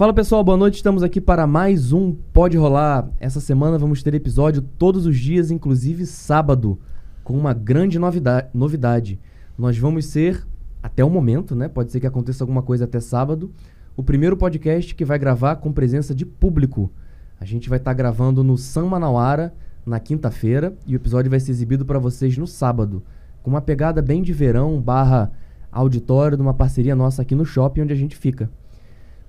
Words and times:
Fala 0.00 0.14
pessoal, 0.14 0.42
boa 0.42 0.56
noite. 0.56 0.76
Estamos 0.76 1.02
aqui 1.02 1.20
para 1.20 1.46
mais 1.46 1.92
um 1.92 2.14
Pode 2.32 2.56
Rolar. 2.56 3.10
Essa 3.20 3.38
semana 3.38 3.76
vamos 3.76 4.02
ter 4.02 4.14
episódio 4.14 4.62
todos 4.62 5.04
os 5.04 5.14
dias, 5.18 5.50
inclusive 5.50 6.06
sábado, 6.06 6.80
com 7.22 7.36
uma 7.36 7.52
grande 7.52 7.98
novida 7.98 8.48
novidade. 8.54 9.20
Nós 9.58 9.76
vamos 9.76 10.06
ser, 10.06 10.42
até 10.82 11.04
o 11.04 11.10
momento, 11.10 11.54
né? 11.54 11.68
Pode 11.68 11.92
ser 11.92 12.00
que 12.00 12.06
aconteça 12.06 12.42
alguma 12.42 12.62
coisa 12.62 12.84
até 12.84 12.98
sábado, 12.98 13.52
o 13.94 14.02
primeiro 14.02 14.38
podcast 14.38 14.94
que 14.94 15.04
vai 15.04 15.18
gravar 15.18 15.56
com 15.56 15.70
presença 15.70 16.14
de 16.14 16.24
público. 16.24 16.90
A 17.38 17.44
gente 17.44 17.68
vai 17.68 17.76
estar 17.76 17.90
tá 17.90 17.94
gravando 17.94 18.42
no 18.42 18.56
San 18.56 18.86
Manauara 18.86 19.52
na 19.84 20.00
quinta-feira 20.00 20.74
e 20.86 20.94
o 20.94 20.96
episódio 20.96 21.30
vai 21.30 21.40
ser 21.40 21.50
exibido 21.50 21.84
para 21.84 21.98
vocês 21.98 22.38
no 22.38 22.46
sábado, 22.46 23.02
com 23.42 23.50
uma 23.50 23.60
pegada 23.60 24.00
bem 24.00 24.22
de 24.22 24.32
verão 24.32 24.80
barra 24.80 25.30
auditório 25.70 26.38
de 26.38 26.42
uma 26.42 26.54
parceria 26.54 26.96
nossa 26.96 27.20
aqui 27.20 27.34
no 27.34 27.44
shopping 27.44 27.82
onde 27.82 27.92
a 27.92 27.96
gente 27.96 28.16
fica. 28.16 28.48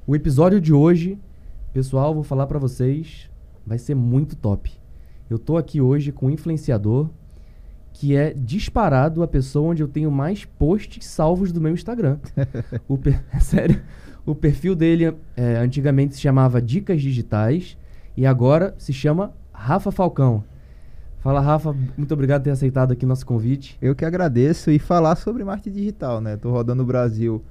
O 0.07 0.15
episódio 0.15 0.59
de 0.59 0.73
hoje, 0.73 1.15
pessoal, 1.71 2.11
vou 2.11 2.23
falar 2.23 2.47
para 2.47 2.57
vocês, 2.57 3.29
vai 3.65 3.77
ser 3.77 3.93
muito 3.93 4.35
top. 4.35 4.71
Eu 5.29 5.37
tô 5.37 5.57
aqui 5.57 5.79
hoje 5.79 6.11
com 6.11 6.25
um 6.25 6.29
influenciador 6.31 7.07
que 7.93 8.15
é 8.15 8.33
disparado 8.33 9.21
a 9.21 9.27
pessoa 9.27 9.69
onde 9.69 9.83
eu 9.83 9.87
tenho 9.87 10.09
mais 10.09 10.43
posts 10.43 11.05
salvos 11.05 11.51
do 11.51 11.61
meu 11.61 11.71
Instagram. 11.71 12.17
o 12.87 12.97
per... 12.97 13.23
Sério, 13.39 13.79
o 14.25 14.33
perfil 14.33 14.75
dele 14.75 15.15
é, 15.37 15.57
antigamente 15.57 16.15
se 16.15 16.21
chamava 16.21 16.59
Dicas 16.59 16.99
Digitais 16.99 17.77
e 18.17 18.25
agora 18.25 18.73
se 18.79 18.91
chama 18.91 19.35
Rafa 19.53 19.91
Falcão. 19.91 20.43
Fala, 21.19 21.39
Rafa, 21.39 21.75
muito 21.95 22.11
obrigado 22.11 22.41
por 22.41 22.45
ter 22.45 22.51
aceitado 22.51 22.91
aqui 22.91 23.05
nosso 23.05 23.25
convite. 23.27 23.77
Eu 23.79 23.93
que 23.93 24.03
agradeço 24.03 24.71
e 24.71 24.79
falar 24.79 25.15
sobre 25.15 25.43
marketing 25.43 25.77
digital, 25.77 26.19
né? 26.19 26.37
Tô 26.37 26.49
rodando 26.49 26.81
o 26.81 26.87
Brasil 26.87 27.43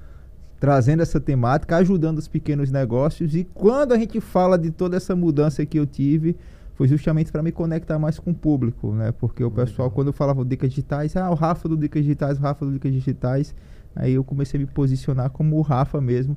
trazendo 0.60 1.00
essa 1.00 1.18
temática, 1.18 1.78
ajudando 1.78 2.18
os 2.18 2.28
pequenos 2.28 2.70
negócios. 2.70 3.34
E 3.34 3.44
quando 3.44 3.92
a 3.92 3.98
gente 3.98 4.20
fala 4.20 4.58
de 4.58 4.70
toda 4.70 4.98
essa 4.98 5.16
mudança 5.16 5.64
que 5.64 5.78
eu 5.78 5.86
tive, 5.86 6.36
foi 6.74 6.86
justamente 6.86 7.32
para 7.32 7.42
me 7.42 7.50
conectar 7.50 7.98
mais 7.98 8.18
com 8.18 8.30
o 8.30 8.34
público, 8.34 8.92
né? 8.92 9.10
Porque 9.10 9.42
o 9.42 9.50
pessoal, 9.50 9.90
quando 9.90 10.08
eu 10.08 10.12
falava 10.12 10.44
Dicas 10.44 10.68
Digitais, 10.68 11.16
ah, 11.16 11.30
o 11.30 11.34
Rafa 11.34 11.66
do 11.66 11.76
Dicas 11.78 12.02
Digitais, 12.02 12.38
o 12.38 12.42
Rafa 12.42 12.66
do 12.66 12.72
Dicas 12.72 12.92
Digitais, 12.92 13.54
aí 13.96 14.12
eu 14.12 14.22
comecei 14.22 14.60
a 14.60 14.62
me 14.62 14.66
posicionar 14.66 15.30
como 15.30 15.56
o 15.56 15.62
Rafa 15.62 15.98
mesmo, 15.98 16.36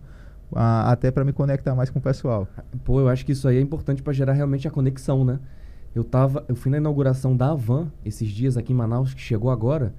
a, 0.55 0.89
até 0.89 1.11
para 1.11 1.25
me 1.25 1.33
conectar 1.33 1.75
mais 1.75 1.89
com 1.89 1.99
o 1.99 2.01
pessoal. 2.01 2.47
Pô, 2.85 3.01
eu 3.01 3.09
acho 3.09 3.25
que 3.25 3.33
isso 3.33 3.45
aí 3.47 3.57
é 3.57 3.61
importante 3.61 4.01
para 4.01 4.13
gerar 4.13 4.33
realmente 4.33 4.67
a 4.67 4.71
conexão, 4.71 5.25
né? 5.25 5.37
Eu 5.93 6.03
tava, 6.03 6.43
eu 6.47 6.55
fui 6.55 6.71
na 6.71 6.77
inauguração 6.77 7.35
da 7.35 7.51
Avan 7.51 7.91
esses 8.05 8.29
dias 8.29 8.57
aqui 8.57 8.71
em 8.71 8.75
Manaus, 8.75 9.13
que 9.13 9.21
chegou 9.21 9.51
agora. 9.51 9.93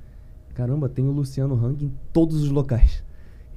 Caramba, 0.55 0.89
tem 0.89 1.06
o 1.06 1.11
Luciano 1.11 1.55
Hang 1.55 1.84
em 1.84 1.92
todos 2.12 2.42
os 2.42 2.50
locais. 2.50 3.05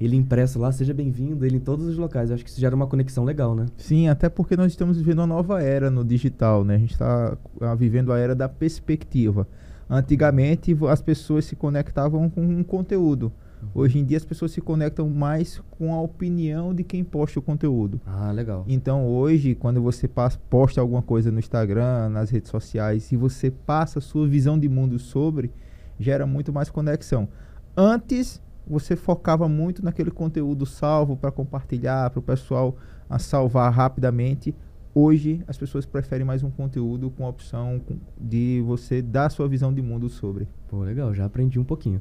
Ele 0.00 0.16
impresso 0.16 0.58
lá, 0.58 0.70
seja 0.70 0.94
bem-vindo, 0.94 1.44
ele 1.44 1.56
em 1.56 1.60
todos 1.60 1.86
os 1.86 1.96
locais. 1.96 2.30
Eu 2.30 2.34
acho 2.34 2.44
que 2.44 2.50
isso 2.50 2.60
gera 2.60 2.74
uma 2.74 2.86
conexão 2.86 3.24
legal, 3.24 3.54
né? 3.54 3.66
Sim, 3.76 4.08
até 4.08 4.28
porque 4.28 4.56
nós 4.56 4.72
estamos 4.72 4.96
vivendo 4.96 5.18
uma 5.18 5.26
nova 5.26 5.60
era 5.62 5.90
no 5.90 6.04
digital, 6.04 6.64
né? 6.64 6.76
A 6.76 6.78
gente 6.78 6.92
está 6.92 7.36
uh, 7.60 7.76
vivendo 7.76 8.12
a 8.12 8.18
era 8.18 8.34
da 8.34 8.48
perspectiva. 8.48 9.46
Antigamente 9.90 10.76
as 10.88 11.02
pessoas 11.02 11.46
se 11.46 11.56
conectavam 11.56 12.28
com 12.30 12.42
um 12.42 12.62
conteúdo. 12.62 13.32
Hoje 13.74 13.98
em 13.98 14.04
dia 14.04 14.16
as 14.16 14.24
pessoas 14.24 14.52
se 14.52 14.60
conectam 14.60 15.08
mais 15.08 15.60
com 15.70 15.92
a 15.92 16.00
opinião 16.00 16.74
de 16.74 16.84
quem 16.84 17.02
posta 17.02 17.38
o 17.38 17.42
conteúdo. 17.42 18.00
Ah, 18.06 18.30
legal. 18.30 18.64
Então 18.68 19.06
hoje, 19.06 19.54
quando 19.54 19.82
você 19.82 20.06
passa, 20.06 20.38
posta 20.48 20.80
alguma 20.80 21.02
coisa 21.02 21.30
no 21.30 21.38
Instagram, 21.38 22.08
nas 22.08 22.30
redes 22.30 22.50
sociais, 22.50 23.10
e 23.10 23.16
você 23.16 23.50
passa 23.50 23.98
a 23.98 24.02
sua 24.02 24.28
visão 24.28 24.58
de 24.58 24.68
mundo 24.68 24.98
sobre, 24.98 25.50
gera 25.98 26.26
muito 26.26 26.52
mais 26.52 26.70
conexão. 26.70 27.28
Antes, 27.76 28.40
você 28.68 28.94
focava 28.94 29.48
muito 29.48 29.82
naquele 29.84 30.10
conteúdo 30.10 30.66
salvo 30.66 31.16
para 31.16 31.30
compartilhar, 31.30 32.10
para 32.10 32.20
o 32.20 32.22
pessoal 32.22 32.76
a 33.08 33.18
salvar 33.18 33.72
rapidamente. 33.72 34.54
Hoje, 34.94 35.42
as 35.46 35.56
pessoas 35.56 35.86
preferem 35.86 36.26
mais 36.26 36.42
um 36.42 36.50
conteúdo 36.50 37.10
com 37.10 37.24
a 37.24 37.28
opção 37.28 37.80
de 38.20 38.62
você 38.66 39.00
dar 39.00 39.26
a 39.26 39.30
sua 39.30 39.48
visão 39.48 39.72
de 39.72 39.80
mundo 39.80 40.08
sobre. 40.08 40.48
Pô, 40.68 40.82
legal, 40.82 41.14
já 41.14 41.24
aprendi 41.24 41.58
um 41.58 41.64
pouquinho. 41.64 42.00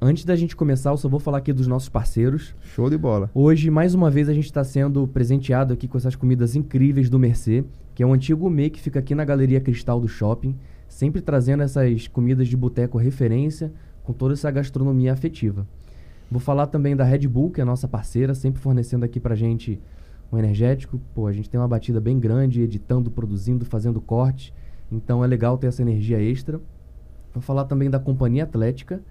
Antes 0.00 0.24
da 0.24 0.34
gente 0.34 0.56
começar, 0.56 0.90
eu 0.90 0.96
só 0.96 1.08
vou 1.08 1.20
falar 1.20 1.38
aqui 1.38 1.52
dos 1.52 1.68
nossos 1.68 1.88
parceiros. 1.88 2.56
Show 2.60 2.90
de 2.90 2.98
bola. 2.98 3.30
Hoje, 3.32 3.70
mais 3.70 3.94
uma 3.94 4.10
vez, 4.10 4.28
a 4.28 4.34
gente 4.34 4.46
está 4.46 4.64
sendo 4.64 5.06
presenteado 5.06 5.72
aqui 5.72 5.86
com 5.86 5.96
essas 5.96 6.16
comidas 6.16 6.56
incríveis 6.56 7.08
do 7.08 7.20
Mercê, 7.20 7.64
que 7.94 8.02
é 8.02 8.06
um 8.06 8.12
antigo 8.12 8.40
gourmet 8.40 8.68
que 8.68 8.80
fica 8.80 8.98
aqui 8.98 9.14
na 9.14 9.24
Galeria 9.24 9.60
Cristal 9.60 10.00
do 10.00 10.08
Shopping, 10.08 10.56
sempre 10.88 11.20
trazendo 11.20 11.62
essas 11.62 12.08
comidas 12.08 12.48
de 12.48 12.56
boteco 12.56 12.98
referência, 12.98 13.72
com 14.02 14.12
toda 14.12 14.34
essa 14.34 14.50
gastronomia 14.50 15.12
afetiva. 15.12 15.66
Vou 16.32 16.40
falar 16.40 16.66
também 16.66 16.96
da 16.96 17.04
Red 17.04 17.28
Bull, 17.28 17.50
que 17.50 17.60
é 17.60 17.62
a 17.62 17.66
nossa 17.66 17.86
parceira, 17.86 18.34
sempre 18.34 18.58
fornecendo 18.58 19.04
aqui 19.04 19.20
pra 19.20 19.34
gente 19.34 19.78
um 20.32 20.38
energético. 20.38 20.98
Pô, 21.14 21.26
a 21.26 21.32
gente 21.32 21.50
tem 21.50 21.60
uma 21.60 21.68
batida 21.68 22.00
bem 22.00 22.18
grande, 22.18 22.62
editando, 22.62 23.10
produzindo, 23.10 23.66
fazendo 23.66 24.00
corte. 24.00 24.54
Então 24.90 25.22
é 25.22 25.26
legal 25.26 25.58
ter 25.58 25.66
essa 25.66 25.82
energia 25.82 26.18
extra. 26.18 26.58
Vou 27.34 27.42
falar 27.42 27.66
também 27.66 27.90
da 27.90 27.98
Companhia 27.98 28.44
Atlética, 28.44 29.02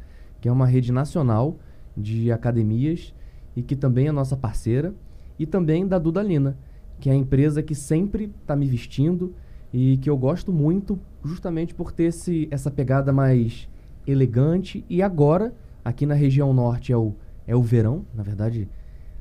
que 0.42 0.50
é 0.50 0.52
uma 0.52 0.66
rede 0.66 0.92
nacional 0.92 1.60
de 1.96 2.32
academias 2.32 3.14
e 3.56 3.62
que 3.62 3.76
também 3.76 4.08
é 4.08 4.12
nossa 4.12 4.36
parceira, 4.36 4.92
e 5.38 5.46
também 5.46 5.88
da 5.88 6.00
Dudalina, 6.00 6.58
que 7.00 7.08
é 7.08 7.14
a 7.14 7.16
empresa 7.16 7.62
que 7.62 7.76
sempre 7.76 8.34
está 8.42 8.56
me 8.56 8.66
vestindo 8.66 9.36
e 9.72 9.98
que 9.98 10.10
eu 10.10 10.18
gosto 10.18 10.52
muito, 10.52 11.00
justamente 11.24 11.76
por 11.76 11.92
ter 11.92 12.06
esse, 12.06 12.48
essa 12.50 12.72
pegada 12.72 13.14
mais 13.14 13.70
elegante. 14.08 14.84
E 14.90 15.04
agora, 15.04 15.54
aqui 15.84 16.06
na 16.06 16.14
região 16.14 16.54
norte, 16.54 16.92
é 16.92 16.98
o, 16.98 17.14
é 17.48 17.56
o 17.56 17.62
verão, 17.62 18.06
na 18.14 18.24
verdade. 18.24 18.70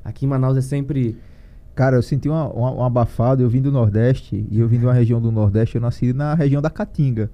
Aqui 0.03 0.25
em 0.25 0.27
Manaus 0.27 0.57
é 0.57 0.61
sempre. 0.61 1.17
Cara, 1.75 1.95
eu 1.95 2.01
senti 2.01 2.27
uma, 2.27 2.47
uma, 2.49 2.71
um 2.71 2.83
abafado. 2.83 3.41
Eu 3.41 3.49
vim 3.49 3.61
do 3.61 3.71
Nordeste 3.71 4.45
e 4.49 4.59
eu 4.59 4.67
vim 4.67 4.79
de 4.79 4.85
uma 4.85 4.93
região 4.93 5.21
do 5.21 5.31
Nordeste. 5.31 5.75
Eu 5.75 5.81
nasci 5.81 6.13
na 6.13 6.33
região 6.33 6.61
da 6.61 6.69
Caatinga. 6.69 7.29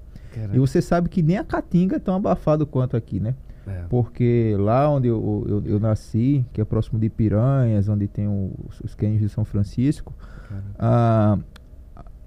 E 0.54 0.60
você 0.60 0.82
sabe 0.82 1.10
que 1.10 1.24
nem 1.24 1.38
a 1.38 1.44
Caatinga 1.44 1.96
é 1.96 2.00
tão 2.00 2.16
abafado 2.16 2.66
quanto 2.68 2.96
aqui, 2.96 3.20
né? 3.20 3.34
É. 3.66 3.84
Porque 3.90 4.56
lá 4.58 4.90
onde 4.90 5.08
eu, 5.08 5.46
eu, 5.48 5.64
eu, 5.66 5.80
nasci, 5.80 6.46
que 6.54 6.62
é 6.62 6.66
próximo 6.66 7.00
de 7.00 7.10
Piranhas, 7.10 7.90
onde 7.90 8.08
tem 8.08 8.28
os, 8.28 8.80
os 8.82 8.96
cânions 8.96 9.20
de 9.20 9.30
São 9.30 9.44
Francisco, 9.44 10.14
ah, 10.80 11.38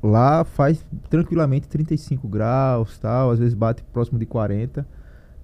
lá 0.02 0.44
faz 0.44 0.84
tranquilamente 1.08 1.66
35 1.68 2.28
graus, 2.28 2.98
tal, 2.98 3.30
às 3.30 3.38
vezes 3.38 3.54
bate 3.54 3.82
próximo 3.84 4.18
de 4.18 4.26
40. 4.26 4.86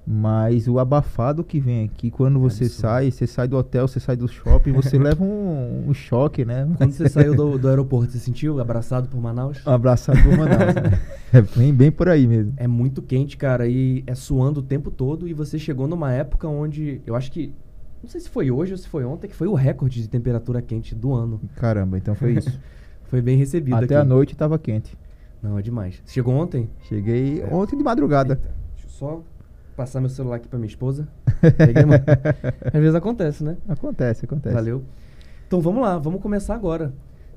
Mas 0.08 0.68
o 0.68 0.78
abafado 0.78 1.42
que 1.42 1.58
vem 1.58 1.84
aqui, 1.84 2.12
quando 2.12 2.38
você 2.38 2.68
sai, 2.68 3.10
você 3.10 3.26
sai 3.26 3.48
do 3.48 3.56
hotel, 3.56 3.88
você 3.88 3.98
sai 3.98 4.14
do 4.14 4.28
shopping, 4.28 4.70
você 4.70 4.96
leva 5.02 5.24
um, 5.24 5.88
um, 5.88 5.92
choque, 5.92 6.44
né? 6.44 6.68
Quando 6.76 6.92
você 6.92 7.08
saiu 7.08 7.34
do, 7.34 7.58
do 7.58 7.68
aeroporto, 7.68 8.12
você 8.12 8.20
sentiu 8.20 8.60
abraçado 8.60 9.08
por 9.08 9.20
Manaus? 9.20 9.66
Abraçado 9.66 10.22
por 10.22 10.38
Manaus, 10.38 10.76
né? 10.76 11.02
É 11.34 11.42
bem, 11.42 11.74
bem 11.74 11.90
por 11.90 12.08
aí 12.08 12.24
mesmo. 12.24 12.54
É 12.56 12.68
muito 12.68 13.02
quente, 13.02 13.36
cara, 13.36 13.66
e 13.66 14.04
é 14.06 14.14
suando 14.14 14.60
o 14.60 14.62
tempo 14.62 14.92
todo. 14.92 15.26
E 15.26 15.34
você 15.34 15.58
chegou 15.58 15.88
numa 15.88 16.12
época 16.12 16.46
onde, 16.46 17.00
eu 17.04 17.16
acho 17.16 17.32
que, 17.32 17.52
não 18.00 18.08
sei 18.08 18.20
se 18.20 18.30
foi 18.30 18.48
hoje 18.48 18.70
ou 18.72 18.78
se 18.78 18.86
foi 18.86 19.04
ontem, 19.04 19.26
que 19.26 19.34
foi 19.34 19.48
o 19.48 19.54
recorde 19.54 20.00
de 20.00 20.08
temperatura 20.08 20.62
quente 20.62 20.94
do 20.94 21.12
ano. 21.12 21.40
Caramba, 21.56 21.98
então 21.98 22.14
foi 22.14 22.34
isso. 22.34 22.60
foi 23.10 23.20
bem 23.20 23.36
recebido 23.36 23.74
Até 23.74 23.84
aqui. 23.86 23.94
a 23.94 24.04
noite 24.04 24.34
estava 24.34 24.56
quente. 24.56 24.96
Não, 25.42 25.58
é 25.58 25.62
demais. 25.62 26.00
Você 26.04 26.14
chegou 26.14 26.32
ontem? 26.32 26.70
Cheguei 26.82 27.42
é. 27.42 27.52
ontem 27.52 27.76
de 27.76 27.82
madrugada. 27.82 28.34
Eita, 28.34 28.54
deixa 28.76 28.86
eu 28.86 28.90
só 28.90 29.22
passar 29.76 30.00
meu 30.00 30.08
celular 30.08 30.36
aqui 30.36 30.48
pra 30.48 30.58
minha 30.58 30.68
esposa. 30.68 31.06
Às 32.72 32.80
vezes 32.80 32.94
acontece, 32.94 33.44
né? 33.44 33.56
Acontece, 33.68 34.24
acontece. 34.24 34.54
Valeu. 34.54 34.82
Então 35.46 35.60
vamos 35.60 35.82
lá, 35.82 35.98
vamos 35.98 36.20
começar 36.20 36.54
agora. 36.54 36.92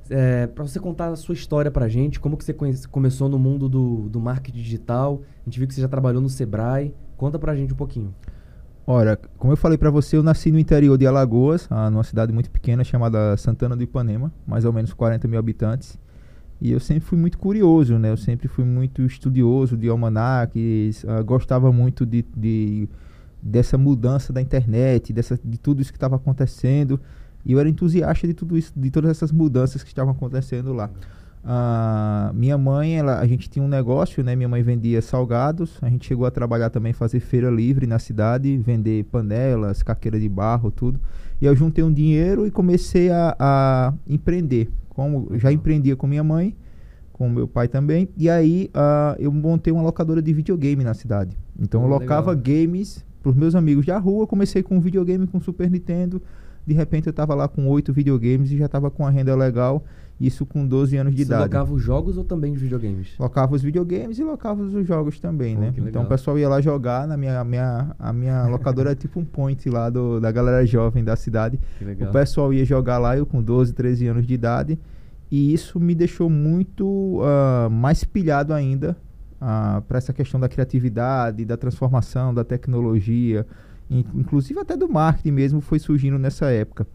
É, 0.09 0.47
para 0.47 0.63
você 0.63 0.79
contar 0.79 1.09
a 1.09 1.15
sua 1.15 1.33
história 1.33 1.69
pra 1.69 1.87
gente, 1.87 2.19
como 2.19 2.35
que 2.35 2.43
você 2.43 2.53
conhece, 2.53 2.87
começou 2.87 3.29
no 3.29 3.37
mundo 3.37 3.69
do, 3.69 4.09
do 4.09 4.19
marketing 4.19 4.57
digital. 4.57 5.21
A 5.41 5.49
gente 5.49 5.59
viu 5.59 5.67
que 5.67 5.73
você 5.75 5.81
já 5.81 5.87
trabalhou 5.87 6.21
no 6.21 6.29
Sebrae. 6.29 6.95
Conta 7.15 7.37
pra 7.37 7.55
gente 7.55 7.73
um 7.73 7.77
pouquinho. 7.77 8.13
Ora, 8.87 9.19
como 9.37 9.53
eu 9.53 9.57
falei 9.57 9.77
para 9.77 9.91
você, 9.91 10.17
eu 10.17 10.23
nasci 10.23 10.51
no 10.51 10.57
interior 10.57 10.97
de 10.97 11.05
Alagoas, 11.05 11.67
ah, 11.69 11.91
numa 11.91 12.03
cidade 12.03 12.33
muito 12.33 12.49
pequena 12.49 12.83
chamada 12.83 13.37
Santana 13.37 13.75
do 13.75 13.83
Ipanema, 13.83 14.33
mais 14.47 14.65
ou 14.65 14.73
menos 14.73 14.93
40 14.93 15.27
mil 15.27 15.37
habitantes. 15.37 15.99
E 16.61 16.71
eu 16.71 16.79
sempre 16.79 17.01
fui 17.01 17.17
muito 17.17 17.37
curioso, 17.37 17.97
né? 17.97 18.11
Eu 18.11 18.17
sempre 18.17 18.47
fui 18.47 18.65
muito 18.65 19.01
estudioso 19.03 19.77
de 19.77 19.87
almanacs, 19.87 21.03
uh, 21.03 21.23
gostava 21.23 21.71
muito 21.71 22.05
de, 22.05 22.25
de, 22.35 22.89
dessa 23.41 23.77
mudança 23.77 24.33
da 24.33 24.41
internet, 24.41 25.13
dessa, 25.13 25.39
de 25.43 25.57
tudo 25.57 25.81
isso 25.81 25.91
que 25.91 25.97
estava 25.97 26.17
acontecendo. 26.17 26.99
E 27.45 27.53
eu 27.53 27.59
era 27.59 27.69
entusiasta 27.69 28.27
de 28.27 28.33
tudo 28.33 28.57
isso, 28.57 28.73
de 28.75 28.91
todas 28.91 29.09
essas 29.09 29.31
mudanças 29.31 29.83
que 29.83 29.89
estavam 29.89 30.11
acontecendo 30.11 30.73
lá. 30.73 30.89
Uh, 31.41 32.33
minha 32.33 32.57
mãe, 32.57 32.97
ela, 32.97 33.19
a 33.19 33.25
gente 33.25 33.49
tinha 33.49 33.63
um 33.63 33.67
negócio, 33.67 34.21
né? 34.21 34.35
Minha 34.35 34.49
mãe 34.49 34.61
vendia 34.61 35.01
salgados. 35.01 35.77
A 35.81 35.89
gente 35.89 36.05
chegou 36.05 36.25
a 36.25 36.31
trabalhar 36.31 36.69
também, 36.69 36.91
fazer 36.91 37.21
feira 37.21 37.49
livre 37.49 37.87
na 37.87 37.99
cidade, 37.99 38.57
vender 38.57 39.05
panelas, 39.05 39.81
caqueira 39.81 40.19
de 40.19 40.27
barro, 40.27 40.69
tudo. 40.69 40.99
E 41.41 41.45
eu 41.45 41.55
juntei 41.55 41.83
um 41.83 41.91
dinheiro 41.91 42.45
e 42.45 42.51
comecei 42.51 43.09
a, 43.09 43.35
a 43.39 43.93
empreender. 44.07 44.69
Como 44.89 45.29
já 45.37 45.51
empreendia 45.51 45.95
com 45.95 46.05
minha 46.05 46.23
mãe, 46.23 46.55
com 47.13 47.29
meu 47.29 47.47
pai 47.47 47.67
também, 47.67 48.09
e 48.17 48.29
aí 48.29 48.69
uh, 48.73 49.15
eu 49.19 49.31
montei 49.31 49.71
uma 49.71 49.83
locadora 49.83 50.21
de 50.21 50.33
videogame 50.33 50.83
na 50.83 50.93
cidade. 50.93 51.37
Então 51.59 51.81
oh, 51.81 51.85
eu 51.85 51.89
locava 51.89 52.31
legal. 52.31 52.43
games 52.43 53.05
para 53.21 53.29
os 53.29 53.35
meus 53.35 53.55
amigos 53.55 53.85
da 53.85 53.97
rua, 53.97 54.25
comecei 54.25 54.63
com 54.63 54.77
um 54.77 54.79
videogame 54.79 55.27
com 55.27 55.39
Super 55.39 55.69
Nintendo, 55.69 56.21
de 56.65 56.73
repente 56.73 57.07
eu 57.07 57.11
estava 57.11 57.35
lá 57.35 57.47
com 57.47 57.67
oito 57.67 57.91
videogames 57.91 58.51
e 58.51 58.57
já 58.57 58.67
estava 58.67 58.89
com 58.89 59.03
uma 59.03 59.11
renda 59.11 59.35
legal, 59.35 59.83
isso 60.19 60.45
com 60.45 60.67
12 60.67 60.97
anos 60.97 61.13
de 61.15 61.21
Você 61.23 61.27
idade. 61.27 61.43
locava 61.43 61.73
os 61.73 61.81
jogos 61.81 62.17
ou 62.17 62.23
também 62.23 62.51
os 62.53 62.59
videogames? 62.61 63.09
Locava 63.17 63.55
os 63.55 63.61
videogames 63.61 64.19
e 64.19 64.23
locava 64.23 64.61
os 64.61 64.85
jogos 64.85 65.19
também, 65.19 65.55
Pô, 65.55 65.61
né? 65.61 65.73
Então 65.77 66.03
o 66.03 66.07
pessoal 66.07 66.37
ia 66.37 66.49
lá 66.49 66.59
jogar, 66.59 67.07
na 67.07 67.15
minha, 67.15 67.41
minha, 67.43 67.95
a 67.97 68.11
minha 68.11 68.45
locadora 68.47 68.91
é 68.91 68.95
tipo 68.95 69.19
um 69.19 69.25
point 69.25 69.69
lá 69.69 69.89
do, 69.89 70.19
da 70.19 70.31
galera 70.31 70.65
jovem 70.65 71.03
da 71.03 71.15
cidade. 71.15 71.59
O 72.01 72.11
pessoal 72.11 72.53
ia 72.53 72.65
jogar 72.65 72.97
lá, 72.97 73.17
eu 73.17 73.25
com 73.25 73.41
12, 73.41 73.73
13 73.73 74.07
anos 74.07 74.27
de 74.27 74.33
idade, 74.33 74.77
e 75.31 75.53
isso 75.53 75.79
me 75.79 75.95
deixou 75.95 76.29
muito 76.29 77.21
ah, 77.23 77.69
mais 77.69 78.03
pilhado 78.03 78.53
ainda 78.53 78.97
para 79.87 79.97
essa 79.97 80.11
questão 80.11 80.37
da 80.37 80.49
criatividade, 80.49 81.45
da 81.45 81.55
transformação, 81.55 82.33
da 82.33 82.43
tecnologia, 82.43 83.47
in- 83.89 84.03
inclusive 84.13 84.59
até 84.59 84.75
do 84.75 84.89
marketing 84.89 85.31
mesmo 85.31 85.61
foi 85.61 85.79
surgindo 85.79 86.19
nessa 86.19 86.47
época. 86.47 86.85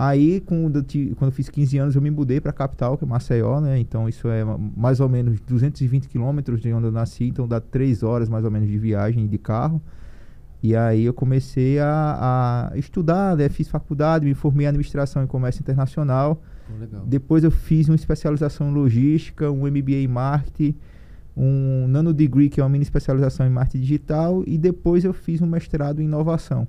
Aí, 0.00 0.40
quando 0.40 0.76
eu, 0.78 0.84
quando 1.16 1.30
eu 1.30 1.32
fiz 1.32 1.48
15 1.48 1.76
anos, 1.76 1.96
eu 1.96 2.00
me 2.00 2.08
mudei 2.10 2.40
para 2.40 2.50
a 2.50 2.54
capital, 2.54 2.96
que 2.96 3.04
é 3.04 3.06
Maceió, 3.08 3.60
né? 3.60 3.80
Então, 3.80 4.08
isso 4.08 4.28
é 4.28 4.44
ma- 4.44 4.56
mais 4.76 5.00
ou 5.00 5.08
menos 5.08 5.40
220 5.40 6.06
quilômetros 6.08 6.60
de 6.60 6.72
onde 6.72 6.86
eu 6.86 6.92
nasci, 6.92 7.24
então 7.24 7.48
dá 7.48 7.60
3 7.60 8.04
horas 8.04 8.28
mais 8.28 8.44
ou 8.44 8.50
menos 8.50 8.68
de 8.68 8.78
viagem 8.78 9.26
de 9.26 9.38
carro. 9.38 9.82
E 10.62 10.76
aí 10.76 11.04
eu 11.04 11.12
comecei 11.12 11.80
a, 11.80 12.70
a 12.72 12.78
estudar, 12.78 13.36
né? 13.36 13.48
fiz 13.48 13.66
faculdade, 13.68 14.24
me 14.24 14.34
formei 14.34 14.66
em 14.66 14.68
administração 14.68 15.22
e 15.24 15.26
comércio 15.26 15.60
internacional. 15.62 16.40
Pô, 16.68 16.78
legal. 16.78 17.02
Depois 17.04 17.42
eu 17.42 17.50
fiz 17.50 17.88
uma 17.88 17.94
especialização 17.96 18.70
em 18.70 18.74
logística, 18.74 19.50
um 19.50 19.66
MBA 19.66 20.02
em 20.02 20.08
marketing, 20.08 20.76
um 21.36 21.86
nano 21.88 22.12
degree, 22.12 22.48
que 22.48 22.60
é 22.60 22.62
uma 22.64 22.68
mini 22.68 22.82
especialização 22.82 23.46
em 23.46 23.50
marketing 23.50 23.80
digital, 23.80 24.42
e 24.46 24.58
depois 24.58 25.04
eu 25.04 25.12
fiz 25.12 25.40
um 25.40 25.46
mestrado 25.46 26.00
em 26.00 26.04
inovação. 26.04 26.66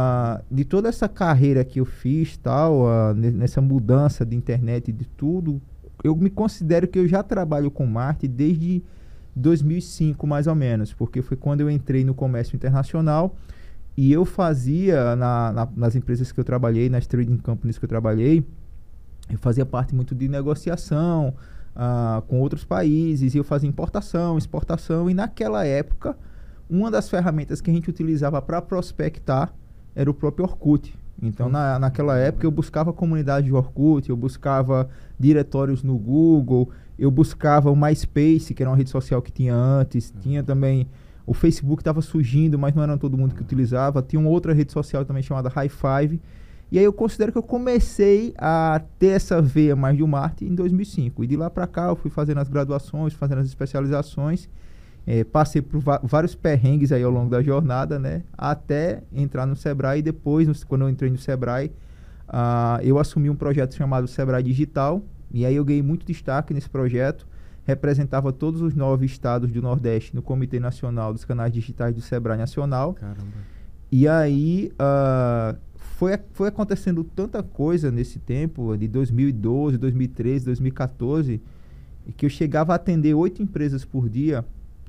Ah, 0.00 0.42
de 0.48 0.64
toda 0.64 0.88
essa 0.88 1.08
carreira 1.08 1.64
que 1.64 1.80
eu 1.80 1.84
fiz, 1.84 2.36
tal, 2.36 2.86
ah, 2.86 3.12
ne- 3.14 3.32
nessa 3.32 3.60
mudança 3.60 4.24
de 4.24 4.36
internet 4.36 4.90
e 4.90 4.92
de 4.92 5.04
tudo, 5.04 5.60
eu 6.04 6.14
me 6.14 6.30
considero 6.30 6.86
que 6.86 7.00
eu 7.00 7.08
já 7.08 7.20
trabalho 7.20 7.68
com 7.68 7.84
marketing 7.84 8.32
desde 8.32 8.82
2005, 9.34 10.24
mais 10.24 10.46
ou 10.46 10.54
menos, 10.54 10.92
porque 10.92 11.20
foi 11.20 11.36
quando 11.36 11.62
eu 11.62 11.68
entrei 11.68 12.04
no 12.04 12.14
comércio 12.14 12.54
internacional 12.54 13.34
e 13.96 14.12
eu 14.12 14.24
fazia 14.24 15.16
na- 15.16 15.52
na- 15.52 15.68
nas 15.76 15.96
empresas 15.96 16.30
que 16.30 16.38
eu 16.38 16.44
trabalhei, 16.44 16.88
nas 16.88 17.04
trading 17.08 17.38
companies 17.38 17.76
que 17.76 17.84
eu 17.84 17.88
trabalhei, 17.88 18.44
eu 19.28 19.38
fazia 19.38 19.66
parte 19.66 19.96
muito 19.96 20.14
de 20.14 20.28
negociação 20.28 21.34
ah, 21.74 22.22
com 22.28 22.38
outros 22.40 22.62
países, 22.64 23.34
e 23.34 23.38
eu 23.38 23.42
fazia 23.44 23.68
importação, 23.68 24.38
exportação, 24.38 25.10
e 25.10 25.14
naquela 25.14 25.64
época, 25.64 26.16
uma 26.70 26.88
das 26.88 27.08
ferramentas 27.10 27.60
que 27.60 27.68
a 27.68 27.74
gente 27.74 27.90
utilizava 27.90 28.40
para 28.40 28.62
prospectar 28.62 29.52
era 29.98 30.08
o 30.08 30.14
próprio 30.14 30.44
Orkut. 30.44 30.94
Então, 31.20 31.48
na, 31.48 31.76
naquela 31.80 32.16
época, 32.16 32.46
eu 32.46 32.50
buscava 32.52 32.92
comunidade 32.92 33.46
de 33.46 33.52
Orkut, 33.52 34.08
eu 34.08 34.16
buscava 34.16 34.88
diretórios 35.18 35.82
no 35.82 35.98
Google, 35.98 36.70
eu 36.96 37.10
buscava 37.10 37.68
o 37.68 37.74
MySpace, 37.74 38.54
que 38.54 38.62
era 38.62 38.70
uma 38.70 38.76
rede 38.76 38.90
social 38.90 39.20
que 39.20 39.32
tinha 39.32 39.52
antes, 39.52 40.14
tinha 40.20 40.44
também 40.44 40.86
o 41.26 41.34
Facebook 41.34 41.80
estava 41.82 42.00
surgindo, 42.00 42.56
mas 42.56 42.76
não 42.76 42.82
era 42.82 42.96
todo 42.96 43.18
mundo 43.18 43.34
que 43.34 43.42
utilizava. 43.42 44.00
Tinha 44.00 44.20
uma 44.20 44.30
outra 44.30 44.54
rede 44.54 44.72
social 44.72 45.04
também 45.04 45.22
chamada 45.22 45.48
High 45.48 45.68
Five. 45.68 46.20
E 46.70 46.78
aí 46.78 46.84
eu 46.84 46.92
considero 46.92 47.32
que 47.32 47.38
eu 47.38 47.42
comecei 47.42 48.32
a 48.38 48.80
ter 49.00 49.08
essa 49.08 49.42
veia 49.42 49.74
mais 49.74 49.96
de 49.96 50.04
marketing 50.04 50.52
em 50.52 50.54
2005. 50.54 51.24
E 51.24 51.26
de 51.26 51.36
lá 51.36 51.50
para 51.50 51.66
cá 51.66 51.88
eu 51.88 51.96
fui 51.96 52.10
fazendo 52.10 52.38
as 52.38 52.48
graduações, 52.48 53.14
fazendo 53.14 53.40
as 53.40 53.48
especializações. 53.48 54.48
Eh, 55.10 55.24
passei 55.24 55.62
por 55.62 55.80
vários 56.02 56.34
perrengues 56.34 56.92
aí 56.92 57.02
ao 57.02 57.10
longo 57.10 57.30
da 57.30 57.42
jornada, 57.42 57.98
né? 57.98 58.24
Até 58.36 59.02
entrar 59.10 59.46
no 59.46 59.56
Sebrae. 59.56 60.00
E 60.00 60.02
depois, 60.02 60.46
no- 60.46 60.54
quando 60.66 60.82
eu 60.82 60.90
entrei 60.90 61.10
no 61.10 61.16
Sebrae, 61.16 61.72
ah, 62.28 62.78
eu 62.82 62.98
assumi 62.98 63.30
um 63.30 63.34
projeto 63.34 63.74
chamado 63.74 64.06
Sebrae 64.06 64.42
Digital. 64.42 65.02
E 65.32 65.46
aí 65.46 65.56
eu 65.56 65.64
ganhei 65.64 65.80
muito 65.82 66.04
destaque 66.04 66.52
nesse 66.52 66.68
projeto. 66.68 67.26
Representava 67.64 68.30
todos 68.34 68.60
os 68.60 68.74
nove 68.74 69.06
estados 69.06 69.50
do 69.50 69.62
Nordeste 69.62 70.14
no 70.14 70.20
Comitê 70.20 70.60
Nacional 70.60 71.10
dos 71.14 71.24
Canais 71.24 71.54
Digitais 71.54 71.94
do 71.94 72.02
Sebrae 72.02 72.36
Nacional. 72.36 72.92
Caramba. 72.92 73.22
E 73.90 74.06
aí 74.06 74.70
ah, 74.78 75.56
foi, 75.78 76.18
foi 76.34 76.48
acontecendo 76.48 77.02
tanta 77.02 77.42
coisa 77.42 77.90
nesse 77.90 78.18
tempo, 78.18 78.76
de 78.76 78.86
2012, 78.86 79.78
2013, 79.78 80.44
2014, 80.44 81.40
e 82.06 82.12
que 82.12 82.26
eu 82.26 82.30
chegava 82.30 82.74
a 82.74 82.76
atender 82.76 83.14
oito 83.14 83.42
empresas 83.42 83.86
por 83.86 84.06
dia 84.10 84.44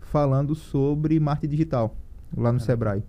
falando 0.09 0.55
sobre 0.55 1.19
marketing 1.19 1.51
digital 1.51 1.95
lá 2.35 2.51
no 2.51 2.59
Caraca. 2.59 2.65
Sebrae. 2.65 3.03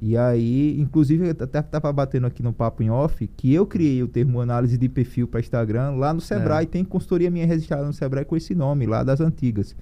E 0.00 0.16
aí, 0.16 0.80
inclusive, 0.80 1.26
eu 1.26 1.30
até 1.30 1.58
estava 1.58 1.92
batendo 1.92 2.26
aqui 2.28 2.40
no 2.40 2.52
papo 2.52 2.84
em 2.84 2.90
off 2.90 3.26
que 3.26 3.52
eu 3.52 3.66
criei 3.66 4.00
o 4.02 4.06
termo 4.06 4.40
análise 4.40 4.78
de 4.78 4.88
perfil 4.88 5.26
para 5.26 5.40
Instagram 5.40 5.90
lá 5.92 6.14
no 6.14 6.20
Sebrae. 6.20 6.64
É. 6.64 6.66
Tem 6.66 6.84
consultoria 6.84 7.30
minha 7.30 7.44
registrada 7.44 7.84
no 7.84 7.92
Sebrae 7.92 8.24
com 8.24 8.36
esse 8.36 8.54
nome, 8.54 8.86
lá 8.86 9.02
das 9.02 9.20
antigas. 9.20 9.74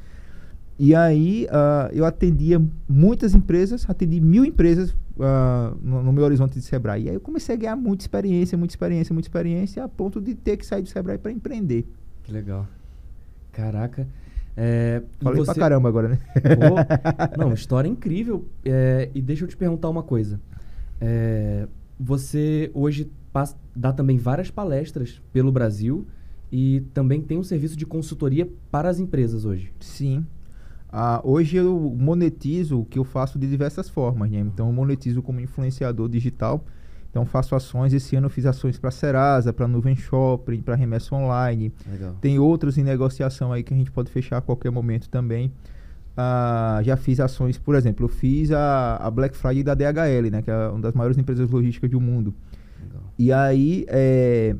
E 0.78 0.94
aí 0.94 1.46
ah, 1.50 1.90
eu 1.92 2.04
atendia 2.06 2.62
muitas 2.88 3.34
empresas, 3.34 3.88
atendi 3.88 4.18
mil 4.18 4.44
empresas 4.44 4.94
ah, 5.20 5.74
no, 5.82 6.02
no 6.02 6.12
meu 6.12 6.24
horizonte 6.24 6.54
de 6.54 6.62
Sebrae. 6.62 7.04
E 7.04 7.08
aí 7.10 7.14
eu 7.14 7.20
comecei 7.20 7.54
a 7.54 7.58
ganhar 7.58 7.76
muita 7.76 8.04
experiência, 8.04 8.56
muita 8.56 8.72
experiência, 8.72 9.12
muita 9.12 9.28
experiência, 9.28 9.84
a 9.84 9.88
ponto 9.88 10.18
de 10.18 10.34
ter 10.34 10.56
que 10.56 10.64
sair 10.64 10.80
do 10.80 10.88
Sebrae 10.88 11.18
para 11.18 11.30
empreender. 11.30 11.86
Que 12.22 12.32
legal. 12.32 12.66
Caraca. 13.52 14.06
É, 14.56 15.02
Falei 15.20 15.38
você- 15.40 15.52
pra 15.52 15.60
caramba 15.60 15.88
agora, 15.88 16.08
né? 16.08 16.18
Pô, 16.34 17.36
não, 17.38 17.52
história 17.52 17.88
incrível. 17.88 18.46
É, 18.64 19.10
e 19.14 19.20
deixa 19.20 19.44
eu 19.44 19.48
te 19.48 19.56
perguntar 19.56 19.88
uma 19.90 20.02
coisa. 20.02 20.40
É, 21.00 21.66
você 21.98 22.70
hoje 22.74 23.10
pas- 23.32 23.56
dá 23.74 23.92
também 23.92 24.16
várias 24.18 24.50
palestras 24.50 25.20
pelo 25.32 25.52
Brasil 25.52 26.06
e 26.50 26.80
também 26.94 27.20
tem 27.20 27.36
um 27.38 27.42
serviço 27.42 27.76
de 27.76 27.84
consultoria 27.84 28.48
para 28.70 28.88
as 28.88 28.98
empresas 28.98 29.44
hoje. 29.44 29.72
Sim. 29.80 30.24
Ah, 30.90 31.20
hoje 31.24 31.56
eu 31.56 31.94
monetizo 31.98 32.80
o 32.80 32.84
que 32.84 32.98
eu 32.98 33.04
faço 33.04 33.38
de 33.38 33.46
diversas 33.46 33.88
formas, 33.90 34.30
né? 34.30 34.38
Então 34.38 34.68
eu 34.68 34.72
monetizo 34.72 35.20
como 35.20 35.40
influenciador 35.40 36.08
digital. 36.08 36.64
Então 37.16 37.24
faço 37.24 37.54
ações. 37.54 37.94
Esse 37.94 38.14
ano 38.14 38.28
fiz 38.28 38.44
ações 38.44 38.78
para 38.78 38.90
Serasa, 38.90 39.50
para 39.50 39.66
Nuvem 39.66 39.96
Shopping, 39.96 40.60
para 40.60 40.74
Remessa 40.74 41.14
Online. 41.14 41.72
Legal. 41.90 42.14
Tem 42.20 42.38
outros 42.38 42.76
em 42.76 42.82
negociação 42.82 43.54
aí 43.54 43.62
que 43.62 43.72
a 43.72 43.76
gente 43.76 43.90
pode 43.90 44.10
fechar 44.10 44.36
a 44.36 44.40
qualquer 44.42 44.70
momento 44.70 45.08
também. 45.08 45.50
Ah, 46.14 46.78
já 46.84 46.94
fiz 46.94 47.18
ações, 47.18 47.56
por 47.56 47.74
exemplo, 47.74 48.04
eu 48.04 48.08
fiz 48.08 48.52
a, 48.52 48.96
a 48.96 49.10
Black 49.10 49.34
Friday 49.34 49.62
da 49.62 49.72
DHL, 49.72 50.30
né? 50.30 50.42
Que 50.42 50.50
é 50.50 50.68
uma 50.68 50.80
das 50.80 50.92
maiores 50.92 51.16
empresas 51.16 51.48
logísticas 51.48 51.90
do 51.90 51.98
mundo. 51.98 52.34
Legal. 52.82 53.02
E 53.18 53.32
aí 53.32 53.86
é, 53.88 54.54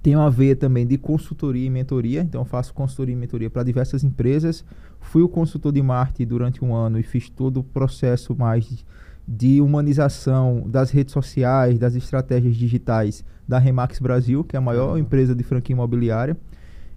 tem 0.00 0.14
uma 0.14 0.30
veia 0.30 0.54
também 0.54 0.86
de 0.86 0.96
consultoria 0.96 1.66
e 1.66 1.70
mentoria. 1.70 2.20
Então 2.20 2.42
eu 2.42 2.46
faço 2.46 2.72
consultoria 2.72 3.14
e 3.14 3.18
mentoria 3.18 3.50
para 3.50 3.64
diversas 3.64 4.04
empresas. 4.04 4.64
Fui 5.00 5.22
o 5.22 5.28
consultor 5.28 5.72
de 5.72 5.82
marketing 5.82 6.28
durante 6.28 6.64
um 6.64 6.72
ano 6.72 7.00
e 7.00 7.02
fiz 7.02 7.28
todo 7.28 7.58
o 7.58 7.64
processo 7.64 8.36
mais 8.36 8.84
de 9.26 9.60
humanização 9.60 10.64
das 10.66 10.90
redes 10.90 11.12
sociais, 11.12 11.78
das 11.78 11.94
estratégias 11.94 12.56
digitais 12.56 13.24
da 13.46 13.58
Remax 13.58 13.98
Brasil, 13.98 14.44
que 14.44 14.56
é 14.56 14.58
a 14.58 14.62
maior 14.62 14.88
Caramba. 14.88 15.00
empresa 15.00 15.34
de 15.34 15.42
franquia 15.42 15.74
imobiliária. 15.74 16.36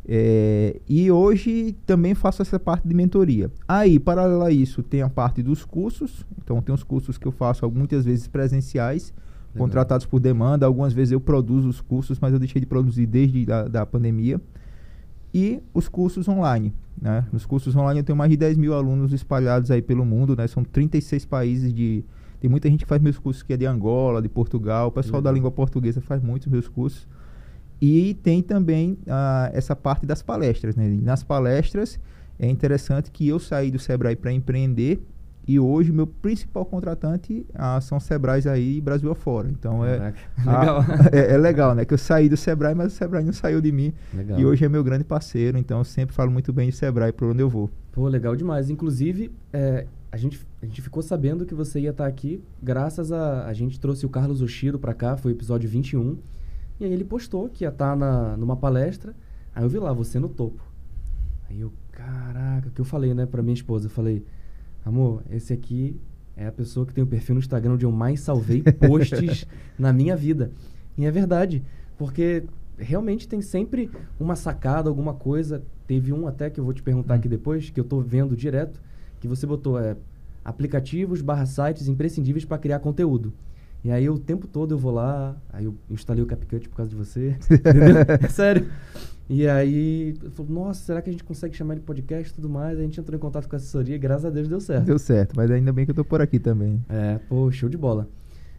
É, 0.09 0.79
e 0.87 1.11
hoje 1.11 1.75
também 1.85 2.15
faço 2.15 2.41
essa 2.41 2.57
parte 2.57 2.87
de 2.87 2.93
mentoria. 2.93 3.51
Aí, 3.67 3.99
paralelo 3.99 4.43
a 4.43 4.51
isso, 4.51 4.81
tem 4.81 5.01
a 5.01 5.09
parte 5.09 5.43
dos 5.43 5.65
cursos. 5.65 6.25
Então, 6.41 6.61
tem 6.61 6.73
os 6.73 6.83
cursos 6.83 7.17
que 7.17 7.27
eu 7.27 7.31
faço 7.31 7.69
muitas 7.69 8.05
vezes 8.05 8.25
presenciais, 8.25 9.13
Legal. 9.53 9.67
contratados 9.67 10.05
por 10.05 10.21
demanda. 10.21 10.65
Algumas 10.65 10.93
vezes 10.93 11.11
eu 11.11 11.19
produzo 11.19 11.67
os 11.67 11.81
cursos, 11.81 12.19
mas 12.21 12.31
eu 12.31 12.39
deixei 12.39 12.61
de 12.61 12.65
produzir 12.65 13.05
desde 13.05 13.45
da, 13.45 13.67
da 13.67 13.85
pandemia. 13.85 14.39
E 15.33 15.61
os 15.73 15.89
cursos 15.89 16.25
online. 16.29 16.73
Né? 16.99 17.25
Nos 17.33 17.45
cursos 17.45 17.75
online 17.75 17.99
eu 17.99 18.03
tenho 18.03 18.17
mais 18.17 18.31
de 18.31 18.37
10 18.37 18.57
mil 18.57 18.73
alunos 18.73 19.11
espalhados 19.11 19.69
aí 19.69 19.81
pelo 19.81 20.05
mundo. 20.05 20.37
Né? 20.37 20.47
São 20.47 20.63
36 20.63 21.25
países 21.25 21.73
de... 21.73 22.05
Tem 22.39 22.49
muita 22.49 22.69
gente 22.69 22.83
que 22.83 22.89
faz 22.89 23.01
meus 23.01 23.17
cursos 23.17 23.43
que 23.43 23.53
é 23.53 23.57
de 23.57 23.65
Angola, 23.65 24.21
de 24.21 24.29
Portugal. 24.29 24.87
O 24.87 24.91
pessoal 24.91 25.21
da 25.21 25.29
Legal. 25.29 25.35
língua 25.35 25.51
portuguesa 25.51 26.01
faz 26.01 26.21
muitos 26.21 26.47
meus 26.47 26.67
cursos. 26.67 27.07
E 27.81 28.15
tem 28.23 28.41
também 28.41 28.97
ah, 29.07 29.49
essa 29.53 29.75
parte 29.75 30.05
das 30.05 30.21
palestras. 30.21 30.75
Né? 30.75 30.87
Nas 31.01 31.23
palestras 31.23 31.99
é 32.39 32.47
interessante 32.47 33.11
que 33.11 33.27
eu 33.27 33.39
saí 33.39 33.71
do 33.71 33.79
Sebrae 33.79 34.15
para 34.15 34.31
empreender 34.31 35.01
e 35.47 35.57
hoje 35.57 35.93
meu 35.93 36.05
principal 36.05 36.65
contratante 36.65 37.45
ah, 37.55 37.79
são 37.79 37.99
Sebrais 37.99 38.45
aí 38.45 38.81
Brasil 38.81 39.09
afora. 39.09 39.47
Então 39.49 39.85
é, 39.85 40.13
Legal. 40.37 40.85
é, 41.11 41.33
é 41.33 41.37
legal, 41.37 41.73
né? 41.73 41.85
Que 41.85 41.93
eu 41.93 41.97
saí 41.97 42.27
do 42.27 42.35
Sebrae, 42.35 42.75
mas 42.75 42.93
o 42.93 42.95
Sebrae 42.95 43.23
não 43.23 43.31
saiu 43.31 43.61
de 43.61 43.71
mim. 43.71 43.93
Legal. 44.13 44.39
E 44.39 44.45
hoje 44.45 44.65
é 44.65 44.69
meu 44.69 44.83
grande 44.83 45.05
parceiro, 45.05 45.57
então 45.57 45.77
eu 45.77 45.83
sempre 45.85 46.13
falo 46.13 46.29
muito 46.29 46.51
bem 46.51 46.69
de 46.69 46.75
Sebrae 46.75 47.13
por 47.13 47.29
onde 47.29 47.41
eu 47.41 47.49
vou. 47.49 47.69
Pô, 47.93 48.09
legal 48.09 48.35
demais. 48.35 48.69
Inclusive, 48.69 49.31
é, 49.53 49.87
a, 50.11 50.17
gente, 50.17 50.45
a 50.61 50.65
gente 50.65 50.81
ficou 50.81 51.01
sabendo 51.03 51.45
que 51.45 51.53
você 51.53 51.79
ia 51.79 51.89
estar 51.91 52.07
aqui 52.07 52.41
graças 52.61 53.11
a. 53.11 53.45
A 53.45 53.53
gente 53.53 53.79
trouxe 53.79 54.05
o 54.05 54.09
Carlos 54.09 54.41
Oshiro 54.41 54.79
pra 54.79 54.93
cá, 54.93 55.17
foi 55.17 55.31
o 55.31 55.35
episódio 55.35 55.69
21. 55.69 56.17
E 56.79 56.85
aí 56.85 56.91
ele 56.93 57.03
postou 57.03 57.49
que 57.49 57.63
ia 57.63 57.69
estar 57.69 57.95
na, 57.95 58.37
numa 58.37 58.55
palestra. 58.55 59.15
Aí 59.53 59.63
eu 59.63 59.69
vi 59.69 59.79
lá, 59.79 59.91
você 59.91 60.19
no 60.19 60.29
topo. 60.29 60.61
Aí 61.49 61.59
eu, 61.59 61.73
caraca, 61.91 62.69
que 62.69 62.79
eu 62.79 62.85
falei, 62.85 63.13
né, 63.13 63.25
pra 63.25 63.41
minha 63.41 63.53
esposa? 63.53 63.87
Eu 63.87 63.89
falei, 63.89 64.23
amor, 64.85 65.23
esse 65.31 65.51
aqui 65.53 65.99
é 66.35 66.45
a 66.45 66.51
pessoa 66.51 66.85
que 66.85 66.93
tem 66.93 67.03
o 67.03 67.07
perfil 67.07 67.35
no 67.35 67.39
Instagram 67.39 67.73
onde 67.73 67.85
eu 67.85 67.91
mais 67.91 68.19
salvei 68.19 68.61
posts 68.61 69.47
na 69.77 69.91
minha 69.91 70.15
vida. 70.15 70.51
E 70.97 71.05
é 71.05 71.11
verdade, 71.11 71.63
porque 71.97 72.43
realmente 72.77 73.27
tem 73.27 73.41
sempre 73.41 73.89
uma 74.19 74.35
sacada, 74.35 74.87
alguma 74.87 75.13
coisa. 75.13 75.63
Teve 75.87 76.13
um 76.13 76.27
até 76.27 76.49
que 76.49 76.59
eu 76.59 76.63
vou 76.63 76.73
te 76.73 76.83
perguntar 76.83 77.15
Hum. 77.15 77.17
aqui 77.17 77.27
depois, 77.27 77.69
que 77.69 77.79
eu 77.79 77.83
tô 77.83 77.99
vendo 78.01 78.35
direto, 78.35 78.79
que 79.19 79.27
você 79.27 79.45
botou 79.45 79.79
é, 79.79 79.95
aplicativos 80.43 81.21
barra 81.21 81.45
sites 81.45 81.87
imprescindíveis 81.87 82.45
para 82.45 82.57
criar 82.57 82.79
conteúdo. 82.79 83.33
E 83.83 83.91
aí 83.91 84.09
o 84.09 84.17
tempo 84.17 84.47
todo 84.47 84.73
eu 84.73 84.77
vou 84.77 84.91
lá, 84.91 85.35
aí 85.51 85.65
eu 85.65 85.75
instalei 85.89 86.23
o 86.23 86.25
CapCut 86.25 86.67
por 86.69 86.75
causa 86.77 86.89
de 86.89 86.95
você. 86.95 87.37
entendeu? 87.51 87.97
É 88.21 88.27
sério. 88.29 88.67
E 89.29 89.45
aí, 89.45 90.15
eu 90.23 90.31
falei, 90.31 90.53
nossa, 90.53 90.85
será 90.85 91.01
que 91.01 91.09
a 91.09 91.11
gente 91.11 91.23
consegue 91.23 91.55
chamar 91.55 91.73
ele 91.73 91.81
de 91.81 91.85
podcast 91.85 92.31
e 92.31 92.35
tudo 92.35 92.49
mais? 92.49 92.79
A 92.79 92.81
gente 92.81 92.97
entrou 92.97 93.17
em 93.17 93.19
contato 93.19 93.47
com 93.49 93.55
a 93.55 93.57
assessoria 93.57 93.95
e 93.95 93.99
graças 93.99 94.23
a 94.23 94.29
Deus 94.29 94.47
deu 94.47 94.61
certo. 94.61 94.85
Deu 94.85 94.97
certo, 94.97 95.33
mas 95.35 95.51
ainda 95.51 95.73
bem 95.73 95.83
que 95.83 95.91
eu 95.91 95.95
tô 95.95 96.05
por 96.05 96.21
aqui 96.21 96.39
também. 96.39 96.81
É, 96.87 97.19
pô, 97.27 97.51
show 97.51 97.67
de 97.67 97.77
bola. 97.77 98.07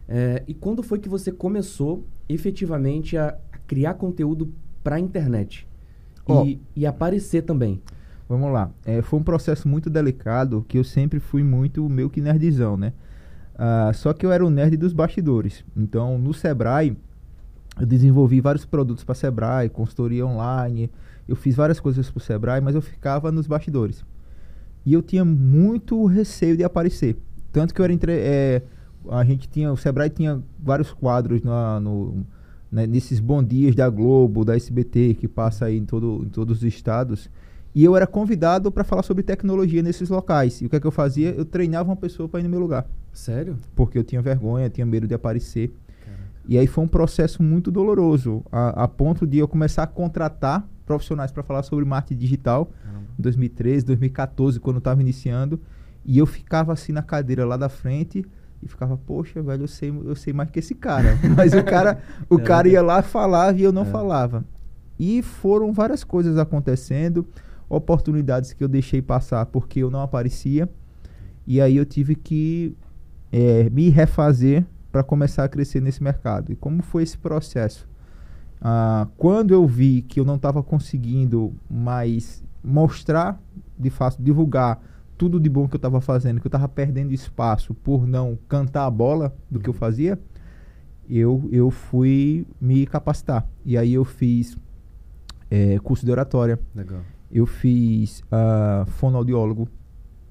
É, 0.07 0.43
e 0.47 0.53
quando 0.53 0.83
foi 0.83 0.99
que 0.99 1.09
você 1.09 1.31
começou 1.31 2.05
efetivamente 2.27 3.17
a, 3.17 3.29
a 3.51 3.57
criar 3.65 3.95
conteúdo 3.95 4.53
pra 4.83 4.99
internet? 4.99 5.67
Ó. 6.27 6.45
E, 6.45 6.61
e 6.75 6.85
aparecer 6.85 7.41
também. 7.41 7.81
Vamos 8.29 8.53
lá. 8.53 8.69
É, 8.85 9.01
foi 9.01 9.19
um 9.19 9.23
processo 9.23 9.67
muito 9.67 9.89
delicado 9.89 10.63
que 10.67 10.77
eu 10.77 10.83
sempre 10.83 11.19
fui 11.19 11.43
muito 11.43 11.89
meio 11.89 12.11
que 12.11 12.21
nerdzão, 12.21 12.77
né? 12.77 12.93
Ah, 13.57 13.91
só 13.93 14.13
que 14.13 14.23
eu 14.23 14.31
era 14.31 14.45
o 14.45 14.51
nerd 14.51 14.77
dos 14.77 14.93
bastidores. 14.93 15.65
Então, 15.75 16.17
no 16.19 16.31
Sebrae, 16.31 16.95
eu 17.79 17.85
desenvolvi 17.87 18.39
vários 18.39 18.65
produtos 18.65 19.03
para 19.03 19.15
Sebrae, 19.15 19.67
consultoria 19.67 20.25
online. 20.27 20.91
Eu 21.27 21.35
fiz 21.35 21.55
várias 21.55 21.79
coisas 21.79 22.09
para 22.09 22.19
o 22.19 22.21
Sebrae, 22.21 22.61
mas 22.61 22.75
eu 22.75 22.81
ficava 22.81 23.31
nos 23.31 23.47
bastidores. 23.47 24.05
E 24.85 24.93
eu 24.93 25.01
tinha 25.01 25.25
muito 25.25 26.05
receio 26.05 26.55
de 26.55 26.63
aparecer. 26.63 27.17
Tanto 27.51 27.73
que 27.73 27.81
eu 27.81 27.83
era 27.83 27.91
entre, 27.91 28.13
é, 28.13 28.61
a 29.09 29.23
gente 29.25 29.49
tinha, 29.49 29.73
o 29.73 29.77
Sebrae 29.77 30.09
tinha 30.09 30.39
vários 30.57 30.93
quadros 30.93 31.41
na, 31.41 31.79
no, 31.79 32.25
né, 32.71 32.85
nesses 32.85 33.19
bom 33.19 33.43
dias 33.43 33.75
da 33.75 33.89
Globo, 33.89 34.45
da 34.45 34.55
SBT, 34.55 35.15
que 35.15 35.27
passa 35.27 35.65
aí 35.65 35.77
em, 35.77 35.85
todo, 35.85 36.23
em 36.25 36.29
todos 36.29 36.59
os 36.59 36.63
estados. 36.63 37.27
E 37.79 37.83
eu 37.85 37.95
era 37.95 38.05
convidado 38.05 38.69
para 38.73 38.83
falar 38.83 39.03
sobre 39.03 39.23
tecnologia 39.23 39.81
nesses 39.81 40.09
locais. 40.09 40.61
E 40.61 40.65
o 40.65 40.69
que 40.69 40.75
é 40.75 40.79
que 40.81 40.85
eu 40.85 40.91
fazia? 40.91 41.29
Eu 41.29 41.45
treinava 41.45 41.87
uma 41.87 41.95
pessoa 41.95 42.27
para 42.27 42.41
ir 42.41 42.43
no 42.43 42.49
meu 42.49 42.59
lugar. 42.59 42.85
Sério? 43.13 43.57
Porque 43.73 43.97
eu 43.97 44.03
tinha 44.03 44.21
vergonha, 44.21 44.69
tinha 44.69 44.85
medo 44.85 45.07
de 45.07 45.13
aparecer. 45.13 45.73
E 46.45 46.57
aí 46.57 46.67
foi 46.67 46.83
um 46.83 46.87
processo 46.89 47.41
muito 47.41 47.71
doloroso, 47.71 48.43
a, 48.51 48.83
a 48.83 48.87
ponto 48.87 49.25
de 49.25 49.37
eu 49.37 49.47
começar 49.47 49.83
a 49.83 49.87
contratar 49.87 50.67
profissionais 50.85 51.31
para 51.31 51.41
falar 51.41 51.63
sobre 51.63 51.85
marketing 51.85 52.19
digital 52.19 52.65
Caramba. 52.83 53.05
em 53.17 53.21
2013, 53.21 53.85
2014, 53.85 54.59
quando 54.59 54.75
eu 54.75 54.79
estava 54.79 54.99
iniciando. 54.99 55.57
E 56.03 56.17
eu 56.17 56.25
ficava 56.25 56.73
assim 56.73 56.91
na 56.91 57.01
cadeira 57.01 57.45
lá 57.45 57.55
da 57.55 57.69
frente 57.69 58.25
e 58.61 58.67
ficava, 58.67 58.97
poxa, 58.97 59.41
velho, 59.41 59.63
eu 59.63 59.67
sei, 59.69 59.89
eu 59.89 60.15
sei 60.17 60.33
mais 60.33 60.49
que 60.51 60.59
esse 60.59 60.75
cara. 60.75 61.17
Mas 61.37 61.53
o 61.53 61.63
cara, 61.63 61.99
o 62.29 62.37
É. 62.39 62.43
cara 62.43 62.67
ia 62.67 62.81
lá 62.81 63.01
falava 63.01 63.57
e 63.57 63.63
eu 63.63 63.71
não 63.71 63.83
É. 63.83 63.85
falava. 63.85 64.43
E 64.99 65.21
foram 65.21 65.71
várias 65.71 66.03
coisas 66.03 66.37
acontecendo, 66.37 67.25
oportunidades 67.69 68.51
que 68.51 68.63
eu 68.63 68.67
deixei 68.67 69.01
passar 69.01 69.45
porque 69.45 69.79
eu 69.79 69.91
não 69.91 70.01
aparecia. 70.01 70.67
E 71.45 71.61
aí 71.61 71.77
eu 71.77 71.85
tive 71.85 72.15
que 72.15 72.75
eh, 73.31 73.69
me 73.69 73.89
refazer 73.89 74.65
para 74.91 75.03
começar 75.03 75.43
a 75.43 75.49
crescer 75.49 75.81
nesse 75.81 76.03
mercado. 76.03 76.51
E 76.51 76.55
como 76.55 76.81
foi 76.81 77.03
esse 77.03 77.17
processo? 77.17 77.87
Ah, 78.61 79.07
quando 79.17 79.53
eu 79.53 79.65
vi 79.65 80.01
que 80.01 80.19
eu 80.19 80.25
não 80.25 80.35
estava 80.35 80.61
conseguindo 80.61 81.53
mais 81.69 82.43
mostrar, 82.63 83.41
de 83.77 83.89
fato, 83.89 84.21
divulgar 84.21 84.81
tudo 85.17 85.39
de 85.39 85.49
bom 85.49 85.67
que 85.67 85.75
eu 85.75 85.79
estava 85.79 86.01
fazendo, 86.01 86.39
que 86.39 86.47
eu 86.47 86.49
estava 86.49 86.67
perdendo 86.67 87.13
espaço 87.13 87.73
por 87.73 88.07
não 88.07 88.37
cantar 88.47 88.85
a 88.85 88.91
bola 88.91 89.33
do 89.49 89.59
que 89.59 89.69
eu 89.69 89.73
fazia, 89.73 90.19
eu, 91.09 91.47
eu 91.51 91.71
fui 91.71 92.45
me 92.59 92.85
capacitar. 92.85 93.47
E 93.65 93.77
aí 93.77 93.93
eu 93.93 94.05
fiz 94.05 94.57
eh, 95.49 95.77
curso 95.79 96.05
de 96.05 96.11
oratória, 96.11 96.59
Legal. 96.75 97.01
Eu 97.31 97.45
fiz 97.45 98.23
ah, 98.31 98.85
fonoaudiólogo, 98.87 99.67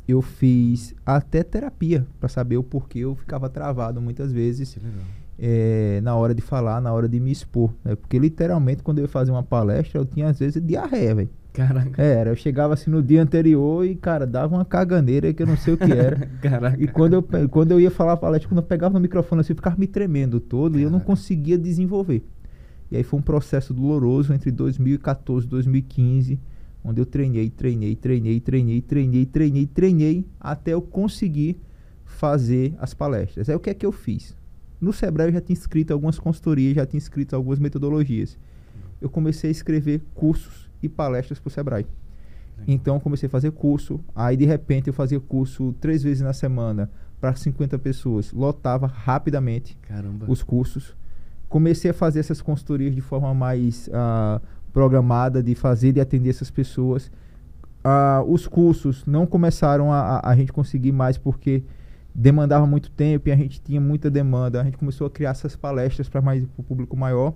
eu 0.07 0.23
fiz 0.23 0.95
até 1.05 1.43
terapia 1.43 2.07
para 2.19 2.29
saber 2.29 2.57
o 2.57 2.63
porquê 2.63 3.01
eu 3.01 3.15
ficava 3.15 3.49
travado 3.49 4.01
muitas 4.01 4.33
vezes 4.33 4.79
eh, 5.39 6.01
na 6.03 6.17
hora 6.17 6.35
de 6.35 6.41
falar, 6.41 6.81
na 6.81 6.93
hora 6.93 7.09
de 7.09 7.21
me 7.21 7.31
expor. 7.31 7.73
né? 7.85 7.95
Porque 7.95 8.19
literalmente 8.19 8.83
quando 8.83 8.99
eu 8.99 9.05
ia 9.05 9.09
fazer 9.09 9.31
uma 9.31 9.43
palestra 9.43 10.01
eu 10.01 10.05
tinha 10.05 10.29
às 10.29 10.39
vezes 10.39 10.63
diarreia, 10.65 11.15
velho. 11.15 11.31
Caraca. 11.53 12.01
Era, 12.01 12.31
eu 12.31 12.37
chegava 12.37 12.75
assim 12.75 12.89
no 12.91 13.03
dia 13.03 13.21
anterior 13.21 13.85
e, 13.85 13.97
cara, 13.97 14.25
dava 14.27 14.55
uma 14.55 14.65
caganeira 14.65 15.33
que 15.33 15.43
eu 15.43 15.47
não 15.47 15.57
sei 15.57 15.75
o 15.75 15.77
que 15.77 15.91
era. 15.91 16.27
Caraca. 16.41 16.81
E 16.81 16.87
quando 16.87 17.15
eu, 17.15 17.49
quando 17.49 17.73
eu 17.73 17.81
ia 17.81 17.91
falar 17.91 18.13
a 18.13 18.17
palestra, 18.17 18.49
quando 18.49 18.59
eu 18.59 18.63
pegava 18.65 18.95
no 18.95 19.01
microfone 19.01 19.41
assim, 19.41 19.53
eu 19.53 19.57
ficava 19.57 19.77
me 19.77 19.89
tremendo 19.89 20.39
todo 20.39 20.79
e 20.79 20.83
eu 20.83 20.91
não 20.91 21.01
Caraca. 21.01 21.07
conseguia 21.17 21.59
desenvolver. 21.59 22.23
E 22.91 22.97
aí 22.97 23.03
foi 23.03 23.19
um 23.19 23.23
processo 23.23 23.75
doloroso 23.75 24.33
entre 24.33 24.53
2014 24.53 25.47
e 25.47 25.49
2015, 25.51 26.41
onde 26.89 27.01
eu 27.01 27.07
treinei, 27.07 27.51
treinei, 27.51 27.95
treinei, 27.95 28.41
treinei, 28.41 28.81
treinei, 28.81 29.27
treinei, 29.27 29.67
treinei, 29.67 30.27
até 30.41 30.73
eu 30.73 30.81
conseguir 30.81 31.61
fazer 32.05 32.75
as 32.79 32.95
palestras. 32.95 33.49
Aí 33.51 33.55
o 33.55 33.61
que 33.61 33.69
é 33.69 33.75
que 33.75 33.85
eu 33.85 33.93
fiz? 33.93 34.35
No 34.81 34.93
Sebrae 34.93 35.29
eu 35.29 35.33
já 35.33 35.41
tinha 35.41 35.55
escrito 35.55 35.93
algumas 35.93 36.19
consultorias, 36.19 36.75
já 36.75 36.87
tinha 36.87 36.99
escrito 36.99 37.37
algumas 37.37 37.59
metodologias. 37.59 38.39
Eu 39.01 39.11
comecei 39.11 39.51
a 39.51 39.53
escrever 39.53 40.01
cursos 40.15 40.71
e 40.83 40.89
palestras 40.89 41.39
para 41.39 41.49
o 41.49 41.51
Sebrae. 41.51 41.87
Então 42.67 42.97
eu 42.97 43.01
comecei 43.01 43.27
a 43.27 43.31
fazer 43.31 43.53
curso, 43.53 44.01
aí 44.15 44.37
de 44.37 44.45
repente 44.47 44.89
eu 44.89 44.95
fazia 44.95 45.21
curso 45.21 45.75
três 45.81 46.03
vezes 46.03 46.23
na 46.23 46.33
semana 46.33 46.91
para 47.21 47.35
50 47.35 47.79
pessoas, 47.79 48.33
lotava 48.33 48.87
rapidamente 48.87 49.77
Caramba. 49.83 50.27
os 50.29 50.43
cursos. 50.43 50.97
Comecei 51.49 51.91
a 51.91 51.95
fazer 51.95 52.21
essas 52.21 52.41
consultorias 52.41 52.95
de 52.95 53.01
forma 53.01 53.33
mais 53.35 53.89
ah, 53.93 54.41
programada, 54.73 55.43
de 55.43 55.55
fazer, 55.55 55.93
de 55.93 56.01
atender 56.01 56.31
essas 56.31 56.51
pessoas. 56.51 57.11
Ah, 57.83 58.23
os 58.27 58.47
cursos 58.47 59.05
não 59.07 59.27
começaram 59.27 59.93
a, 59.93 60.19
a, 60.19 60.31
a 60.31 60.37
gente 60.37 60.53
conseguir 60.53 60.93
mais 60.93 61.17
porque 61.17 61.63
demandava 62.15 62.67
muito 62.67 62.91
tempo 62.91 63.29
e 63.29 63.33
a 63.33 63.37
gente 63.37 63.61
tinha 63.61 63.81
muita 63.81 64.11
demanda. 64.11 64.61
A 64.61 64.65
gente 64.65 64.77
começou 64.77 65.07
a 65.07 65.11
criar 65.11 65.31
essas 65.31 65.55
palestras 65.55 66.09
para 66.09 66.21
mais 66.21 66.45
o 66.57 66.63
público 66.63 66.97
maior. 66.97 67.35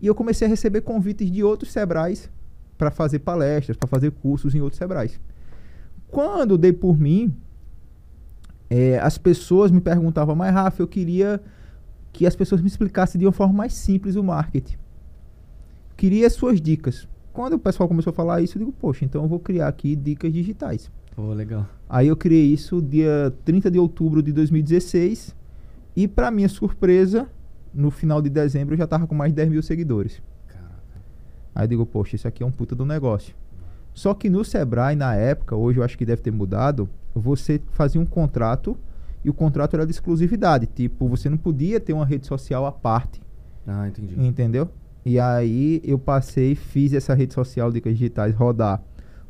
E 0.00 0.06
eu 0.06 0.14
comecei 0.14 0.46
a 0.46 0.50
receber 0.50 0.80
convites 0.80 1.30
de 1.30 1.42
outros 1.42 1.72
Sebrais 1.72 2.30
para 2.76 2.90
fazer 2.90 3.20
palestras, 3.20 3.76
para 3.76 3.88
fazer 3.88 4.10
cursos 4.12 4.54
em 4.54 4.60
outros 4.60 4.78
Sebrais. 4.78 5.20
Quando 6.08 6.56
dei 6.56 6.72
por 6.72 6.98
mim, 6.98 7.34
eh, 8.70 8.98
as 9.00 9.18
pessoas 9.18 9.70
me 9.70 9.80
perguntavam, 9.80 10.34
mas 10.34 10.52
Rafa, 10.52 10.82
eu 10.82 10.88
queria 10.88 11.40
que 12.12 12.26
as 12.26 12.34
pessoas 12.34 12.60
me 12.60 12.68
explicassem 12.68 13.18
de 13.18 13.26
uma 13.26 13.32
forma 13.32 13.54
mais 13.54 13.74
simples 13.74 14.16
o 14.16 14.22
marketing. 14.22 14.76
Queria 15.98 16.30
suas 16.30 16.60
dicas. 16.60 17.08
Quando 17.32 17.54
o 17.54 17.58
pessoal 17.58 17.88
começou 17.88 18.12
a 18.12 18.14
falar 18.14 18.40
isso, 18.40 18.56
eu 18.56 18.60
digo, 18.60 18.72
poxa, 18.72 19.04
então 19.04 19.22
eu 19.24 19.28
vou 19.28 19.40
criar 19.40 19.66
aqui 19.66 19.96
dicas 19.96 20.32
digitais. 20.32 20.88
Pô, 21.16 21.32
legal. 21.32 21.66
Aí 21.88 22.06
eu 22.06 22.16
criei 22.16 22.46
isso 22.46 22.80
dia 22.80 23.34
30 23.44 23.68
de 23.68 23.78
outubro 23.80 24.22
de 24.22 24.32
2016 24.32 25.34
e 25.96 26.06
para 26.06 26.30
minha 26.30 26.48
surpresa, 26.48 27.26
no 27.74 27.90
final 27.90 28.22
de 28.22 28.30
dezembro 28.30 28.74
eu 28.74 28.78
já 28.78 28.86
tava 28.86 29.08
com 29.08 29.14
mais 29.16 29.32
de 29.32 29.36
10 29.36 29.48
mil 29.50 29.60
seguidores. 29.62 30.22
Caraca. 30.46 30.72
Aí 31.52 31.64
eu 31.64 31.68
digo, 31.68 31.84
poxa, 31.84 32.14
isso 32.14 32.28
aqui 32.28 32.44
é 32.44 32.46
um 32.46 32.52
puta 32.52 32.76
do 32.76 32.86
negócio. 32.86 33.34
Só 33.92 34.14
que 34.14 34.30
no 34.30 34.44
Sebrae, 34.44 34.94
na 34.94 35.16
época, 35.16 35.56
hoje 35.56 35.80
eu 35.80 35.82
acho 35.84 35.98
que 35.98 36.06
deve 36.06 36.22
ter 36.22 36.30
mudado, 36.30 36.88
você 37.12 37.60
fazia 37.72 38.00
um 38.00 38.06
contrato 38.06 38.78
e 39.24 39.28
o 39.28 39.34
contrato 39.34 39.74
era 39.74 39.84
de 39.84 39.90
exclusividade. 39.90 40.66
Tipo, 40.66 41.08
você 41.08 41.28
não 41.28 41.36
podia 41.36 41.80
ter 41.80 41.92
uma 41.92 42.06
rede 42.06 42.24
social 42.24 42.64
à 42.64 42.70
parte, 42.70 43.20
Ah, 43.66 43.88
entendi. 43.88 44.14
entendeu? 44.24 44.68
E 45.08 45.18
aí 45.18 45.80
eu 45.82 45.98
passei, 45.98 46.54
fiz 46.54 46.92
essa 46.92 47.14
rede 47.14 47.32
social 47.32 47.72
Dicas 47.72 47.96
Digitais 47.96 48.34
rodar 48.34 48.82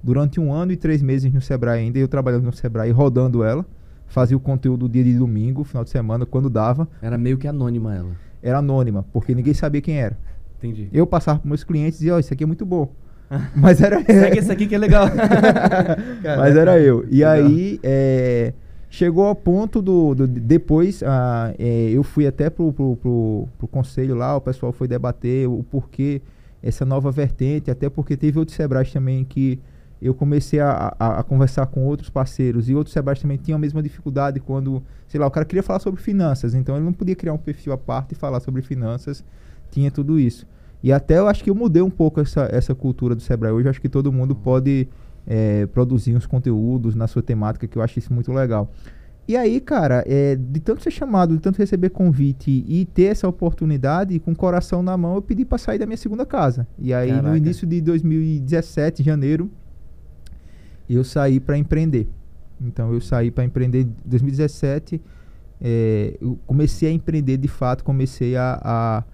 durante 0.03 0.41
um 0.41 0.53
ano 0.53 0.73
e 0.73 0.77
três 0.77 1.01
meses 1.01 1.33
no 1.33 1.41
Sebrae 1.41 1.79
ainda. 1.79 2.01
Eu 2.01 2.09
trabalhando 2.09 2.47
no 2.47 2.53
Sebrae 2.53 2.91
rodando 2.91 3.45
ela. 3.45 3.65
Fazia 4.09 4.37
o 4.37 4.41
conteúdo 4.41 4.89
dia 4.89 5.05
de 5.05 5.17
domingo, 5.17 5.63
final 5.63 5.85
de 5.85 5.91
semana, 5.91 6.27
quando 6.27 6.51
dava. 6.51 6.89
Era 7.01 7.17
meio 7.17 7.39
que 7.39 7.47
anônima 7.47 7.95
ela. 7.95 8.11
Era 8.43 8.59
anônima, 8.59 9.05
porque 9.13 9.33
ninguém 9.37 9.55
sabia 9.55 9.81
quem 9.81 10.01
era. 10.01 10.19
Entendi. 10.59 10.89
Eu 10.93 11.07
passava 11.07 11.39
para 11.39 11.49
meus 11.49 11.63
clientes 11.63 11.99
e 11.99 11.99
dizia, 12.01 12.17
ó, 12.17 12.19
isso 12.19 12.35
aqui 12.35 12.43
é 12.43 12.47
muito 12.47 12.67
bom. 12.67 12.93
Mas 13.55 13.81
era 13.81 14.05
Segue 14.05 14.39
esse 14.41 14.51
aqui 14.51 14.67
que 14.67 14.75
é 14.75 14.79
legal. 14.79 15.07
Mas 16.37 16.57
era 16.57 16.77
eu. 16.81 17.05
E 17.05 17.19
Legal. 17.19 17.33
aí, 17.35 17.79
é, 17.85 18.53
chegou 18.91 19.25
ao 19.27 19.35
ponto 19.35 19.81
do. 19.83 20.15
do- 20.15 20.27
depois, 20.27 21.03
ah, 21.03 21.53
é, 21.59 21.91
eu 21.91 22.03
fui 22.03 22.27
até 22.27 22.49
pro, 22.51 22.73
pro, 22.73 22.97
pro, 22.97 23.49
pro 23.59 23.69
conselho 23.69 24.15
lá, 24.15 24.37
o 24.37 24.41
pessoal 24.41 24.73
foi 24.73 24.89
debater 24.89 25.49
o 25.49 25.63
porquê 25.63 26.21
essa 26.63 26.85
nova 26.85 27.11
vertente, 27.11 27.71
até 27.71 27.89
porque 27.89 28.17
teve 28.17 28.39
outros 28.39 28.57
Sebrais 28.57 28.93
também 28.93 29.25
que 29.25 29.59
eu 30.01 30.15
comecei 30.15 30.61
a, 30.61 30.95
a, 30.99 31.21
a 31.21 31.23
conversar 31.23 31.67
com 31.67 31.85
outros 31.85 32.09
parceiros 32.11 32.69
e 32.69 32.75
outros 32.75 32.93
Sebrais 32.93 33.21
também 33.21 33.37
tinham 33.37 33.57
a 33.57 33.61
mesma 33.61 33.83
dificuldade 33.83 34.41
quando, 34.41 34.83
sei 35.07 35.21
lá, 35.21 35.27
o 35.27 35.31
cara 35.31 35.45
queria 35.45 35.63
falar 35.63 35.79
sobre 35.81 36.01
finanças, 36.01 36.55
então 36.55 36.77
ele 36.77 36.85
não 36.85 36.93
podia 36.93 37.15
criar 37.17 37.33
um 37.33 37.39
perfil 37.39 37.73
à 37.73 37.79
parte 37.79 38.13
e 38.13 38.15
falar 38.15 38.41
sobre 38.41 38.63
finanças, 38.63 39.25
tinha 39.71 39.91
tudo 39.91 40.19
isso. 40.19 40.47
E 40.83 40.93
até 40.93 41.19
eu 41.19 41.27
acho 41.27 41.43
que 41.43 41.51
eu 41.51 41.55
mudei 41.55 41.83
um 41.83 41.91
pouco 41.91 42.21
essa, 42.21 42.49
essa 42.53 42.75
cultura 42.75 43.15
do 43.15 43.21
Sebrae. 43.21 43.51
Hoje 43.53 43.67
eu 43.67 43.71
acho 43.71 43.81
que 43.81 43.89
todo 43.89 44.13
mundo 44.13 44.35
pode 44.37 44.87
eh, 45.29 45.67
produzir 45.75 46.17
uns 46.17 46.27
conteúdos 46.27 46.95
na 46.95 47.07
sua 47.07 47.23
temática, 47.23 47.69
que 47.69 47.77
eu 47.77 47.83
acho 47.83 47.99
isso 47.99 48.13
muito 48.13 48.33
legal. 48.33 48.73
E 49.29 49.37
aí, 49.37 49.61
cara, 49.61 50.03
é, 50.07 50.35
de 50.35 50.59
tanto 50.59 50.83
ser 50.83 50.91
chamado, 50.91 51.37
de 51.37 51.43
tanto 51.43 51.59
receber 51.59 51.91
convite 51.91 52.65
e 52.67 52.87
ter 52.87 53.05
essa 53.05 53.29
oportunidade, 53.29 54.19
com 54.21 54.33
o 54.33 54.37
coração 54.37 54.83
na 54.83 54.97
mão, 54.97 55.17
eu 55.17 55.21
pedi 55.21 55.45
para 55.45 55.59
sair 55.59 55.79
da 55.79 55.85
minha 55.85 55.99
segunda 55.99 56.25
casa. 56.25 56.67
E 56.79 56.95
aí, 56.95 57.11
Caraca. 57.11 57.29
no 57.29 57.37
início 57.37 57.67
de 57.67 57.79
2017, 57.83 59.03
janeiro, 59.03 59.51
eu 60.89 61.05
saí 61.05 61.39
para 61.39 61.59
empreender. 61.59 62.09
Então, 62.59 62.91
eu 62.95 63.03
saí 63.03 63.31
para 63.31 63.45
empreender 63.45 63.83
em 63.83 63.95
2017. 64.03 64.99
é, 65.61 66.17
eu 66.23 66.39
comecei 66.47 66.89
a 66.89 66.93
empreender 66.93 67.37
de 67.37 67.49
fato, 67.49 67.85
comecei 67.85 68.35
a, 68.35 68.59
a, 68.63 69.05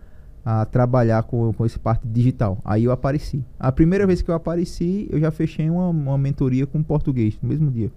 a 0.44 0.64
trabalhar 0.64 1.22
com, 1.22 1.52
com 1.52 1.64
essa 1.64 1.78
parte 1.78 2.06
digital. 2.06 2.58
Aí 2.64 2.84
eu 2.84 2.92
apareci. 2.92 3.42
A 3.58 3.72
primeira 3.72 4.06
vez 4.06 4.20
que 4.20 4.30
eu 4.30 4.34
apareci, 4.34 5.08
eu 5.10 5.18
já 5.18 5.30
fechei 5.30 5.70
uma, 5.70 5.88
uma 5.88 6.18
mentoria 6.18 6.66
com 6.66 6.82
português 6.82 7.38
no 7.42 7.48
mesmo 7.48 7.70
dia. 7.70 7.90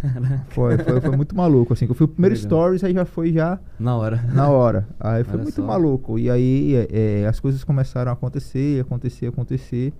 Caraca. 0.00 0.46
Foi, 0.48 0.78
foi, 0.78 1.00
foi 1.00 1.14
muito 1.16 1.36
maluco, 1.36 1.74
assim. 1.74 1.86
Eu 1.86 1.94
fui 1.94 2.06
o 2.06 2.08
primeiro 2.08 2.34
Legal. 2.34 2.48
stories, 2.48 2.82
aí 2.84 2.94
já 2.94 3.04
foi 3.04 3.32
já 3.32 3.58
Na 3.78 3.94
hora. 3.96 4.16
na 4.32 4.48
hora. 4.48 4.88
Aí 4.98 5.22
foi 5.24 5.34
Olha 5.34 5.42
muito 5.42 5.56
só. 5.56 5.66
maluco. 5.66 6.18
E 6.18 6.30
aí 6.30 6.74
é, 6.74 7.20
é, 7.22 7.26
as 7.26 7.38
coisas 7.38 7.62
começaram 7.62 8.10
a 8.10 8.14
acontecer, 8.14 8.80
acontecer, 8.80 9.26
acontecer. 9.26 9.92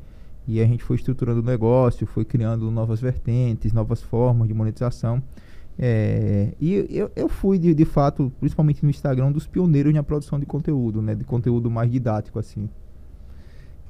E 0.49 0.61
a 0.61 0.67
gente 0.67 0.83
foi 0.83 0.97
estruturando 0.97 1.41
o 1.41 1.45
negócio, 1.45 2.07
foi 2.07 2.25
criando 2.25 2.71
novas 2.71 3.01
vertentes, 3.01 3.73
novas 3.73 4.03
formas 4.03 4.49
de 4.49 4.55
monetização. 4.55 5.23
É, 5.79 6.53
e 6.61 6.87
eu, 6.89 7.11
eu 7.17 7.29
fui, 7.29 7.59
de, 7.59 7.75
de 7.75 7.85
fato, 7.85 8.33
principalmente 8.39 8.83
no 8.85 8.91
Instagram, 8.91 9.27
um 9.27 9.33
dos 9.33 9.47
pioneiros 9.47 9.93
na 9.93 10.03
produção 10.03 10.39
de 10.39 10.47
conteúdo, 10.47 11.03
né? 11.03 11.15
De 11.15 11.25
conteúdo 11.25 11.71
mais 11.71 11.91
didático, 11.91 12.39
assim. 12.39 12.69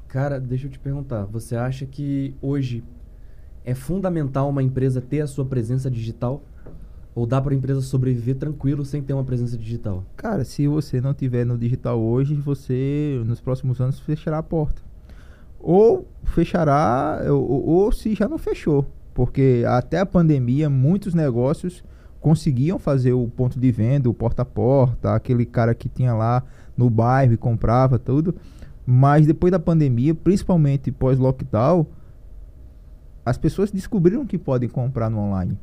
Cara, 0.08 0.40
deixa 0.40 0.66
eu 0.66 0.70
te 0.70 0.78
perguntar. 0.78 1.24
Você 1.26 1.56
acha 1.56 1.84
que 1.86 2.34
hoje 2.40 2.82
é 3.64 3.74
fundamental 3.74 4.48
uma 4.48 4.62
empresa 4.62 5.00
ter 5.00 5.20
a 5.20 5.26
sua 5.26 5.44
presença 5.44 5.90
digital? 5.90 6.42
Ou 7.14 7.26
dá 7.26 7.40
para 7.40 7.52
a 7.52 7.56
empresa 7.56 7.80
sobreviver 7.80 8.34
tranquilo 8.36 8.84
sem 8.84 9.00
ter 9.02 9.12
uma 9.12 9.22
presença 9.22 9.56
digital? 9.56 10.04
Cara, 10.16 10.44
se 10.44 10.66
você 10.66 11.00
não 11.00 11.14
tiver 11.14 11.44
no 11.44 11.56
digital 11.56 12.00
hoje, 12.00 12.34
você 12.34 13.22
nos 13.24 13.40
próximos 13.40 13.80
anos 13.80 14.00
fechará 14.00 14.38
a 14.38 14.42
porta. 14.42 14.82
Ou 15.60 16.06
fechará, 16.24 17.20
ou, 17.28 17.48
ou- 17.48 17.66
ou 17.66 17.92
se 17.92 18.14
já 18.14 18.28
não 18.28 18.36
fechou. 18.38 18.84
Porque 19.14 19.64
até 19.66 20.00
a 20.00 20.06
pandemia, 20.06 20.68
muitos 20.68 21.14
negócios 21.14 21.84
conseguiam 22.20 22.78
fazer 22.78 23.12
o 23.12 23.28
ponto 23.28 23.60
de 23.60 23.70
venda, 23.70 24.10
o 24.10 24.14
porta 24.14 24.42
a 24.42 24.44
porta, 24.44 25.14
aquele 25.14 25.46
cara 25.46 25.74
que 25.74 25.88
tinha 25.88 26.12
lá 26.12 26.42
no 26.76 26.90
bairro 26.90 27.32
e 27.32 27.36
comprava 27.36 27.98
tudo. 27.98 28.34
Mas 28.84 29.26
depois 29.26 29.52
da 29.52 29.58
pandemia, 29.58 30.14
principalmente 30.14 30.90
pós-lockdown, 30.90 31.86
as 33.24 33.38
pessoas 33.38 33.70
descobriram 33.70 34.26
que 34.26 34.36
podem 34.36 34.68
comprar 34.68 35.08
no 35.08 35.18
online. 35.18 35.56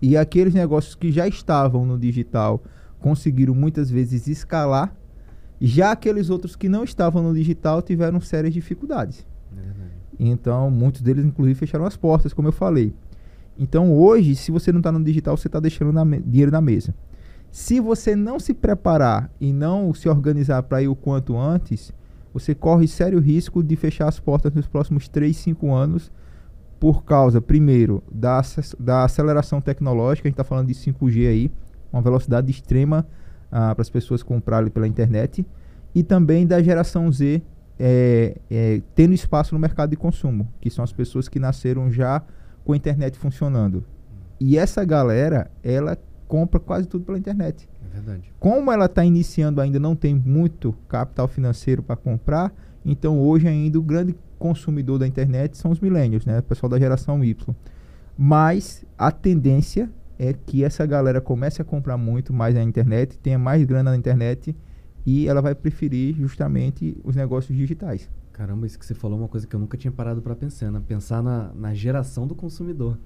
E 0.00 0.16
aqueles 0.16 0.54
negócios 0.54 0.94
que 0.94 1.12
já 1.12 1.28
estavam 1.28 1.84
no 1.84 1.98
digital 1.98 2.62
conseguiram 2.98 3.54
muitas 3.54 3.90
vezes 3.90 4.26
escalar. 4.26 4.94
Já 5.60 5.92
aqueles 5.92 6.30
outros 6.30 6.56
que 6.56 6.68
não 6.68 6.84
estavam 6.84 7.22
no 7.22 7.34
digital 7.34 7.82
tiveram 7.82 8.20
sérias 8.20 8.54
dificuldades. 8.54 9.26
É. 9.56 9.99
Então, 10.22 10.70
muitos 10.70 11.00
deles, 11.00 11.24
inclusive, 11.24 11.58
fecharam 11.58 11.86
as 11.86 11.96
portas, 11.96 12.34
como 12.34 12.48
eu 12.48 12.52
falei. 12.52 12.92
Então, 13.58 13.92
hoje, 13.92 14.36
se 14.36 14.50
você 14.50 14.70
não 14.70 14.80
está 14.80 14.92
no 14.92 15.02
digital, 15.02 15.34
você 15.34 15.48
está 15.48 15.58
deixando 15.58 15.92
na 15.92 16.04
dinheiro 16.04 16.52
na 16.52 16.60
mesa. 16.60 16.94
Se 17.50 17.80
você 17.80 18.14
não 18.14 18.38
se 18.38 18.52
preparar 18.52 19.30
e 19.40 19.50
não 19.50 19.94
se 19.94 20.08
organizar 20.08 20.62
para 20.64 20.82
ir 20.82 20.88
o 20.88 20.94
quanto 20.94 21.38
antes, 21.38 21.90
você 22.34 22.54
corre 22.54 22.86
sério 22.86 23.18
risco 23.18 23.62
de 23.62 23.74
fechar 23.76 24.08
as 24.08 24.20
portas 24.20 24.52
nos 24.52 24.66
próximos 24.66 25.08
3, 25.08 25.34
5 25.34 25.72
anos 25.72 26.12
por 26.78 27.02
causa, 27.04 27.40
primeiro, 27.40 28.02
da, 28.10 28.40
da 28.78 29.04
aceleração 29.04 29.60
tecnológica, 29.60 30.26
a 30.26 30.30
gente 30.30 30.34
está 30.34 30.44
falando 30.44 30.68
de 30.68 30.74
5G 30.74 31.28
aí, 31.28 31.50
uma 31.92 32.00
velocidade 32.00 32.50
extrema 32.50 33.06
para 33.50 33.80
as 33.80 33.90
pessoas 33.90 34.22
comprarem 34.22 34.70
pela 34.70 34.86
internet, 34.86 35.44
e 35.94 36.02
também 36.02 36.46
da 36.46 36.62
geração 36.62 37.10
Z 37.10 37.42
é, 37.82 38.36
é, 38.50 38.82
tendo 38.94 39.14
espaço 39.14 39.54
no 39.54 39.58
mercado 39.58 39.88
de 39.88 39.96
consumo, 39.96 40.46
que 40.60 40.68
são 40.68 40.84
as 40.84 40.92
pessoas 40.92 41.28
que 41.28 41.40
nasceram 41.40 41.90
já 41.90 42.22
com 42.62 42.74
a 42.74 42.76
internet 42.76 43.18
funcionando. 43.18 43.82
E 44.38 44.58
essa 44.58 44.84
galera, 44.84 45.50
ela 45.64 45.96
compra 46.28 46.60
quase 46.60 46.86
tudo 46.86 47.06
pela 47.06 47.18
internet. 47.18 47.66
É 47.82 47.94
verdade. 47.94 48.30
Como 48.38 48.70
ela 48.70 48.84
está 48.84 49.02
iniciando 49.02 49.62
ainda, 49.62 49.80
não 49.80 49.96
tem 49.96 50.14
muito 50.14 50.74
capital 50.88 51.26
financeiro 51.26 51.82
para 51.82 51.96
comprar, 51.96 52.52
então 52.84 53.18
hoje 53.18 53.48
ainda 53.48 53.78
o 53.78 53.82
grande 53.82 54.14
consumidor 54.38 54.98
da 54.98 55.06
internet 55.06 55.56
são 55.56 55.70
os 55.70 55.80
millennials, 55.80 56.26
né? 56.26 56.38
O 56.38 56.42
pessoal 56.42 56.68
da 56.68 56.78
geração 56.78 57.24
Y. 57.24 57.54
Mas 58.16 58.84
a 58.98 59.10
tendência 59.10 59.90
é 60.18 60.34
que 60.34 60.62
essa 60.62 60.84
galera 60.84 61.18
comece 61.18 61.62
a 61.62 61.64
comprar 61.64 61.96
muito 61.96 62.30
mais 62.30 62.54
na 62.54 62.62
internet, 62.62 63.18
tenha 63.18 63.38
mais 63.38 63.64
grana 63.64 63.90
na 63.90 63.96
internet 63.96 64.54
e 65.04 65.26
ela 65.26 65.40
vai 65.40 65.54
preferir 65.54 66.14
justamente 66.14 66.96
os 67.04 67.16
negócios 67.16 67.56
digitais. 67.56 68.08
Caramba, 68.32 68.66
isso 68.66 68.78
que 68.78 68.86
você 68.86 68.94
falou 68.94 69.18
é 69.18 69.22
uma 69.22 69.28
coisa 69.28 69.46
que 69.46 69.54
eu 69.54 69.60
nunca 69.60 69.76
tinha 69.76 69.92
parado 69.92 70.22
para 70.22 70.34
pensar, 70.34 70.70
né? 70.70 70.82
Pensar 70.86 71.22
na, 71.22 71.52
na 71.54 71.74
geração 71.74 72.26
do 72.26 72.34
consumidor. 72.34 72.98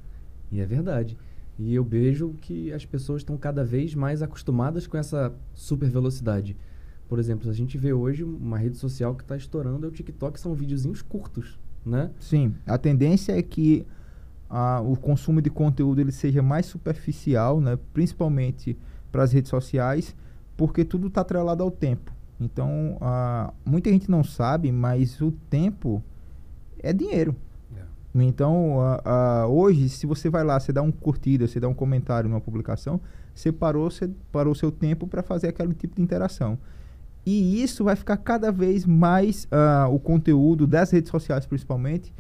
E 0.51 0.61
é 0.61 0.67
verdade. 0.67 1.17
E 1.59 1.75
eu 1.75 1.85
vejo 1.85 2.35
que 2.41 2.73
as 2.73 2.85
pessoas 2.85 3.23
estão 3.23 3.37
cada 3.37 3.65
vez 3.65 3.95
mais 3.95 4.23
acostumadas 4.23 4.87
com 4.87 4.97
essa 4.97 5.33
super 5.53 5.89
velocidade. 5.89 6.57
Por 7.09 7.19
exemplo, 7.19 7.51
a 7.51 7.53
gente 7.53 7.77
vê 7.79 7.93
hoje 7.93 8.25
uma 8.25 8.59
rede 8.59 8.77
social 8.77 9.15
que 9.15 9.23
está 9.23 9.37
estourando 9.37 9.87
é 9.87 9.89
o 9.89 9.93
TikTok, 9.93 10.39
são 10.39 10.55
videozinhos 10.55 11.03
curtos, 11.03 11.59
né? 11.85 12.11
Sim, 12.19 12.55
a 12.67 12.79
tendência 12.79 13.37
é 13.37 13.43
que 13.43 13.87
ah, 14.49 14.81
o 14.81 14.97
consumo 14.97 15.43
de 15.43 15.51
conteúdo 15.51 16.01
ele 16.01 16.13
seja 16.13 16.43
mais 16.43 16.67
superficial, 16.67 17.61
né? 17.61 17.79
principalmente 17.93 18.77
para 19.11 19.23
as 19.23 19.33
redes 19.33 19.51
sociais, 19.51 20.15
porque 20.57 20.85
tudo 20.85 21.09
está 21.09 21.21
atrelado 21.21 21.63
ao 21.63 21.71
tempo. 21.71 22.13
Então, 22.41 22.99
muita 23.65 23.91
gente 23.91 24.11
não 24.11 24.25
sabe, 24.25 24.71
mas 24.73 25.21
o 25.21 25.31
tempo 25.49 26.03
é 26.79 26.93
dinheiro. 26.93 27.35
Então, 28.23 28.81
ah, 28.81 29.03
ah, 29.05 29.47
hoje, 29.49 29.89
se 29.89 30.07
você 30.07 30.31
vai 30.31 30.45
lá, 30.45 30.61
você 30.61 30.73
dá 30.73 30.81
um 30.83 30.93
curtida, 30.93 31.49
você 31.49 31.59
dá 31.59 31.69
um 31.69 31.75
comentário 31.75 32.31
numa 32.31 32.41
publicação, 32.41 33.01
você 33.35 33.51
parou, 33.51 33.91
você 33.91 34.09
parou 34.31 34.55
seu 34.55 34.71
tempo 34.71 35.07
para 35.09 35.21
fazer 35.21 35.49
aquele 35.49 35.75
tipo 35.75 35.97
de 35.97 36.03
interação. 36.03 36.57
E 37.27 37.61
isso 37.61 37.83
vai 37.83 37.97
ficar 37.97 38.17
cada 38.19 38.53
vez 38.53 38.87
mais, 38.87 39.49
ah, 39.51 39.89
o 39.91 39.99
conteúdo 39.99 40.67
das 40.67 40.93
redes 40.93 41.11
sociais 41.11 41.45
principalmente, 41.45 42.15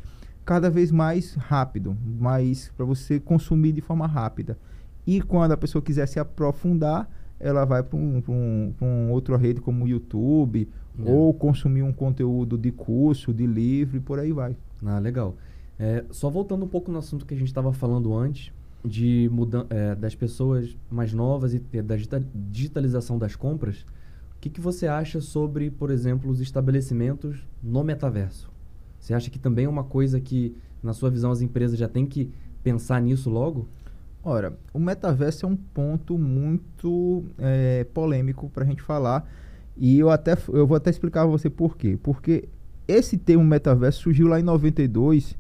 cada 0.44 0.68
vez 0.68 0.90
mais 0.90 1.35
rápido, 1.35 1.97
mais 2.05 2.73
para 2.77 2.85
você 2.85 3.20
consumir 3.20 3.73
de 3.73 3.81
forma 3.81 4.07
rápida. 4.07 4.59
E 5.07 5.20
quando 5.20 5.53
a 5.53 5.57
pessoa 5.57 5.81
quiser 5.81 6.07
se 6.07 6.18
aprofundar, 6.18 7.09
ela 7.38 7.64
vai 7.64 7.83
para 7.83 7.97
um, 7.99 8.20
pra 8.20 8.33
um, 8.33 8.73
pra 8.77 8.87
um 8.87 9.11
outra 9.11 9.37
rede 9.37 9.61
como 9.61 9.85
o 9.85 9.88
YouTube, 9.88 10.68
É. 10.99 11.11
ou 11.11 11.35
consumir 11.35 11.83
um 11.83 11.92
conteúdo 11.92 12.57
de 12.57 12.70
curso, 12.70 13.33
de 13.33 13.47
livro 13.47 13.97
e 13.97 14.01
por 14.01 14.18
aí 14.18 14.33
vai. 14.33 14.57
Ah, 14.85 14.99
legal. 14.99 15.35
É, 15.79 16.05
só 16.11 16.31
voltando 16.31 16.64
um 16.64 16.68
pouco 16.68 16.92
no 16.92 16.99
assunto 16.99 17.27
que 17.27 17.35
a 17.35 17.37
gente 17.37 17.49
estava 17.49 17.73
falando 17.73 18.16
antes, 18.16 18.53
de 18.85 19.29
mudan 19.33 19.66
é, 19.70 19.94
das 19.94 20.14
pessoas 20.14 20.77
mais 20.90 21.12
novas 21.12 21.55
e 21.55 21.59
da 21.59 21.97
digita- 21.97 22.23
digitalização 22.35 23.18
das 23.18 23.35
compras, 23.35 23.85
o 24.37 24.40
que, 24.40 24.51
que 24.51 24.61
você 24.61 24.87
acha 24.87 25.20
sobre, 25.20 25.70
por 25.70 25.90
exemplo, 25.90 26.31
os 26.31 26.40
estabelecimentos 26.40 27.47
no 27.62 27.83
metaverso? 27.83 28.51
Você 29.01 29.14
acha 29.14 29.31
que 29.31 29.38
também 29.38 29.64
é 29.64 29.68
uma 29.68 29.85
coisa 29.85 30.20
que, 30.20 30.55
na 30.83 30.92
sua 30.92 31.11
visão, 31.11 31.31
as 31.31 31.40
empresas 31.40 31.79
já 31.79 31.88
têm 31.88 32.07
que 32.07 32.31
pensar 32.62 33.01
nisso 33.01 33.31
logo? 33.31 33.66
Ora, 34.24 34.56
o 34.72 34.78
metaverso 34.78 35.44
é 35.44 35.48
um 35.48 35.54
ponto 35.56 36.16
muito 36.16 37.24
é, 37.38 37.84
polêmico 37.92 38.48
para 38.48 38.64
a 38.64 38.66
gente 38.66 38.80
falar 38.80 39.28
e 39.76 39.98
eu 39.98 40.08
até 40.08 40.34
eu 40.48 40.66
vou 40.66 40.76
até 40.76 40.88
explicar 40.88 41.22
a 41.22 41.26
você 41.26 41.50
por 41.50 41.76
quê. 41.76 41.98
Porque 42.02 42.48
esse 42.88 43.18
termo 43.18 43.44
metaverso 43.44 44.00
surgiu 44.00 44.26
lá 44.26 44.40
em 44.40 44.42
92 44.42 45.37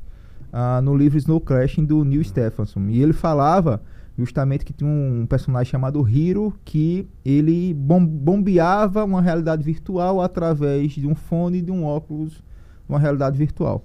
ah, 0.52 0.82
no 0.82 0.94
livro 0.94 1.16
Snow 1.16 1.40
Crashing 1.40 1.86
do 1.86 2.04
Neil 2.04 2.22
Stephenson 2.22 2.88
e 2.90 3.02
ele 3.02 3.14
falava 3.14 3.80
justamente 4.18 4.66
que 4.66 4.72
tinha 4.74 4.88
um 4.88 5.26
personagem 5.26 5.70
chamado 5.70 6.06
Hiro 6.06 6.54
que 6.62 7.08
ele 7.24 7.72
bom- 7.72 8.04
bombeava 8.04 9.02
uma 9.02 9.22
realidade 9.22 9.64
virtual 9.64 10.20
através 10.20 10.92
de 10.92 11.06
um 11.06 11.14
fone 11.14 11.58
e 11.58 11.62
de 11.62 11.72
um 11.72 11.84
óculos, 11.84 12.44
uma 12.86 12.98
realidade 12.98 13.38
virtual. 13.38 13.84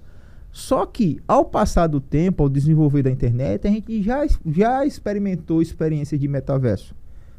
Só 0.52 0.84
que, 0.84 1.20
ao 1.28 1.44
passar 1.44 1.86
do 1.86 2.00
tempo, 2.00 2.42
ao 2.42 2.48
desenvolver 2.48 3.02
da 3.02 3.10
internet, 3.10 3.66
a 3.66 3.70
gente 3.70 4.02
já, 4.02 4.26
já 4.46 4.84
experimentou 4.84 5.62
experiências 5.62 6.20
de 6.20 6.26
metaverso. 6.26 6.94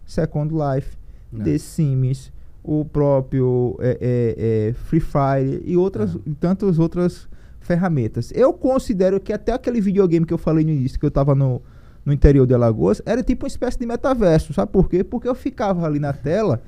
Second 0.05 0.53
Life, 0.53 0.97
É. 1.37 1.43
The 1.43 1.57
Sims, 1.57 2.31
o 2.63 2.85
próprio 2.85 3.77
é, 3.79 3.97
é, 4.01 4.69
é, 4.69 4.73
Free 4.73 4.99
Fire 4.99 5.61
e 5.65 5.75
outras, 5.75 6.15
É. 6.15 6.19
e 6.25 6.33
tantas 6.35 6.79
outras 6.79 7.27
ferramentas. 7.59 8.31
Eu 8.35 8.53
considero 8.53 9.19
que 9.19 9.31
até 9.33 9.51
aquele 9.51 9.79
videogame 9.81 10.25
que 10.25 10.33
eu 10.33 10.37
falei 10.37 10.65
no 10.65 10.71
início, 10.71 10.99
que 10.99 11.05
eu 11.05 11.09
estava 11.09 11.35
no, 11.35 11.61
no 12.05 12.11
interior 12.13 12.45
de 12.47 12.53
Alagoas, 12.53 13.01
era 13.05 13.21
tipo 13.23 13.45
uma 13.45 13.47
espécie 13.47 13.77
de 13.77 13.85
metaverso. 13.85 14.53
Sabe 14.53 14.71
por 14.71 14.89
quê? 14.89 15.03
Porque 15.03 15.27
eu 15.27 15.35
ficava 15.35 15.85
ali 15.85 15.99
na 15.99 16.13
tela 16.13 16.61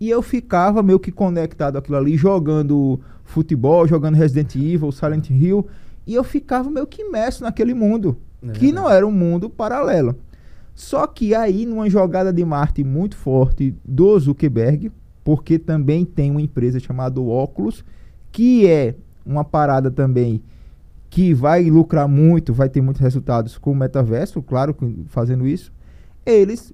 e 0.00 0.08
eu 0.10 0.22
ficava 0.22 0.82
meio 0.82 0.98
que 0.98 1.10
conectado 1.12 1.76
àquilo 1.76 1.96
ali, 1.96 2.16
jogando 2.16 3.00
futebol, 3.24 3.86
jogando 3.86 4.14
Resident 4.14 4.54
Evil, 4.56 4.90
Silent 4.90 5.28
Hill, 5.30 5.66
e 6.08 6.14
eu 6.14 6.24
ficava 6.24 6.70
meio 6.70 6.86
que 6.86 7.02
imerso 7.02 7.44
naquele 7.44 7.74
mundo, 7.74 8.16
É 8.42 8.52
que 8.52 8.72
não 8.72 8.88
era 8.88 9.06
um 9.06 9.12
mundo 9.12 9.50
paralelo. 9.50 10.16
Só 10.74 11.06
que 11.06 11.34
aí, 11.34 11.66
numa 11.66 11.90
jogada 11.90 12.32
de 12.32 12.42
marketing 12.46 12.88
muito 12.88 13.14
forte 13.14 13.74
do 13.84 14.18
Zuckerberg, 14.18 14.90
porque 15.22 15.58
também 15.58 16.06
tem 16.06 16.30
uma 16.30 16.40
empresa 16.40 16.80
chamada 16.80 17.20
Oculus, 17.20 17.84
que 18.32 18.66
é 18.66 18.94
uma 19.26 19.44
parada 19.44 19.90
também 19.90 20.42
que 21.10 21.34
vai 21.34 21.68
lucrar 21.68 22.08
muito, 22.08 22.54
vai 22.54 22.70
ter 22.70 22.80
muitos 22.80 23.02
resultados 23.02 23.58
com 23.58 23.72
o 23.72 23.76
metaverso, 23.76 24.40
claro, 24.40 24.74
fazendo 25.08 25.46
isso. 25.46 25.70
Eles, 26.24 26.72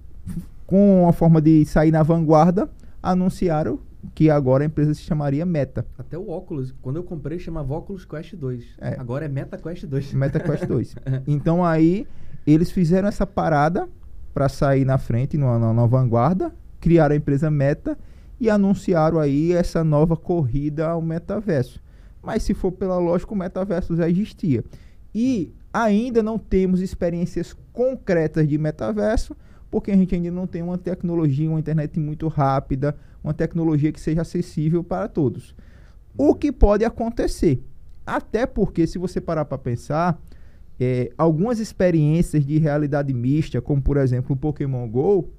com 0.64 1.09
a 1.09 1.12
forma 1.12 1.40
de 1.40 1.64
sair 1.64 1.90
na 1.90 2.05
vanguarda, 2.05 2.70
anunciaram 3.03 3.81
que 4.14 4.30
agora 4.30 4.64
a 4.64 4.66
empresa 4.66 4.94
se 4.94 5.02
chamaria 5.02 5.46
Meta. 5.46 5.86
Até 5.98 6.18
o 6.18 6.28
óculos, 6.28 6.74
quando 6.82 6.96
eu 6.96 7.04
comprei, 7.04 7.38
chamava 7.38 7.74
Oculus 7.74 8.04
Quest 8.04 8.34
2. 8.34 8.64
É. 8.78 9.00
Agora 9.00 9.24
é 9.24 9.28
Meta 9.28 9.56
Quest 9.56 9.86
2. 9.86 10.14
Meta 10.14 10.40
Quest 10.40 10.64
2. 10.66 10.96
então 11.26 11.64
aí 11.64 12.06
eles 12.46 12.70
fizeram 12.70 13.08
essa 13.08 13.26
parada 13.26 13.88
para 14.32 14.48
sair 14.48 14.84
na 14.84 14.98
frente, 14.98 15.38
na, 15.38 15.58
na, 15.58 15.72
na 15.72 15.86
vanguarda, 15.86 16.52
criaram 16.80 17.14
a 17.14 17.16
empresa 17.16 17.50
Meta 17.50 17.96
e 18.40 18.50
anunciaram 18.50 19.18
aí 19.18 19.52
essa 19.52 19.84
nova 19.84 20.16
corrida 20.16 20.88
ao 20.88 21.00
metaverso. 21.00 21.80
Mas 22.22 22.42
se 22.42 22.54
for 22.54 22.72
pela 22.72 22.98
lógica, 22.98 23.32
o 23.32 23.36
metaverso 23.36 23.96
já 23.96 24.08
existia. 24.08 24.64
E 25.14 25.52
ainda 25.72 26.22
não 26.22 26.38
temos 26.38 26.80
experiências 26.80 27.54
concretas 27.72 28.48
de 28.48 28.58
metaverso, 28.58 29.36
porque 29.70 29.90
a 29.90 29.96
gente 29.96 30.14
ainda 30.14 30.30
não 30.30 30.46
tem 30.46 30.62
uma 30.62 30.78
tecnologia, 30.78 31.48
uma 31.48 31.60
internet 31.60 31.98
muito 31.98 32.28
rápida, 32.28 32.96
uma 33.24 33.34
tecnologia 33.34 33.90
que 33.90 34.00
seja 34.00 34.20
acessível 34.20 34.84
para 34.84 35.08
todos. 35.08 35.54
O 36.16 36.34
que 36.34 36.52
pode 36.52 36.84
acontecer? 36.84 37.64
Até 38.06 38.44
porque, 38.44 38.87
se 38.87 38.98
você 38.98 39.20
parar 39.20 39.46
para 39.46 39.56
pensar, 39.56 40.20
é, 40.78 41.10
algumas 41.16 41.58
experiências 41.58 42.44
de 42.44 42.58
realidade 42.58 43.12
mista, 43.14 43.60
como 43.62 43.80
por 43.80 43.96
exemplo 43.96 44.34
o 44.34 44.38
Pokémon 44.38 44.87
Go, 44.88 45.30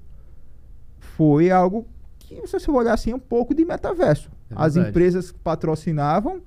foi 0.98 1.50
algo 1.50 1.86
que, 2.18 2.44
se 2.46 2.58
você 2.58 2.70
olhar 2.70 2.92
assim, 2.92 3.14
um 3.14 3.18
pouco 3.18 3.54
de 3.54 3.64
metaverso. 3.64 4.30
É 4.50 4.54
As 4.56 4.76
empresas 4.76 5.32
patrocinavam 5.32 6.42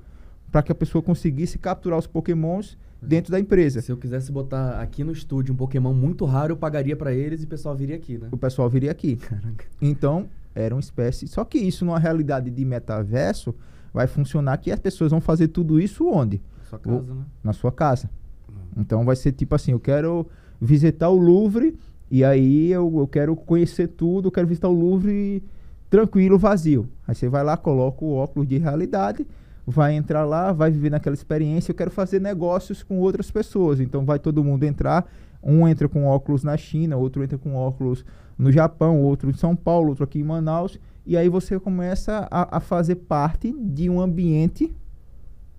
para 0.52 0.62
que 0.62 0.72
a 0.72 0.76
pessoa 0.76 1.02
conseguisse 1.02 1.58
capturar 1.58 1.98
os 1.98 2.08
pokémons 2.08 2.78
dentro 3.02 3.32
da 3.32 3.40
empresa. 3.40 3.82
Se 3.82 3.92
eu 3.92 3.98
quisesse 3.98 4.32
botar 4.32 4.82
aqui 4.82 5.04
no 5.04 5.12
estúdio 5.12 5.54
um 5.54 5.58
Pokémon 5.58 5.94
muito 5.94 6.26
raro, 6.26 6.54
eu 6.54 6.58
pagaria 6.58 6.96
para 6.96 7.14
eles 7.14 7.42
e 7.42 7.46
o 7.46 7.48
pessoal 7.48 7.76
viria 7.76 7.96
aqui, 7.96 8.18
né? 8.18 8.28
O 8.32 8.38
pessoal 8.38 8.70
viria 8.70 8.92
aqui. 8.92 9.16
Caraca. 9.24 9.66
Então, 9.82 10.28
era 10.54 10.74
uma 10.74 10.80
espécie. 10.80 11.28
Só 11.28 11.44
que 11.44 11.58
isso, 11.58 11.86
numa 11.86 12.00
realidade 12.00 12.50
de 12.50 12.66
metaverso, 12.66 13.54
vai 13.94 14.08
funcionar 14.08 14.58
que 14.58 14.72
as 14.72 14.80
pessoas 14.80 15.12
vão 15.12 15.22
fazer 15.22 15.50
tudo 15.50 15.80
isso 15.80 16.08
onde? 16.10 16.42
Na 16.60 16.66
sua 16.66 16.80
casa, 16.80 16.98
o, 16.98 17.16
né? 17.16 17.26
Na 17.44 17.54
sua 17.54 17.72
casa. 17.72 18.10
Hum. 18.50 18.54
Então 18.78 19.06
vai 19.06 19.16
ser 19.16 19.32
tipo 19.32 19.56
assim: 19.56 19.72
eu 19.72 19.80
quero 19.80 20.28
visitar 20.60 21.10
o 21.10 21.18
Louvre 21.18 21.78
e 22.12 22.24
aí 22.24 22.72
eu, 22.72 22.92
eu 23.00 23.08
quero 23.08 23.36
conhecer 23.36 23.88
tudo, 23.88 24.28
eu 24.28 24.32
quero 24.32 24.48
visitar 24.48 24.68
o 24.68 24.74
Louvre 24.74 25.44
tranquilo, 25.90 26.38
vazio. 26.38 26.90
Aí 27.08 27.16
você 27.16 27.28
vai 27.28 27.44
lá, 27.44 27.58
coloca 27.58 28.04
o 28.04 28.14
óculos 28.14 28.48
de 28.48 28.58
realidade 28.58 29.26
vai 29.70 29.94
entrar 29.94 30.26
lá, 30.26 30.52
vai 30.52 30.72
viver 30.72 30.90
naquela 30.90 31.14
experiência. 31.14 31.72
Eu 31.72 31.76
quero 31.76 31.92
fazer 31.92 32.20
negócios 32.20 32.82
com 32.84 33.00
outras 33.00 33.30
pessoas. 33.30 33.80
Então 33.80 34.04
vai 34.04 34.20
todo 34.20 34.44
mundo 34.44 34.64
entrar. 34.64 35.10
Um 35.42 35.68
entra 35.68 35.88
com 35.88 36.06
óculos 36.06 36.44
na 36.44 36.58
China, 36.58 36.98
outro 36.98 37.24
entra 37.24 37.38
com 37.38 37.56
óculos 37.56 38.04
no 38.40 38.52
Japão, 38.54 39.02
outro 39.02 39.30
em 39.30 39.34
São 39.34 39.54
Paulo, 39.54 39.90
outro 39.90 40.06
aqui 40.06 40.20
em 40.20 40.24
Manaus. 40.24 40.80
E 41.06 41.18
aí 41.18 41.28
você 41.28 41.60
começa 41.60 42.26
a, 42.32 42.58
a 42.58 42.60
fazer 42.62 42.96
parte 42.96 43.52
de 43.52 43.90
um 43.90 44.00
ambiente 44.00 44.74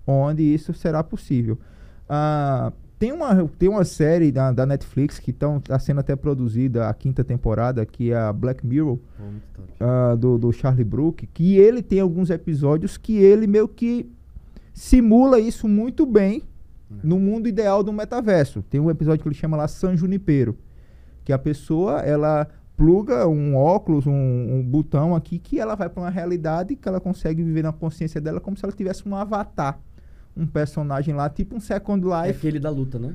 onde 0.07 0.41
isso 0.41 0.73
será 0.73 1.03
possível. 1.03 1.59
Ah, 2.09 2.73
tem 2.97 3.11
uma, 3.11 3.47
tem 3.57 3.69
uma 3.69 3.83
série 3.83 4.31
da, 4.31 4.51
da 4.51 4.65
Netflix 4.65 5.19
que 5.19 5.31
está 5.31 5.79
sendo 5.79 5.99
até 5.99 6.15
produzida, 6.15 6.87
a 6.87 6.93
quinta 6.93 7.23
temporada, 7.23 7.85
que 7.85 8.11
é 8.11 8.17
a 8.17 8.33
Black 8.33 8.65
Mirror, 8.65 8.97
uh, 8.97 10.17
do, 10.17 10.37
do 10.37 10.51
Charlie 10.51 10.83
Brook, 10.83 11.27
que 11.27 11.57
ele 11.57 11.81
tem 11.81 11.99
alguns 11.99 12.29
episódios 12.29 12.97
que 12.97 13.17
ele 13.17 13.47
meio 13.47 13.67
que 13.67 14.11
simula 14.73 15.39
isso 15.39 15.67
muito 15.67 16.05
bem 16.05 16.43
é. 16.91 16.95
no 17.03 17.19
mundo 17.19 17.47
ideal 17.47 17.83
do 17.83 17.91
metaverso. 17.91 18.63
Tem 18.69 18.79
um 18.79 18.89
episódio 18.89 19.21
que 19.21 19.27
ele 19.27 19.35
chama 19.35 19.57
lá 19.57 19.67
San 19.67 19.95
Junipero, 19.95 20.55
que 21.23 21.33
a 21.33 21.39
pessoa, 21.39 22.01
ela 22.01 22.47
pluga 22.81 23.27
um 23.27 23.55
óculos, 23.55 24.07
um, 24.07 24.11
um 24.11 24.63
botão 24.63 25.15
aqui, 25.15 25.37
que 25.37 25.59
ela 25.59 25.75
vai 25.75 25.87
para 25.87 26.01
uma 26.01 26.09
realidade 26.09 26.75
que 26.75 26.87
ela 26.87 26.99
consegue 26.99 27.43
viver 27.43 27.61
na 27.61 27.71
consciência 27.71 28.19
dela 28.19 28.39
como 28.39 28.57
se 28.57 28.65
ela 28.65 28.73
tivesse 28.73 29.07
um 29.07 29.15
avatar 29.15 29.79
um 30.35 30.47
personagem 30.47 31.13
lá, 31.13 31.29
tipo 31.29 31.55
um 31.55 31.59
Second 31.59 32.03
Life. 32.03 32.27
É 32.27 32.29
aquele 32.29 32.59
da 32.59 32.71
luta, 32.71 32.97
né? 32.97 33.13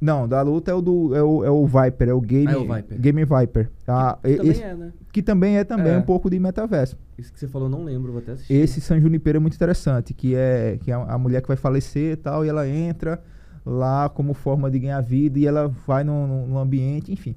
Não, 0.00 0.26
da 0.26 0.42
luta 0.42 0.72
é 0.72 0.74
o 0.74 0.80
do 0.80 1.14
é 1.14 1.22
o, 1.22 1.44
é 1.44 1.50
o 1.50 1.64
Viper, 1.64 2.08
é 2.08 2.12
o 2.12 2.20
Game, 2.20 2.48
ah, 2.48 2.52
é 2.52 2.56
o 2.56 2.74
Viper. 2.74 3.00
Game 3.00 3.24
Viper. 3.24 3.70
Ah, 3.86 4.18
que, 4.20 4.32
que 4.32 4.42
também 4.42 4.62
é, 4.62 4.74
né? 4.74 4.92
Que 5.12 5.22
também 5.22 5.56
é 5.58 5.64
também 5.64 5.92
é. 5.92 5.98
um 5.98 6.02
pouco 6.02 6.28
de 6.28 6.38
metaverso. 6.40 6.96
Isso 7.16 7.32
que 7.32 7.38
você 7.38 7.46
falou, 7.46 7.68
não 7.68 7.84
lembro, 7.84 8.10
vou 8.10 8.20
até 8.20 8.32
assistir. 8.32 8.52
Esse 8.52 8.80
San 8.80 9.00
Junipero 9.00 9.36
é 9.36 9.40
muito 9.40 9.54
interessante, 9.54 10.12
que 10.12 10.34
é 10.34 10.78
que 10.82 10.90
é 10.90 10.94
a 10.94 11.18
mulher 11.18 11.40
que 11.40 11.48
vai 11.48 11.56
falecer 11.56 12.14
e 12.14 12.16
tal, 12.16 12.44
e 12.44 12.48
ela 12.48 12.66
entra 12.68 13.22
lá 13.64 14.08
como 14.08 14.34
forma 14.34 14.68
de 14.68 14.80
ganhar 14.80 15.00
vida 15.00 15.38
e 15.38 15.46
ela 15.46 15.68
vai 15.86 16.02
no, 16.02 16.46
no 16.46 16.58
ambiente, 16.58 17.12
enfim. 17.12 17.36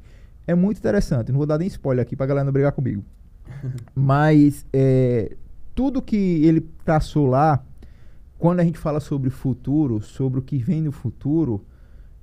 É 0.51 0.55
muito 0.55 0.79
interessante. 0.79 1.31
Não 1.31 1.37
vou 1.37 1.47
dar 1.47 1.57
nem 1.57 1.67
spoiler 1.67 2.03
aqui 2.03 2.15
pra 2.15 2.25
galera 2.25 2.43
não 2.43 2.51
brigar 2.51 2.73
comigo. 2.73 3.03
Mas 3.95 4.65
é, 4.73 5.35
tudo 5.73 6.01
que 6.01 6.15
ele 6.45 6.61
traçou 6.83 7.25
lá 7.25 7.63
quando 8.37 8.59
a 8.59 8.63
gente 8.63 8.77
fala 8.77 8.99
sobre 8.99 9.29
futuro, 9.29 10.01
sobre 10.01 10.39
o 10.39 10.41
que 10.41 10.57
vem 10.57 10.81
no 10.81 10.91
futuro, 10.91 11.63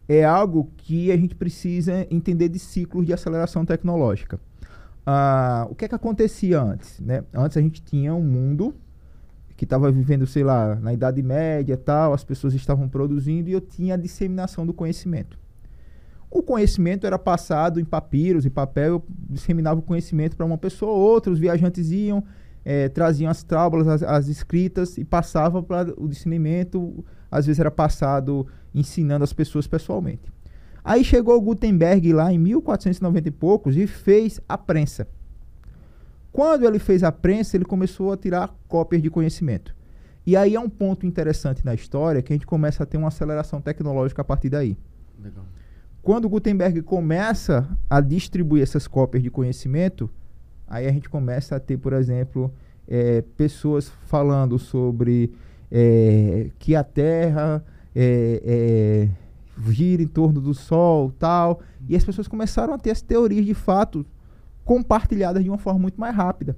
é 0.09 0.25
algo 0.25 0.71
que 0.77 1.13
a 1.13 1.17
gente 1.17 1.35
precisa 1.35 2.07
entender 2.11 2.49
de 2.49 2.59
ciclos 2.59 3.07
de 3.07 3.13
aceleração 3.13 3.65
tecnológica. 3.65 4.41
Ah, 5.07 5.67
o 5.71 5.75
que 5.75 5.85
é 5.85 5.89
que 5.89 5.95
acontecia 5.95 6.61
antes? 6.61 7.01
Né? 7.01 7.25
Antes 7.33 7.57
a 7.57 7.61
gente 7.61 7.81
tinha 7.81 8.13
um 8.15 8.23
mundo 8.23 8.75
que 9.57 9.65
estava 9.65 9.91
vivendo, 9.91 10.27
sei 10.27 10.45
lá, 10.45 10.75
na 10.75 10.93
Idade 10.93 11.23
Média 11.23 11.77
tal, 11.77 12.13
as 12.13 12.25
pessoas 12.25 12.53
estavam 12.53 12.89
produzindo 12.89 13.49
e 13.49 13.53
eu 13.53 13.61
tinha 13.61 13.95
a 13.95 13.97
disseminação 13.97 14.67
do 14.67 14.75
conhecimento. 14.75 15.39
O 16.31 16.43
conhecimento 16.43 17.07
era 17.07 17.19
passado 17.19 17.81
em 17.81 17.85
papiros 17.85 18.45
e 18.45 18.51
papel, 18.51 18.95
eu 18.95 19.05
disseminava 19.31 19.81
o 19.81 19.83
conhecimento 19.83 20.37
para 20.37 20.45
uma 20.45 20.59
pessoa 20.59 20.93
ou 20.93 20.99
outra, 20.99 21.33
os 21.33 21.39
viajantes 21.39 21.91
iam, 21.91 22.23
é, 22.65 22.89
traziam 22.89 23.31
as 23.31 23.43
tábuas, 23.43 23.89
as, 23.89 24.03
as 24.03 24.29
escritas 24.29 24.99
e 24.99 25.05
passavam 25.05 25.63
para 25.63 25.93
o 25.97 26.07
discernimento. 26.07 27.05
Às 27.31 27.47
vezes 27.47 27.61
era 27.61 27.71
passado 27.71 28.47
ensinando 28.75 29.25
as 29.25 29.33
pessoas 29.33 29.67
pessoalmente. 29.67 30.31
Aí 30.85 31.03
chegou 31.03 31.41
Gutenberg 31.41 32.13
lá 32.13 32.33
em 32.33 32.39
1490 32.39 33.29
e 33.29 33.31
poucos 33.31 33.77
e 33.77 33.87
fez 33.87 34.41
a 34.49 34.57
prensa. 34.57 35.09
Quando 36.31 36.67
ele 36.67 36.79
fez 36.79 37.03
a 37.03 37.11
prensa, 37.11 37.57
ele 37.57 37.65
começou 37.65 38.13
a 38.13 38.17
tirar 38.17 38.55
cópias 38.69 39.03
de 39.03 39.11
conhecimento. 39.11 39.75
E 40.27 40.37
aí 40.37 40.55
é 40.55 40.61
um 40.61 40.69
ponto 40.69 41.07
interessante 41.07 41.65
na 41.65 41.75
história 41.75 42.21
que 42.21 42.33
a 42.33 42.37
gente 42.37 42.47
começa 42.47 42.83
a 42.83 42.87
ter 42.87 42.99
uma 42.99 43.09
aceleração 43.09 43.61
tecnológica 43.63 44.21
a 44.21 44.25
partir 44.25 44.51
daí. 44.51 44.77
Legal. 45.23 45.45
Quando 46.09 46.27
Gutenberg 46.27 46.81
começa 46.81 47.69
a 47.91 48.01
distribuir 48.01 48.63
essas 48.63 48.87
cópias 48.87 49.23
de 49.23 49.31
conhecimento, 49.31 50.11
Aí 50.69 50.87
a 50.87 50.93
gente 50.93 51.09
começa 51.09 51.57
a 51.57 51.61
ter, 51.61 51.79
por 51.79 51.95
exemplo, 51.95 52.53
é, 52.87 53.23
pessoas 53.37 53.91
falando 54.07 54.59
sobre 54.59 55.33
é, 55.71 56.51
que 56.59 56.77
a 56.77 56.85
Terra 56.85 57.65
é, 57.97 58.43
é, 58.45 59.09
gira 59.71 60.03
em 60.03 60.07
torno 60.07 60.41
do 60.41 60.53
Sol 60.53 61.11
tal. 61.19 61.61
E 61.89 61.97
as 61.97 62.05
pessoas 62.05 62.29
começaram 62.29 62.75
a 62.75 62.79
ter 62.79 62.91
as 62.91 63.01
teorias 63.01 63.47
de 63.47 63.55
fato 63.55 64.05
compartilhadas 64.63 65.43
de 65.43 65.49
uma 65.49 65.59
forma 65.59 65.81
muito 65.81 65.99
mais 65.99 66.15
rápida. 66.15 66.55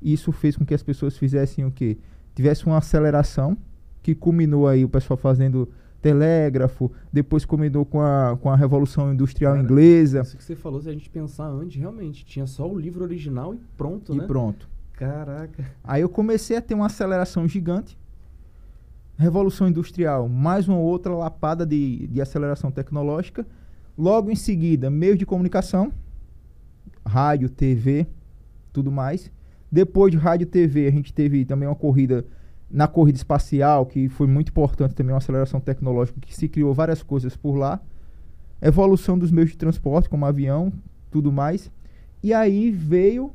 Isso 0.00 0.32
fez 0.32 0.56
com 0.56 0.64
que 0.64 0.72
as 0.72 0.82
pessoas 0.82 1.18
fizessem 1.18 1.66
o 1.66 1.70
quê? 1.70 1.98
Tivesse 2.34 2.64
uma 2.64 2.78
aceleração 2.78 3.56
que 4.02 4.14
culminou 4.14 4.66
aí 4.66 4.82
o 4.82 4.88
pessoal 4.88 5.18
fazendo 5.18 5.68
telégrafo, 6.02 6.90
depois 7.12 7.44
combinou 7.44 7.86
com 7.86 8.02
a, 8.02 8.36
com 8.38 8.50
a 8.50 8.56
Revolução 8.56 9.12
Industrial 9.12 9.54
Cara, 9.54 9.64
Inglesa. 9.64 10.20
Isso 10.22 10.36
que 10.36 10.42
você 10.42 10.56
falou, 10.56 10.82
se 10.82 10.88
a 10.88 10.92
gente 10.92 11.08
pensar 11.08 11.46
antes, 11.46 11.80
realmente, 11.80 12.24
tinha 12.24 12.46
só 12.46 12.68
o 12.68 12.76
livro 12.76 13.04
original 13.04 13.54
e 13.54 13.60
pronto, 13.76 14.12
e 14.12 14.18
né? 14.18 14.24
E 14.24 14.26
pronto. 14.26 14.68
Caraca. 14.94 15.64
Aí 15.82 16.02
eu 16.02 16.08
comecei 16.08 16.56
a 16.56 16.60
ter 16.60 16.74
uma 16.74 16.86
aceleração 16.86 17.46
gigante. 17.46 17.96
Revolução 19.16 19.68
Industrial, 19.68 20.28
mais 20.28 20.66
uma 20.66 20.78
outra 20.78 21.14
lapada 21.14 21.64
de, 21.64 22.08
de 22.08 22.20
aceleração 22.20 22.72
tecnológica. 22.72 23.46
Logo 23.96 24.30
em 24.30 24.34
seguida, 24.34 24.90
meios 24.90 25.18
de 25.18 25.24
comunicação, 25.24 25.92
rádio, 27.06 27.48
TV, 27.48 28.06
tudo 28.72 28.90
mais. 28.90 29.30
Depois 29.70 30.10
de 30.10 30.18
rádio 30.18 30.44
e 30.44 30.46
TV, 30.46 30.88
a 30.88 30.90
gente 30.90 31.14
teve 31.14 31.44
também 31.44 31.68
uma 31.68 31.76
corrida 31.76 32.26
na 32.72 32.88
corrida 32.88 33.18
espacial, 33.18 33.84
que 33.84 34.08
foi 34.08 34.26
muito 34.26 34.48
importante 34.48 34.94
também, 34.94 35.12
uma 35.12 35.18
aceleração 35.18 35.60
tecnológica, 35.60 36.18
que 36.20 36.34
se 36.34 36.48
criou 36.48 36.72
várias 36.72 37.02
coisas 37.02 37.36
por 37.36 37.54
lá. 37.54 37.78
Evolução 38.62 39.18
dos 39.18 39.30
meios 39.30 39.50
de 39.50 39.58
transporte, 39.58 40.08
como 40.08 40.24
avião, 40.24 40.72
tudo 41.10 41.30
mais. 41.30 41.70
E 42.22 42.32
aí 42.32 42.70
veio, 42.70 43.34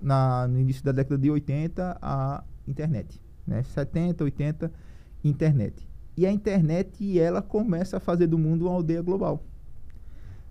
na, 0.00 0.48
no 0.48 0.58
início 0.58 0.82
da 0.82 0.92
década 0.92 1.18
de 1.18 1.30
80, 1.30 1.98
a 2.00 2.42
internet. 2.66 3.20
Né? 3.46 3.62
70, 3.62 4.24
80, 4.24 4.72
internet. 5.22 5.86
E 6.16 6.24
a 6.24 6.32
internet, 6.32 7.18
ela 7.18 7.42
começa 7.42 7.98
a 7.98 8.00
fazer 8.00 8.26
do 8.26 8.38
mundo 8.38 8.66
uma 8.66 8.74
aldeia 8.74 9.02
global. 9.02 9.44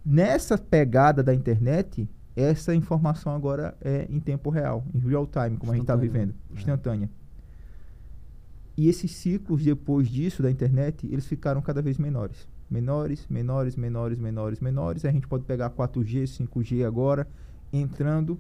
nessa 0.06 0.58
pegada 0.58 1.21
da 1.23 1.34
internet, 1.34 2.08
essa 2.36 2.73
informação 2.76 3.34
agora 3.34 3.76
é 3.82 4.06
em 4.10 4.19
tempo 4.19 4.50
real, 4.50 4.86
em 4.93 5.00
real 5.00 5.26
time, 5.26 5.58
como 5.58 5.71
a 5.71 5.76
gente 5.76 5.84
está 5.84 5.95
vivendo, 5.95 6.36
É. 6.54 7.27
E 8.78 8.88
esses 8.88 9.12
ciclos 9.12 9.63
depois 9.63 10.08
disso 10.08 10.44
da 10.44 10.52
internet, 10.52 11.08
eles 11.12 11.26
ficaram 11.26 11.62
cada 11.62 11.82
vez 11.82 11.98
menores. 11.98 12.48
Menores, 12.70 13.26
menores, 13.28 13.76
menores, 13.76 14.20
menores, 14.20 14.60
menores. 14.60 15.04
A 15.04 15.12
gente 15.12 15.28
pode 15.28 15.46
pegar 15.46 15.72
4G, 15.72 16.26
5G 16.26 16.86
agora, 16.86 17.28
entrando. 17.74 18.40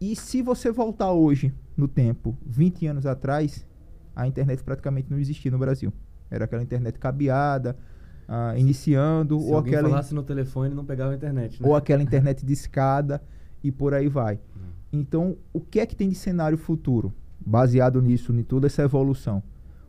E 0.00 0.14
se 0.14 0.42
você 0.42 0.70
voltar 0.70 1.10
hoje 1.10 1.52
no 1.76 1.88
tempo, 1.88 2.38
20 2.46 2.86
anos 2.86 3.04
atrás, 3.04 3.66
a 4.14 4.28
internet 4.28 4.62
praticamente 4.62 5.10
não 5.10 5.18
existia 5.18 5.50
no 5.50 5.58
Brasil. 5.58 5.92
Era 6.30 6.44
aquela 6.44 6.62
internet 6.62 6.96
cabeada, 6.98 7.76
ah, 8.28 8.54
iniciando, 8.56 9.40
Se 9.40 9.46
ou 9.46 9.56
alguém 9.56 9.74
aquela, 9.74 9.88
falasse 9.88 10.14
no 10.14 10.22
telefone, 10.22 10.72
não 10.72 10.84
pegava 10.84 11.12
a 11.12 11.16
internet, 11.16 11.60
né? 11.60 11.68
ou 11.68 11.74
aquela 11.74 12.02
internet 12.02 12.46
de 12.46 12.52
escada 12.52 13.20
e 13.64 13.72
por 13.72 13.92
aí 13.92 14.08
vai. 14.08 14.38
Então, 14.92 15.36
o 15.52 15.60
que 15.60 15.80
é 15.80 15.86
que 15.86 15.96
tem 15.96 16.08
de 16.08 16.14
cenário 16.14 16.56
futuro? 16.56 17.12
Baseado 17.44 18.00
nisso, 18.02 18.32
em 18.32 18.42
toda 18.42 18.66
essa 18.66 18.82
evolução. 18.82 19.42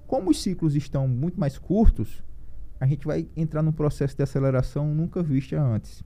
Como 0.08 0.32
os 0.32 0.42
ciclos 0.42 0.76
estão 0.76 1.08
muito 1.08 1.40
mais 1.40 1.58
curtos, 1.58 2.24
a 2.80 2.86
gente 2.86 3.06
vai 3.06 3.28
entrar 3.36 3.62
num 3.62 3.72
processo 3.72 4.16
de 4.16 4.24
aceleração 4.24 4.94
nunca 4.94 5.22
vista 5.22 5.62
antes. 5.62 6.04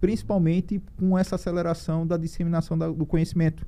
Principalmente 0.00 0.82
com 0.98 1.16
essa 1.16 1.36
aceleração 1.36 2.06
da 2.06 2.16
disseminação 2.16 2.76
da- 2.76 2.88
do 2.88 3.06
conhecimento, 3.06 3.66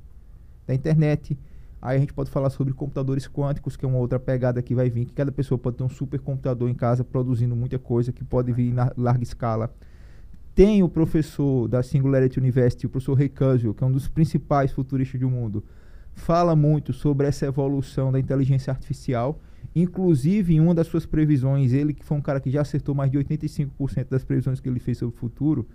da 0.66 0.74
internet. 0.74 1.38
Aí 1.80 1.96
a 1.96 2.00
gente 2.00 2.12
pode 2.12 2.30
falar 2.30 2.50
sobre 2.50 2.72
computadores 2.72 3.28
quânticos, 3.28 3.76
que 3.76 3.84
é 3.84 3.88
uma 3.88 3.98
outra 3.98 4.18
pegada 4.18 4.62
que 4.62 4.74
vai 4.74 4.88
vir, 4.90 5.04
que 5.06 5.12
cada 5.12 5.30
pessoa 5.30 5.58
pode 5.58 5.76
ter 5.76 5.84
um 5.84 5.88
supercomputador 5.88 6.68
em 6.68 6.74
casa 6.74 7.04
produzindo 7.04 7.54
muita 7.54 7.78
coisa 7.78 8.12
que 8.12 8.24
pode 8.24 8.52
vir 8.52 8.72
na 8.72 8.92
larga 8.96 9.22
escala. 9.22 9.72
Tem 10.54 10.82
o 10.82 10.88
professor 10.88 11.68
da 11.68 11.82
Singularity 11.82 12.38
University, 12.38 12.86
o 12.86 12.88
professor 12.88 13.14
Ray 13.14 13.28
Kurzweil, 13.28 13.74
que 13.74 13.82
é 13.82 13.86
um 13.86 13.92
dos 13.92 14.08
principais 14.08 14.72
futuristas 14.72 15.20
do 15.20 15.28
mundo, 15.28 15.64
fala 16.14 16.56
muito 16.56 16.92
sobre 16.92 17.26
essa 17.26 17.46
evolução 17.46 18.10
da 18.10 18.18
inteligência 18.18 18.70
artificial. 18.70 19.40
Inclusive, 19.74 20.54
em 20.54 20.60
uma 20.60 20.74
das 20.74 20.86
suas 20.86 21.04
previsões, 21.04 21.72
ele 21.72 21.92
que 21.92 22.04
foi 22.04 22.16
um 22.16 22.20
cara 22.20 22.40
que 22.40 22.50
já 22.50 22.62
acertou 22.62 22.94
mais 22.94 23.10
de 23.10 23.18
85% 23.18 24.08
das 24.08 24.24
previsões 24.24 24.60
que 24.60 24.68
ele 24.68 24.78
fez 24.78 24.98
sobre 24.98 25.14
o 25.14 25.18
futuro, 25.18 25.66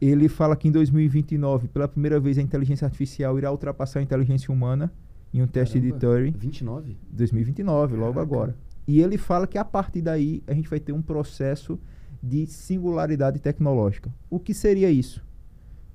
ele 0.00 0.28
fala 0.28 0.54
que 0.56 0.68
em 0.68 0.72
2029, 0.72 1.68
pela 1.68 1.88
primeira 1.88 2.20
vez, 2.20 2.36
a 2.36 2.42
inteligência 2.42 2.84
artificial 2.84 3.38
irá 3.38 3.50
ultrapassar 3.50 4.00
a 4.00 4.02
inteligência 4.02 4.52
humana 4.52 4.92
em 5.32 5.40
um 5.40 5.46
teste 5.46 5.80
de 5.80 5.92
Caramba, 5.92 6.00
Turing. 6.00 6.34
29? 6.36 6.96
2029, 7.10 7.96
logo 7.96 8.14
Caraca. 8.14 8.34
agora. 8.34 8.56
E 8.86 9.00
ele 9.00 9.16
fala 9.16 9.46
que 9.46 9.56
a 9.56 9.64
partir 9.64 10.02
daí 10.02 10.42
a 10.46 10.52
gente 10.52 10.68
vai 10.68 10.78
ter 10.78 10.92
um 10.92 11.00
processo 11.00 11.80
de 12.22 12.46
singularidade 12.46 13.38
tecnológica. 13.40 14.14
O 14.28 14.38
que 14.38 14.52
seria 14.52 14.90
isso? 14.90 15.24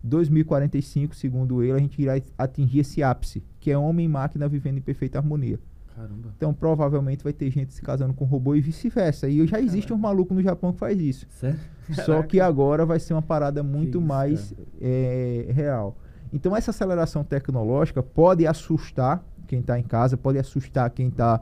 2045, 0.03 1.15
segundo 1.15 1.61
ele, 1.61 1.73
a 1.73 1.77
gente 1.77 2.01
irá 2.01 2.13
atingir 2.37 2.79
esse 2.79 3.03
ápice, 3.03 3.43
que 3.59 3.71
é 3.71 3.77
homem 3.77 4.05
e 4.05 4.09
máquina 4.09 4.47
vivendo 4.47 4.77
em 4.77 4.81
perfeita 4.81 5.17
harmonia. 5.17 5.59
Caramba. 5.95 6.33
Então, 6.37 6.53
provavelmente 6.53 7.23
vai 7.23 7.33
ter 7.33 7.51
gente 7.51 7.73
se 7.73 7.81
casando 7.81 8.13
com 8.13 8.23
robô 8.23 8.55
e 8.55 8.61
vice-versa. 8.61 9.27
E 9.27 9.45
já 9.45 9.59
existe 9.59 9.91
um 9.91 9.97
maluco 9.97 10.33
no 10.33 10.41
Japão 10.41 10.71
que 10.71 10.79
faz 10.79 10.97
isso. 10.99 11.27
Sério? 11.29 11.59
Só 12.05 12.23
que 12.23 12.39
agora 12.39 12.85
vai 12.85 12.99
ser 12.99 13.13
uma 13.13 13.21
parada 13.21 13.61
muito 13.63 13.97
isso, 13.97 14.01
mais 14.01 14.53
é, 14.79 15.47
real. 15.51 15.97
Então 16.31 16.55
essa 16.55 16.71
aceleração 16.71 17.23
tecnológica 17.23 18.01
pode 18.03 18.45
assustar 18.45 19.23
quem 19.47 19.59
está 19.59 19.79
em 19.79 19.83
casa, 19.83 20.15
pode 20.15 20.37
assustar 20.37 20.89
quem 20.91 21.07
está 21.07 21.41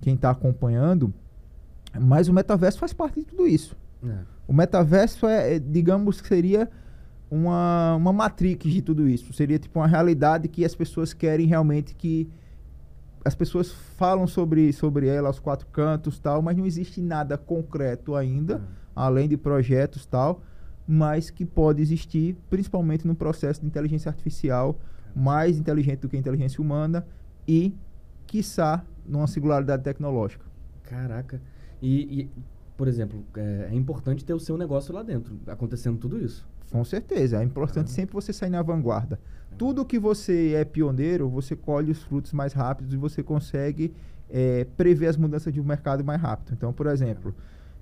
quem 0.00 0.16
tá 0.16 0.30
acompanhando, 0.30 1.12
mas 1.98 2.28
o 2.28 2.32
metaverso 2.32 2.78
faz 2.78 2.92
parte 2.92 3.20
de 3.20 3.26
tudo 3.26 3.48
isso. 3.48 3.76
É. 4.04 4.18
O 4.46 4.52
metaverso 4.52 5.26
é, 5.26 5.56
é, 5.56 5.58
digamos 5.58 6.20
que 6.20 6.28
seria 6.28 6.70
uma, 7.30 7.96
uma 7.96 8.12
matrix 8.12 8.70
de 8.70 8.82
tudo 8.82 9.08
isso. 9.08 9.32
Seria 9.32 9.58
tipo 9.58 9.78
uma 9.78 9.86
realidade 9.86 10.48
que 10.48 10.64
as 10.64 10.74
pessoas 10.74 11.12
querem 11.12 11.46
realmente 11.46 11.94
que 11.94 12.28
as 13.24 13.34
pessoas 13.34 13.70
falam 13.70 14.26
sobre, 14.26 14.72
sobre 14.72 15.06
ela 15.06 15.28
aos 15.28 15.38
quatro 15.38 15.66
cantos 15.66 16.18
tal, 16.18 16.40
mas 16.40 16.56
não 16.56 16.64
existe 16.64 17.00
nada 17.00 17.36
concreto 17.36 18.14
ainda 18.14 18.54
É. 18.54 18.60
além 18.94 19.28
de 19.28 19.36
projetos 19.36 20.06
tal, 20.06 20.40
mas 20.86 21.28
que 21.28 21.44
pode 21.44 21.82
existir, 21.82 22.36
principalmente 22.48 23.06
no 23.06 23.14
processo 23.14 23.60
de 23.60 23.66
inteligência 23.66 24.08
artificial, 24.08 24.78
mais 25.14 25.58
inteligente 25.58 26.00
do 26.00 26.08
que 26.08 26.16
a 26.16 26.18
inteligência 26.18 26.62
humana 26.62 27.06
e, 27.46 27.74
quiçá, 28.26 28.82
numa 29.06 29.26
singularidade 29.26 29.82
tecnológica. 29.82 30.46
Caraca. 30.84 31.40
E, 31.82 32.22
e, 32.22 32.30
por 32.76 32.88
exemplo, 32.88 33.22
é, 33.36 33.68
é 33.70 33.74
importante 33.74 34.24
ter 34.24 34.32
o 34.32 34.40
seu 34.40 34.56
negócio 34.56 34.94
lá 34.94 35.02
dentro, 35.02 35.38
acontecendo 35.46 35.98
tudo 35.98 36.18
isso. 36.18 36.48
Com 36.70 36.84
certeza, 36.84 37.40
é 37.40 37.44
importante 37.44 37.74
Caramba. 37.74 37.92
sempre 37.92 38.14
você 38.14 38.32
sair 38.32 38.50
na 38.50 38.62
vanguarda. 38.62 39.18
Tudo 39.56 39.84
que 39.84 39.98
você 39.98 40.54
é 40.54 40.64
pioneiro, 40.64 41.28
você 41.28 41.56
colhe 41.56 41.90
os 41.90 42.02
frutos 42.02 42.32
mais 42.32 42.52
rápidos 42.52 42.92
e 42.94 42.96
você 42.96 43.22
consegue 43.22 43.92
eh, 44.30 44.66
prever 44.76 45.08
as 45.08 45.16
mudanças 45.16 45.52
de 45.52 45.60
mercado 45.60 46.04
mais 46.04 46.20
rápido. 46.20 46.52
Então, 46.52 46.72
por 46.72 46.86
exemplo, 46.86 47.34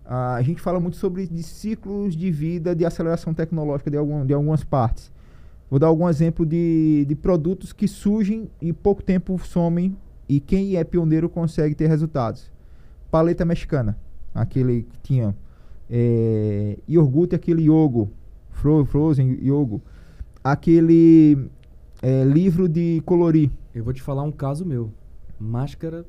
a 0.04 0.40
gente 0.42 0.60
fala 0.62 0.78
muito 0.78 0.96
sobre 0.96 1.26
de 1.26 1.42
ciclos 1.42 2.14
de 2.14 2.30
vida 2.30 2.74
de 2.74 2.84
aceleração 2.84 3.34
tecnológica 3.34 3.90
de, 3.90 3.96
algum, 3.96 4.24
de 4.24 4.32
algumas 4.32 4.62
partes. 4.62 5.10
Vou 5.68 5.80
dar 5.80 5.88
algum 5.88 6.08
exemplo 6.08 6.46
de, 6.46 7.04
de 7.08 7.14
produtos 7.16 7.72
que 7.72 7.88
surgem 7.88 8.48
e 8.62 8.72
pouco 8.72 9.02
tempo 9.02 9.36
somem 9.38 9.96
e 10.28 10.38
quem 10.38 10.76
é 10.76 10.84
pioneiro 10.84 11.28
consegue 11.28 11.74
ter 11.74 11.88
resultados. 11.88 12.50
Paleta 13.10 13.44
mexicana, 13.44 13.98
aquele 14.32 14.82
que 14.82 14.98
tinha 15.00 15.34
é, 15.90 16.78
iogurte, 16.86 17.34
aquele 17.34 17.64
yogo, 17.64 18.10
fro, 18.56 18.84
frozen 18.84 19.38
yogo, 19.42 19.80
aquele 20.42 21.48
é, 22.02 22.24
livro 22.24 22.68
de 22.68 23.02
colorir, 23.04 23.50
Eu 23.74 23.84
vou 23.84 23.92
te 23.92 24.02
falar 24.02 24.22
um 24.22 24.32
caso 24.32 24.64
meu. 24.64 24.92
Máscara 25.38 26.04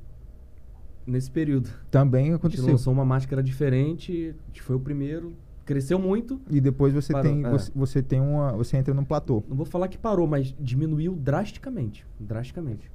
nesse 1.05 1.29
período. 1.29 1.69
também 1.91 2.23
A 2.23 2.25
gente 2.27 2.35
aconteceu. 2.35 2.67
lançou 2.67 2.93
uma 2.93 3.05
máscara 3.05 3.43
diferente, 3.43 4.33
foi 4.61 4.75
o 4.75 4.79
primeiro, 4.79 5.33
cresceu 5.65 5.99
muito. 5.99 6.39
E 6.49 6.59
depois 6.61 6.93
você 6.93 7.11
Parou, 7.13 7.31
tem, 7.31 7.45
é. 7.45 7.49
você, 7.49 7.71
você 7.75 8.01
tem 8.01 8.19
uma, 8.19 8.53
você 8.53 8.77
entra 8.77 8.93
num 8.93 9.03
platô. 9.03 9.43
Não 9.47 9.55
vou 9.55 9.65
falar 9.65 9.87
que 9.87 9.97
parou, 9.97 10.27
mas 10.27 10.53
diminuiu 10.59 11.13
drasticamente. 11.15 12.05
Drasticamente. 12.19 12.89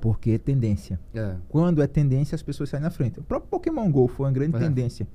Porque 0.00 0.32
é 0.32 0.38
tendência. 0.38 1.00
É. 1.14 1.36
Quando 1.48 1.82
é 1.82 1.86
tendência, 1.86 2.34
as 2.34 2.42
pessoas 2.42 2.68
saem 2.68 2.82
na 2.82 2.90
frente. 2.90 3.18
O 3.18 3.22
próprio 3.22 3.48
Pokémon 3.50 3.90
GO 3.90 4.08
foi 4.08 4.26
uma 4.26 4.32
grande 4.32 4.56
É. 4.56 4.58
tendência. 4.58 5.06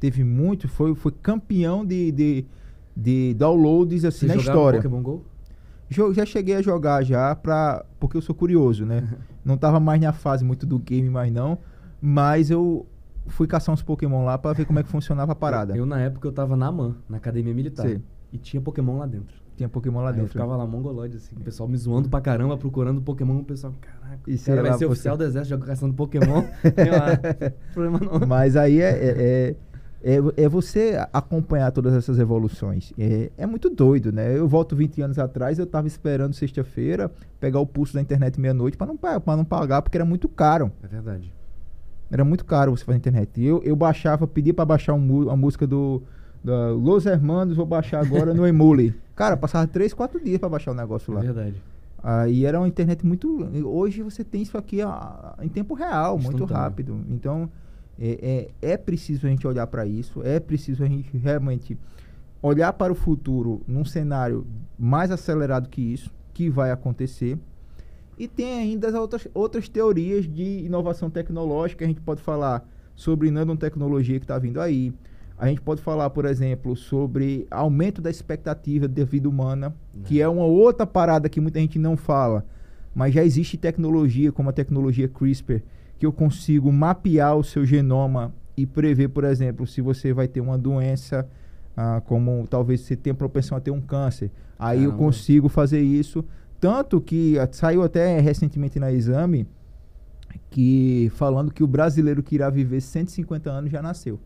Teve 0.00 0.22
muito, 0.22 0.68
foi, 0.68 0.94
foi 0.94 1.10
campeão 1.12 1.84
de, 1.84 2.12
de, 2.12 2.46
de 3.00 3.32
downloads 3.34 4.04
assim, 4.04 4.26
Vocês 4.26 4.32
na 4.32 4.36
história. 4.38 4.82
Pokémon 4.82 5.02
GO? 5.02 5.24
Já 6.12 6.26
cheguei 6.26 6.56
a 6.56 6.62
jogar 6.62 7.02
já 7.04 7.34
pra, 7.34 7.84
porque 8.00 8.16
eu 8.16 8.20
sou 8.20 8.34
curioso, 8.34 8.84
né? 8.84 9.06
não 9.44 9.56
tava 9.56 9.78
mais 9.80 10.00
na 10.00 10.12
fase 10.12 10.44
muito 10.44 10.66
do 10.66 10.78
game 10.78 11.08
mais 11.08 11.32
não, 11.32 11.58
mas 12.00 12.50
eu 12.50 12.84
fui 13.28 13.46
caçar 13.46 13.72
uns 13.74 13.82
Pokémon 13.82 14.24
lá 14.24 14.36
pra 14.36 14.52
ver 14.52 14.64
como 14.66 14.78
é 14.78 14.82
que 14.82 14.88
funcionava 14.88 15.32
a 15.32 15.34
parada. 15.34 15.76
Eu, 15.76 15.86
na 15.86 16.00
época, 16.00 16.26
eu 16.26 16.32
tava 16.32 16.56
na 16.56 16.66
AMAN, 16.66 16.96
na 17.08 17.16
Academia 17.18 17.54
Militar. 17.54 17.86
Sei. 17.86 18.00
E 18.32 18.36
tinha 18.38 18.60
Pokémon 18.60 18.98
lá 18.98 19.06
dentro. 19.06 19.36
Tinha 19.56 19.68
Pokémon 19.68 20.00
lá 20.00 20.08
Aí 20.10 20.12
eu 20.12 20.16
dentro. 20.16 20.32
ficava 20.32 20.56
lá 20.56 20.66
mongolode, 20.66 21.16
assim, 21.16 21.34
o 21.36 21.40
pessoal 21.40 21.68
me 21.68 21.76
zoando 21.76 22.08
pra 22.08 22.20
caramba, 22.20 22.56
procurando 22.56 23.00
Pokémon, 23.00 23.38
o 23.38 23.44
pessoal, 23.44 23.72
caraca, 23.80 24.20
o 24.30 24.36
você 24.36 24.50
cara 24.50 24.62
vai 24.62 24.70
lá, 24.70 24.78
ser 24.78 24.84
você- 24.86 24.92
oficial 24.92 25.16
do 25.16 25.24
exército 25.24 25.50
joga 25.56 25.66
caçando 25.66 25.94
Pokémon. 25.94 26.44
Eu, 26.62 26.94
ah, 26.94 27.52
problema 27.72 27.98
não. 27.98 28.26
Mas 28.26 28.54
aí 28.56 28.80
é, 28.80 28.90
é, 28.90 29.14
é, 29.18 29.56
é- 30.02 30.44
é 30.44 30.48
você 30.48 30.98
acompanhar 31.12 31.70
todas 31.72 31.92
essas 31.94 32.18
evoluções. 32.18 32.92
É, 32.98 33.30
é 33.36 33.46
muito 33.46 33.68
doido, 33.70 34.12
né? 34.12 34.36
Eu 34.36 34.46
volto 34.48 34.76
20 34.76 35.00
anos 35.02 35.18
atrás, 35.18 35.58
eu 35.58 35.66
tava 35.66 35.86
esperando 35.86 36.34
sexta-feira 36.34 37.10
pegar 37.40 37.60
o 37.60 37.66
pulso 37.66 37.94
da 37.94 38.00
internet 38.00 38.40
meia-noite 38.40 38.76
pra 38.76 38.86
não, 38.86 38.96
pra 38.96 39.36
não 39.36 39.44
pagar, 39.44 39.82
porque 39.82 39.96
era 39.96 40.04
muito 40.04 40.28
caro. 40.28 40.70
É 40.82 40.86
verdade. 40.86 41.32
Era 42.10 42.24
muito 42.24 42.44
caro 42.44 42.74
você 42.76 42.84
fazer 42.84 42.98
internet. 42.98 43.30
E 43.40 43.44
Eu, 43.44 43.62
eu 43.62 43.76
baixava, 43.76 44.26
pedia 44.26 44.54
pra 44.54 44.64
baixar 44.64 44.94
um, 44.94 45.30
a 45.30 45.36
música 45.36 45.66
do 45.66 46.02
da 46.42 46.70
Los 46.70 47.04
Hermanos, 47.04 47.56
vou 47.56 47.66
baixar 47.66 48.00
agora 48.00 48.32
no 48.32 48.46
Emule. 48.46 48.94
Cara, 49.16 49.36
passava 49.36 49.66
3, 49.66 49.92
4 49.92 50.22
dias 50.22 50.38
pra 50.38 50.48
baixar 50.48 50.70
o 50.70 50.74
negócio 50.74 51.12
É 51.12 51.16
lá. 51.16 51.20
verdade. 51.20 51.60
Aí 52.00 52.46
era 52.46 52.58
uma 52.60 52.68
internet 52.68 53.04
muito. 53.04 53.28
Hoje 53.66 54.02
você 54.02 54.22
tem 54.22 54.40
isso 54.42 54.56
aqui 54.56 54.80
ah, 54.80 55.34
em 55.42 55.48
tempo 55.48 55.74
real, 55.74 56.16
muito 56.16 56.44
rápido. 56.44 57.00
Então 57.10 57.50
é, 57.98 58.48
é, 58.62 58.72
é 58.72 58.76
preciso 58.76 59.26
a 59.26 59.30
gente 59.30 59.46
olhar 59.46 59.66
para 59.66 59.86
isso, 59.86 60.22
é 60.22 60.38
preciso 60.38 60.84
a 60.84 60.86
gente 60.86 61.16
realmente 61.16 61.76
olhar 62.40 62.72
para 62.72 62.92
o 62.92 62.96
futuro 62.96 63.62
num 63.66 63.84
cenário 63.84 64.46
mais 64.78 65.10
acelerado 65.10 65.68
que 65.68 65.80
isso, 65.80 66.12
que 66.32 66.48
vai 66.48 66.70
acontecer. 66.70 67.38
E 68.16 68.26
tem 68.26 68.58
ainda 68.58 68.88
as 68.88 68.94
outras, 68.94 69.28
outras 69.32 69.68
teorias 69.68 70.26
de 70.26 70.64
inovação 70.64 71.08
tecnológica. 71.08 71.84
A 71.84 71.88
gente 71.88 72.00
pode 72.00 72.20
falar 72.20 72.68
sobre 72.94 73.30
nanotecnologia 73.30 74.18
que 74.18 74.24
está 74.24 74.38
vindo 74.38 74.60
aí. 74.60 74.92
A 75.38 75.46
gente 75.46 75.60
pode 75.60 75.80
falar, 75.80 76.10
por 76.10 76.24
exemplo, 76.24 76.74
sobre 76.74 77.46
aumento 77.48 78.02
da 78.02 78.10
expectativa 78.10 78.88
de 78.88 79.04
vida 79.04 79.28
humana, 79.28 79.72
que 80.04 80.20
é 80.20 80.28
uma 80.28 80.44
outra 80.44 80.84
parada 80.84 81.28
que 81.28 81.40
muita 81.40 81.60
gente 81.60 81.78
não 81.78 81.96
fala. 81.96 82.44
Mas 82.92 83.14
já 83.14 83.24
existe 83.24 83.56
tecnologia, 83.56 84.32
como 84.32 84.50
a 84.50 84.52
tecnologia 84.52 85.06
CRISPR, 85.06 85.62
que 85.98 86.06
eu 86.06 86.12
consigo 86.12 86.72
mapear 86.72 87.36
o 87.36 87.42
seu 87.42 87.64
genoma 87.66 88.32
e 88.56 88.66
prever, 88.66 89.08
por 89.08 89.24
exemplo, 89.24 89.66
se 89.66 89.80
você 89.80 90.12
vai 90.12 90.28
ter 90.28 90.40
uma 90.40 90.56
doença 90.58 91.28
Ah, 91.80 92.02
como 92.04 92.44
talvez 92.50 92.80
você 92.80 92.96
tenha 92.96 93.14
propensão 93.14 93.56
a 93.56 93.60
ter 93.60 93.70
um 93.70 93.80
câncer. 93.80 94.32
Aí 94.58 94.82
eu 94.82 94.90
Caramba. 94.90 95.04
consigo 95.04 95.48
fazer 95.48 95.80
isso. 95.80 96.24
Tanto 96.58 97.00
que 97.00 97.36
saiu 97.52 97.84
até 97.84 98.18
recentemente 98.18 98.80
na 98.80 98.90
exame 98.90 99.46
que 100.50 101.08
falando 101.14 101.52
que 101.52 101.62
o 101.62 101.68
brasileiro 101.68 102.20
que 102.20 102.34
irá 102.34 102.50
viver 102.50 102.80
150 102.80 103.48
anos 103.48 103.70
já 103.70 103.80
nasceu. 103.80 104.18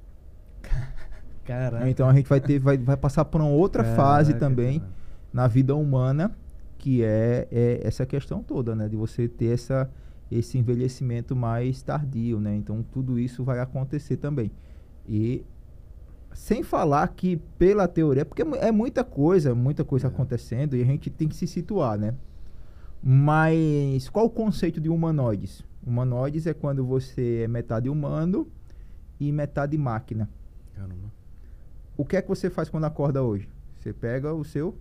Caraca. 1.45 1.91
Então 1.91 2.09
a 2.09 2.15
gente 2.15 2.27
vai 2.27 2.41
ter 2.41 2.59
vai, 2.59 2.79
vai 2.79 2.97
passar 2.97 3.27
por 3.27 3.43
uma 3.43 3.51
outra 3.51 3.85
fase 3.85 4.33
também 4.33 4.81
cara. 4.81 4.93
na 5.31 5.47
vida 5.47 5.75
humana, 5.75 6.33
que 6.79 7.05
é, 7.05 7.47
é 7.53 7.81
essa 7.83 8.07
questão 8.07 8.43
toda, 8.43 8.75
né? 8.75 8.89
De 8.89 8.97
você 8.97 9.29
ter 9.29 9.53
essa, 9.53 9.91
esse 10.39 10.59
envelhecimento 10.59 11.35
mais 11.37 11.83
tardio, 11.83 12.41
né? 12.41 12.55
Então 12.57 12.83
tudo 12.83 13.19
isso 13.19 13.45
vai 13.45 13.61
acontecer 13.61 14.17
também. 14.17 14.51
E 15.07 15.45
sem 16.33 16.63
falar 16.63 17.09
que 17.09 17.37
pela 17.59 17.87
teoria, 17.87 18.25
porque 18.25 18.43
é 18.43 18.45
mu- 18.45 18.79
muita 18.79 19.05
coisa, 19.05 19.55
muita 19.55 19.85
coisa 19.85 20.07
É. 20.07 20.11
acontecendo 20.11 20.77
e 20.77 20.83
a 20.83 20.85
gente 20.85 21.11
tem 21.11 21.29
que 21.29 21.37
se 21.37 21.47
situar, 21.47 21.99
né? 21.99 22.15
Mas 23.03 24.09
qual 24.09 24.27
o 24.27 24.31
conceito 24.31 24.81
de 24.81 24.89
humanoides? 24.89 25.65
Humanoides 25.85 26.47
é 26.47 26.55
quando 26.55 26.85
você 26.85 27.43
é 27.45 27.49
metade 27.49 27.89
humano 27.89 28.47
e 29.19 29.33
metade 29.33 29.77
máquina. 29.77 30.31
Caramba. 30.75 31.13
O 31.97 32.05
que 32.05 32.17
é 32.17 32.23
que 32.23 32.29
você 32.29 32.49
faz 32.49 32.69
quando 32.69 32.85
acorda 32.85 33.23
hoje? 33.23 33.49
Você 33.79 33.93
pega 33.93 34.33
o 34.33 34.45
seu 34.45 34.77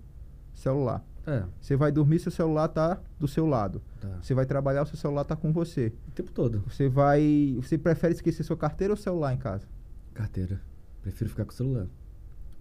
celular. 0.53 1.03
É, 1.25 1.43
Você 1.61 1.75
vai 1.75 1.91
dormir, 1.91 2.19
seu 2.19 2.31
celular 2.31 2.67
tá 2.67 2.99
do 3.19 3.27
seu 3.27 3.45
lado. 3.45 3.81
tá. 3.99 4.09
Você 4.21 4.33
vai 4.33 4.45
trabalhar, 4.45 4.81
o 4.81 4.85
seu 4.85 4.97
celular 4.97 5.23
tá 5.23 5.35
com 5.35 5.51
você. 5.53 5.93
O 6.07 6.11
tempo 6.11 6.31
todo. 6.31 6.63
Você 6.67 6.89
vai, 6.89 7.53
você 7.57 7.77
prefere 7.77 8.13
esquecer 8.13 8.43
sua 8.43 8.57
carteira 8.57 8.93
ou 8.93 8.97
celular 8.97 9.33
em 9.33 9.37
casa? 9.37 9.67
Carteira. 10.13 10.59
Prefiro 11.01 11.29
ficar 11.29 11.45
com 11.45 11.51
o 11.51 11.55
celular. 11.55 11.87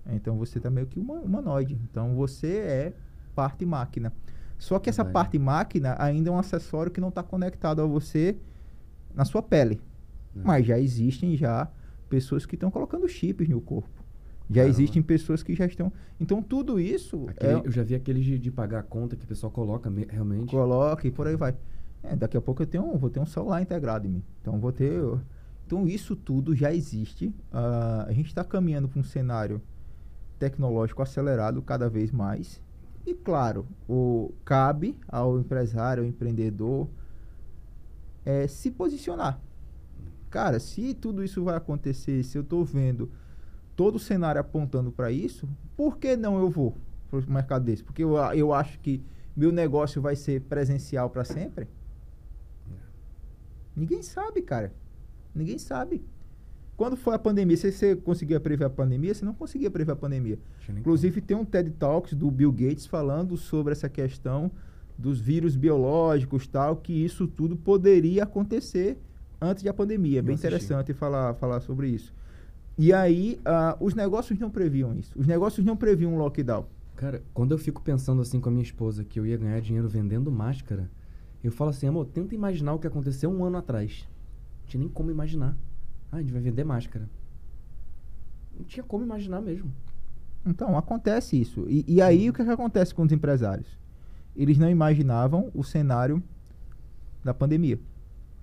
Então 0.06 0.36
você 0.36 0.58
tá 0.60 0.70
meio 0.70 0.86
que 0.86 0.98
uma 1.00 1.14
humanoide. 1.14 1.78
Então 1.90 2.14
você 2.14 2.56
é 2.58 2.92
parte 3.34 3.64
máquina. 3.64 4.12
Só 4.58 4.78
que 4.78 4.90
essa 4.90 5.02
Verdade. 5.04 5.12
parte 5.24 5.38
máquina 5.38 5.96
ainda 5.98 6.28
é 6.28 6.32
um 6.32 6.38
acessório 6.38 6.92
que 6.92 7.00
não 7.00 7.08
está 7.08 7.22
conectado 7.22 7.80
a 7.80 7.86
você 7.86 8.36
na 9.14 9.24
sua 9.24 9.42
pele. 9.42 9.80
É. 10.36 10.40
Mas 10.44 10.66
já 10.66 10.78
existem 10.78 11.36
já 11.36 11.68
pessoas 12.10 12.44
que 12.44 12.56
estão 12.56 12.70
colocando 12.70 13.08
chips 13.08 13.48
no 13.48 13.60
corpo. 13.60 13.99
Já 14.50 14.62
Caramba. 14.62 14.70
existem 14.70 15.00
pessoas 15.00 15.42
que 15.44 15.54
já 15.54 15.64
estão. 15.64 15.92
Então 16.18 16.42
tudo 16.42 16.80
isso 16.80 17.24
Aquele- 17.28 17.52
é, 17.52 17.62
Eu 17.64 17.70
já 17.70 17.84
vi 17.84 17.94
aqueles 17.94 18.24
de, 18.24 18.36
de 18.38 18.50
pagar 18.50 18.80
a 18.80 18.82
conta 18.82 19.14
que 19.14 19.24
o 19.24 19.28
pessoal 19.28 19.50
coloca 19.52 19.88
me- 19.88 20.06
realmente. 20.10 20.50
coloca 20.50 21.06
e 21.06 21.10
por 21.10 21.26
aí 21.28 21.36
vai. 21.36 21.54
É, 22.02 22.16
daqui 22.16 22.36
a 22.36 22.40
pouco 22.40 22.62
eu 22.62 22.66
tenho, 22.66 22.96
vou 22.98 23.08
ter 23.10 23.20
um 23.20 23.26
celular 23.26 23.62
integrado 23.62 24.06
em 24.06 24.10
mim. 24.10 24.22
Então 24.40 24.58
vou 24.58 24.72
ter. 24.72 25.00
Então 25.66 25.86
isso 25.86 26.16
tudo 26.16 26.54
já 26.56 26.74
existe. 26.74 27.32
Ah, 27.52 28.06
a 28.08 28.12
gente 28.12 28.26
está 28.26 28.42
caminhando 28.42 28.88
para 28.88 28.98
um 28.98 29.04
cenário 29.04 29.62
tecnológico 30.38 31.00
acelerado 31.00 31.62
cada 31.62 31.88
vez 31.88 32.10
mais. 32.10 32.60
E 33.06 33.14
claro, 33.14 33.66
o, 33.88 34.32
cabe 34.44 34.96
ao 35.08 35.38
empresário, 35.38 36.02
ao 36.02 36.08
empreendedor, 36.08 36.88
é, 38.24 38.46
se 38.46 38.70
posicionar. 38.70 39.40
Cara, 40.28 40.58
se 40.60 40.94
tudo 40.94 41.24
isso 41.24 41.42
vai 41.44 41.56
acontecer, 41.56 42.22
se 42.24 42.36
eu 42.38 42.42
estou 42.42 42.64
vendo 42.64 43.10
todo 43.80 43.96
o 43.96 43.98
cenário 43.98 44.38
apontando 44.38 44.92
para 44.92 45.10
isso, 45.10 45.48
por 45.74 45.96
que 45.96 46.14
não 46.14 46.38
eu 46.38 46.50
vou 46.50 46.76
para 47.08 47.18
o 47.18 47.32
mercado 47.32 47.64
desse? 47.64 47.82
Porque 47.82 48.04
eu, 48.04 48.14
eu 48.34 48.52
acho 48.52 48.78
que 48.78 49.02
meu 49.34 49.50
negócio 49.50 50.02
vai 50.02 50.14
ser 50.14 50.42
presencial 50.42 51.08
para 51.08 51.24
sempre? 51.24 51.66
Ninguém 53.74 54.02
sabe, 54.02 54.42
cara. 54.42 54.70
Ninguém 55.34 55.56
sabe. 55.56 56.04
Quando 56.76 56.94
foi 56.94 57.14
a 57.14 57.18
pandemia, 57.18 57.56
se 57.56 57.72
você 57.72 57.96
conseguia 57.96 58.38
prever 58.38 58.66
a 58.66 58.70
pandemia, 58.70 59.14
você 59.14 59.24
não 59.24 59.32
conseguia 59.32 59.70
prever 59.70 59.92
a 59.92 59.96
pandemia. 59.96 60.38
Inclusive 60.68 61.22
tem 61.22 61.34
um 61.34 61.44
TED 61.46 61.70
Talks 61.70 62.12
do 62.12 62.30
Bill 62.30 62.52
Gates 62.52 62.84
falando 62.84 63.34
sobre 63.38 63.72
essa 63.72 63.88
questão 63.88 64.50
dos 64.98 65.18
vírus 65.18 65.56
biológicos, 65.56 66.46
tal, 66.46 66.76
que 66.76 66.92
isso 66.92 67.26
tudo 67.26 67.56
poderia 67.56 68.24
acontecer 68.24 68.98
antes 69.40 69.62
da 69.62 69.72
pandemia. 69.72 70.18
É 70.18 70.22
bem 70.22 70.34
assisti. 70.34 70.48
interessante 70.48 70.92
falar, 70.92 71.32
falar 71.32 71.60
sobre 71.60 71.88
isso. 71.88 72.12
E 72.82 72.94
aí, 72.94 73.38
ah, 73.44 73.76
os 73.78 73.94
negócios 73.94 74.38
não 74.38 74.48
previam 74.48 74.94
isso. 74.94 75.12
Os 75.14 75.26
negócios 75.26 75.66
não 75.66 75.76
previam 75.76 76.14
um 76.14 76.16
lockdown. 76.16 76.64
Cara, 76.96 77.22
quando 77.34 77.52
eu 77.52 77.58
fico 77.58 77.82
pensando 77.82 78.22
assim 78.22 78.40
com 78.40 78.48
a 78.48 78.52
minha 78.52 78.62
esposa 78.62 79.04
que 79.04 79.20
eu 79.20 79.26
ia 79.26 79.36
ganhar 79.36 79.60
dinheiro 79.60 79.86
vendendo 79.86 80.32
máscara, 80.32 80.90
eu 81.44 81.52
falo 81.52 81.68
assim, 81.68 81.86
amor, 81.86 82.06
tenta 82.06 82.34
imaginar 82.34 82.72
o 82.72 82.78
que 82.78 82.86
aconteceu 82.86 83.28
um 83.28 83.44
ano 83.44 83.58
atrás. 83.58 84.08
Não 84.62 84.66
tinha 84.66 84.80
nem 84.80 84.88
como 84.88 85.10
imaginar. 85.10 85.54
Ah, 86.10 86.16
a 86.16 86.20
gente 86.22 86.32
vai 86.32 86.40
vender 86.40 86.64
máscara. 86.64 87.06
Não 88.56 88.64
tinha 88.64 88.82
como 88.82 89.04
imaginar 89.04 89.42
mesmo. 89.42 89.70
Então, 90.46 90.74
acontece 90.78 91.38
isso. 91.38 91.66
E, 91.68 91.84
e 91.86 92.00
aí, 92.00 92.30
o 92.30 92.32
que, 92.32 92.40
é 92.40 92.46
que 92.46 92.50
acontece 92.50 92.94
com 92.94 93.02
os 93.02 93.12
empresários? 93.12 93.78
Eles 94.34 94.56
não 94.56 94.70
imaginavam 94.70 95.50
o 95.54 95.62
cenário 95.62 96.22
da 97.22 97.34
pandemia. 97.34 97.78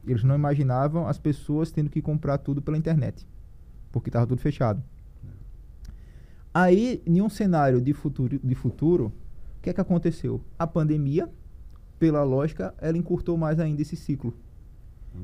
Eles 0.05 0.23
não 0.23 0.35
imaginavam 0.35 1.07
as 1.07 1.17
pessoas 1.17 1.71
tendo 1.71 1.89
que 1.89 2.03
comprar 2.03 2.37
tudo 2.37 2.61
pela 2.61 2.77
internet. 2.77 3.25
Porque 3.91 4.09
estava 4.09 4.27
tudo 4.27 4.41
fechado. 4.41 4.83
Aí, 6.53 7.01
em 7.05 7.21
um 7.21 7.29
cenário 7.29 7.79
de 7.79 7.93
futuro, 7.93 8.39
de 8.43 8.55
futuro, 8.55 9.13
o 9.59 9.61
que 9.61 9.69
é 9.69 9.73
que 9.73 9.81
aconteceu? 9.81 10.41
A 10.57 10.65
pandemia, 10.65 11.29
pela 11.99 12.23
lógica, 12.23 12.73
ela 12.79 12.97
encurtou 12.97 13.37
mais 13.37 13.59
ainda 13.59 13.81
esse 13.81 13.95
ciclo. 13.95 14.33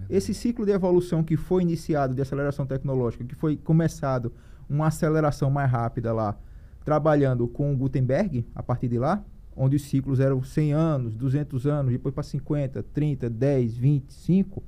Esse 0.09 0.33
ciclo 0.33 0.65
de 0.65 0.71
evolução 0.71 1.23
que 1.23 1.37
foi 1.37 1.61
iniciado 1.61 2.15
de 2.15 2.21
aceleração 2.21 2.65
tecnológica, 2.65 3.23
que 3.23 3.35
foi 3.35 3.55
começado 3.55 4.31
uma 4.69 4.87
aceleração 4.87 5.49
mais 5.49 5.69
rápida 5.69 6.13
lá, 6.13 6.37
trabalhando 6.83 7.47
com 7.47 7.71
o 7.71 7.77
Gutenberg, 7.77 8.45
a 8.55 8.63
partir 8.63 8.87
de 8.87 8.97
lá, 8.97 9.23
onde 9.55 9.75
os 9.75 9.83
ciclos 9.83 10.19
eram 10.19 10.43
100 10.43 10.73
anos, 10.73 11.15
200 11.15 11.67
anos, 11.67 11.91
depois 11.91 12.13
para 12.13 12.23
50, 12.23 12.83
30, 12.93 13.29
10, 13.29 13.77
25, 13.77 14.63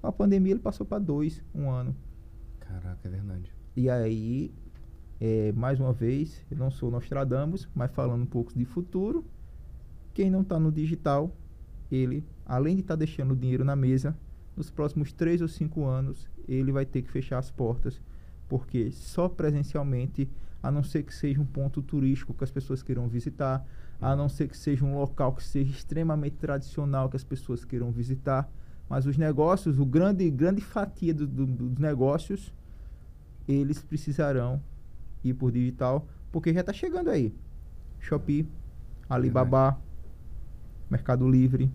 com 0.00 0.06
a 0.06 0.12
pandemia 0.12 0.52
ele 0.52 0.60
passou 0.60 0.86
para 0.86 0.98
2, 0.98 1.42
um 1.54 1.70
ano. 1.70 1.94
Caraca, 2.70 3.00
é 3.08 3.10
verdade. 3.10 3.52
E 3.76 3.90
aí, 3.90 4.52
é, 5.20 5.52
mais 5.52 5.80
uma 5.80 5.92
vez, 5.92 6.44
eu 6.50 6.56
não 6.56 6.70
sou 6.70 6.90
Nostradamus, 6.90 7.68
mas 7.74 7.90
falando 7.90 8.22
um 8.22 8.26
pouco 8.26 8.56
de 8.56 8.64
futuro, 8.64 9.24
quem 10.14 10.30
não 10.30 10.42
está 10.42 10.58
no 10.58 10.70
digital, 10.70 11.34
ele, 11.90 12.24
além 12.46 12.76
de 12.76 12.82
estar 12.82 12.94
deixando 12.96 13.32
o 13.32 13.36
dinheiro 13.36 13.64
na 13.64 13.74
mesa, 13.74 14.16
nos 14.56 14.70
próximos 14.70 15.12
três 15.12 15.40
ou 15.40 15.48
cinco 15.48 15.84
anos, 15.84 16.28
ele 16.48 16.70
vai 16.72 16.84
ter 16.86 17.02
que 17.02 17.10
fechar 17.10 17.38
as 17.38 17.50
portas, 17.50 18.00
porque 18.48 18.90
só 18.92 19.28
presencialmente, 19.28 20.28
a 20.62 20.70
não 20.70 20.82
ser 20.82 21.02
que 21.02 21.14
seja 21.14 21.40
um 21.40 21.46
ponto 21.46 21.80
turístico 21.82 22.34
que 22.34 22.44
as 22.44 22.50
pessoas 22.50 22.82
queiram 22.82 23.08
visitar, 23.08 23.66
a 24.00 24.14
não 24.14 24.28
ser 24.28 24.48
que 24.48 24.56
seja 24.56 24.84
um 24.84 24.96
local 24.98 25.32
que 25.32 25.42
seja 25.42 25.70
extremamente 25.70 26.36
tradicional 26.36 27.08
que 27.08 27.16
as 27.16 27.24
pessoas 27.24 27.64
queiram 27.64 27.90
visitar, 27.90 28.48
mas 28.88 29.06
os 29.06 29.16
negócios, 29.16 29.78
o 29.78 29.86
grande, 29.86 30.28
grande 30.30 30.60
fatia 30.60 31.14
do- 31.14 31.26
do- 31.26 31.46
dos 31.46 31.78
negócios, 31.78 32.52
eles 33.52 33.82
precisarão 33.82 34.62
ir 35.24 35.34
por 35.34 35.50
digital, 35.52 36.06
porque 36.30 36.52
já 36.52 36.60
está 36.60 36.72
chegando 36.72 37.10
aí. 37.10 37.34
Shopee, 37.98 38.48
Alibaba, 39.08 39.78
Mercado 40.88 41.28
Livre. 41.28 41.70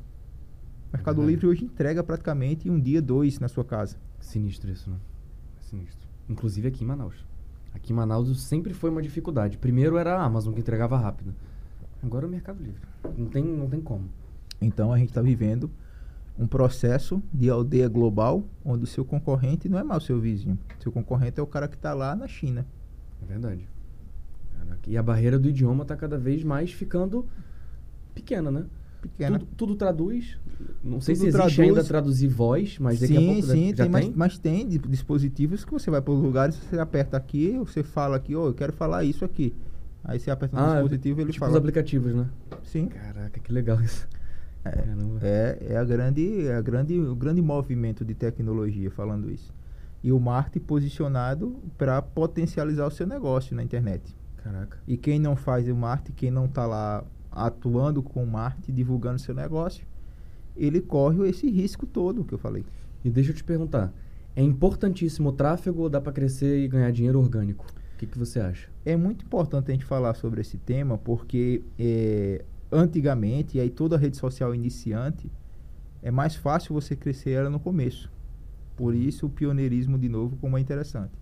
Mercado 0.92 1.18
Verdade. 1.18 1.32
Livre 1.32 1.48
hoje 1.48 1.66
entrega 1.66 2.04
praticamente 2.04 2.70
um 2.70 2.80
dia, 2.80 3.02
dois 3.02 3.40
na 3.40 3.48
sua 3.48 3.64
casa. 3.64 3.98
Sinistro 4.20 4.72
isso, 4.72 4.90
né? 4.90 4.98
É 5.60 5.64
sinistro. 5.64 6.08
Inclusive 6.30 6.68
aqui 6.68 6.84
em 6.84 6.88
Manaus. 6.88 7.26
Aqui 7.74 7.92
em 7.92 7.96
Manaus 7.96 8.42
sempre 8.42 8.74
foi 8.74 8.90
uma 8.90 9.02
dificuldade. 9.02 9.58
Primeiro 9.58 9.98
era 9.98 10.18
a 10.18 10.24
Amazon 10.24 10.54
que 10.54 10.62
entregava 10.62 10.98
rápido. 10.98 11.36
Agora 12.02 12.26
é 12.26 12.28
o 12.28 12.32
Mercado 12.32 12.64
Livre. 12.64 12.82
Não 13.18 13.28
tem, 13.28 13.44
não 13.44 13.70
tem 13.70 13.82
como. 13.82 14.10
Então 14.62 14.94
a 14.94 14.98
gente 14.98 15.10
está 15.10 15.22
vivendo 15.22 15.70
um 16.38 16.46
processo 16.48 17.22
de 17.34 17.50
aldeia 17.50 17.88
global, 17.88 18.44
onde 18.64 18.84
o 18.84 18.88
seu 18.88 19.06
concorrente 19.06 19.70
não 19.70 19.80
é 19.80 19.84
mais 19.84 20.04
o 20.04 20.06
seu 20.06 20.20
vizinho. 20.20 20.58
Seu 20.80 20.92
concorrente 20.92 21.40
é 21.40 21.44
o 21.44 21.48
cara 21.48 21.68
que 21.68 21.76
está 21.76 21.94
lá 21.94 22.16
na 22.16 22.28
China. 22.28 22.66
É 23.22 23.26
verdade. 23.26 23.68
E 24.88 24.98
a 24.98 25.02
barreira 25.04 25.40
do 25.40 25.50
idioma 25.50 25.82
está 25.84 25.96
cada 25.96 26.18
vez 26.18 26.44
mais 26.44 26.72
ficando 26.72 27.26
pequena, 28.14 28.52
né? 28.52 28.66
Pequena. 29.02 29.40
Tudo, 29.40 29.52
tudo 29.56 29.76
traduz. 29.76 30.38
Não 30.84 31.00
sei 31.02 31.16
Tudo 31.16 31.22
se 31.24 31.28
existe 31.30 31.32
traduz. 31.56 31.60
ainda 31.60 31.84
traduzir 31.84 32.28
voz, 32.28 32.78
mas 32.80 33.00
daqui 33.00 33.16
a 33.16 33.20
sim, 33.20 33.26
pouco 33.26 33.42
sim, 33.44 33.70
já 33.76 33.84
tem, 33.84 33.90
mas, 33.92 34.06
tem. 34.06 34.14
mas 34.16 34.38
tem 34.38 34.68
di- 34.68 34.78
dispositivos 34.80 35.64
que 35.66 35.72
você 35.72 35.90
vai 35.90 36.02
para 36.02 36.14
os 36.14 36.22
lugares, 36.22 36.56
você 36.56 36.78
aperta 36.80 37.18
aqui, 37.18 37.58
você 37.58 37.84
fala 37.84 38.16
aqui, 38.16 38.36
ô, 38.36 38.48
eu 38.48 38.54
quero 38.54 38.74
falar 38.74 39.04
isso 39.04 39.24
aqui. 39.26 39.54
Aí 40.04 40.20
você 40.20 40.30
aperta 40.30 40.56
no 40.56 40.62
Ah, 40.64 40.74
dispositivo 40.82 41.22
ele 41.22 41.32
tipo 41.32 41.44
os 41.46 41.50
fala. 41.50 41.58
aplicativos, 41.60 42.14
né? 42.14 42.28
Sim. 42.64 42.88
Caraca, 42.88 43.40
que 43.40 43.52
legal 43.52 43.82
isso. 43.82 44.08
Caramba. 44.72 45.20
É, 45.22 45.58
é, 45.70 45.78
a 45.78 45.84
grande, 45.84 46.48
é 46.48 46.56
a 46.56 46.62
grande, 46.62 47.00
o 47.00 47.16
grande 47.16 47.42
movimento 47.42 48.04
de 48.04 48.16
tecnologia 48.16 48.90
falando 48.90 49.32
isso. 49.32 49.54
E 50.04 50.12
o 50.12 50.20
marketing 50.20 50.66
posicionado 50.66 51.58
para 51.78 52.02
potencializar 52.02 52.86
o 52.88 52.92
seu 52.92 53.06
negócio 53.06 53.56
na 53.56 53.64
internet. 53.64 54.16
Caraca. 54.38 54.78
E 54.88 54.98
quem 54.98 55.20
não 55.20 55.36
faz 55.36 55.68
o 55.68 55.76
marketing, 55.76 56.16
quem 56.16 56.32
não 56.32 56.46
está 56.46 56.66
lá 56.66 57.04
atuando 57.32 58.02
com 58.02 58.24
o 58.24 58.28
marketing, 58.28 58.74
divulgando 58.74 59.20
seu 59.20 59.36
negócio, 59.36 59.86
ele 60.56 60.82
corre 60.82 61.28
esse 61.28 61.50
risco 61.50 61.86
todo 61.86 62.24
que 62.24 62.34
eu 62.34 62.38
falei. 62.38 62.66
E 63.04 63.10
deixa 63.10 63.32
eu 63.32 63.36
te 63.36 63.44
perguntar. 63.44 63.94
É 64.36 64.42
importantíssimo 64.42 65.30
o 65.30 65.32
tráfego 65.32 65.84
ou 65.84 65.90
dá 65.90 66.02
pra 66.02 66.12
crescer 66.12 66.64
e 66.64 66.68
ganhar 66.68 66.92
dinheiro 66.92 67.20
orgânico? 67.20 67.66
O 67.94 67.98
que, 67.98 68.06
que 68.06 68.18
você 68.18 68.40
acha? 68.40 68.70
É 68.86 68.96
muito 68.98 69.26
importante 69.26 69.72
a 69.72 69.74
gente 69.74 69.86
falar 69.86 70.14
sobre 70.16 70.42
esse 70.42 70.58
tema 70.58 70.98
porque 70.98 71.64
é, 71.80 72.44
antigamente, 72.72 73.58
e 73.58 73.62
aí 73.62 73.70
toda 73.70 73.98
rede 73.98 74.18
social 74.18 74.54
iniciante, 74.54 75.32
é 76.02 76.12
mais 76.12 76.36
fácil 76.36 76.74
você 76.74 76.96
crescer 76.96 77.32
ela 77.32 77.50
no 77.50 77.60
começo. 77.60 78.12
Por 78.76 78.94
uhum. 78.94 79.00
isso 79.00 79.26
o 79.26 79.30
pioneirismo, 79.30 79.98
de 79.98 80.10
novo, 80.10 80.36
como 80.38 80.58
é 80.58 80.62
interessante. 80.62 81.14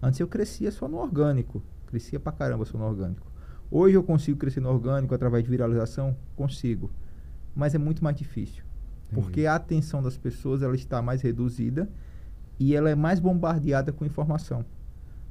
Antes 0.00 0.20
eu 0.20 0.28
crescia 0.28 0.70
só 0.70 0.86
no 0.86 0.98
orgânico. 0.98 1.62
Crescia 1.86 2.20
pra 2.20 2.32
caramba 2.32 2.64
só 2.64 2.78
no 2.78 2.84
orgânico. 2.84 3.26
Hoje 3.70 3.96
eu 3.96 4.02
consigo 4.02 4.38
crescer 4.38 4.60
no 4.60 4.68
orgânico 4.68 5.14
através 5.14 5.42
de 5.42 5.50
viralização? 5.50 6.16
Consigo. 6.36 6.90
Mas 7.54 7.74
é 7.74 7.78
muito 7.78 8.04
mais 8.04 8.16
difícil. 8.16 8.62
Entendi. 9.06 9.20
Porque 9.20 9.46
a 9.46 9.54
atenção 9.54 10.02
das 10.02 10.16
pessoas 10.16 10.62
ela 10.62 10.74
está 10.74 11.02
mais 11.02 11.22
reduzida 11.22 11.90
e 12.58 12.74
ela 12.74 12.90
é 12.90 12.94
mais 12.94 13.20
bombardeada 13.20 13.92
com 13.92 14.04
informação. 14.04 14.64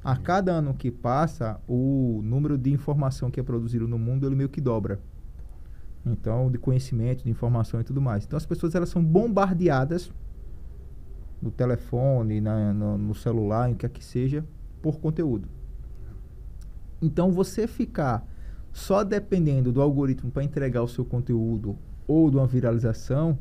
A 0.02 0.16
cada 0.16 0.52
ano 0.52 0.74
que 0.74 0.90
passa, 0.90 1.60
o 1.66 2.20
número 2.22 2.56
de 2.56 2.70
informação 2.70 3.30
que 3.30 3.40
é 3.40 3.42
produzido 3.42 3.88
no 3.88 3.98
mundo 3.98 4.26
ele 4.26 4.36
meio 4.36 4.48
que 4.48 4.60
dobra. 4.60 5.00
Então, 6.04 6.50
de 6.50 6.58
conhecimento, 6.58 7.24
de 7.24 7.30
informação 7.30 7.80
e 7.80 7.84
tudo 7.84 8.00
mais. 8.00 8.24
Então, 8.24 8.36
as 8.36 8.46
pessoas 8.46 8.74
elas 8.74 8.88
são 8.88 9.04
bombardeadas 9.04 10.12
no 11.40 11.50
telefone, 11.50 12.40
na, 12.40 12.72
no, 12.72 12.98
no 12.98 13.14
celular, 13.14 13.70
em 13.70 13.74
que 13.74 13.88
que 13.88 14.04
seja, 14.04 14.44
por 14.82 14.98
conteúdo. 14.98 15.48
Então, 17.00 17.30
você 17.30 17.66
ficar 17.66 18.26
só 18.72 19.04
dependendo 19.04 19.72
do 19.72 19.80
algoritmo 19.80 20.30
para 20.30 20.44
entregar 20.44 20.82
o 20.82 20.88
seu 20.88 21.04
conteúdo 21.04 21.76
ou 22.06 22.30
de 22.30 22.36
uma 22.36 22.46
viralização 22.46 23.38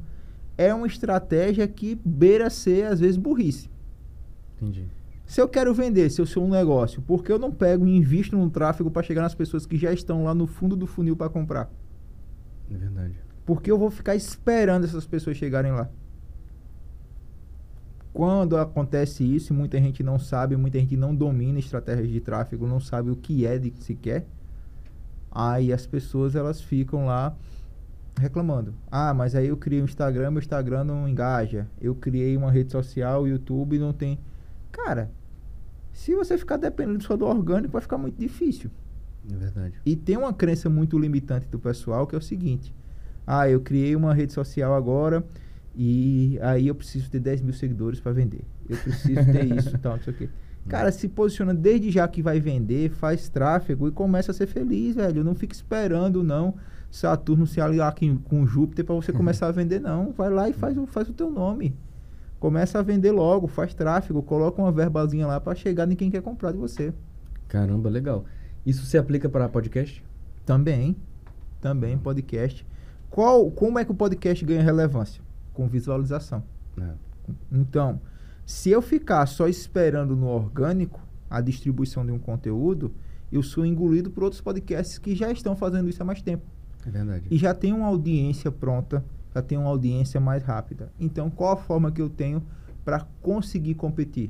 é 0.58 0.74
uma 0.74 0.88
estratégia 0.88 1.68
que 1.68 1.96
beira 2.04 2.50
ser, 2.50 2.88
às 2.88 3.00
vezes, 3.00 3.18
burrice. 3.18 3.70
Entendi. 4.56 4.88
Se 5.26 5.42
eu 5.42 5.48
quero 5.48 5.74
vender, 5.74 6.10
se 6.10 6.22
eu 6.22 6.26
sou 6.26 6.46
um 6.46 6.50
negócio, 6.50 7.02
por 7.02 7.24
que 7.24 7.32
eu 7.32 7.38
não 7.38 7.52
pego 7.52 7.86
e 7.86 7.96
invisto 7.96 8.38
no 8.38 8.50
tráfego 8.50 8.90
para 8.90 9.04
chegar 9.04 9.22
nas 9.22 9.36
pessoas 9.36 9.66
que 9.66 9.78
já 9.78 9.92
estão 9.92 10.24
lá 10.24 10.34
no 10.34 10.48
fundo 10.48 10.76
do 10.76 10.88
funil 10.88 11.16
para 11.16 11.30
comprar? 11.30 11.70
É 12.72 12.78
verdade. 12.78 13.16
Porque 13.46 13.72
eu 13.72 13.78
vou 13.78 13.90
ficar 13.90 14.16
esperando 14.16 14.84
essas 14.84 15.06
pessoas 15.06 15.38
chegarem 15.38 15.72
lá. 15.72 15.90
Quando 18.14 18.58
acontece 18.58 19.24
isso, 19.24 19.54
muita 19.54 19.78
gente 19.78 20.02
não 20.02 20.18
sabe, 20.18 20.56
muita 20.56 20.80
gente 20.80 20.98
não 20.98 21.16
domina 21.16 21.60
estratégias 21.60 22.10
de 22.10 22.20
tráfego, 22.20 22.66
não 22.66 22.80
sabe 22.80 23.12
o 23.12 23.16
que 23.16 23.46
é 23.46 23.60
de 23.60 23.70
que 23.70 23.84
se 23.84 23.94
quer. 23.94 24.26
Aí 25.32 25.72
as 25.72 25.86
pessoas 25.86 26.36
elas 26.36 26.60
ficam 26.60 27.06
lá 27.06 27.36
reclamando. 28.20 28.74
Ah, 28.92 29.14
mas 29.14 29.36
aí 29.36 29.48
eu 29.48 29.58
criei 29.58 29.82
um 29.82 29.86
Instagram, 29.86 30.32
meu 30.32 30.42
Instagram 30.42 30.84
não 30.84 31.08
engaja. 31.08 31.68
Eu 31.80 31.94
criei 31.94 32.36
uma 32.36 32.52
rede 32.52 32.72
social, 32.72 33.28
YouTube 33.28 33.78
não 33.78 33.94
tem. 33.94 34.20
Cara, 34.72 35.12
se 35.94 36.16
você 36.16 36.38
ficar 36.38 36.58
dependendo 36.58 37.04
só 37.04 37.16
do 37.16 37.26
orgânico, 37.26 37.74
vai 37.74 37.82
ficar 37.82 37.98
muito 37.98 38.18
difícil. 38.18 38.72
É 39.32 39.36
verdade. 39.36 39.74
E 39.86 39.96
tem 39.96 40.18
uma 40.18 40.34
crença 40.34 40.70
muito 40.70 40.98
limitante 40.98 41.48
do 41.48 41.60
pessoal 41.60 42.08
que 42.08 42.16
é 42.16 42.18
o 42.18 42.22
seguinte: 42.22 42.74
ah, 43.26 43.50
eu 43.50 43.62
criei 43.62 43.96
uma 43.96 44.14
rede 44.14 44.34
social 44.34 44.74
agora 44.74 45.24
e 45.76 46.40
aí 46.42 46.68
eu 46.68 46.76
preciso 46.76 47.10
ter 47.10 47.20
10 47.20 47.42
mil 47.42 47.54
seguidores 47.54 48.00
para 48.00 48.12
vender. 48.12 48.42
Eu 48.68 48.78
preciso 48.78 49.26
ter 49.26 49.46
isso, 49.56 49.78
tal, 49.78 49.98
não 49.98 50.04
sei 50.04 50.14
o 50.14 50.18
quê. 50.18 50.30
Cara, 50.68 50.92
se 50.92 51.08
posiciona 51.08 51.54
desde 51.54 51.90
já 51.92 52.08
que 52.08 52.22
vai 52.22 52.40
vender, 52.40 52.90
faz 52.90 53.30
tráfego 53.30 53.88
e 53.88 53.92
começa 53.92 54.32
a 54.32 54.34
ser 54.34 54.48
feliz, 54.48 54.96
velho. 54.96 55.24
Não 55.24 55.34
fica 55.34 55.56
esperando, 55.56 56.24
não, 56.24 56.56
Saturno 56.92 57.48
se 57.48 57.62
aliar 57.62 57.90
aqui 57.90 58.18
com 58.26 58.46
Júpiter 58.46 58.84
para 58.84 58.96
você 58.96 59.12
começar 59.14 59.48
a 59.48 59.52
vender, 59.52 59.80
não. 59.80 60.12
Vai 60.12 60.30
lá 60.30 60.50
e 60.50 60.54
faz, 60.54 60.78
faz 60.88 61.08
o 61.08 61.14
teu 61.14 61.30
nome. 61.30 61.76
Começa 62.40 62.80
a 62.80 62.82
vender 62.82 63.12
logo, 63.12 63.48
faz 63.48 63.74
tráfego, 63.74 64.22
coloca 64.22 64.62
uma 64.62 64.72
verbazinha 64.72 65.26
lá 65.26 65.40
para 65.40 65.56
chegar 65.56 65.90
em 65.92 65.96
quem 65.96 66.12
quer 66.12 66.22
comprar 66.22 66.52
de 66.52 66.58
você. 66.58 66.94
Caramba, 67.48 67.90
legal. 67.90 68.26
Isso 68.68 68.86
se 68.86 68.98
aplica 68.98 69.30
para 69.30 69.48
podcast? 69.48 70.04
Também. 70.46 70.94
Também, 71.62 71.98
podcast. 71.98 72.68
Qual, 73.10 73.50
como 73.50 73.80
é 73.80 73.86
que 73.86 73.92
o 73.94 73.96
podcast 73.96 74.44
ganha 74.44 74.62
relevância? 74.62 75.24
Com 75.54 75.70
visualização. 75.70 76.44
É. 76.78 76.92
Então, 77.50 78.02
se 78.46 78.70
eu 78.70 78.82
ficar 78.82 79.26
só 79.26 79.48
esperando 79.48 80.18
no 80.18 80.28
orgânico 80.28 81.00
a 81.30 81.40
distribuição 81.40 82.06
de 82.06 82.12
um 82.12 82.20
conteúdo, 82.20 82.94
eu 83.32 83.42
sou 83.42 83.66
engolido 83.66 84.12
por 84.12 84.26
outros 84.26 84.42
podcasts 84.42 84.98
que 84.98 85.16
já 85.16 85.32
estão 85.32 85.56
fazendo 85.56 85.88
isso 85.88 86.04
há 86.04 86.06
mais 86.06 86.22
tempo. 86.22 86.46
É 86.86 86.92
verdade. 86.92 87.26
E 87.32 87.38
já 87.38 87.54
tem 87.54 87.72
uma 87.72 87.88
audiência 87.88 88.52
pronta, 88.52 89.02
já 89.34 89.42
tem 89.42 89.58
uma 89.58 89.70
audiência 89.70 90.20
mais 90.20 90.44
rápida. 90.44 90.92
Então, 91.00 91.30
qual 91.30 91.54
a 91.54 91.58
forma 91.58 91.90
que 91.90 92.02
eu 92.02 92.10
tenho 92.10 92.44
para 92.84 93.08
conseguir 93.22 93.76
competir? 93.76 94.30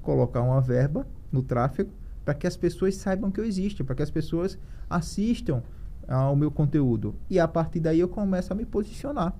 Colocar 0.00 0.40
uma 0.40 0.60
verba 0.60 1.04
no 1.32 1.42
tráfego 1.42 1.90
para 2.24 2.34
que 2.34 2.46
as 2.46 2.56
pessoas 2.56 2.96
saibam 2.96 3.30
que 3.30 3.40
eu 3.40 3.44
existo, 3.44 3.84
para 3.84 3.94
que 3.94 4.02
as 4.02 4.10
pessoas 4.10 4.58
assistam 4.88 5.62
ao 6.06 6.36
meu 6.36 6.50
conteúdo. 6.50 7.14
E 7.28 7.38
a 7.38 7.48
partir 7.48 7.80
daí 7.80 8.00
eu 8.00 8.08
começo 8.08 8.52
a 8.52 8.56
me 8.56 8.64
posicionar. 8.64 9.34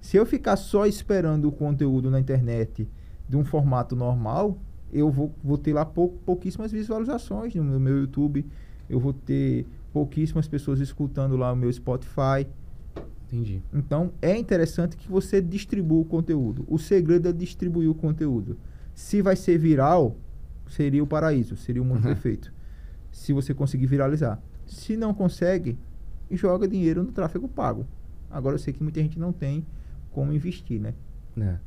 Se 0.00 0.16
eu 0.16 0.26
ficar 0.26 0.56
só 0.56 0.86
esperando 0.86 1.48
o 1.48 1.52
conteúdo 1.52 2.10
na 2.10 2.20
internet 2.20 2.88
de 3.28 3.36
um 3.36 3.44
formato 3.44 3.96
normal, 3.96 4.58
eu 4.92 5.10
vou, 5.10 5.32
vou 5.42 5.58
ter 5.58 5.72
lá 5.72 5.84
pou, 5.84 6.10
pouquíssimas 6.24 6.70
visualizações 6.70 7.54
no 7.54 7.80
meu 7.80 8.00
YouTube, 8.00 8.46
eu 8.88 9.00
vou 9.00 9.12
ter 9.12 9.66
pouquíssimas 9.92 10.46
pessoas 10.46 10.78
escutando 10.80 11.36
lá 11.36 11.52
o 11.52 11.56
meu 11.56 11.72
Spotify. 11.72 12.46
Entendi. 13.26 13.62
Então 13.72 14.12
é 14.20 14.36
interessante 14.36 14.96
que 14.96 15.10
você 15.10 15.40
distribua 15.40 16.02
o 16.02 16.04
conteúdo. 16.04 16.64
O 16.68 16.78
segredo 16.78 17.28
é 17.28 17.32
distribuir 17.32 17.88
o 17.88 17.94
conteúdo. 17.94 18.58
Se 18.94 19.22
vai 19.22 19.34
ser 19.34 19.58
viral, 19.58 20.16
seria 20.68 21.02
o 21.02 21.06
paraíso, 21.06 21.56
seria 21.56 21.82
o 21.82 21.84
mundo 21.84 21.98
uhum. 21.98 22.14
perfeito. 22.14 22.52
Se 23.10 23.32
você 23.32 23.54
conseguir 23.54 23.86
viralizar. 23.86 24.40
Se 24.66 24.96
não 24.96 25.14
consegue, 25.14 25.78
joga 26.30 26.66
dinheiro 26.66 27.02
no 27.02 27.12
tráfego 27.12 27.48
pago. 27.48 27.86
Agora 28.30 28.54
eu 28.54 28.58
sei 28.58 28.72
que 28.72 28.82
muita 28.82 29.00
gente 29.00 29.18
não 29.18 29.32
tem 29.32 29.64
como 30.10 30.32
investir, 30.32 30.80
né? 30.80 30.94
É. 31.38 31.58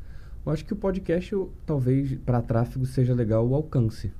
Eu 0.45 0.52
acho 0.52 0.66
que 0.66 0.74
o 0.74 0.78
podcast, 0.78 1.36
talvez, 1.66 2.18
para 2.26 2.41
tráfego, 2.41 2.86
seja 2.86 3.14
legal 3.14 3.48
o 3.48 3.54
alcance. 3.54 4.12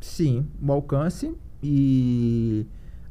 Sim, 0.00 0.46
o 0.62 0.72
alcance 0.72 1.34
e 1.62 2.66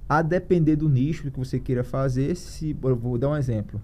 a 0.08 0.22
depender 0.22 0.76
do 0.76 0.90
nicho 0.90 1.30
que 1.30 1.38
você 1.38 1.60
queira 1.60 1.84
fazer, 1.84 2.36
se 2.36 2.76
eu 2.82 2.96
vou 2.96 3.18
dar 3.18 3.30
um 3.30 3.38
exemplo. 3.38 3.82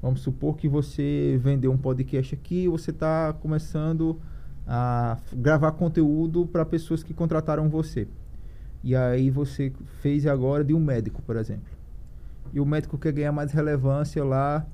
Vamos 0.00 0.20
supor 0.20 0.56
que 0.56 0.68
você 0.68 1.38
vendeu 1.42 1.72
um 1.72 1.78
podcast 1.78 2.34
aqui, 2.34 2.68
você 2.68 2.90
está 2.90 3.32
começando 3.32 4.20
a 4.66 5.18
gravar 5.32 5.72
conteúdo 5.72 6.46
para 6.46 6.64
pessoas 6.64 7.02
que 7.02 7.12
contrataram 7.12 7.68
você. 7.68 8.08
E 8.82 8.94
aí 8.94 9.30
você 9.30 9.72
fez 10.00 10.26
agora 10.26 10.62
de 10.62 10.74
um 10.74 10.80
médico, 10.80 11.22
por 11.22 11.36
exemplo. 11.36 11.72
E 12.52 12.60
o 12.60 12.66
médico 12.66 12.98
quer 12.98 13.12
ganhar 13.12 13.32
mais 13.32 13.52
relevância 13.52 14.22
lá 14.22 14.66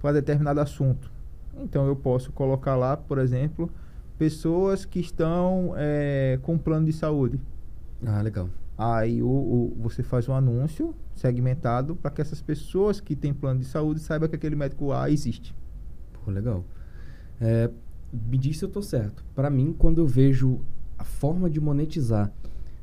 para 0.00 0.12
determinado 0.12 0.60
assunto. 0.60 1.10
Então 1.58 1.86
eu 1.86 1.96
posso 1.96 2.32
colocar 2.32 2.76
lá, 2.76 2.96
por 2.96 3.18
exemplo, 3.18 3.70
pessoas 4.18 4.84
que 4.84 5.00
estão 5.00 5.74
é, 5.76 6.38
com 6.42 6.56
plano 6.56 6.86
de 6.86 6.92
saúde. 6.92 7.40
Ah, 8.04 8.20
legal. 8.22 8.48
Aí 8.78 9.22
o, 9.22 9.26
o, 9.26 9.76
você 9.80 10.02
faz 10.02 10.28
um 10.28 10.34
anúncio 10.34 10.94
segmentado 11.14 11.96
para 11.96 12.10
que 12.10 12.20
essas 12.20 12.42
pessoas 12.42 13.00
que 13.00 13.16
têm 13.16 13.32
plano 13.32 13.60
de 13.60 13.66
saúde 13.66 14.00
saibam 14.00 14.28
que 14.28 14.36
aquele 14.36 14.54
médico 14.54 14.92
A 14.92 15.10
existe. 15.10 15.54
Pô, 16.12 16.30
legal. 16.30 16.62
É, 17.40 17.70
me 18.28 18.38
diz 18.38 18.58
se 18.58 18.64
eu 18.64 18.68
tô 18.68 18.82
certo. 18.82 19.24
Para 19.34 19.50
mim, 19.50 19.74
quando 19.76 19.98
eu 19.98 20.06
vejo 20.06 20.60
a 20.98 21.04
forma 21.04 21.50
de 21.50 21.60
monetizar 21.60 22.32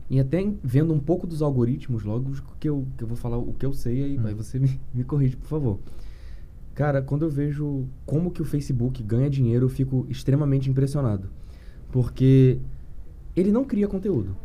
e 0.10 0.20
até 0.20 0.46
vendo 0.64 0.94
um 0.94 1.00
pouco 1.00 1.26
dos 1.26 1.42
algoritmos, 1.42 2.04
logo 2.04 2.32
que 2.60 2.70
eu, 2.70 2.86
que 2.98 3.04
eu 3.04 3.08
vou 3.08 3.18
falar 3.18 3.38
o 3.38 3.54
que 3.54 3.66
eu 3.66 3.74
sei, 3.74 4.04
aí, 4.04 4.20
hum. 4.20 4.28
aí 4.28 4.34
você 4.34 4.60
me, 4.60 4.80
me 4.94 5.04
corrige, 5.04 5.36
por 5.36 5.48
favor. 5.48 5.80
Cara, 6.76 7.02
quando 7.02 7.24
eu 7.24 7.30
vejo 7.30 7.86
como 8.06 8.32
que 8.32 8.42
o 8.42 8.46
Facebook 8.46 9.02
ganha 9.04 9.30
dinheiro, 9.30 9.66
eu 9.66 9.70
fico 9.70 10.06
extremamente 10.10 10.70
impressionado. 10.70 11.30
Porque 11.92 12.60
ele 13.36 13.52
não 13.52 13.64
cria 13.64 13.88
conteúdo, 13.88 14.36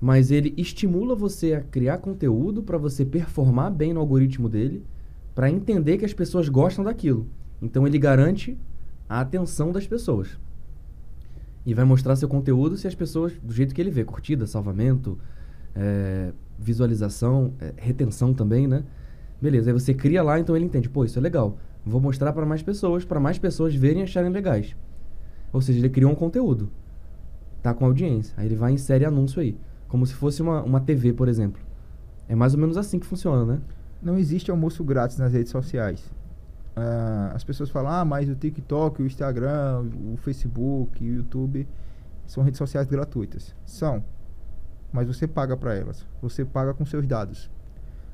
mas 0.00 0.30
ele 0.30 0.54
estimula 0.56 1.14
você 1.14 1.54
a 1.54 1.60
criar 1.60 1.98
conteúdo 1.98 2.62
para 2.62 2.78
você 2.78 3.04
performar 3.04 3.72
bem 3.72 3.92
no 3.92 4.00
algoritmo 4.00 4.48
dele, 4.48 4.84
para 5.34 5.50
entender 5.50 5.98
que 5.98 6.04
as 6.04 6.12
pessoas 6.12 6.48
gostam 6.48 6.84
daquilo. 6.84 7.26
Então 7.60 7.86
ele 7.86 7.98
garante 7.98 8.56
a 9.08 9.20
atenção 9.20 9.72
das 9.72 9.86
pessoas. 9.86 10.38
E 11.64 11.74
vai 11.74 11.84
mostrar 11.84 12.16
seu 12.16 12.28
conteúdo 12.28 12.76
se 12.76 12.86
as 12.86 12.94
pessoas, 12.94 13.32
do 13.42 13.52
jeito 13.52 13.74
que 13.74 13.80
ele 13.80 13.90
vê, 13.90 14.04
curtida, 14.04 14.46
salvamento, 14.46 15.18
é, 15.74 16.32
visualização, 16.58 17.52
é, 17.60 17.72
retenção 17.76 18.34
também, 18.34 18.66
né? 18.66 18.84
Beleza, 19.40 19.70
aí 19.70 19.72
você 19.72 19.94
cria 19.94 20.22
lá, 20.22 20.40
então 20.40 20.56
ele 20.56 20.64
entende, 20.64 20.88
pô, 20.88 21.04
isso 21.04 21.18
é 21.18 21.22
legal. 21.22 21.58
Vou 21.84 22.00
mostrar 22.00 22.32
para 22.32 22.44
mais 22.44 22.62
pessoas, 22.62 23.04
para 23.04 23.20
mais 23.20 23.38
pessoas 23.38 23.74
verem 23.74 24.00
e 24.00 24.02
acharem 24.04 24.30
legais. 24.30 24.74
Ou 25.52 25.60
seja, 25.60 25.78
ele 25.78 25.88
criou 25.88 26.10
um 26.10 26.14
conteúdo. 26.14 26.70
Tá 27.62 27.72
com 27.72 27.84
audiência. 27.84 28.34
Aí 28.36 28.46
ele 28.46 28.56
vai 28.56 28.72
e 28.72 28.74
insere 28.74 29.04
anúncio 29.04 29.40
aí. 29.40 29.56
Como 29.86 30.06
se 30.06 30.14
fosse 30.14 30.42
uma, 30.42 30.62
uma 30.62 30.80
TV, 30.80 31.12
por 31.12 31.28
exemplo. 31.28 31.62
É 32.28 32.34
mais 32.34 32.52
ou 32.52 32.60
menos 32.60 32.76
assim 32.76 32.98
que 32.98 33.06
funciona, 33.06 33.44
né? 33.44 33.60
Não 34.02 34.18
existe 34.18 34.50
almoço 34.50 34.84
grátis 34.84 35.16
nas 35.18 35.32
redes 35.32 35.50
sociais. 35.50 36.12
Uh, 36.78 37.34
as 37.34 37.42
pessoas 37.42 37.70
falam, 37.70 37.90
ah, 37.90 38.04
mas 38.04 38.28
o 38.28 38.36
TikTok, 38.36 39.02
o 39.02 39.06
Instagram, 39.06 39.86
o 40.12 40.16
Facebook, 40.18 41.02
o 41.02 41.14
YouTube 41.14 41.66
são 42.24 42.44
redes 42.44 42.58
sociais 42.58 42.86
gratuitas. 42.86 43.52
São. 43.66 44.04
mas 44.92 45.08
você 45.08 45.26
paga 45.26 45.56
para 45.56 45.74
elas. 45.74 46.06
Você 46.22 46.44
paga 46.44 46.72
com 46.72 46.86
seus 46.86 47.06
dados. 47.06 47.50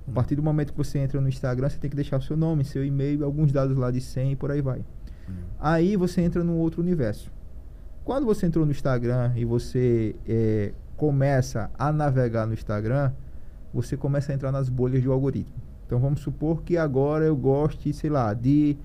A 0.09 0.13
partir 0.13 0.35
do 0.35 0.43
momento 0.43 0.73
que 0.73 0.79
você 0.79 0.99
entra 0.99 1.21
no 1.21 1.29
Instagram, 1.29 1.69
você 1.69 1.79
tem 1.79 1.91
que 1.91 1.97
deixar 1.97 2.19
o 2.19 2.23
seu 2.23 2.37
nome, 2.37 2.65
seu 2.65 2.85
e-mail, 2.85 3.25
alguns 3.25 3.53
dados 3.53 3.77
lá 3.77 3.91
de 3.91 4.01
senha 4.01 4.33
e 4.33 4.37
por 4.37 4.51
aí 4.51 4.61
vai. 4.61 4.83
Aí 5.59 5.97
você 5.97 6.21
entra 6.21 6.43
num 6.43 6.57
outro 6.59 6.81
universo. 6.81 7.31
Quando 8.05 8.27
você 8.27 8.47
entrou 8.47 8.65
no 8.65 8.73
Instagram 8.73 9.33
e 9.37 9.45
você 9.45 10.15
é, 10.27 10.73
começa 10.97 11.71
a 11.79 11.93
navegar 11.93 12.47
no 12.47 12.53
Instagram, 12.55 13.13
você 13.73 13.97
começa 13.97 14.31
a 14.31 14.35
entrar 14.35 14.53
nas 14.53 14.69
bolhas 14.69 15.03
do 15.03 15.11
algoritmo. 15.11 15.57
Então 15.87 15.99
vamos 15.99 16.21
supor 16.21 16.63
que 16.63 16.77
agora 16.77 17.25
eu 17.25 17.37
goste, 17.37 17.93
sei 17.93 18.11
lá, 18.11 18.33
de 18.33 18.77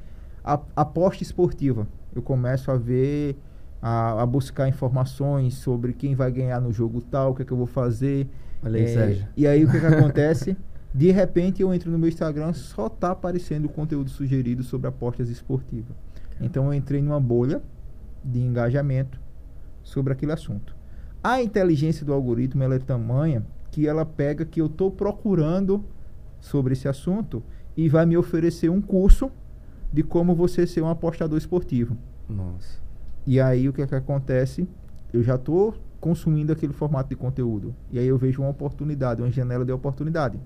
aposta 0.75 1.23
esportiva. 1.23 1.87
Eu 2.13 2.21
começo 2.21 2.71
a 2.71 2.77
ver, 2.77 3.37
a, 3.81 4.21
a 4.21 4.25
buscar 4.25 4.67
informações 4.67 5.55
sobre 5.55 5.93
quem 5.93 6.15
vai 6.15 6.31
ganhar 6.31 6.59
no 6.59 6.71
jogo 6.71 7.01
tal, 7.01 7.31
o 7.31 7.35
que 7.35 7.43
é 7.43 7.45
que 7.45 7.51
eu 7.51 7.57
vou 7.57 7.67
fazer. 7.67 8.27
Olha 8.63 8.77
aí, 8.77 8.83
É, 8.83 8.87
Sérgio. 8.87 9.27
E 9.37 9.47
aí 9.47 9.63
o 9.63 9.71
que, 9.71 9.79
que 9.79 9.85
acontece? 9.87 10.57
De 10.93 11.11
repente 11.11 11.61
eu 11.61 11.73
entro 11.73 11.91
no 11.91 11.99
meu 11.99 12.09
Instagram, 12.09 12.51
só 12.53 12.89
tá 12.89 13.11
aparecendo 13.11 13.69
conteúdo 13.69 14.09
sugerido 14.09 14.63
sobre 14.63 14.87
apostas 14.87 15.29
esportivas. 15.29 15.95
Então 16.41 16.65
eu 16.65 16.73
entrei 16.73 17.01
numa 17.01 17.19
bolha 17.19 17.61
de 18.23 18.39
engajamento 18.39 19.19
sobre 19.83 20.13
aquele 20.13 20.31
assunto. 20.31 20.75
A 21.23 21.41
inteligência 21.41 22.05
do 22.05 22.13
algoritmo 22.13 22.63
ela 22.63 22.75
é 22.75 22.79
tamanha 22.79 23.43
que 23.71 23.87
ela 23.87 24.05
pega 24.05 24.45
que 24.45 24.59
eu 24.59 24.65
estou 24.65 24.89
procurando 24.89 25.83
sobre 26.39 26.73
esse 26.73 26.87
assunto 26.87 27.43
e 27.75 27.87
vai 27.89 28.05
me 28.05 28.17
oferecer 28.17 28.69
um 28.69 28.81
curso 28.81 29.31
de 29.91 30.03
como 30.03 30.35
você 30.35 30.67
ser 30.67 30.81
um 30.81 30.89
apostador 30.89 31.37
esportivo. 31.37 31.97
Nossa. 32.27 32.79
E 33.25 33.39
aí 33.39 33.67
o 33.67 33.73
que, 33.73 33.81
é 33.81 33.87
que 33.87 33.95
acontece? 33.95 34.67
Eu 35.11 35.23
já 35.23 35.35
estou 35.35 35.75
consumindo 35.99 36.53
aquele 36.53 36.73
formato 36.73 37.09
de 37.09 37.15
conteúdo. 37.15 37.75
E 37.91 37.99
aí 37.99 38.07
eu 38.07 38.17
vejo 38.17 38.41
uma 38.41 38.49
oportunidade, 38.49 39.21
uma 39.21 39.31
janela 39.31 39.65
de 39.65 39.71
oportunidade. 39.71 40.39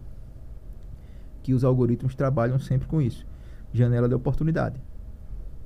Que 1.41 1.53
os 1.53 1.63
algoritmos 1.63 2.15
trabalham 2.15 2.59
sempre 2.59 2.87
com 2.87 3.01
isso. 3.01 3.25
Janela 3.73 4.07
de 4.07 4.15
oportunidade. 4.15 4.81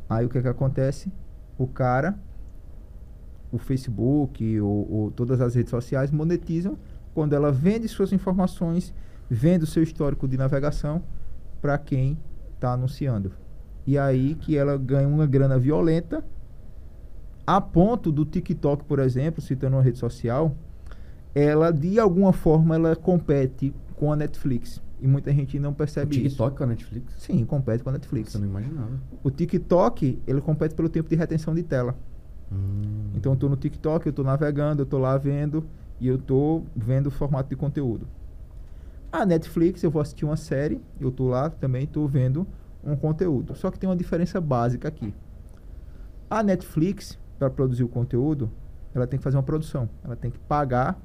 Aí 0.10 0.26
o 0.26 0.30
que, 0.30 0.38
é 0.38 0.42
que 0.42 0.48
acontece? 0.48 1.12
O 1.58 1.68
cara, 1.68 2.18
o 3.52 3.58
Facebook 3.58 4.60
ou, 4.60 4.92
ou 4.92 5.12
todas 5.12 5.42
as 5.42 5.56
redes 5.56 5.70
sociais 5.70 6.12
monetizam 6.12 6.78
quando 7.14 7.34
ela 7.34 7.52
vende 7.52 7.88
suas 7.88 8.14
informações, 8.14 8.94
vende 9.30 9.64
o 9.64 9.68
seu 9.68 9.84
histórico 9.84 10.28
de 10.28 10.38
navegação 10.38 11.04
para 11.62 11.78
quem 11.78 12.18
está 12.56 12.74
anunciando. 12.74 13.32
E 13.86 13.98
aí 13.98 14.36
que 14.36 14.58
ela 14.58 14.78
ganha 14.78 15.08
uma 15.08 15.26
grana 15.26 15.58
violenta 15.58 16.24
a 17.48 17.62
ponto 17.62 18.12
do 18.12 18.26
TikTok, 18.26 18.84
por 18.84 19.00
exemplo, 19.00 19.42
citando 19.42 19.78
uma 19.78 19.82
rede 19.82 19.98
social, 19.98 20.54
ela 21.34 21.72
de 21.72 21.98
alguma 21.98 22.34
forma 22.34 22.76
ela 22.76 22.94
compete 22.94 23.74
com 23.96 24.12
a 24.12 24.18
Netflix. 24.18 24.82
E 25.00 25.08
muita 25.08 25.32
gente 25.32 25.58
não 25.58 25.72
O 25.72 25.76
percebe 25.76 26.16
isso. 26.16 26.24
TikTok 26.24 26.58
com 26.58 26.64
a 26.64 26.68
Netflix? 26.68 27.14
Sim, 27.18 27.46
compete 27.46 27.84
com 27.84 27.90
a 27.90 27.94
Netflix. 27.94 28.34
Você 28.34 28.38
não 28.40 28.48
imaginava. 28.48 28.92
O 29.24 29.32
TikTok, 29.32 30.20
ele 30.28 30.42
compete 30.42 30.76
pelo 30.76 30.90
tempo 30.90 31.08
de 31.08 31.16
retenção 31.16 31.56
de 31.56 31.64
tela. 31.64 31.96
Hum. 32.52 33.12
Então 33.16 33.32
eu 33.32 33.36
estou 33.36 33.50
no 33.50 33.56
TikTok, 33.56 34.06
eu 34.06 34.10
estou 34.10 34.26
navegando, 34.26 34.82
eu 34.82 34.86
estou 34.86 35.00
lá 35.00 35.18
vendo 35.18 35.66
e 36.02 36.08
eu 36.08 36.16
estou 36.16 36.66
vendo 36.76 37.08
o 37.08 37.12
formato 37.12 37.50
de 37.50 37.56
conteúdo. 37.56 38.08
A 39.18 39.26
Netflix, 39.26 39.82
eu 39.82 39.90
vou 39.90 40.00
assistir 40.00 40.26
uma 40.26 40.38
série, 40.38 40.80
eu 41.02 41.10
estou 41.10 41.30
lá 41.30 41.50
também 41.50 41.86
estou 41.86 42.08
vendo 42.08 42.46
um 42.84 42.96
conteúdo. 42.96 43.56
Só 43.56 43.72
que 43.72 43.80
tem 43.80 43.90
uma 43.90 43.96
diferença 43.96 44.40
básica 44.40 44.88
aqui. 44.88 45.12
A 46.30 46.44
Netflix, 46.44 47.18
para 47.40 47.50
produzir 47.50 47.84
o 47.84 47.88
conteúdo, 47.88 48.48
ela 48.94 49.08
tem 49.08 49.18
que 49.18 49.24
fazer 49.24 49.36
uma 49.36 49.42
produção. 49.42 49.90
Ela 50.04 50.16
tem 50.16 50.30
que 50.30 50.38
pagar, 50.38 51.02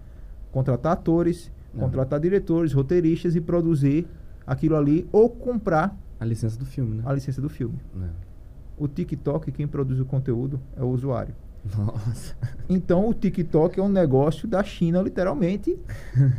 contratar 0.50 0.92
atores, 0.92 1.50
Não. 1.72 1.80
contratar 1.84 2.20
diretores, 2.20 2.74
roteiristas 2.74 3.34
e 3.34 3.40
produzir 3.40 4.06
aquilo 4.46 4.76
ali 4.76 5.08
ou 5.10 5.30
comprar 5.30 5.96
A 6.20 6.26
licença 6.26 6.58
do 6.58 6.66
filme, 6.66 6.96
né? 6.96 7.02
a 7.06 7.14
licença 7.14 7.40
do 7.40 7.48
filme. 7.48 7.78
O 8.76 8.86
TikTok, 8.86 9.50
quem 9.52 9.66
produz 9.66 9.98
o 10.00 10.04
conteúdo 10.04 10.60
é 10.76 10.82
o 10.82 10.88
usuário. 10.88 11.34
Nossa. 11.76 12.34
Então 12.68 13.08
o 13.08 13.14
TikTok 13.14 13.78
é 13.78 13.82
um 13.82 13.88
negócio 13.88 14.48
da 14.48 14.62
China, 14.64 15.00
literalmente, 15.00 15.78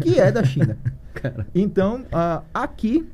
que 0.01 0.19
é 0.19 0.31
da 0.31 0.43
China. 0.43 0.77
Então, 1.53 2.05
ah, 2.11 2.41
aqui 2.51 3.07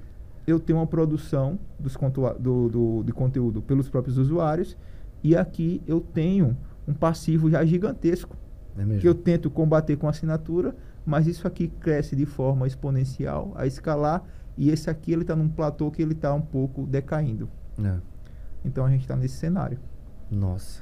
eu 0.48 0.58
tenho 0.58 0.80
uma 0.80 0.88
produção 0.88 1.60
dos 1.78 1.98
do, 2.40 2.70
do- 2.70 3.04
de 3.04 3.12
conteúdo 3.12 3.62
pelos 3.62 3.90
próprios 3.90 4.18
usuários 4.18 4.78
e 5.22 5.36
aqui 5.36 5.82
eu 5.86 6.00
tenho 6.00 6.56
um 6.88 6.94
passivo 6.94 7.50
já 7.52 7.64
gigantesco 7.66 8.38
É 8.78 8.98
que 9.00 9.08
eu 9.08 9.14
tento 9.14 9.50
combater 9.52 9.98
com 9.98 10.08
assinatura, 10.08 10.74
mas 11.06 11.28
isso 11.28 11.46
aqui 11.46 11.68
cresce 11.68 12.16
de 12.16 12.26
forma 12.26 12.66
exponencial 12.66 13.52
a 13.56 13.68
escalar 13.68 14.24
e 14.58 14.70
esse 14.70 14.90
aqui 14.90 15.12
ele 15.12 15.24
está 15.24 15.36
num 15.36 15.50
platô 15.50 15.92
que 15.92 16.02
ele 16.02 16.14
está 16.14 16.34
um 16.34 16.42
pouco 16.42 16.88
decaindo. 16.88 17.50
É. 17.84 17.96
Então 18.64 18.86
a 18.86 18.90
gente 18.90 19.02
está 19.02 19.16
nesse 19.18 19.36
cenário. 19.36 19.78
Nossa. 20.32 20.82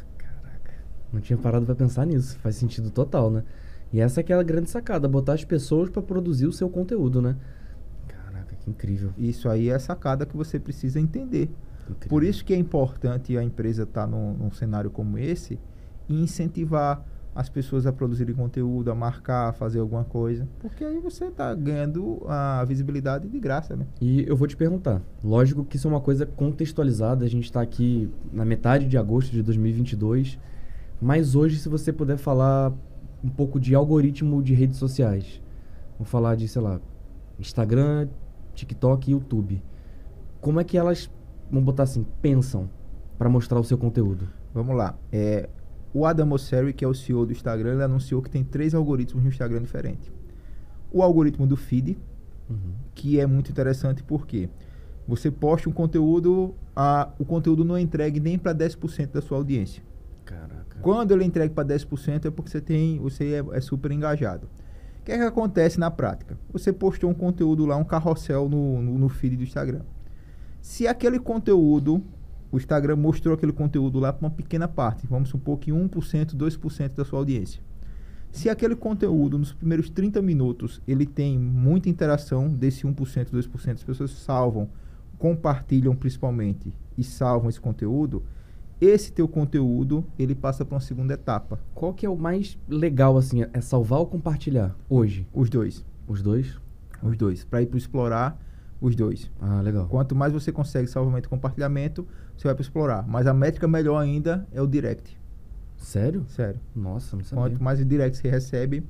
Não 1.12 1.22
tinha 1.22 1.38
parado 1.38 1.66
pra 1.66 1.76
pensar 1.76 2.05
nisso. 2.05 2.38
Faz 2.39 2.55
sentido 2.55 2.89
total, 2.91 3.32
né? 3.32 3.43
E 3.91 3.99
essa 3.99 4.20
é 4.20 4.22
aquela 4.22 4.43
grande 4.43 4.70
sacada, 4.70 5.08
botar 5.08 5.34
as 5.34 5.45
pessoas 5.45 5.89
pra 5.89 6.01
produzir 6.01 6.45
o 6.45 6.51
seu 6.51 6.70
conteúdo, 6.70 7.22
né? 7.22 7.36
Caraca, 8.08 8.55
que 8.55 8.70
incrível. 8.70 9.12
Isso 9.18 9.47
aí 9.47 9.70
é 9.70 9.76
a 9.76 9.80
sacada 9.80 10.26
que 10.26 10.36
você 10.36 10.60
precisa 10.60 10.99
entender. 10.99 11.49
incrível. 11.89 12.10
Por 12.10 12.24
isso 12.24 12.43
que 12.43 12.53
é 12.53 12.58
importante 12.58 13.38
a 13.38 13.43
empresa 13.43 13.84
estar 13.84 14.05
num, 14.05 14.34
num 14.34 14.51
cenário 14.51 14.89
como 14.89 15.18
esse 15.18 15.58
e 16.10 16.22
incentivar 16.22 17.05
as 17.34 17.49
pessoas 17.49 17.86
a 17.86 17.93
produzirem 17.93 18.34
conteúdo, 18.34 18.89
a 18.89 18.95
marcar, 18.95 19.49
a 19.49 19.53
fazer 19.53 19.80
alguma 19.80 20.03
coisa. 20.03 20.47
Porque 20.60 20.84
aí 20.84 20.99
você 20.99 21.26
está 21.26 21.53
ganhando 21.53 22.24
a 22.28 22.66
visibilidade 22.66 23.30
de 23.30 23.39
graça, 23.39 23.76
né? 23.76 23.86
E 24.01 24.26
eu 24.28 24.36
vou 24.36 24.47
te 24.47 24.58
perguntar. 24.58 25.03
Lógico 25.24 25.64
que 25.64 25.78
isso 25.78 25.88
é 25.88 25.91
uma 25.91 26.01
coisa 26.01 26.26
contextualizada. 26.26 27.24
A 27.24 27.30
gente 27.30 27.43
está 27.43 27.62
aqui 27.62 28.12
na 28.34 28.43
metade 28.43 28.88
de 28.88 28.97
agosto 28.97 29.32
de 29.32 29.43
2022. 29.43 30.39
Mas 31.02 31.36
hoje, 31.36 31.58
se 31.58 31.70
você 31.70 31.93
puder 31.93 32.18
falar 32.18 32.74
um 33.24 33.30
pouco 33.30 33.60
de 33.60 33.74
algoritmo 33.76 34.41
de 34.41 34.54
redes 34.54 34.78
sociais. 34.78 35.41
Vamos 35.98 36.10
falar 36.10 36.36
de, 36.36 36.48
sei 36.48 36.62
lá, 36.62 36.80
Instagram, 37.39 38.08
TikTok 38.54 39.10
e 39.10 39.14
YouTube. 39.14 39.62
Como 40.39 40.60
é 40.60 40.64
que 40.64 40.78
elas, 40.78 41.10
vamos 41.50 41.66
botar 41.66 41.84
assim, 41.84 42.06
pensam 42.22 42.70
para 43.18 43.30
mostrar 43.30 43.60
o 43.60 43.64
seu 43.64 43.78
conteúdo? 43.78 44.30
Vamos 44.54 44.76
lá. 44.76 44.95
É, 45.12 45.50
o 45.93 46.06
Adam 46.06 46.28
Mosseri, 46.28 46.74
que 46.74 46.86
é 46.86 46.88
o 46.88 46.93
CEO 46.93 47.26
do 47.26 47.32
Instagram, 47.32 47.74
ele 47.74 47.84
anunciou 47.84 48.22
que 48.22 48.30
tem 48.30 48.43
três 48.43 48.76
algoritmos 48.76 49.24
no 49.24 49.30
Instagram 49.30 49.62
diferentes. 49.62 50.12
O 50.91 51.02
algoritmo 51.02 51.45
do 51.45 51.56
feed, 51.56 51.98
Uhum. 52.50 52.72
que 52.95 53.20
é 53.20 53.26
muito 53.28 53.52
interessante 53.52 54.02
porque 54.04 54.48
você 55.06 55.30
posta 55.30 55.70
um 55.70 55.74
conteúdo, 55.74 56.56
a, 56.74 57.10
o 57.20 57.26
conteúdo 57.26 57.66
não 57.66 57.76
é 57.76 57.82
entregue 57.82 58.22
nem 58.22 58.38
para 58.38 58.54
10% 58.54 59.12
da 59.12 59.22
sua 59.22 59.38
audiência. 59.38 59.84
Caraca. 60.28 60.80
Quando 60.82 61.14
ele 61.14 61.24
entrega 61.24 61.54
para 61.54 61.68
10% 61.68 62.26
é 62.26 62.30
porque 62.30 62.52
você 62.52 62.60
tem, 62.60 63.00
você 63.00 63.36
é, 63.36 63.58
é 63.58 63.62
super 63.62 63.92
engajado. 63.92 64.48
O 65.00 65.04
que 65.06 65.14
é 65.14 65.18
que 65.18 65.24
acontece 65.24 65.80
na 65.80 65.90
prática? 65.90 66.38
Você 66.52 66.74
postou 66.74 67.10
um 67.10 67.14
conteúdo 67.14 67.66
lá, 67.66 67.78
um 67.78 67.86
carrossel 67.86 68.50
no, 68.50 68.82
no, 68.82 68.98
no 68.98 69.10
feed 69.10 69.38
do 69.38 69.44
Instagram. 69.44 69.82
Se 70.62 70.86
aquele 70.86 71.18
conteúdo, 71.18 72.04
o 72.52 72.58
Instagram 72.58 72.98
mostrou 72.98 73.34
aquele 73.34 73.54
conteúdo 73.54 74.00
lá 74.00 74.12
para 74.12 74.28
uma 74.28 74.34
pequena 74.34 74.68
parte, 74.68 75.08
vamos 75.08 75.30
supor 75.30 75.58
que 75.60 75.72
1%, 75.72 76.36
2% 76.36 76.90
da 76.90 77.06
sua 77.06 77.20
audiência. 77.20 77.62
Se 78.30 78.50
aquele 78.50 78.76
conteúdo, 78.76 79.38
nos 79.38 79.54
primeiros 79.54 79.90
30 79.90 80.22
minutos, 80.22 80.82
ele 80.86 81.06
tem 81.06 81.40
muita 81.40 81.88
interação 81.88 82.50
desse 82.50 82.86
1%, 82.86 83.32
2%, 83.32 83.74
as 83.76 83.84
pessoas 83.84 84.12
salvam, 84.12 84.70
compartilham 85.18 85.96
principalmente 85.96 86.74
e 86.98 87.04
salvam 87.04 87.50
esse 87.50 87.62
conteúdo, 87.62 88.24
esse 88.80 89.12
teu 89.12 89.28
conteúdo, 89.28 90.06
ele 90.20 90.36
passa 90.36 90.64
para 90.64 90.76
uma 90.76 90.82
segunda 90.82 91.14
etapa. 91.14 91.60
Qual 91.74 91.94
que 91.94 92.06
é 92.06 92.10
o 92.10 92.16
mais 92.16 92.58
legal, 92.68 93.18
assim? 93.18 93.46
É 93.54 93.62
salvar 93.62 94.00
ou 94.00 94.06
compartilhar? 94.06 94.76
Hoje? 94.90 95.28
Os 95.34 95.50
dois. 95.50 95.84
Os 96.08 96.22
dois? 96.22 96.60
Os 97.02 97.18
dois. 97.18 97.44
Para 97.44 97.62
ir 97.62 97.68
para 97.68 97.78
explorar, 97.78 98.40
os 98.80 98.96
dois. 98.96 99.32
Ah, 99.42 99.62
legal. 99.62 99.88
Quanto 99.88 100.16
mais 100.16 100.32
você 100.32 100.52
consegue 100.52 100.88
salvamento 100.88 101.28
e 101.28 101.30
compartilhamento, 101.30 102.08
você 102.36 102.48
vai 102.48 102.54
para 102.54 102.62
explorar. 102.62 103.08
Mas 103.08 103.26
a 103.26 103.34
métrica 103.34 103.68
melhor 103.68 103.98
ainda 103.98 104.48
é 104.52 104.62
o 104.62 104.68
direct. 104.68 105.18
Sério? 105.78 106.26
Sério. 106.30 106.60
Nossa, 106.76 107.16
não 107.16 107.24
sabia. 107.24 107.44
Quanto 107.44 107.64
mais 107.64 107.86
direct 107.86 108.18
você 108.18 108.30
recebe, 108.30 108.84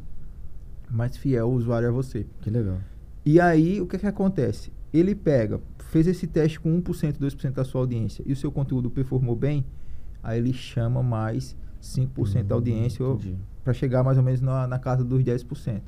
mais 0.89 1.15
fiel 1.17 1.47
o 1.49 1.53
usuário 1.53 1.87
é 1.87 1.91
você. 1.91 2.25
Que 2.41 2.49
legal. 2.49 2.77
E 3.25 3.39
aí, 3.39 3.81
o 3.81 3.87
que, 3.87 3.97
que 3.97 4.07
acontece? 4.07 4.71
Ele 4.93 5.13
pega, 5.13 5.59
fez 5.89 6.07
esse 6.07 6.27
teste 6.27 6.59
com 6.59 6.81
1%, 6.81 7.17
2% 7.17 7.51
da 7.51 7.63
sua 7.63 7.81
audiência 7.81 8.23
e 8.25 8.33
o 8.33 8.35
seu 8.35 8.51
conteúdo 8.51 8.89
performou 8.89 9.35
bem, 9.35 9.65
aí 10.21 10.37
ele 10.39 10.53
chama 10.53 11.01
mais 11.03 11.55
5% 11.81 12.43
da 12.43 12.55
Hum, 12.55 12.57
audiência 12.57 13.03
entendi. 13.03 13.35
para 13.63 13.73
chegar 13.73 14.03
mais 14.03 14.17
ou 14.17 14.23
menos 14.23 14.41
na, 14.41 14.67
na 14.67 14.79
casa 14.79 15.03
dos 15.03 15.23
10%. 15.23 15.81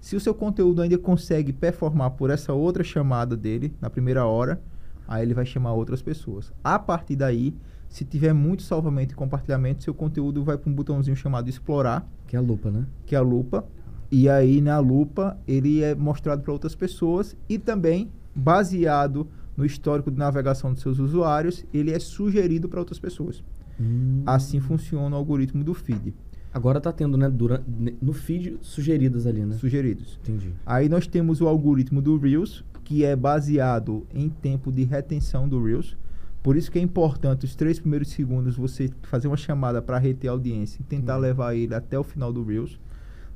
Se 0.00 0.16
o 0.16 0.20
seu 0.20 0.34
conteúdo 0.34 0.80
ainda 0.80 0.96
consegue 0.96 1.52
performar 1.52 2.12
por 2.12 2.30
essa 2.30 2.52
outra 2.52 2.82
chamada 2.82 3.36
dele, 3.36 3.74
na 3.80 3.90
primeira 3.90 4.24
hora, 4.24 4.60
aí 5.06 5.22
ele 5.22 5.34
vai 5.34 5.44
chamar 5.44 5.72
outras 5.74 6.00
pessoas. 6.00 6.52
A 6.64 6.78
partir 6.78 7.16
daí, 7.16 7.54
se 7.88 8.04
tiver 8.04 8.32
muito 8.32 8.62
salvamento 8.62 9.12
e 9.12 9.16
compartilhamento, 9.16 9.82
seu 9.82 9.92
conteúdo 9.92 10.42
vai 10.44 10.56
para 10.56 10.70
um 10.70 10.74
botãozinho 10.74 11.16
chamado 11.16 11.48
explorar, 11.50 12.08
Que 12.26 12.36
é 12.36 12.38
a 12.38 12.42
lupa, 12.42 12.70
né? 12.70 12.86
que 13.04 13.14
é 13.14 13.18
a 13.18 13.22
lupa, 13.22 13.66
E 14.12 14.28
aí 14.28 14.60
na 14.60 14.78
lupa 14.78 15.36
ele 15.46 15.82
é 15.82 15.94
mostrado 15.94 16.42
para 16.42 16.52
outras 16.52 16.74
pessoas 16.74 17.36
e 17.48 17.58
também 17.58 18.10
baseado 18.34 19.28
no 19.56 19.64
histórico 19.64 20.10
de 20.10 20.18
navegação 20.18 20.72
dos 20.72 20.82
seus 20.82 20.98
usuários, 20.98 21.64
ele 21.72 21.90
é 21.90 21.98
sugerido 21.98 22.68
para 22.68 22.80
outras 22.80 22.98
pessoas. 22.98 23.42
Hum. 23.80 24.22
Assim 24.26 24.60
funciona 24.60 25.14
o 25.14 25.18
algoritmo 25.18 25.64
do 25.64 25.74
feed. 25.74 26.14
Agora 26.52 26.80
tá 26.80 26.92
tendo, 26.92 27.16
né, 27.16 27.30
durante, 27.30 27.64
no 28.02 28.12
feed 28.12 28.58
sugeridas 28.60 29.26
ali, 29.26 29.44
né? 29.44 29.54
Sugeridos. 29.56 30.18
Entendi. 30.22 30.52
Aí 30.66 30.88
nós 30.88 31.06
temos 31.06 31.40
o 31.40 31.46
algoritmo 31.46 32.02
do 32.02 32.16
Reels, 32.18 32.64
que 32.84 33.04
é 33.04 33.14
baseado 33.14 34.04
em 34.12 34.28
tempo 34.28 34.72
de 34.72 34.82
retenção 34.82 35.48
do 35.48 35.62
Reels. 35.62 35.96
Por 36.42 36.56
isso 36.56 36.70
que 36.70 36.78
é 36.78 36.82
importante 36.82 37.44
os 37.44 37.54
três 37.54 37.78
primeiros 37.78 38.08
segundos 38.08 38.56
você 38.56 38.90
fazer 39.02 39.28
uma 39.28 39.36
chamada 39.36 39.80
para 39.80 39.98
reter 39.98 40.28
a 40.28 40.32
audiência 40.32 40.80
e 40.80 40.84
tentar 40.84 41.16
Uhum. 41.16 41.20
levar 41.20 41.54
ele 41.54 41.74
até 41.74 41.98
o 41.98 42.02
final 42.02 42.32
do 42.32 42.42
Reels. 42.42 42.80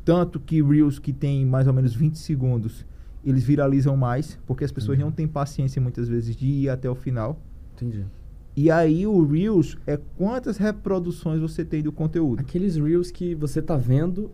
Tanto 0.05 0.41
que 0.41 0.61
Reels 0.63 0.99
que 0.99 1.13
tem 1.13 1.47
mais 1.47 1.67
ou 1.67 1.73
menos 1.73 1.95
20 1.95 2.19
segundos, 2.19 2.85
eles 3.25 3.43
viralizam 3.43 3.97
mais, 3.97 4.39
porque 4.47 4.65
as 4.65 4.73
pessoas 4.73 4.99
Uhum. 4.99 5.07
não 5.07 5.13
têm 5.13 5.27
paciência 5.27 5.81
muitas 5.81 6.09
vezes 6.09 6.35
de 6.37 6.47
ir 6.47 6.69
até 6.69 6.89
o 6.91 6.95
final. 6.95 7.41
Entendi. 7.75 8.05
E 8.57 8.71
aí 8.71 9.07
o 9.07 9.25
Reels 9.27 9.77
é 9.87 9.99
quantas 10.17 10.57
reproduções 10.59 11.41
você 11.41 11.65
tem 11.65 11.83
do 11.83 11.91
conteúdo. 11.91 12.41
Aqueles 12.41 12.77
reels 12.77 13.11
que 13.11 13.35
você 13.35 13.61
tá 13.61 13.77
vendo, 13.77 14.31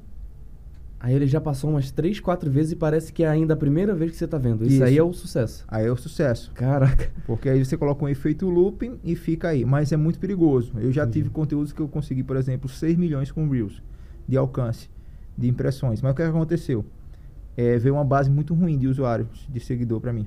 aí 0.98 1.14
ele 1.14 1.26
já 1.26 1.40
passou 1.40 1.70
umas 1.70 1.90
três, 1.90 2.20
quatro 2.20 2.50
vezes 2.50 2.72
e 2.72 2.76
parece 2.76 3.12
que 3.14 3.22
é 3.24 3.28
ainda 3.28 3.54
a 3.54 3.56
primeira 3.56 3.94
vez 3.94 4.10
que 4.10 4.18
você 4.18 4.28
tá 4.28 4.36
vendo. 4.36 4.62
Isso, 4.64 4.74
Isso. 4.74 4.84
aí 4.84 4.98
é 4.98 5.02
o 5.02 5.12
sucesso. 5.14 5.64
Aí 5.66 5.86
é 5.86 5.90
o 5.90 5.96
sucesso. 5.96 6.50
Caraca. 6.52 7.10
Porque 7.26 7.48
aí 7.48 7.64
você 7.64 7.78
coloca 7.78 8.04
um 8.04 8.08
efeito 8.10 8.46
looping 8.50 8.98
e 9.02 9.16
fica 9.16 9.48
aí. 9.48 9.64
Mas 9.64 9.90
é 9.90 9.96
muito 9.96 10.18
perigoso. 10.18 10.72
Eu 10.76 10.92
já 10.92 11.04
Entendi. 11.04 11.20
tive 11.20 11.30
conteúdos 11.30 11.72
que 11.72 11.80
eu 11.80 11.88
consegui, 11.88 12.22
por 12.22 12.36
exemplo, 12.36 12.68
6 12.68 12.98
milhões 12.98 13.32
com 13.32 13.48
Reels 13.48 13.82
de 14.28 14.36
alcance, 14.36 14.90
de 15.36 15.48
impressões. 15.48 16.02
Mas 16.02 16.12
o 16.12 16.14
que 16.14 16.22
aconteceu? 16.22 16.84
É, 17.60 17.78
veio 17.78 17.94
uma 17.94 18.04
base 18.04 18.30
muito 18.30 18.54
ruim 18.54 18.78
de 18.78 18.88
usuários, 18.88 19.46
de 19.46 19.60
seguidor 19.60 20.00
para 20.00 20.14
mim. 20.14 20.26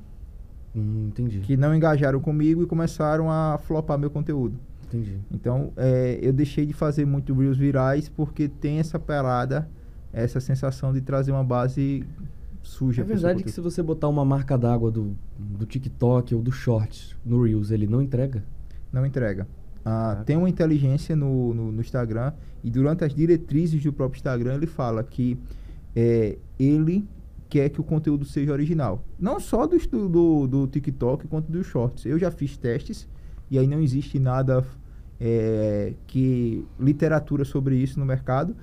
Hum, 0.76 1.08
entendi. 1.08 1.40
Que 1.40 1.58
não 1.58 1.74
engajaram 1.74 2.20
comigo 2.20 2.62
e 2.62 2.68
começaram 2.68 3.32
a 3.32 3.58
flopar 3.58 3.98
meu 3.98 4.12
conteúdo. 4.12 4.56
Entendi. 4.86 5.18
Então, 5.32 5.74
é, 5.76 6.20
eu 6.22 6.32
deixei 6.32 6.64
de 6.64 6.74
fazer 6.74 7.06
muito 7.06 7.34
Reels 7.34 7.58
virais 7.58 8.08
porque 8.08 8.48
tem 8.48 8.78
essa 8.78 9.00
parada, 9.00 9.68
essa 10.12 10.40
sensação 10.40 10.94
de 10.94 11.02
trazer 11.02 11.32
uma 11.32 11.44
base 11.44 12.06
suja. 12.62 13.02
É 13.02 13.06
verdade 13.06 13.44
que 13.44 13.50
se 13.50 13.60
você 13.60 13.82
botar 13.82 14.10
uma 14.10 14.24
marca 14.24 14.56
d'água 14.56 14.92
do, 14.92 15.18
do 15.36 15.66
TikTok 15.66 16.36
ou 16.36 16.42
do 16.44 16.52
Shorts 16.52 17.16
no 17.26 17.42
Reels, 17.42 17.72
ele 17.72 17.88
não 17.88 18.00
entrega? 18.00 18.44
Não 18.92 19.04
entrega. 19.04 19.48
Ah, 19.84 20.22
tem 20.24 20.38
uma 20.38 20.48
inteligência 20.48 21.16
no, 21.16 21.52
no, 21.52 21.72
no 21.72 21.82
Instagram 21.82 22.32
e 22.64 22.70
durante 22.70 23.04
as 23.04 23.12
diretrizes 23.12 23.84
do 23.84 23.92
próprio 23.92 24.20
Instagram 24.20 24.54
ele 24.54 24.68
fala 24.68 25.04
que 25.04 25.36
é, 25.96 26.38
ele 26.60 27.08
quer 27.54 27.70
que 27.70 27.80
o 27.80 27.84
conteúdo 27.84 28.26
seja 28.26 28.52
original. 28.52 29.06
Não 29.20 29.40
só 29.40 29.68
do, 29.68 29.78
do, 30.10 30.48
do 30.48 30.68
TikTok 30.68 31.28
quanto 31.28 31.52
dos 31.52 31.68
Shorts. 31.68 32.04
Eu 32.04 32.18
já 32.18 32.32
fiz 32.32 32.58
testes 32.58 33.08
e 33.48 33.60
aí 33.60 33.68
não 33.68 33.80
existe 33.80 34.18
nada 34.18 34.66
é, 35.22 35.94
que 36.08 36.66
literatura 36.80 37.46
sobre 37.46 37.76
isso 37.76 38.00
no 38.00 38.08
mercado, 38.08 38.56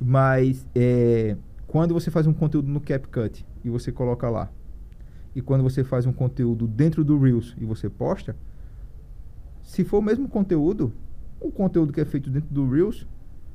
mas 0.00 0.66
é, 0.74 1.36
quando 1.66 1.92
você 1.92 2.10
faz 2.10 2.26
um 2.26 2.32
conteúdo 2.32 2.70
no 2.70 2.80
CapCut 2.80 3.44
e 3.62 3.68
você 3.68 3.92
coloca 3.92 4.30
lá 4.30 4.50
e 5.36 5.42
quando 5.42 5.62
você 5.62 5.84
faz 5.84 6.06
um 6.06 6.12
conteúdo 6.12 6.66
dentro 6.66 7.04
do 7.04 7.18
Reels 7.18 7.54
e 7.60 7.66
você 7.66 7.90
posta, 7.90 8.34
se 9.62 9.84
for 9.84 9.98
o 9.98 10.02
mesmo 10.02 10.26
conteúdo, 10.26 10.90
o 11.38 11.52
conteúdo 11.52 11.92
que 11.92 12.00
é 12.00 12.04
feito 12.06 12.30
dentro 12.30 12.48
do 12.48 12.66
Reels 12.66 13.06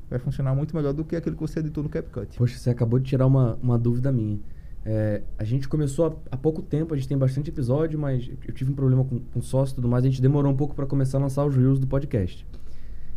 vai 0.08 0.20
funcionar 0.20 0.54
muito 0.54 0.76
melhor 0.76 0.94
do 0.94 1.04
que 1.04 1.16
aquele 1.16 1.36
que 1.36 1.42
você 1.42 1.62
editou 1.62 1.84
no 1.84 1.90
CapCut. 1.90 2.38
Poxa, 2.38 2.60
você 2.60 2.70
acabou 2.70 3.00
de 3.00 3.10
tirar 3.10 3.26
uma, 3.26 3.58
uma 3.60 3.80
dúvida 3.80 4.12
minha. 4.12 4.40
É, 4.86 5.22
a 5.38 5.44
gente 5.44 5.68
começou 5.68 6.22
há, 6.30 6.36
pouco 6.36 6.62
tempo, 6.62 6.94
a 6.94 6.98
gente 6.98 7.08
tem 7.08 7.18
bastante 7.18 7.50
episódio, 7.50 7.98
mas 7.98 8.28
eu, 8.28 8.38
eu 8.48 8.54
tive 8.54 8.72
um 8.72 8.76
problema 8.76 9.06
com, 9.06 9.20
com 9.20 9.42
sócio 9.42 9.74
e 9.74 9.76
tudo 9.76 9.88
mais, 9.88 10.04
a 10.04 10.08
gente 10.10 10.22
demorou 10.22 10.52
um 10.52 10.56
pouco 10.56 10.76
para 10.76 10.86
começar 10.86 11.18
a 11.18 11.22
lançar 11.22 11.46
os 11.46 11.56
Reels 11.56 11.80
do 11.80 11.88
podcast. 11.88 12.46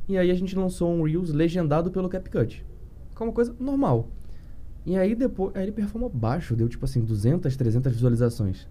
E 0.09 0.17
aí 0.17 0.31
a 0.31 0.35
gente 0.35 0.57
lançou 0.57 0.93
um 0.93 1.03
Reels 1.03 1.31
legendado 1.31 1.91
pelo 1.91 2.09
CapCut. 2.09 2.65
Que 3.15 3.23
é 3.23 3.27
uma 3.27 3.33
coisa 3.33 3.55
normal. 3.59 4.09
E 4.85 4.97
aí 4.97 5.17
depois, 5.17 5.57
aí 5.57 5.65
ele 5.65 5.73
performou 5.73 6.09
baixo, 6.09 6.55
deu 6.55 6.69
tipo 6.69 6.85
assim 6.85 7.01
200, 7.01 7.57
300 7.57 7.93
visualizações. 7.93 8.69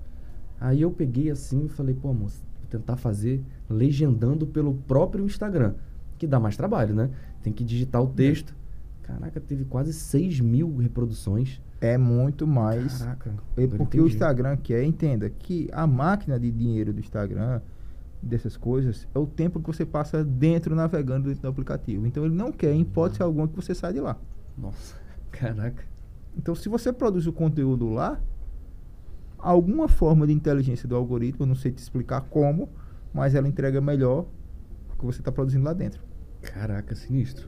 Aí 0.60 0.82
eu 0.82 0.90
peguei 0.90 1.30
assim 1.30 1.66
e 1.66 1.70
falei, 1.70 1.94
pô, 1.94 2.14
moço, 2.14 2.42
vou 2.62 2.70
tentar 2.70 2.96
fazer 2.96 3.44
legendando 3.70 4.48
pelo 4.48 4.76
próprio 4.88 5.26
Instagram, 5.26 5.74
que 6.18 6.26
dá 6.26 6.40
mais 6.40 6.56
trabalho, 6.56 6.96
né? 6.96 7.10
Tem 7.44 7.52
que 7.52 7.66
digitar 7.66 8.02
o 8.02 8.08
texto. 8.08 8.56
Caraca, 9.04 9.42
teve 9.42 9.66
quase 9.66 9.92
6 9.92 10.40
mil 10.40 10.78
reproduções. 10.78 11.62
É 11.86 11.98
muito 12.00 12.48
mais. 12.48 13.00
Caraca. 13.00 13.34
É 13.56 13.68
porque 13.68 14.02
o. 14.02 14.08
Instagram 14.08 14.58
quer, 14.58 14.84
entenda, 14.84 15.30
que 15.30 15.70
a 15.72 15.86
máquina 15.86 16.40
de 16.40 16.50
dinheiro 16.50 16.92
do 16.92 17.00
Instagram, 17.00 17.62
dessas 18.22 18.58
coisas, 18.58 19.08
é 19.14 19.20
o 19.20 19.28
tempo 19.28 19.60
que 19.60 19.68
você 19.68 19.86
passa 19.86 20.24
dentro, 20.24 20.74
navegando 20.74 21.28
dentro 21.28 21.44
do 21.44 21.48
aplicativo. 21.48 22.08
Então 22.08 22.26
ele 22.26 22.34
não 22.34 22.52
quer, 22.52 22.74
em 22.74 22.82
hipótese 22.82 23.22
alguma, 23.22 23.48
que 23.48 23.56
você 23.56 23.76
saia 23.76 23.94
de 23.94 24.00
lá. 24.00 24.18
Nossa, 24.58 24.96
caraca. 25.32 25.84
Então 26.36 26.56
se 26.56 26.68
você 26.68 26.92
produz 26.92 27.28
o 27.28 27.34
conteúdo 27.34 27.88
lá, 27.90 28.20
alguma 29.38 29.88
forma 29.88 30.26
de 30.26 30.34
inteligência 30.34 30.90
do 30.90 30.96
algoritmo, 30.96 31.44
eu 31.44 31.48
não 31.48 31.56
sei 31.56 31.72
te 31.72 31.78
explicar 31.78 32.22
como, 32.22 32.68
mas 33.14 33.36
ela 33.36 33.48
entrega 33.48 33.80
melhor 33.80 34.26
o 34.92 34.98
que 34.98 35.06
você 35.06 35.20
está 35.20 35.32
produzindo 35.32 35.64
lá 35.64 35.74
dentro. 35.74 36.02
Caraca, 36.42 36.96
sinistro. 36.96 37.48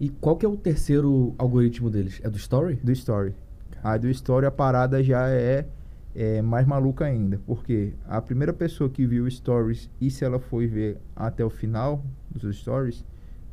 E 0.00 0.08
qual 0.08 0.36
que 0.36 0.46
é 0.46 0.48
o 0.48 0.56
terceiro 0.56 1.34
algoritmo 1.36 1.90
deles? 1.90 2.20
É 2.22 2.30
do 2.30 2.36
Story? 2.36 2.76
Do 2.76 2.92
Story. 2.92 3.34
Aí 3.82 3.98
do 3.98 4.08
Story 4.08 4.46
a 4.46 4.50
parada 4.50 5.02
já 5.02 5.28
é, 5.28 5.66
é 6.14 6.42
mais 6.42 6.66
maluca 6.66 7.04
ainda. 7.04 7.40
Porque 7.46 7.94
a 8.06 8.20
primeira 8.20 8.52
pessoa 8.52 8.90
que 8.90 9.06
viu 9.06 9.30
Stories 9.30 9.90
e 10.00 10.10
se 10.10 10.24
ela 10.24 10.38
foi 10.38 10.66
ver 10.66 10.98
até 11.14 11.44
o 11.44 11.50
final 11.50 12.04
dos 12.30 12.56
Stories, 12.56 13.04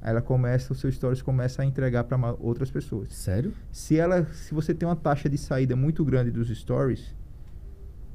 ela 0.01 0.21
começa, 0.21 0.71
o 0.71 0.75
seu 0.75 0.91
Stories 0.91 1.21
começa 1.21 1.61
a 1.61 1.65
entregar 1.65 2.03
para 2.03 2.17
outras 2.39 2.69
pessoas. 2.69 3.11
Sério? 3.13 3.51
Se 3.71 3.97
ela, 3.97 4.25
se 4.33 4.53
você 4.53 4.73
tem 4.73 4.87
uma 4.87 4.95
taxa 4.95 5.27
de 5.27 5.37
saída 5.37 5.75
muito 5.75 6.05
grande 6.05 6.29
dos 6.29 6.47
Stories, 6.49 7.15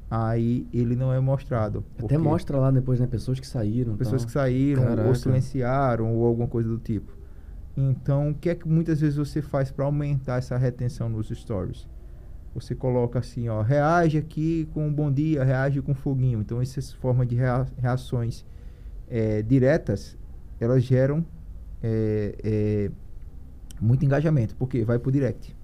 aí 0.09 0.67
ele 0.73 0.95
não 0.95 1.13
é 1.13 1.19
mostrado. 1.19 1.83
Até 1.97 2.17
mostra 2.17 2.57
lá 2.57 2.71
depois, 2.71 2.99
né? 2.99 3.07
Pessoas 3.07 3.39
que 3.39 3.47
saíram. 3.47 3.95
Pessoas 3.97 4.21
tal. 4.21 4.27
que 4.27 4.31
saíram 4.31 4.83
Caraca. 4.83 5.07
ou 5.07 5.15
silenciaram 5.15 6.13
ou 6.15 6.25
alguma 6.25 6.47
coisa 6.47 6.69
do 6.69 6.77
tipo. 6.77 7.11
Então, 7.75 8.31
o 8.31 8.33
que 8.35 8.49
é 8.49 8.55
que 8.55 8.67
muitas 8.67 8.99
vezes 8.99 9.17
você 9.17 9.41
faz 9.41 9.71
para 9.71 9.85
aumentar 9.85 10.37
essa 10.37 10.57
retenção 10.57 11.07
nos 11.07 11.29
stories? 11.29 11.87
Você 12.53 12.75
coloca 12.75 13.17
assim, 13.19 13.47
ó, 13.47 13.61
reage 13.61 14.17
aqui 14.17 14.67
com 14.73 14.85
um 14.87 14.93
bom 14.93 15.11
dia, 15.11 15.43
reage 15.43 15.81
com 15.81 15.93
foguinho. 15.93 16.41
Então, 16.41 16.61
essas 16.61 16.91
formas 16.91 17.27
de 17.27 17.35
rea- 17.35 17.65
reações 17.77 18.45
eh, 19.09 19.41
diretas, 19.41 20.17
elas 20.59 20.83
geram 20.83 21.25
eh, 21.81 22.35
eh, 22.43 22.91
muito 23.79 24.03
engajamento, 24.03 24.55
porque 24.57 24.83
vai 24.83 24.99
pro 24.99 25.11
direct. 25.11 25.55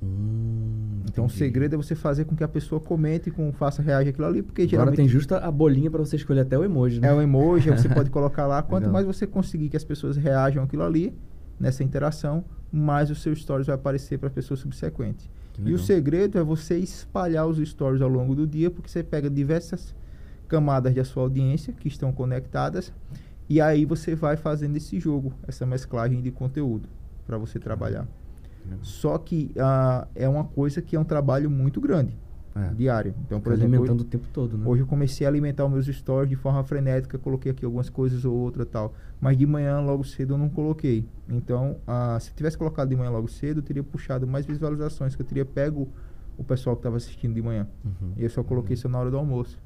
Hum, 0.00 1.02
Então, 1.10 1.24
o 1.24 1.28
segredo 1.30 1.74
é 1.74 1.76
você 1.76 1.96
fazer 1.96 2.24
com 2.24 2.36
que 2.36 2.44
a 2.44 2.48
pessoa 2.48 2.80
comente, 2.80 3.30
com 3.30 3.52
faça 3.52 3.82
reage 3.82 4.10
aquilo 4.10 4.26
ali, 4.28 4.42
porque 4.42 4.62
Agora 4.62 4.70
geralmente 4.70 4.96
tem 4.96 5.08
justa 5.08 5.38
a 5.38 5.50
bolinha 5.50 5.90
pra 5.90 5.98
você 5.98 6.14
escolher 6.14 6.42
até 6.42 6.56
o 6.56 6.62
emoji, 6.62 7.00
né? 7.00 7.08
É 7.08 7.12
o 7.12 7.20
emoji, 7.20 7.70
você 7.70 7.88
pode 7.88 8.08
colocar 8.10 8.46
lá. 8.46 8.62
Quanto 8.62 8.82
Legal. 8.84 8.92
mais 8.92 9.04
você 9.06 9.26
conseguir 9.26 9.68
que 9.68 9.76
as 9.76 9.82
pessoas 9.84 10.16
reajam 10.16 10.62
aquilo 10.62 10.84
ali, 10.84 11.12
nessa 11.58 11.82
interação, 11.82 12.44
mais 12.70 13.10
o 13.10 13.16
seu 13.16 13.34
stories 13.34 13.66
vai 13.66 13.74
aparecer 13.74 14.18
para 14.18 14.28
a 14.28 14.32
pessoa 14.32 14.56
subsequente. 14.56 15.28
E 15.64 15.72
o 15.72 15.78
segredo 15.78 16.38
é 16.38 16.42
você 16.42 16.78
espalhar 16.78 17.46
os 17.46 17.58
stories 17.58 18.00
ao 18.00 18.08
longo 18.08 18.34
do 18.34 18.46
dia, 18.46 18.70
porque 18.70 18.88
você 18.88 19.02
pega 19.02 19.28
diversas 19.28 19.94
camadas 20.46 20.94
da 20.94 21.04
sua 21.04 21.24
audiência 21.24 21.72
que 21.72 21.88
estão 21.88 22.12
conectadas, 22.12 22.92
e 23.48 23.60
aí 23.60 23.84
você 23.84 24.14
vai 24.14 24.36
fazendo 24.36 24.76
esse 24.76 25.00
jogo, 25.00 25.32
essa 25.46 25.66
mesclagem 25.66 26.22
de 26.22 26.30
conteúdo 26.30 26.88
para 27.26 27.36
você 27.36 27.58
trabalhar. 27.58 28.06
Legal. 28.64 28.78
Só 28.82 29.18
que 29.18 29.50
ah, 29.58 30.06
é 30.14 30.28
uma 30.28 30.44
coisa 30.44 30.80
que 30.80 30.94
é 30.94 31.00
um 31.00 31.04
trabalho 31.04 31.50
muito 31.50 31.80
grande, 31.80 32.16
É. 32.58 32.74
diário. 32.74 33.14
Então, 33.24 33.40
por 33.40 33.52
Fica 33.52 33.64
exemplo, 33.64 33.74
alimentando 33.76 34.00
hoje- 34.00 34.06
o 34.06 34.10
tempo 34.10 34.26
todo, 34.32 34.58
né? 34.58 34.66
Hoje 34.66 34.82
eu 34.82 34.86
comecei 34.86 35.26
a 35.26 35.30
alimentar 35.30 35.64
os 35.64 35.72
meus 35.72 35.86
stories 35.86 36.28
de 36.28 36.36
forma 36.36 36.62
frenética, 36.64 37.16
coloquei 37.18 37.52
aqui 37.52 37.64
algumas 37.64 37.88
coisas 37.88 38.24
ou 38.24 38.34
outra 38.34 38.66
tal. 38.66 38.92
Mas 39.20 39.36
de 39.36 39.46
manhã, 39.46 39.80
logo 39.80 40.04
cedo, 40.04 40.34
eu 40.34 40.38
não 40.38 40.48
coloquei. 40.48 41.04
Então, 41.28 41.76
ah, 41.86 42.18
se 42.20 42.30
eu 42.30 42.34
tivesse 42.34 42.56
colocado 42.58 42.88
de 42.88 42.96
manhã 42.96 43.10
logo 43.10 43.28
cedo, 43.28 43.58
eu 43.58 43.62
teria 43.62 43.82
puxado 43.82 44.26
mais 44.26 44.44
visualizações, 44.46 45.14
que 45.14 45.22
eu 45.22 45.26
teria 45.26 45.44
pego 45.44 45.88
o 46.36 46.44
pessoal 46.44 46.76
que 46.76 46.80
estava 46.80 46.96
assistindo 46.96 47.34
de 47.34 47.42
manhã. 47.42 47.66
Uhum. 47.84 48.12
E 48.16 48.22
eu 48.24 48.30
só 48.30 48.42
coloquei 48.42 48.74
isso 48.74 48.88
na 48.88 48.98
hora 48.98 49.10
do 49.10 49.16
almoço. 49.16 49.58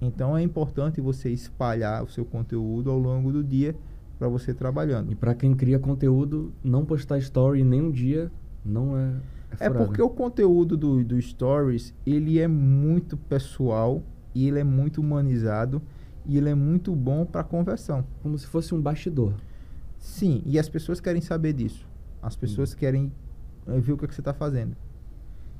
Então 0.00 0.36
é 0.36 0.42
importante 0.42 1.00
você 1.00 1.30
espalhar 1.30 2.02
o 2.02 2.08
seu 2.08 2.24
conteúdo 2.24 2.90
ao 2.90 2.98
longo 2.98 3.30
do 3.30 3.44
dia 3.44 3.74
para 4.18 4.28
você 4.28 4.52
trabalhando. 4.52 5.12
E 5.12 5.14
pra 5.14 5.34
quem 5.34 5.54
cria 5.54 5.78
conteúdo, 5.78 6.52
não 6.62 6.84
postar 6.84 7.18
story 7.18 7.62
nem 7.62 7.80
um 7.82 7.90
dia 7.90 8.30
não 8.64 8.96
é. 8.96 9.12
É 9.60 9.68
furada. 9.68 9.84
porque 9.84 10.02
o 10.02 10.08
conteúdo 10.08 10.76
do, 10.76 11.04
do 11.04 11.20
Stories, 11.20 11.94
ele 12.06 12.38
é 12.38 12.48
muito 12.48 13.16
pessoal 13.16 14.02
e 14.34 14.48
ele 14.48 14.58
é 14.58 14.64
muito 14.64 15.00
humanizado 15.00 15.82
e 16.24 16.38
ele 16.38 16.48
é 16.48 16.54
muito 16.54 16.94
bom 16.94 17.24
para 17.24 17.42
conversão. 17.42 18.04
Como 18.22 18.38
se 18.38 18.46
fosse 18.46 18.74
um 18.74 18.80
bastidor. 18.80 19.34
Sim, 19.98 20.42
e 20.44 20.58
as 20.58 20.68
pessoas 20.68 21.00
querem 21.00 21.20
saber 21.20 21.52
disso. 21.52 21.86
As 22.20 22.36
pessoas 22.36 22.74
querem 22.74 23.12
é 23.66 23.78
ver 23.78 23.92
o 23.92 23.98
que, 23.98 24.04
é 24.04 24.08
que 24.08 24.14
você 24.14 24.20
está 24.20 24.32
fazendo. 24.32 24.76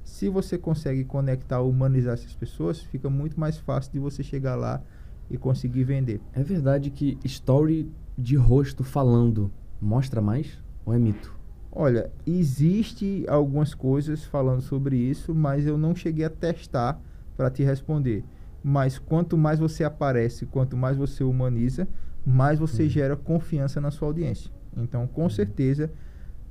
Se 0.05 0.29
você 0.29 0.59
consegue 0.59 1.05
conectar, 1.05 1.61
humanizar 1.61 2.15
essas 2.15 2.35
pessoas, 2.35 2.81
fica 2.81 3.09
muito 3.09 3.39
mais 3.39 3.57
fácil 3.57 3.93
de 3.93 3.99
você 3.99 4.23
chegar 4.23 4.57
lá 4.57 4.83
e 5.31 5.39
conseguir 5.39 5.85
vender. 5.85 6.21
É 6.33 6.43
verdade 6.43 6.91
que 6.91 7.19
story 7.25 7.91
de 8.19 8.37
rosto 8.37 8.83
falando 8.83 9.51
mostra 9.81 10.21
mais 10.21 10.59
ou 10.85 10.93
é 10.93 10.99
mito? 10.99 11.35
Olha, 11.75 12.11
existe 12.27 13.25
algumas 13.27 13.73
coisas 13.73 14.25
falando 14.25 14.61
sobre 14.61 14.95
isso, 14.97 15.35
mas 15.35 15.67
eu 15.67 15.79
não 15.79 15.95
cheguei 15.95 16.27
a 16.27 16.31
testar 16.31 17.01
para 17.35 17.51
te 17.51 17.63
responder. 17.63 18.23
Mas 18.63 18.99
quanto 18.99 19.39
mais 19.39 19.59
você 19.59 19.83
aparece, 19.83 20.45
quanto 20.45 20.77
mais 20.77 20.99
você 20.99 21.25
humaniza, 21.25 21.89
mais 22.27 22.59
você 22.59 22.83
uhum. 22.85 22.89
gera 22.91 23.17
confiança 23.17 23.81
na 23.81 23.91
sua 23.91 24.09
audiência. 24.09 24.51
Então, 24.77 25.07
com 25.07 25.23
uhum. 25.23 25.31
certeza, 25.31 25.91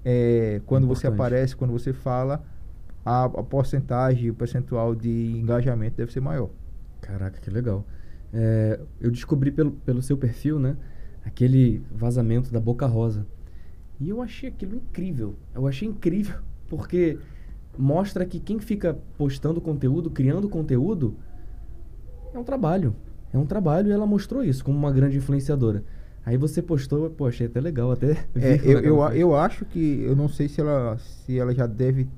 é, 0.03 0.59
quando 0.65 0.85
Importante. 0.85 1.01
você 1.01 1.07
aparece, 1.07 1.55
quando 1.55 1.71
você 1.71 1.93
fala, 1.93 2.43
a, 3.05 3.25
a 3.25 3.43
porcentagem, 3.43 4.31
o 4.31 4.33
percentual 4.33 4.95
de 4.95 5.37
engajamento 5.37 5.97
deve 5.97 6.11
ser 6.11 6.19
maior. 6.19 6.49
Caraca, 6.99 7.39
que 7.39 7.49
legal. 7.49 7.85
É, 8.33 8.79
eu 8.99 9.11
descobri 9.11 9.51
pelo, 9.51 9.71
pelo 9.71 10.01
seu 10.01 10.17
perfil, 10.17 10.59
né? 10.59 10.75
Aquele 11.23 11.83
vazamento 11.91 12.51
da 12.51 12.59
Boca 12.59 12.87
Rosa. 12.87 13.25
E 14.01 14.09
eu 14.09 14.19
achei 14.19 14.49
aquilo 14.49 14.75
incrível. 14.75 15.35
Eu 15.53 15.67
achei 15.67 15.87
incrível 15.87 16.39
porque 16.67 17.19
mostra 17.77 18.25
que 18.25 18.39
quem 18.39 18.59
fica 18.59 18.97
postando 19.15 19.61
conteúdo, 19.61 20.09
criando 20.09 20.49
conteúdo, 20.49 21.15
é 22.33 22.39
um 22.39 22.43
trabalho. 22.43 22.95
É 23.31 23.37
um 23.37 23.45
trabalho 23.45 23.89
e 23.89 23.91
ela 23.91 24.07
mostrou 24.07 24.43
isso 24.43 24.65
como 24.65 24.75
uma 24.75 24.91
grande 24.91 25.17
influenciadora. 25.17 25.83
Aí 26.25 26.35
você 26.35 26.61
postou, 26.63 27.09
pô, 27.11 27.27
achei 27.27 27.45
até 27.45 27.61
legal, 27.61 27.91
até. 27.91 28.25
É, 28.35 28.59
eu, 28.63 28.79
eu, 28.79 29.03
eu 29.13 29.35
acho 29.35 29.65
que, 29.65 30.01
eu 30.03 30.15
não 30.15 30.27
sei 30.27 30.47
se 30.47 30.59
ela, 30.59 30.97
se 30.97 31.37
ela 31.37 31.53
já 31.53 31.67
deve, 31.67 32.09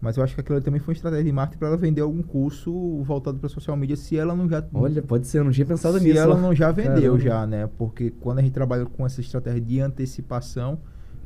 mas 0.00 0.16
eu 0.16 0.24
acho 0.24 0.34
que 0.34 0.40
aquilo 0.40 0.60
também 0.62 0.80
foi 0.80 0.92
uma 0.92 0.96
estratégia 0.96 1.24
de 1.24 1.32
marketing 1.32 1.58
para 1.58 1.68
ela 1.68 1.76
vender 1.76 2.00
algum 2.00 2.22
curso 2.22 3.02
voltado 3.02 3.38
para 3.38 3.48
social 3.48 3.76
media, 3.76 3.96
se 3.96 4.16
ela 4.16 4.34
não 4.34 4.48
já. 4.48 4.64
Olha, 4.72 5.02
pode 5.02 5.26
ser, 5.26 5.38
eu 5.38 5.44
não 5.44 5.52
tinha 5.52 5.66
pensado 5.66 5.98
se 5.98 6.04
nisso. 6.04 6.16
Se 6.16 6.22
ela 6.22 6.38
não 6.38 6.54
já 6.54 6.70
vendeu, 6.72 7.12
Caramba. 7.12 7.18
já, 7.18 7.46
né? 7.46 7.68
Porque 7.78 8.10
quando 8.10 8.38
a 8.38 8.42
gente 8.42 8.52
trabalha 8.52 8.86
com 8.86 9.04
essa 9.04 9.20
estratégia 9.20 9.60
de 9.60 9.80
antecipação, 9.80 10.78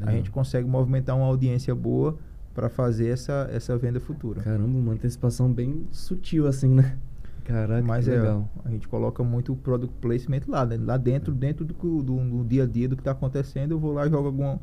a 0.02 0.12
gente 0.12 0.30
consegue 0.30 0.68
movimentar 0.68 1.16
uma 1.16 1.26
audiência 1.26 1.74
boa 1.74 2.16
para 2.54 2.68
fazer 2.68 3.08
essa, 3.08 3.48
essa 3.52 3.76
venda 3.76 4.00
futura. 4.00 4.42
Caramba, 4.42 4.78
uma 4.78 4.92
antecipação 4.92 5.52
bem 5.52 5.86
sutil 5.90 6.46
assim, 6.46 6.68
né? 6.68 6.96
Caraca, 7.44 7.82
Mas 7.84 8.06
é, 8.06 8.16
legal. 8.16 8.48
a 8.64 8.70
gente 8.70 8.86
coloca 8.86 9.24
muito 9.24 9.52
o 9.52 9.56
product 9.56 9.94
placement 10.00 10.42
lá, 10.46 10.64
né? 10.64 10.78
lá 10.80 10.96
dentro, 10.96 11.32
dentro 11.32 11.64
do, 11.64 11.74
do, 11.74 12.02
do, 12.02 12.44
dia 12.44 12.62
a 12.62 12.66
dia 12.66 12.88
do 12.88 12.96
que 12.96 13.00
está 13.00 13.10
acontecendo, 13.10 13.72
eu 13.72 13.78
vou 13.78 13.92
lá 13.92 14.06
e 14.06 14.10
jogo 14.10 14.26
alguma, 14.26 14.60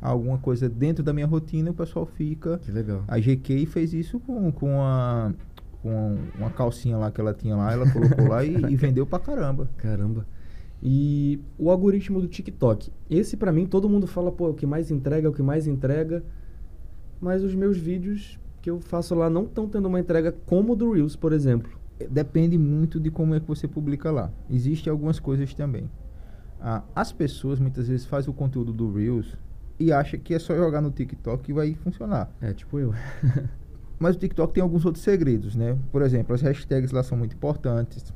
alguma 0.00 0.38
coisa 0.38 0.68
dentro 0.68 1.02
da 1.02 1.12
minha 1.12 1.26
rotina 1.26 1.68
e 1.68 1.72
o 1.72 1.74
pessoal 1.74 2.06
fica. 2.06 2.58
Que 2.58 2.70
legal. 2.70 3.04
A 3.06 3.18
GK 3.18 3.66
fez 3.66 3.92
isso 3.92 4.18
com, 4.20 4.50
com 4.52 4.80
a 4.80 5.32
com 5.82 6.18
uma 6.38 6.50
calcinha 6.50 6.96
lá 6.98 7.10
que 7.10 7.20
ela 7.20 7.32
tinha 7.32 7.56
lá, 7.56 7.72
ela 7.72 7.90
colocou 7.90 8.28
lá 8.28 8.44
e, 8.44 8.54
e, 8.70 8.76
vendeu 8.76 9.06
pra 9.06 9.18
caramba. 9.18 9.68
Caramba. 9.78 10.26
E 10.82 11.38
o 11.58 11.70
algoritmo 11.70 12.20
do 12.20 12.28
TikTok. 12.28 12.90
Esse 13.08 13.36
para 13.36 13.52
mim 13.52 13.66
todo 13.66 13.88
mundo 13.88 14.06
fala, 14.06 14.32
pô, 14.32 14.46
é 14.46 14.50
o 14.50 14.54
que 14.54 14.66
mais 14.66 14.90
entrega, 14.90 15.26
é 15.26 15.30
o 15.30 15.34
que 15.34 15.42
mais 15.42 15.66
entrega. 15.66 16.24
Mas 17.20 17.42
os 17.42 17.54
meus 17.54 17.76
vídeos 17.76 18.38
que 18.62 18.70
eu 18.70 18.80
faço 18.80 19.14
lá 19.14 19.28
não 19.28 19.44
estão 19.44 19.68
tendo 19.68 19.86
uma 19.86 20.00
entrega 20.00 20.32
como 20.46 20.72
o 20.72 20.76
do 20.76 20.92
Reels, 20.92 21.16
por 21.16 21.32
exemplo. 21.32 21.78
Depende 22.10 22.56
muito 22.56 22.98
de 22.98 23.10
como 23.10 23.34
é 23.34 23.40
que 23.40 23.46
você 23.46 23.68
publica 23.68 24.10
lá. 24.10 24.32
Existem 24.48 24.90
algumas 24.90 25.18
coisas 25.18 25.52
também. 25.52 25.90
Ah, 26.58 26.82
as 26.94 27.12
pessoas 27.12 27.58
muitas 27.58 27.88
vezes 27.88 28.06
fazem 28.06 28.30
o 28.30 28.34
conteúdo 28.34 28.72
do 28.72 28.92
Reels 28.92 29.36
e 29.78 29.92
acham 29.92 30.18
que 30.18 30.34
é 30.34 30.38
só 30.38 30.54
jogar 30.54 30.80
no 30.80 30.90
TikTok 30.90 31.50
e 31.50 31.54
vai 31.54 31.74
funcionar. 31.74 32.30
É, 32.40 32.54
tipo 32.54 32.78
eu. 32.78 32.94
Mas 33.98 34.16
o 34.16 34.18
TikTok 34.18 34.54
tem 34.54 34.62
alguns 34.62 34.86
outros 34.86 35.04
segredos, 35.04 35.54
né? 35.54 35.78
Por 35.92 36.00
exemplo, 36.00 36.34
as 36.34 36.40
hashtags 36.40 36.90
lá 36.90 37.02
são 37.02 37.18
muito 37.18 37.34
importantes 37.34 38.14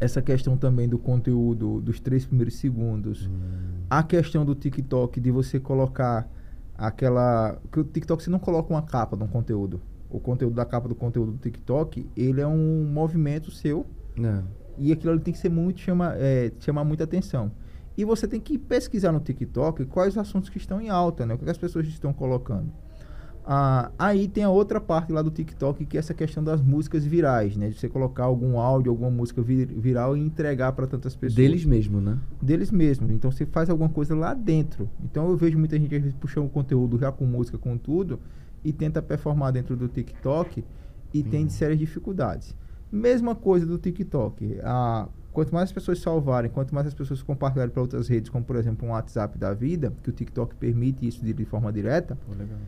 essa 0.00 0.22
questão 0.22 0.56
também 0.56 0.88
do 0.88 0.98
conteúdo 0.98 1.80
dos 1.80 2.00
três 2.00 2.24
primeiros 2.24 2.56
segundos, 2.56 3.26
hum. 3.26 3.84
a 3.90 4.02
questão 4.02 4.44
do 4.44 4.54
TikTok 4.54 5.20
de 5.20 5.30
você 5.30 5.58
colocar 5.58 6.30
aquela 6.76 7.58
que 7.72 7.80
o 7.80 7.84
TikTok 7.84 8.22
você 8.22 8.30
não 8.30 8.38
coloca 8.38 8.72
uma 8.72 8.82
capa 8.82 9.16
de 9.16 9.24
um 9.24 9.28
conteúdo, 9.28 9.80
o 10.08 10.20
conteúdo 10.20 10.54
da 10.54 10.64
capa 10.64 10.88
do 10.88 10.94
conteúdo 10.94 11.32
do 11.32 11.38
TikTok 11.38 12.08
ele 12.16 12.40
é 12.40 12.46
um 12.46 12.84
movimento 12.84 13.50
seu 13.50 13.84
é. 14.18 14.42
e 14.78 14.92
aquilo 14.92 15.12
ali 15.12 15.20
tem 15.20 15.34
que 15.34 15.40
ser 15.40 15.50
muito 15.50 15.80
chama, 15.80 16.14
é, 16.16 16.52
chamar 16.60 16.84
muita 16.84 17.04
atenção 17.04 17.50
e 17.98 18.04
você 18.04 18.28
tem 18.28 18.40
que 18.40 18.56
pesquisar 18.56 19.10
no 19.10 19.18
TikTok 19.18 19.84
quais 19.86 20.16
assuntos 20.16 20.48
que 20.48 20.56
estão 20.56 20.80
em 20.80 20.88
alta, 20.88 21.26
né? 21.26 21.34
O 21.34 21.38
que 21.38 21.50
as 21.50 21.58
pessoas 21.58 21.84
estão 21.88 22.12
colocando. 22.12 22.72
Ah, 23.50 23.90
aí 23.98 24.28
tem 24.28 24.44
a 24.44 24.50
outra 24.50 24.78
parte 24.78 25.10
lá 25.10 25.22
do 25.22 25.30
TikTok, 25.30 25.86
que 25.86 25.96
é 25.96 26.00
essa 26.00 26.12
questão 26.12 26.44
das 26.44 26.60
músicas 26.60 27.02
virais, 27.02 27.56
né? 27.56 27.70
De 27.70 27.78
você 27.78 27.88
colocar 27.88 28.24
algum 28.24 28.60
áudio, 28.60 28.90
alguma 28.90 29.10
música 29.10 29.40
vir, 29.40 29.68
viral 29.68 30.14
e 30.14 30.20
entregar 30.20 30.72
para 30.72 30.86
tantas 30.86 31.16
pessoas. 31.16 31.34
Deles 31.34 31.64
mesmo, 31.64 31.98
né? 31.98 32.18
Deles 32.42 32.70
mesmo. 32.70 33.10
Então 33.10 33.30
você 33.30 33.46
faz 33.46 33.70
alguma 33.70 33.88
coisa 33.88 34.14
lá 34.14 34.34
dentro. 34.34 34.86
Então 35.02 35.30
eu 35.30 35.34
vejo 35.34 35.58
muita 35.58 35.78
gente 35.78 35.94
às 35.96 36.02
vezes 36.02 36.18
puxando 36.20 36.44
o 36.44 36.50
conteúdo 36.50 36.98
já 36.98 37.10
com 37.10 37.24
música, 37.24 37.56
com 37.56 37.78
tudo, 37.78 38.20
e 38.62 38.70
tenta 38.70 39.00
performar 39.00 39.50
dentro 39.50 39.74
do 39.74 39.88
TikTok 39.88 40.62
e 41.14 41.22
tem 41.22 41.44
uhum. 41.44 41.48
sérias 41.48 41.78
dificuldades. 41.78 42.54
Mesma 42.92 43.34
coisa 43.34 43.64
do 43.64 43.78
TikTok. 43.78 44.58
Ah, 44.62 45.08
quanto 45.32 45.54
mais 45.54 45.70
as 45.70 45.72
pessoas 45.72 46.00
salvarem, 46.00 46.50
quanto 46.50 46.74
mais 46.74 46.86
as 46.86 46.92
pessoas 46.92 47.22
compartilharem 47.22 47.72
para 47.72 47.80
outras 47.80 48.08
redes, 48.08 48.28
como 48.28 48.44
por 48.44 48.56
exemplo 48.56 48.86
um 48.86 48.90
WhatsApp 48.90 49.38
da 49.38 49.54
vida, 49.54 49.90
que 50.02 50.10
o 50.10 50.12
TikTok 50.12 50.54
permite 50.56 51.08
isso 51.08 51.24
de, 51.24 51.32
de 51.32 51.46
forma 51.46 51.72
direta. 51.72 52.14
Pô, 52.26 52.32
legal 52.32 52.58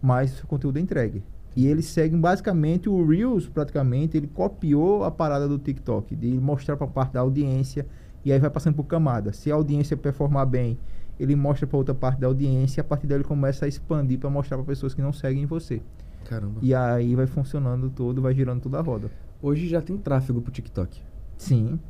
mas 0.00 0.42
o 0.42 0.46
conteúdo 0.46 0.78
é 0.78 0.80
entregue. 0.80 1.22
E 1.56 1.66
eles 1.66 1.86
seguem 1.86 2.20
basicamente 2.20 2.88
o 2.88 3.04
Reels, 3.04 3.48
praticamente, 3.48 4.16
ele 4.16 4.28
copiou 4.28 5.04
a 5.04 5.10
parada 5.10 5.48
do 5.48 5.58
TikTok, 5.58 6.14
de 6.14 6.28
mostrar 6.38 6.76
para 6.76 6.86
parte 6.86 7.14
da 7.14 7.20
audiência, 7.20 7.86
e 8.24 8.32
aí 8.32 8.38
vai 8.38 8.50
passando 8.50 8.76
por 8.76 8.84
camada. 8.84 9.32
Se 9.32 9.50
a 9.50 9.54
audiência 9.54 9.96
performar 9.96 10.46
bem, 10.46 10.78
ele 11.18 11.34
mostra 11.34 11.66
para 11.66 11.76
outra 11.76 11.94
parte 11.94 12.20
da 12.20 12.26
audiência, 12.26 12.80
e 12.80 12.82
a 12.82 12.84
partir 12.84 13.06
daí 13.06 13.16
ele 13.16 13.24
começa 13.24 13.64
a 13.64 13.68
expandir 13.68 14.18
para 14.18 14.30
mostrar 14.30 14.56
para 14.56 14.66
pessoas 14.66 14.94
que 14.94 15.02
não 15.02 15.12
seguem 15.12 15.46
você. 15.46 15.82
Caramba. 16.26 16.60
E 16.62 16.74
aí 16.74 17.14
vai 17.16 17.26
funcionando 17.26 17.90
todo, 17.90 18.22
vai 18.22 18.34
girando 18.34 18.60
toda 18.60 18.78
a 18.78 18.82
roda. 18.82 19.10
Hoje 19.42 19.66
já 19.66 19.80
tem 19.80 19.96
tráfego 19.96 20.40
pro 20.40 20.52
TikTok. 20.52 21.00
Sim. 21.36 21.80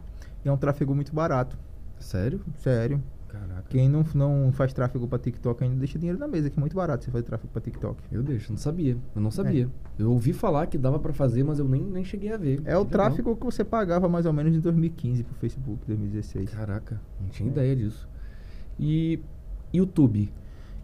E 0.45 0.49
é 0.49 0.53
um 0.53 0.57
tráfego 0.57 0.95
muito 0.95 1.15
barato. 1.15 1.59
Sério? 1.99 2.41
Sério. 2.59 3.03
Caraca. 3.29 3.65
Quem 3.69 3.89
não, 3.89 4.05
não 4.15 4.51
faz 4.53 4.73
tráfego 4.73 5.07
para 5.07 5.19
TikTok 5.19 5.63
ainda 5.63 5.77
deixa 5.77 5.99
dinheiro 5.99 6.19
na 6.19 6.27
mesa, 6.27 6.49
que 6.49 6.59
é 6.59 6.61
muito 6.61 6.75
barato 6.75 7.05
você 7.05 7.11
fazer 7.11 7.25
tráfego 7.25 7.53
para 7.53 7.61
TikTok. 7.61 8.03
Eu 8.11 8.23
deixo, 8.23 8.51
não 8.51 8.59
sabia. 8.59 8.97
Eu 9.15 9.21
não 9.21 9.31
sabia. 9.31 9.71
É. 9.99 10.03
Eu 10.03 10.11
ouvi 10.13 10.33
falar 10.33 10.67
que 10.67 10.79
dava 10.79 10.99
para 10.99 11.13
fazer, 11.13 11.45
mas 11.45 11.59
eu 11.59 11.69
nem, 11.69 11.83
nem 11.83 12.05
cheguei 12.05 12.33
a 12.33 12.37
ver. 12.37 12.63
É 12.65 12.77
o 12.77 12.85
tráfego 12.85 13.37
que 13.37 13.45
você 13.45 13.63
pagava 13.63 14.09
mais 14.09 14.25
ou 14.25 14.33
menos 14.33 14.57
em 14.57 14.61
2015 14.61 15.23
pro 15.25 15.35
Facebook, 15.35 15.87
2016. 15.87 16.51
Caraca, 16.51 17.01
não 17.21 17.29
tinha 17.29 17.49
é. 17.49 17.53
ideia 17.53 17.77
disso. 17.77 18.09
E 18.81 19.21
YouTube? 19.73 20.33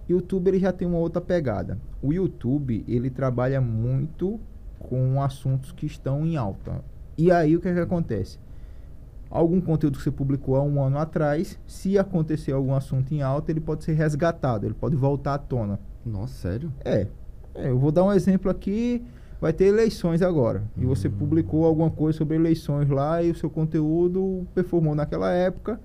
YouTube 0.08 0.48
ele 0.48 0.58
já 0.58 0.72
tem 0.72 0.86
uma 0.86 0.98
outra 0.98 1.20
pegada. 1.20 1.78
O 2.02 2.12
YouTube, 2.12 2.84
ele 2.86 3.08
trabalha 3.08 3.60
muito 3.60 4.38
com 4.78 5.22
assuntos 5.22 5.72
que 5.72 5.86
estão 5.86 6.26
em 6.26 6.36
alta. 6.36 6.84
E 7.16 7.30
aí 7.30 7.56
o 7.56 7.60
que, 7.60 7.68
é 7.68 7.74
que 7.74 7.80
acontece? 7.80 8.38
Algum 9.34 9.60
conteúdo 9.60 9.98
que 9.98 10.04
você 10.04 10.12
publicou 10.12 10.54
há 10.54 10.62
um 10.62 10.80
ano 10.80 10.96
atrás, 10.96 11.58
se 11.66 11.98
acontecer 11.98 12.52
algum 12.52 12.72
assunto 12.72 13.12
em 13.12 13.20
alta, 13.20 13.50
ele 13.50 13.60
pode 13.60 13.82
ser 13.82 13.94
resgatado, 13.94 14.64
ele 14.64 14.74
pode 14.74 14.94
voltar 14.94 15.34
à 15.34 15.38
tona. 15.38 15.80
Nossa, 16.06 16.34
sério? 16.34 16.72
É. 16.84 17.08
é 17.52 17.68
eu 17.68 17.78
vou 17.78 17.90
dar 17.90 18.04
um 18.04 18.12
exemplo 18.12 18.48
aqui. 18.48 19.02
Vai 19.40 19.52
ter 19.52 19.64
eleições 19.64 20.22
agora. 20.22 20.62
E 20.76 20.86
você 20.86 21.08
hum. 21.08 21.12
publicou 21.18 21.66
alguma 21.66 21.90
coisa 21.90 22.16
sobre 22.16 22.36
eleições 22.36 22.88
lá 22.88 23.22
e 23.22 23.32
o 23.32 23.34
seu 23.34 23.50
conteúdo 23.50 24.46
performou 24.54 24.94
naquela 24.94 25.32
época. 25.32 25.80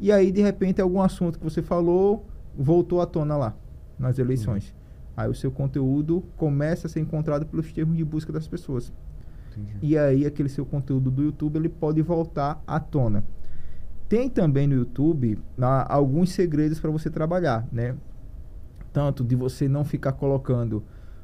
E 0.00 0.10
aí, 0.10 0.32
de 0.32 0.42
repente, 0.42 0.80
algum 0.80 1.00
assunto 1.00 1.38
que 1.38 1.44
você 1.44 1.62
falou 1.62 2.26
voltou 2.58 3.00
à 3.00 3.06
tona 3.06 3.36
lá, 3.36 3.54
nas 3.96 4.18
eleições. 4.18 4.74
Hum. 4.76 4.80
Aí 5.16 5.30
o 5.30 5.34
seu 5.34 5.52
conteúdo 5.52 6.24
começa 6.36 6.88
a 6.88 6.90
ser 6.90 7.00
encontrado 7.00 7.46
pelos 7.46 7.72
termos 7.72 7.96
de 7.96 8.04
busca 8.04 8.32
das 8.32 8.48
pessoas. 8.48 8.92
Entendi. 9.58 9.78
E 9.82 9.96
aí 9.96 10.26
aquele 10.26 10.48
seu 10.48 10.64
conteúdo 10.64 11.10
do 11.10 11.22
YouTube 11.22 11.56
ele 11.56 11.68
pode 11.68 12.00
voltar 12.02 12.62
à 12.66 12.78
tona. 12.78 13.24
Tem 14.08 14.28
também 14.28 14.66
no 14.66 14.74
YouTube 14.74 15.38
ah, 15.60 15.86
alguns 15.92 16.32
segredos 16.32 16.80
para 16.80 16.90
você 16.90 17.08
trabalhar, 17.08 17.66
né? 17.70 17.94
Tanto 18.92 19.22
de 19.22 19.36
você 19.36 19.68
não 19.68 19.84
ficar 19.84 20.12
colocando 20.12 20.82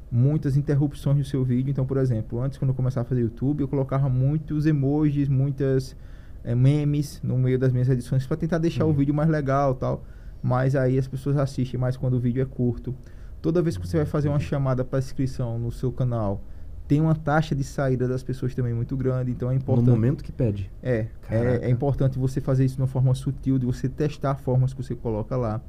muitas 0.09 0.55
interrupções 0.55 1.17
no 1.17 1.25
seu 1.25 1.43
vídeo. 1.43 1.69
Então, 1.69 1.85
por 1.85 1.97
exemplo, 1.97 2.39
antes 2.39 2.57
quando 2.57 2.69
eu 2.69 2.75
começava 2.75 3.05
a 3.05 3.09
fazer 3.09 3.21
YouTube, 3.21 3.61
eu 3.61 3.67
colocava 3.67 4.07
muitos 4.07 4.65
emojis, 4.65 5.27
muitas 5.27 5.95
é, 6.43 6.55
memes 6.55 7.21
no 7.21 7.37
meio 7.37 7.59
das 7.59 7.73
minhas 7.73 7.89
edições 7.89 8.25
para 8.25 8.37
tentar 8.37 8.57
deixar 8.57 8.85
uhum. 8.85 8.91
o 8.91 8.93
vídeo 8.93 9.13
mais 9.13 9.29
legal, 9.29 9.75
tal. 9.75 10.05
Mas 10.41 10.75
aí 10.75 10.97
as 10.97 11.07
pessoas 11.07 11.35
assistem 11.37 11.79
mais 11.79 11.97
quando 11.97 12.13
o 12.13 12.19
vídeo 12.19 12.41
é 12.41 12.45
curto. 12.45 12.95
Toda 13.41 13.61
vez 13.61 13.77
que 13.77 13.85
você 13.85 13.97
vai 13.97 14.05
fazer 14.05 14.29
uma 14.29 14.39
chamada 14.39 14.83
para 14.83 14.99
inscrição 14.99 15.59
no 15.59 15.71
seu 15.71 15.91
canal, 15.91 16.41
tem 16.87 17.01
uma 17.01 17.13
taxa 17.13 17.53
de 17.53 17.63
saída 17.63 18.07
das 18.07 18.23
pessoas 18.23 18.55
também 18.55 18.73
muito 18.73 18.95
grande, 18.95 19.31
então 19.31 19.51
é 19.51 19.55
importante. 19.55 19.85
No 19.85 19.91
momento 19.91 20.23
que 20.23 20.31
pede. 20.31 20.71
É, 20.81 21.07
é, 21.29 21.59
é, 21.63 21.69
importante 21.69 22.17
você 22.17 22.39
fazer 22.39 22.63
isso 22.63 22.75
de 22.75 22.81
uma 22.81 22.87
forma 22.87 23.13
sutil, 23.13 23.59
de 23.59 23.65
você 23.65 23.89
testar 23.89 24.35
formas 24.35 24.73
que 24.73 24.81
você 24.81 24.95
coloca 24.95 25.35
lá. 25.35 25.61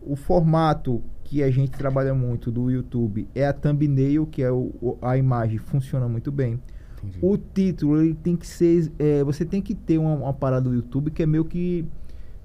o 0.00 0.16
formato 0.16 1.02
que 1.22 1.42
a 1.42 1.50
gente 1.50 1.70
trabalha 1.72 2.14
muito 2.14 2.50
do 2.50 2.70
YouTube 2.70 3.26
é 3.34 3.46
a 3.46 3.52
thumbnail, 3.52 4.26
que 4.26 4.42
é 4.42 4.50
o, 4.50 4.98
a 5.00 5.16
imagem 5.16 5.58
funciona 5.58 6.08
muito 6.08 6.32
bem. 6.32 6.60
Entendi. 6.98 7.18
O 7.20 7.36
título 7.36 8.00
ele 8.00 8.14
tem 8.14 8.36
que 8.36 8.46
ser, 8.46 8.90
é, 8.98 9.22
você 9.22 9.44
tem 9.44 9.60
que 9.60 9.74
ter 9.74 9.98
uma, 9.98 10.14
uma 10.14 10.32
parada 10.32 10.68
do 10.68 10.74
YouTube 10.74 11.10
que 11.10 11.22
é 11.22 11.26
meio 11.26 11.44
que 11.44 11.86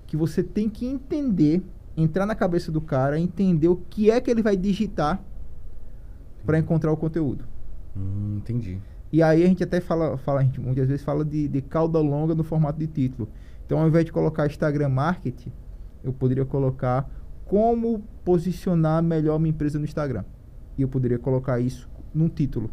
que 0.10 0.18
você 0.18 0.42
tem 0.42 0.68
que 0.68 0.88
entender, 0.88 1.62
entrar 1.96 2.26
na 2.26 2.34
cabeça 2.34 2.72
do 2.72 2.82
cara, 2.82 3.20
entender 3.20 3.68
o 3.68 3.76
que 3.76 4.10
é 4.10 4.20
que 4.20 4.32
ele 4.32 4.42
vai 4.42 4.58
digitar 4.58 5.24
para 6.44 6.58
encontrar 6.58 6.92
o 6.92 6.98
conteúdo. 6.98 7.46
Hum, 7.96 8.38
entendi. 8.38 8.80
E 9.12 9.24
aí 9.24 9.44
a 9.44 9.48
gente 9.48 9.64
até 9.64 9.80
fala, 9.80 10.18
fala 10.18 10.42
a 10.42 10.44
gente 10.44 10.60
muitas 10.60 10.88
vezes 10.88 11.04
fala 11.04 11.26
de, 11.26 11.48
de 11.48 11.62
cauda 11.62 12.00
longa 12.00 12.36
no 12.36 12.44
formato 12.44 12.78
de 12.78 12.88
título. 12.88 13.28
Então, 13.66 13.80
ao 13.80 13.88
invés 13.88 14.06
de 14.06 14.12
colocar 14.12 14.48
Instagram 14.48 14.90
Marketing, 14.90 15.52
eu 16.04 16.14
poderia 16.14 16.46
colocar 16.46 17.10
como 17.46 18.04
posicionar 18.24 19.02
melhor 19.02 19.40
minha 19.40 19.50
empresa 19.50 19.80
no 19.80 19.86
Instagram. 19.86 20.24
E 20.78 20.82
eu 20.82 20.88
poderia 20.88 21.18
colocar 21.18 21.60
isso 21.60 21.90
num 22.14 22.30
título. 22.30 22.70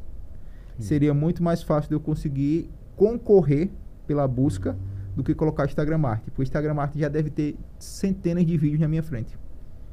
Seria 0.79 1.15
muito 1.15 1.43
mais 1.43 1.63
fácil 1.63 1.89
de 1.89 1.95
eu 1.95 2.01
conseguir 2.01 2.71
concorrer 2.95 3.71
pela 4.07 4.29
busca 4.29 4.77
do 5.15 5.25
que 5.25 5.35
colocar 5.35 5.65
Instagram 5.65 5.99
Marketing. 5.99 6.31
Porque 6.31 6.43
Instagram 6.43 6.75
Marketing 6.75 7.01
já 7.01 7.09
deve 7.09 7.31
ter 7.31 7.57
centenas 7.79 8.45
de 8.45 8.57
vídeos 8.59 8.81
na 8.81 8.89
minha 8.89 9.03
frente. 9.03 9.39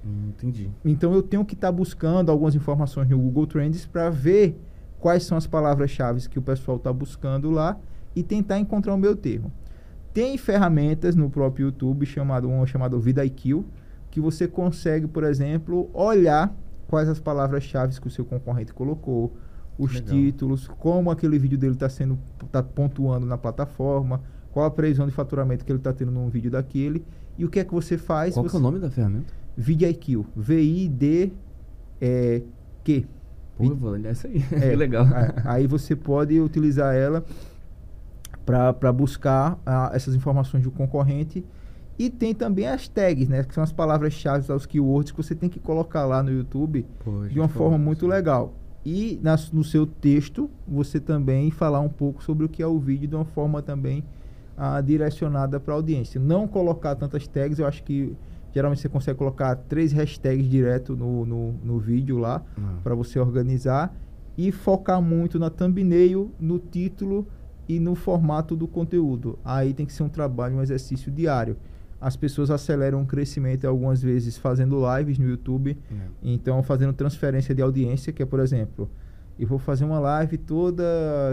Hum, 0.05 0.29
entendi. 0.29 0.69
Então 0.83 1.13
eu 1.13 1.23
tenho 1.23 1.45
que 1.45 1.53
estar 1.53 1.71
buscando 1.71 2.29
algumas 2.29 2.53
informações 2.55 3.07
no 3.09 3.17
Google 3.17 3.47
Trends 3.47 3.85
para 3.85 4.09
ver 4.09 4.59
quais 5.03 5.23
são 5.23 5.37
as 5.37 5.45
palavras-chave 5.45 6.29
que 6.29 6.39
o 6.39 6.41
pessoal 6.41 6.77
está 6.77 6.93
buscando 6.93 7.51
lá 7.51 7.77
e 8.15 8.23
tentar 8.23 8.57
encontrar 8.57 8.93
o 8.93 8.97
meu 8.97 9.17
termo. 9.17 9.51
Tem 10.13 10.37
ferramentas 10.37 11.13
no 11.13 11.29
próprio 11.29 11.65
YouTube 11.65 12.05
chamado 12.05 12.47
um 12.47 12.65
chamado 12.65 12.97
VidaIQ 13.01 13.65
que 14.09 14.21
você 14.21 14.47
consegue, 14.47 15.05
por 15.05 15.25
exemplo, 15.25 15.89
olhar 15.93 16.55
quais 16.87 17.09
as 17.09 17.19
palavras-chave 17.19 17.99
que 17.99 18.07
o 18.07 18.09
seu 18.09 18.23
concorrente 18.23 18.73
colocou, 18.73 19.33
os 19.77 19.93
Legal. 19.93 20.07
títulos, 20.07 20.69
como 20.69 21.11
aquele 21.11 21.37
vídeo 21.37 21.57
dele 21.57 21.73
está 21.73 21.89
sendo 21.89 22.17
tá 22.49 22.63
pontuando 22.63 23.25
na 23.25 23.37
plataforma, 23.37 24.21
qual 24.53 24.65
a 24.65 24.71
previsão 24.71 25.05
de 25.05 25.11
faturamento 25.11 25.65
que 25.65 25.71
ele 25.73 25.79
está 25.79 25.91
tendo 25.91 26.11
num 26.11 26.29
vídeo 26.29 26.49
daquele 26.49 27.03
e 27.37 27.43
o 27.43 27.49
que 27.49 27.59
é 27.59 27.65
que 27.65 27.73
você 27.73 27.97
faz? 27.97 28.35
Qual 28.35 28.45
que 28.45 28.47
é 28.47 28.51
você... 28.51 28.57
o 28.57 28.61
nome 28.61 28.79
da 28.79 28.89
ferramenta? 28.89 29.33
VidIQ. 29.57 30.25
V-I-D-Q. 30.33 31.33
Pô, 33.57 33.75
vou 33.75 33.91
olhar 33.91 34.11
isso 34.11 34.27
aí. 34.27 34.43
É, 34.51 34.69
que 34.71 34.75
legal. 34.75 35.05
é, 35.07 35.33
aí 35.45 35.67
você 35.67 35.95
pode 35.95 36.39
utilizar 36.39 36.93
ela 36.95 37.23
para 38.45 38.91
buscar 38.91 39.57
ah, 39.65 39.91
essas 39.93 40.15
informações 40.15 40.63
do 40.63 40.71
concorrente. 40.71 41.43
E 41.97 42.09
tem 42.09 42.33
também 42.33 42.67
as 42.67 42.87
tags, 42.87 43.29
né? 43.29 43.43
Que 43.43 43.53
são 43.53 43.63
as 43.63 43.71
palavras-chave, 43.71 44.51
os 44.51 44.65
keywords 44.65 45.11
que 45.11 45.17
você 45.17 45.35
tem 45.35 45.47
que 45.49 45.59
colocar 45.59 46.05
lá 46.05 46.23
no 46.23 46.31
YouTube 46.31 46.85
de 47.29 47.39
uma 47.39 47.47
forma 47.47 47.77
muito 47.77 47.99
isso. 47.99 48.07
legal. 48.07 48.53
E 48.85 49.19
nas- 49.21 49.51
no 49.51 49.63
seu 49.63 49.85
texto, 49.85 50.49
você 50.67 50.99
também 50.99 51.51
falar 51.51 51.79
um 51.79 51.87
pouco 51.89 52.21
sobre 52.23 52.45
o 52.45 52.49
que 52.49 52.61
é 52.61 52.67
o 52.67 52.79
vídeo 52.79 53.07
de 53.07 53.15
uma 53.15 53.23
forma 53.25 53.61
também 53.61 54.03
ah, 54.57 54.81
direcionada 54.81 55.59
para 55.59 55.73
a 55.73 55.77
audiência. 55.77 56.19
Não 56.19 56.47
colocar 56.47 56.95
tantas 56.95 57.27
tags, 57.27 57.59
eu 57.59 57.67
acho 57.67 57.83
que 57.83 58.13
geralmente 58.53 58.81
você 58.81 58.89
consegue 58.89 59.17
colocar 59.17 59.55
três 59.55 59.91
hashtags 59.91 60.47
direto 60.47 60.95
no, 60.95 61.25
no, 61.25 61.53
no 61.63 61.79
vídeo 61.79 62.17
lá 62.17 62.41
Ah. 62.57 62.77
para 62.83 62.93
você 62.95 63.19
organizar 63.19 63.93
e 64.37 64.51
focar 64.51 65.01
muito 65.01 65.37
na 65.39 65.49
thumbnail, 65.49 66.31
no 66.39 66.59
título 66.59 67.27
e 67.67 67.79
no 67.79 67.95
formato 67.95 68.55
do 68.55 68.67
conteúdo. 68.67 69.37
Aí 69.43 69.73
tem 69.73 69.85
que 69.85 69.93
ser 69.93 70.03
um 70.03 70.09
trabalho, 70.09 70.55
um 70.57 70.61
exercício 70.61 71.11
diário. 71.11 71.55
As 72.01 72.15
pessoas 72.17 72.51
aceleram 72.51 73.01
o 73.01 73.05
crescimento 73.05 73.65
algumas 73.65 74.01
vezes 74.01 74.37
fazendo 74.37 74.81
lives 74.97 75.17
no 75.17 75.27
YouTube, 75.29 75.77
É. 75.89 75.95
então 76.21 76.61
fazendo 76.61 76.91
transferência 76.93 77.55
de 77.55 77.61
audiência, 77.61 78.11
que 78.11 78.21
é, 78.21 78.25
por 78.25 78.39
exemplo, 78.41 78.89
eu 79.39 79.47
vou 79.47 79.57
fazer 79.57 79.85
uma 79.85 79.99
live 79.99 80.37
toda 80.37 80.83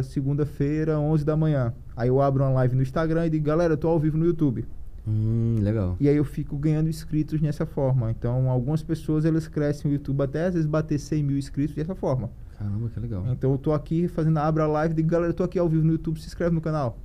segunda-feira, 0.05 0.99
11 0.99 1.25
da 1.25 1.37
manhã. 1.37 1.75
Aí 1.97 2.09
eu 2.09 2.21
abro 2.21 2.45
uma 2.45 2.51
live 2.51 2.77
no 2.77 2.83
Instagram 2.83 3.27
e 3.27 3.31
digo, 3.31 3.45
galera, 3.45 3.73
eu 3.75 3.77
tô 3.77 3.89
ao 3.89 3.99
vivo 3.99 4.17
no 4.17 4.25
YouTube. 4.25 4.65
Hum, 5.11 5.57
legal. 5.61 5.97
E 5.99 6.09
aí 6.09 6.17
eu 6.17 6.25
fico 6.25 6.57
ganhando 6.57 6.89
inscritos 6.89 7.41
nessa 7.41 7.67
forma. 7.67 8.11
Então, 8.11 8.49
algumas 8.49 8.83
pessoas, 8.83 9.25
elas 9.25 9.49
crescem 9.49 9.91
no 9.91 9.97
YouTube 9.97 10.23
até 10.23 10.47
às 10.47 10.55
vezes 10.55 10.67
bater 10.69 10.99
100 10.99 11.23
mil 11.23 11.37
inscritos 11.37 11.75
dessa 11.75 11.95
forma. 11.95 12.31
Caramba, 12.57 12.89
que 12.91 13.01
legal. 13.01 13.25
Então 13.29 13.53
eu 13.53 13.59
tô 13.59 13.73
aqui 13.73 14.07
fazendo 14.07 14.39
a 14.39 14.47
abra 14.47 14.67
live 14.67 14.95
de 14.95 15.03
galera, 15.03 15.31
eu 15.31 15.35
tô 15.35 15.43
aqui 15.43 15.59
ao 15.59 15.69
vivo 15.69 15.85
no 15.85 15.93
YouTube, 15.93 16.21
se 16.21 16.27
inscreve 16.27 16.55
no 16.55 16.61
canal. 16.61 16.99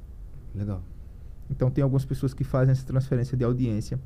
Legal. 0.54 0.84
Então 1.50 1.72
tem 1.72 1.82
algumas 1.82 2.04
pessoas 2.04 2.34
que 2.34 2.44
fazem 2.44 2.74
essa 2.74 2.86
transferência 2.86 3.38
de 3.38 3.44
audiência. 3.44 4.00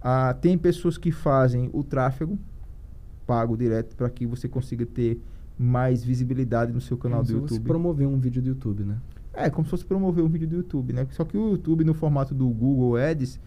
Ah, 0.00 0.32
tem 0.32 0.56
pessoas 0.56 0.96
que 0.96 1.10
fazem 1.10 1.68
o 1.72 1.82
tráfego 1.82 2.38
pago 3.26 3.56
direto 3.56 3.96
para 3.96 4.08
que 4.08 4.24
você 4.24 4.48
consiga 4.48 4.86
ter 4.86 5.20
mais 5.58 6.04
visibilidade 6.04 6.72
no 6.72 6.80
seu 6.80 6.96
canal 6.96 7.24
Como 7.24 7.40
do 7.40 7.42
YouTube. 7.42 7.66
promover 7.66 8.06
um 8.06 8.18
vídeo 8.18 8.40
do 8.40 8.48
YouTube, 8.48 8.84
né? 8.84 8.98
É, 9.36 9.50
como 9.50 9.66
se 9.66 9.70
fosse 9.70 9.84
promover 9.84 10.24
um 10.24 10.28
vídeo 10.28 10.48
do 10.48 10.56
YouTube, 10.56 10.94
né? 10.94 11.06
Só 11.10 11.24
que 11.24 11.36
o 11.36 11.50
YouTube, 11.50 11.84
no 11.84 11.92
formato 11.92 12.34
do 12.34 12.48
Google 12.48 12.96
Ads, 12.96 13.38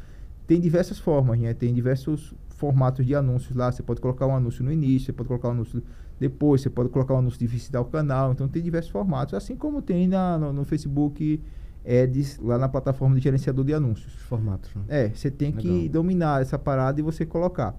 tem 0.46 0.60
diversas 0.60 1.00
formas, 1.00 1.40
né? 1.40 1.54
Tem 1.54 1.74
diversos 1.74 2.34
formatos 2.50 3.06
de 3.06 3.16
anúncios 3.16 3.56
lá. 3.56 3.72
Você 3.72 3.82
pode 3.82 4.00
colocar 4.00 4.28
um 4.28 4.36
anúncio 4.36 4.64
no 4.64 4.72
início, 4.72 5.08
você 5.08 5.14
pode 5.14 5.28
colocar 5.28 5.48
um 5.48 5.52
anúncio 5.52 5.82
depois, 6.20 6.62
você 6.62 6.70
pode 6.70 6.90
colocar 6.90 7.16
um 7.16 7.18
anúncio 7.18 7.40
de 7.40 7.48
visitar 7.48 7.82
o 7.82 7.86
canal. 7.86 8.32
Então, 8.32 8.48
tem 8.48 8.62
diversos 8.62 8.92
formatos. 8.92 9.34
Assim 9.34 9.56
como 9.56 9.82
tem 9.82 10.08
na, 10.08 10.38
no, 10.38 10.54
no 10.54 10.64
Facebook 10.64 11.42
Ads, 11.86 12.38
lá 12.40 12.58
na 12.58 12.70
plataforma 12.70 13.16
de 13.16 13.22
gerenciador 13.22 13.66
de 13.66 13.74
anúncios. 13.74 14.14
Os 14.14 14.22
formatos, 14.22 14.70
né? 14.76 14.84
É, 14.88 15.10
você 15.10 15.32
tem 15.32 15.52
que 15.52 15.68
Legal. 15.68 15.90
dominar 15.90 16.42
essa 16.42 16.60
parada 16.60 17.00
e 17.00 17.04
você 17.04 17.26
colocar. 17.26 17.76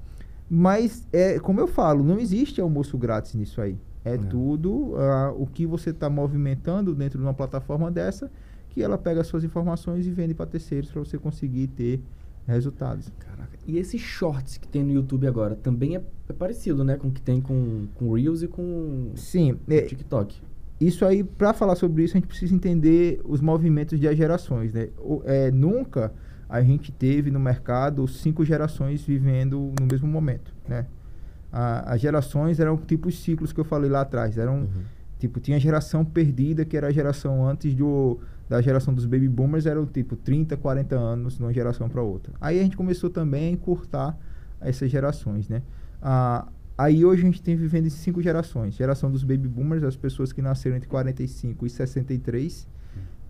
Mas, 0.49 1.07
é, 1.13 1.39
como 1.39 1.61
eu 1.61 1.69
falo, 1.69 2.03
não 2.03 2.19
existe 2.19 2.61
almoço 2.61 2.99
grátis 2.99 3.35
nisso 3.35 3.61
aí. 3.61 3.79
É, 4.05 4.15
É. 4.15 4.17
tudo 4.19 4.95
ah, 4.97 5.33
o 5.37 5.47
que 5.47 5.67
você 5.67 5.91
está 5.91 6.09
movimentando 6.09 6.95
dentro 6.95 7.19
de 7.19 7.25
uma 7.25 7.35
plataforma 7.35 7.91
dessa, 7.91 8.31
que 8.71 8.83
ela 8.83 8.97
pega 8.97 9.21
as 9.21 9.27
suas 9.27 9.45
informações 9.45 10.07
e 10.07 10.11
vende 10.11 10.33
para 10.35 10.47
terceiros 10.47 10.91
para 10.91 11.01
você 11.05 11.19
conseguir 11.19 11.67
ter 11.69 12.01
resultados. 12.47 13.13
Caraca. 13.19 13.51
E 13.67 13.77
esses 13.79 14.01
shorts 14.01 14.57
que 14.57 14.67
tem 14.67 14.83
no 14.83 14.93
YouTube 14.93 15.27
agora 15.27 15.55
também 15.55 15.97
é, 15.97 16.03
é 16.29 16.33
parecido, 16.33 16.83
né? 16.83 16.97
Com 16.97 17.09
o 17.09 17.11
que 17.11 17.21
tem 17.21 17.41
com, 17.41 17.87
com 17.95 18.13
Reels 18.15 18.43
e 18.43 18.49
com 18.49 19.11
Sim, 19.15 19.53
o 19.53 19.73
é, 19.73 19.83
TikTok. 19.83 20.41
isso 20.81 21.05
aí, 21.05 21.23
para 21.23 21.53
falar 21.53 21.75
sobre 21.77 22.03
isso, 22.05 22.17
a 22.17 22.21
gente 22.21 22.27
precisa 22.29 22.55
entender 22.55 23.21
os 23.25 23.41
movimentos 23.41 24.01
de 24.01 24.13
gerações, 24.17 24.73
né? 24.73 24.89
O- 24.99 25.21
é, 25.25 25.51
nunca 25.51 26.13
a 26.49 26.63
gente 26.63 26.91
teve 26.91 27.31
no 27.31 27.39
mercado 27.39 28.09
cinco 28.09 28.45
gerações 28.45 29.03
vivendo 29.03 29.73
no 29.79 29.87
mesmo 29.87 30.09
momento, 30.09 30.53
né? 30.67 30.87
A- 31.53 31.93
as 31.95 32.01
gerações 32.01 32.61
eram 32.61 32.77
tipo 32.77 33.09
os 33.09 33.19
ciclos 33.19 33.53
que 33.53 33.61
eu 33.61 33.65
falei 33.65 33.91
lá 33.91 34.03
atrás, 34.03 34.37
eram 34.39 34.61
Uhum. 34.61 34.69
tipo 35.19 35.41
tinha 35.41 35.57
a 35.57 35.61
geração 35.61 36.05
perdida 36.05 36.65
que 36.65 36.77
era 36.77 36.87
a 36.89 36.93
geração 36.93 37.47
antes 37.47 37.75
do 37.75 38.19
da 38.49 38.61
geração 38.61 38.93
dos 38.93 39.07
baby 39.07 39.29
boomers 39.29 39.65
eram 39.65 39.87
tipo 39.87 40.17
30, 40.17 40.57
40 40.57 40.97
anos 40.97 41.37
de 41.37 41.43
uma 41.43 41.53
geração 41.53 41.89
para 41.89 42.03
outra. 42.03 42.33
Aí 42.41 42.59
a 42.59 42.63
gente 42.65 42.77
começou 42.77 43.09
também 43.09 43.47
a 43.49 43.51
encurtar 43.53 44.19
essas 44.61 44.91
gerações, 44.91 45.49
né? 45.49 45.63
Ah, 46.03 46.49
aí 46.77 47.05
hoje 47.05 47.23
a 47.23 47.27
gente 47.27 47.41
tem 47.41 47.55
vivendo 47.55 47.87
em 47.87 47.91
cinco 47.91 48.21
gerações. 48.21 48.75
Geração 48.75 49.09
dos 49.09 49.23
baby 49.23 49.47
boomers, 49.47 49.85
as 49.85 49.95
pessoas 49.97 50.33
que 50.33 50.43
nasceram 50.43 50.77
entre 50.77 50.89
45 50.89 51.65
e 51.65 51.71
63. 51.71 52.67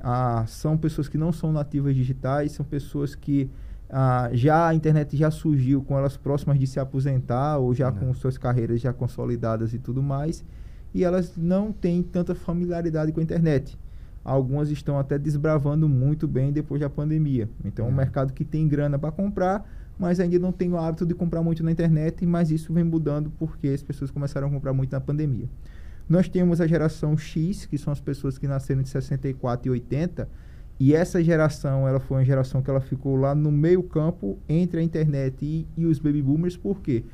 Ah, 0.02 0.44
são 0.48 0.78
pessoas 0.78 1.06
que 1.08 1.18
não 1.18 1.32
são 1.32 1.52
nativas 1.52 1.94
digitais, 1.94 2.52
são 2.52 2.64
pessoas 2.64 3.14
que 3.14 3.50
ah, 3.92 4.30
já 4.32 4.68
a 4.68 4.74
internet 4.74 5.16
já 5.16 5.30
surgiu 5.30 5.82
com 5.82 5.96
elas 5.98 6.16
próximas 6.16 6.58
de 6.58 6.66
se 6.66 6.78
aposentar 6.80 7.58
ou 7.58 7.74
já 7.74 7.88
É. 7.88 7.90
com 7.92 8.12
suas 8.14 8.38
carreiras 8.38 8.80
já 8.80 8.92
consolidadas 8.92 9.74
e 9.74 9.78
tudo 9.78 10.02
mais, 10.02 10.44
e 10.94 11.04
elas 11.04 11.36
não 11.36 11.72
têm 11.72 12.02
tanta 12.02 12.34
familiaridade 12.34 13.12
com 13.12 13.20
a 13.20 13.22
internet. 13.22 13.78
Algumas 14.24 14.70
estão 14.70 14.98
até 14.98 15.18
desbravando 15.18 15.88
muito 15.88 16.28
bem 16.28 16.52
depois 16.52 16.80
da 16.80 16.90
pandemia. 16.90 17.48
Então, 17.64 17.86
é 17.86 17.88
um 17.88 17.92
É. 17.92 17.96
mercado 17.96 18.32
que 18.32 18.44
tem 18.44 18.68
grana 18.68 18.98
para 18.98 19.10
comprar, 19.10 19.68
mas 19.98 20.20
ainda 20.20 20.38
não 20.38 20.52
tem 20.52 20.70
o 20.72 20.76
hábito 20.78 21.06
de 21.06 21.14
comprar 21.14 21.42
muito 21.42 21.62
na 21.64 21.70
internet, 21.70 22.24
mas 22.26 22.50
isso 22.50 22.72
vem 22.72 22.84
mudando 22.84 23.30
porque 23.38 23.68
as 23.68 23.82
pessoas 23.82 24.10
começaram 24.10 24.48
a 24.48 24.50
comprar 24.50 24.72
muito 24.72 24.92
na 24.92 25.00
pandemia. 25.00 25.48
Nós 26.08 26.28
temos 26.28 26.60
a 26.60 26.66
geração 26.66 27.16
X, 27.16 27.66
que 27.66 27.78
são 27.78 27.92
as 27.92 28.00
pessoas 28.00 28.36
que 28.36 28.46
nasceram 28.48 28.82
de 28.82 28.88
64 28.88 29.68
e 29.68 29.70
80, 29.70 30.28
e 30.80 30.94
essa 30.94 31.22
geração, 31.22 31.86
ela 31.86 32.00
foi 32.00 32.16
uma 32.16 32.24
geração 32.24 32.62
que 32.62 32.70
ela 32.70 32.80
ficou 32.80 33.14
lá 33.14 33.34
no 33.34 33.52
meio 33.52 33.82
campo 33.82 34.38
entre 34.48 34.80
a 34.80 34.82
internet 34.82 35.36
e, 35.44 35.68
e 35.76 35.84
os 35.84 35.98
baby 35.98 36.22
boomers, 36.22 36.56
por 36.56 36.80
quê? 36.80 37.04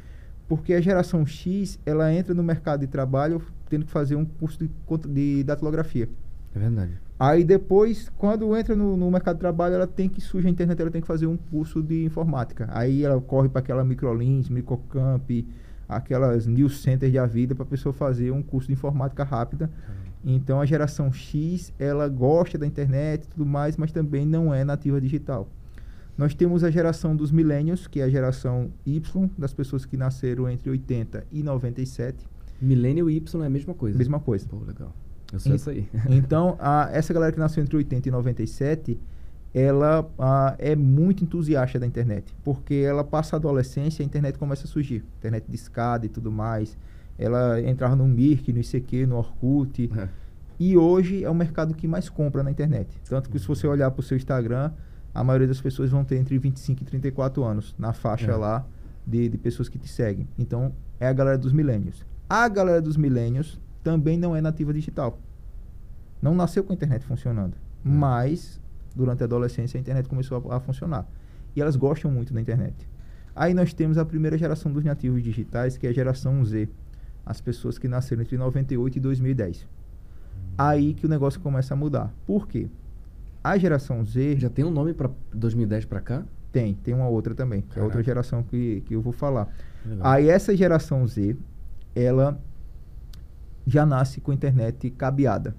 Porque 0.48 0.72
a 0.72 0.80
geração 0.80 1.26
X, 1.26 1.76
ela 1.84 2.14
entra 2.14 2.32
no 2.32 2.44
mercado 2.44 2.82
de 2.82 2.86
trabalho 2.86 3.42
tendo 3.68 3.84
que 3.84 3.90
fazer 3.90 4.14
um 4.14 4.24
curso 4.24 4.56
de, 4.60 4.70
de 5.08 5.42
datilografia. 5.42 6.08
É 6.54 6.58
verdade. 6.60 6.92
Aí 7.18 7.42
depois, 7.42 8.08
quando 8.16 8.56
entra 8.56 8.76
no, 8.76 8.96
no 8.96 9.10
mercado 9.10 9.34
de 9.34 9.40
trabalho, 9.40 9.74
ela 9.74 9.86
tem 9.88 10.08
que 10.08 10.20
surge 10.20 10.46
a 10.46 10.50
internet, 10.50 10.80
ela 10.80 10.90
tem 10.90 11.00
que 11.00 11.06
fazer 11.08 11.26
um 11.26 11.36
curso 11.36 11.82
de 11.82 12.04
informática. 12.04 12.68
Aí 12.70 13.04
ela 13.04 13.20
corre 13.20 13.48
para 13.48 13.58
aquela 13.58 13.84
Microlins, 13.84 14.48
Microcamp, 14.48 15.28
aquelas 15.88 16.46
news 16.46 16.82
centers 16.82 17.12
da 17.12 17.26
vida 17.26 17.52
para 17.52 17.64
a 17.64 17.68
pessoa 17.68 17.92
fazer 17.92 18.30
um 18.30 18.42
curso 18.42 18.68
de 18.68 18.74
informática 18.74 19.24
rápida. 19.24 19.68
Então 20.28 20.60
a 20.60 20.66
geração 20.66 21.12
X, 21.12 21.72
ela 21.78 22.08
gosta 22.08 22.58
da 22.58 22.66
internet 22.66 23.24
e 23.24 23.28
tudo 23.28 23.46
mais, 23.46 23.76
mas 23.76 23.92
também 23.92 24.26
não 24.26 24.52
é 24.52 24.64
nativa 24.64 25.00
digital. 25.00 25.48
Nós 26.18 26.34
temos 26.34 26.64
a 26.64 26.70
geração 26.70 27.14
dos 27.14 27.30
millennials, 27.30 27.86
que 27.86 28.00
é 28.00 28.04
a 28.04 28.08
geração 28.08 28.70
Y, 28.84 29.28
das 29.38 29.52
pessoas 29.52 29.84
que 29.86 29.96
nasceram 29.96 30.48
entre 30.50 30.68
80 30.70 31.24
e 31.30 31.42
97. 31.42 32.16
Millennial 32.60 33.08
e 33.10 33.16
Y 33.16 33.42
é 33.42 33.46
a 33.46 33.50
mesma 33.50 33.74
coisa. 33.74 33.96
Mesma 33.98 34.18
coisa. 34.18 34.46
Pô, 34.48 34.56
legal. 34.66 34.92
Eu 35.32 35.38
sou 35.38 35.54
essa 35.54 35.70
aí. 35.70 35.86
Então, 36.08 36.56
a- 36.58 36.88
essa 36.92 37.12
galera 37.12 37.32
que 37.32 37.38
nasceu 37.38 37.62
entre 37.62 37.76
80 37.76 38.08
e 38.08 38.10
97, 38.10 38.98
ela 39.54 40.08
a, 40.18 40.54
é 40.58 40.74
muito 40.74 41.22
entusiasta 41.22 41.78
da 41.78 41.86
internet. 41.86 42.34
Porque 42.42 42.74
ela 42.74 43.04
passa 43.04 43.36
a 43.36 43.38
adolescência 43.38 44.02
e 44.02 44.04
a 44.04 44.06
internet 44.06 44.38
começa 44.38 44.64
a 44.64 44.66
surgir. 44.66 45.04
Internet 45.18 45.44
de 45.48 45.54
escada 45.54 46.06
e 46.06 46.08
tudo 46.08 46.32
mais. 46.32 46.76
Ela 47.18 47.60
entrava 47.62 47.96
no 47.96 48.06
Mirk, 48.06 48.52
no 48.52 48.60
ICQ, 48.60 49.06
no 49.06 49.16
Orkut. 49.16 49.90
É. 49.96 50.08
E 50.58 50.76
hoje 50.76 51.22
é 51.24 51.30
o 51.30 51.34
mercado 51.34 51.74
que 51.74 51.86
mais 51.86 52.08
compra 52.08 52.42
na 52.42 52.50
internet. 52.50 52.88
Tanto 53.08 53.28
que 53.30 53.38
se 53.38 53.46
você 53.46 53.66
olhar 53.66 53.90
para 53.90 54.00
o 54.00 54.02
seu 54.02 54.16
Instagram, 54.16 54.72
a 55.14 55.22
maioria 55.24 55.46
das 55.46 55.60
pessoas 55.60 55.90
vão 55.90 56.04
ter 56.04 56.16
entre 56.16 56.38
25 56.38 56.82
e 56.82 56.84
34 56.86 57.42
anos, 57.44 57.74
na 57.78 57.92
faixa 57.92 58.32
É. 58.32 58.36
lá 58.36 58.66
de, 59.06 59.28
de 59.28 59.38
pessoas 59.38 59.68
que 59.68 59.78
te 59.78 59.88
seguem. 59.88 60.26
Então, 60.38 60.72
é 60.98 61.06
a 61.08 61.12
galera 61.12 61.38
dos 61.38 61.52
milênios. 61.52 62.04
A 62.28 62.48
galera 62.48 62.82
dos 62.82 62.96
milênios 62.96 63.60
também 63.82 64.18
não 64.18 64.34
é 64.34 64.40
nativa 64.40 64.72
digital. 64.72 65.18
Não 66.20 66.34
nasceu 66.34 66.64
com 66.64 66.72
a 66.72 66.74
internet 66.76 67.04
funcionando. 67.04 67.54
É. 67.54 67.88
Mas, 67.88 68.60
durante 68.94 69.22
a 69.22 69.26
adolescência, 69.26 69.78
a 69.78 69.80
internet 69.80 70.08
começou 70.08 70.50
a, 70.50 70.56
a 70.56 70.60
funcionar. 70.60 71.06
E 71.54 71.60
elas 71.60 71.76
gostam 71.76 72.10
muito 72.10 72.32
da 72.34 72.40
internet. 72.40 72.74
Aí 73.34 73.52
nós 73.54 73.72
temos 73.74 73.98
a 73.98 74.04
primeira 74.04 74.36
geração 74.38 74.72
dos 74.72 74.82
nativos 74.84 75.22
digitais, 75.22 75.76
que 75.76 75.86
é 75.86 75.90
a 75.90 75.92
geração 75.92 76.42
Z. 76.44 76.68
As 77.26 77.40
pessoas 77.40 77.76
que 77.76 77.88
nasceram 77.88 78.22
entre 78.22 78.38
98 78.38 78.96
e 78.96 79.00
2010 79.00 79.66
aí 80.58 80.94
que 80.94 81.04
o 81.04 81.08
negócio 81.08 81.40
começa 81.40 81.74
a 81.74 81.76
mudar. 81.76 82.10
Por 82.26 82.48
quê? 82.48 82.68
A 83.44 83.58
geração 83.58 84.04
Z 84.04 84.36
Já 84.38 84.48
tem 84.48 84.64
um 84.64 84.70
nome 84.70 84.94
pra 84.94 85.10
2010 85.32 85.84
pra 85.84 86.00
cá? 86.00 86.24
tem, 86.52 86.72
tem 86.74 86.94
uma 86.94 87.06
outra 87.06 87.34
também, 87.34 87.60
que 87.60 87.78
é 87.78 87.82
outra 87.82 87.98
Caraca. 87.98 88.04
geração 88.04 88.42
que, 88.42 88.80
que 88.86 88.94
eu 88.94 89.02
vou 89.02 89.12
falar. 89.12 89.46
Legal. 89.84 90.06
Aí 90.06 90.30
essa 90.30 90.56
geração 90.56 91.06
Z, 91.06 91.36
ela 91.94 92.40
já 93.66 93.84
nasce 93.84 94.22
com 94.22 94.30
a 94.30 94.34
internet 94.34 94.88
cabeada. 94.88 95.54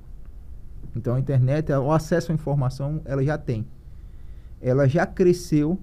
Então 0.95 1.13
a 1.13 1.19
internet, 1.19 1.71
o 1.71 1.91
acesso 1.91 2.31
à 2.31 2.35
informação, 2.35 2.99
ela 3.05 3.23
já 3.23 3.37
tem. 3.37 3.67
Ela 4.59 4.87
já 4.87 5.05
cresceu 5.05 5.79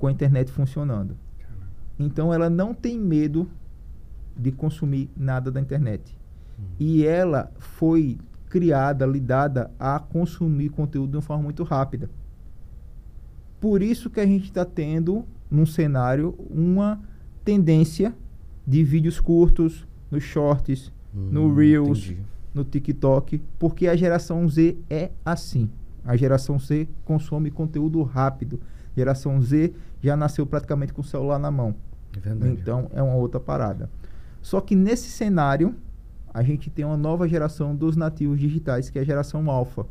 com 0.00 0.08
a 0.08 0.10
internet 0.10 0.50
funcionando. 0.50 1.16
Caraca. 1.38 1.66
Então 1.96 2.34
ela 2.34 2.50
não 2.50 2.74
tem 2.74 2.98
medo 2.98 3.48
de 4.36 4.52
consumir 4.52 5.08
nada 5.16 5.50
da 5.50 5.60
internet. 5.60 6.16
Hum. 6.58 6.62
E 6.78 7.04
ela 7.04 7.50
foi 7.58 8.18
criada, 8.48 9.04
lidada 9.06 9.70
a 9.78 9.98
consumir 9.98 10.68
conteúdo 10.70 11.10
de 11.10 11.16
uma 11.16 11.22
forma 11.22 11.42
muito 11.44 11.62
rápida. 11.62 12.08
Por 13.60 13.82
isso 13.82 14.10
que 14.10 14.20
a 14.20 14.26
gente 14.26 14.44
está 14.44 14.64
tendo, 14.64 15.24
num 15.50 15.66
cenário, 15.66 16.34
uma 16.50 17.00
tendência 17.44 18.14
de 18.66 18.82
vídeos 18.84 19.18
curtos, 19.20 19.86
nos 20.10 20.22
shorts, 20.22 20.92
no 21.14 21.46
Hum, 21.46 21.54
Reels, 21.54 21.98
entendi. 22.04 22.20
no 22.54 22.64
TikTok, 22.64 23.40
porque 23.58 23.88
a 23.88 23.96
geração 23.96 24.46
Z 24.48 24.76
é 24.90 25.10
assim. 25.24 25.70
A 26.04 26.16
geração 26.16 26.58
Z 26.58 26.86
consome 27.04 27.50
conteúdo 27.50 28.02
rápido. 28.02 28.60
Geração 28.96 29.40
Z 29.42 29.72
já 30.02 30.16
nasceu 30.16 30.46
praticamente 30.46 30.92
com 30.92 31.00
o 31.00 31.04
celular 31.04 31.38
na 31.38 31.50
mão. 31.50 31.74
É 32.16 32.20
verdade. 32.20 32.52
Então 32.52 32.90
é 32.94 33.02
uma 33.02 33.14
outra 33.14 33.40
parada. 33.40 33.90
Só 34.46 34.60
que 34.60 34.76
nesse 34.76 35.08
cenário, 35.10 35.74
a 36.32 36.40
gente 36.40 36.70
tem 36.70 36.84
uma 36.84 36.96
nova 36.96 37.26
geração 37.26 37.74
dos 37.74 37.96
nativos 37.96 38.38
digitais, 38.38 38.88
que 38.88 38.96
é 38.96 39.02
a 39.02 39.04
geração 39.04 39.50
alfa. 39.50 39.84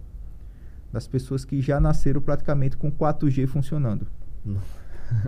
Das 0.94 1.06
pessoas 1.06 1.44
que 1.44 1.62
já 1.62 1.78
nasceram 1.78 2.22
praticamente 2.22 2.78
com 2.78 2.90
4G 2.90 3.48
funcionando. 3.48 4.08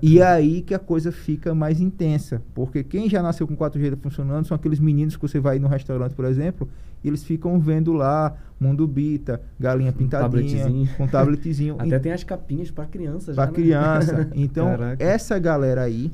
E 0.01 0.21
é 0.21 0.23
aí 0.31 0.61
que 0.61 0.73
a 0.73 0.79
coisa 0.79 1.11
fica 1.11 1.53
mais 1.53 1.81
intensa. 1.81 2.41
Porque 2.55 2.85
quem 2.85 3.09
já 3.09 3.21
nasceu 3.21 3.45
com 3.45 3.57
4G 3.57 3.97
funcionando 3.97 4.47
são 4.47 4.55
aqueles 4.55 4.79
meninos 4.79 5.17
que 5.17 5.21
você 5.21 5.41
vai 5.41 5.59
no 5.59 5.67
restaurante, 5.67 6.15
por 6.15 6.23
exemplo, 6.23 6.69
e 7.03 7.09
eles 7.09 7.21
ficam 7.25 7.59
vendo 7.59 7.91
lá 7.91 8.33
Mundo 8.57 8.87
Bita, 8.87 9.41
Galinha 9.59 9.91
Pintadinha, 9.91 10.87
com 10.95 11.05
tabletzinho. 11.05 11.75
Até 11.83 11.99
tem 11.99 12.13
as 12.13 12.23
capinhas 12.23 12.71
pra 12.71 12.85
criança 12.85 13.33
já. 13.33 13.41
Para 13.41 13.51
né? 13.51 13.51
criança. 13.51 14.29
Então, 14.33 14.67
Caraca. 14.71 15.03
essa 15.03 15.37
galera 15.37 15.81
aí, 15.81 16.13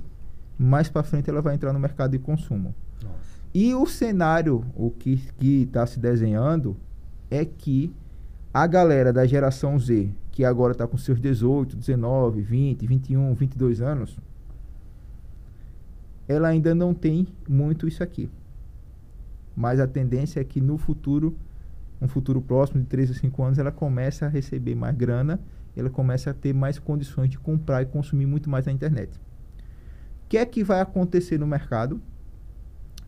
mais 0.57 0.89
para 0.89 1.03
frente, 1.03 1.29
ela 1.29 1.41
vai 1.41 1.55
entrar 1.55 1.73
no 1.73 1.79
mercado 1.79 2.11
de 2.11 2.19
consumo. 2.19 2.73
Nossa. 3.01 3.15
E 3.53 3.73
o 3.73 3.85
cenário, 3.85 4.65
o 4.75 4.89
que 4.89 5.21
está 5.43 5.85
se 5.85 5.99
desenhando, 5.99 6.75
é 7.29 7.45
que 7.45 7.93
a 8.53 8.67
galera 8.67 9.11
da 9.11 9.25
geração 9.25 9.77
Z, 9.79 10.09
que 10.31 10.45
agora 10.45 10.73
está 10.73 10.87
com 10.87 10.97
seus 10.97 11.19
18, 11.19 11.75
19, 11.75 12.41
20, 12.41 12.87
21, 12.87 13.33
22 13.33 13.81
anos, 13.81 14.17
ela 16.27 16.47
ainda 16.47 16.73
não 16.73 16.93
tem 16.93 17.27
muito 17.47 17.87
isso 17.87 18.03
aqui. 18.03 18.29
Mas 19.55 19.79
a 19.79 19.87
tendência 19.87 20.39
é 20.39 20.43
que 20.43 20.61
no 20.61 20.77
futuro, 20.77 21.35
um 22.01 22.07
futuro 22.07 22.41
próximo 22.41 22.81
de 22.81 22.87
3 22.87 23.11
a 23.11 23.13
5 23.13 23.43
anos, 23.43 23.59
ela 23.59 23.71
comece 23.71 24.25
a 24.25 24.27
receber 24.27 24.75
mais 24.75 24.95
grana, 24.95 25.39
ela 25.75 25.89
começa 25.89 26.31
a 26.31 26.33
ter 26.33 26.53
mais 26.53 26.79
condições 26.79 27.29
de 27.29 27.37
comprar 27.37 27.81
e 27.81 27.85
consumir 27.85 28.25
muito 28.25 28.49
mais 28.49 28.65
na 28.65 28.71
internet. 28.71 29.19
O 30.33 30.35
que 30.35 30.39
é 30.39 30.45
que 30.47 30.63
vai 30.63 30.81
acontecer 30.81 31.37
no 31.37 31.45
mercado? 31.45 32.01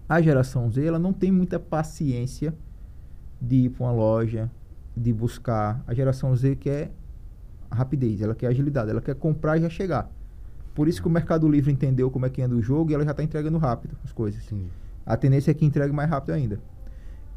A 0.07 0.21
geração 0.21 0.69
Z 0.69 0.85
ela 0.85 0.99
não 0.99 1.11
tem 1.11 1.31
muita 1.31 1.59
paciência 1.59 2.53
de 3.41 3.65
ir 3.65 3.69
para 3.69 3.83
uma 3.83 3.91
loja, 3.91 4.47
de 4.95 5.11
buscar. 5.11 5.83
A 5.87 5.93
geração 5.95 6.35
Z 6.35 6.55
quer 6.57 6.91
rapidez, 7.71 8.21
ela 8.21 8.35
quer 8.35 8.45
agilidade, 8.45 8.91
ela 8.91 9.01
quer 9.01 9.15
comprar 9.15 9.57
e 9.57 9.61
já 9.61 9.69
chegar. 9.71 10.07
Por 10.75 10.87
isso 10.87 11.01
que 11.01 11.07
o 11.07 11.09
Mercado 11.09 11.49
Livre 11.49 11.71
entendeu 11.71 12.11
como 12.11 12.27
é 12.27 12.29
que 12.29 12.43
anda 12.43 12.53
o 12.53 12.61
jogo 12.61 12.91
e 12.91 12.93
ela 12.93 13.03
já 13.03 13.09
está 13.09 13.23
entregando 13.23 13.57
rápido 13.57 13.97
as 14.03 14.11
coisas. 14.11 14.45
Entendi. 14.45 14.69
A 15.03 15.17
tendência 15.17 15.49
é 15.49 15.55
que 15.55 15.65
entregue 15.65 15.91
mais 15.91 16.07
rápido 16.07 16.29
ainda. 16.29 16.59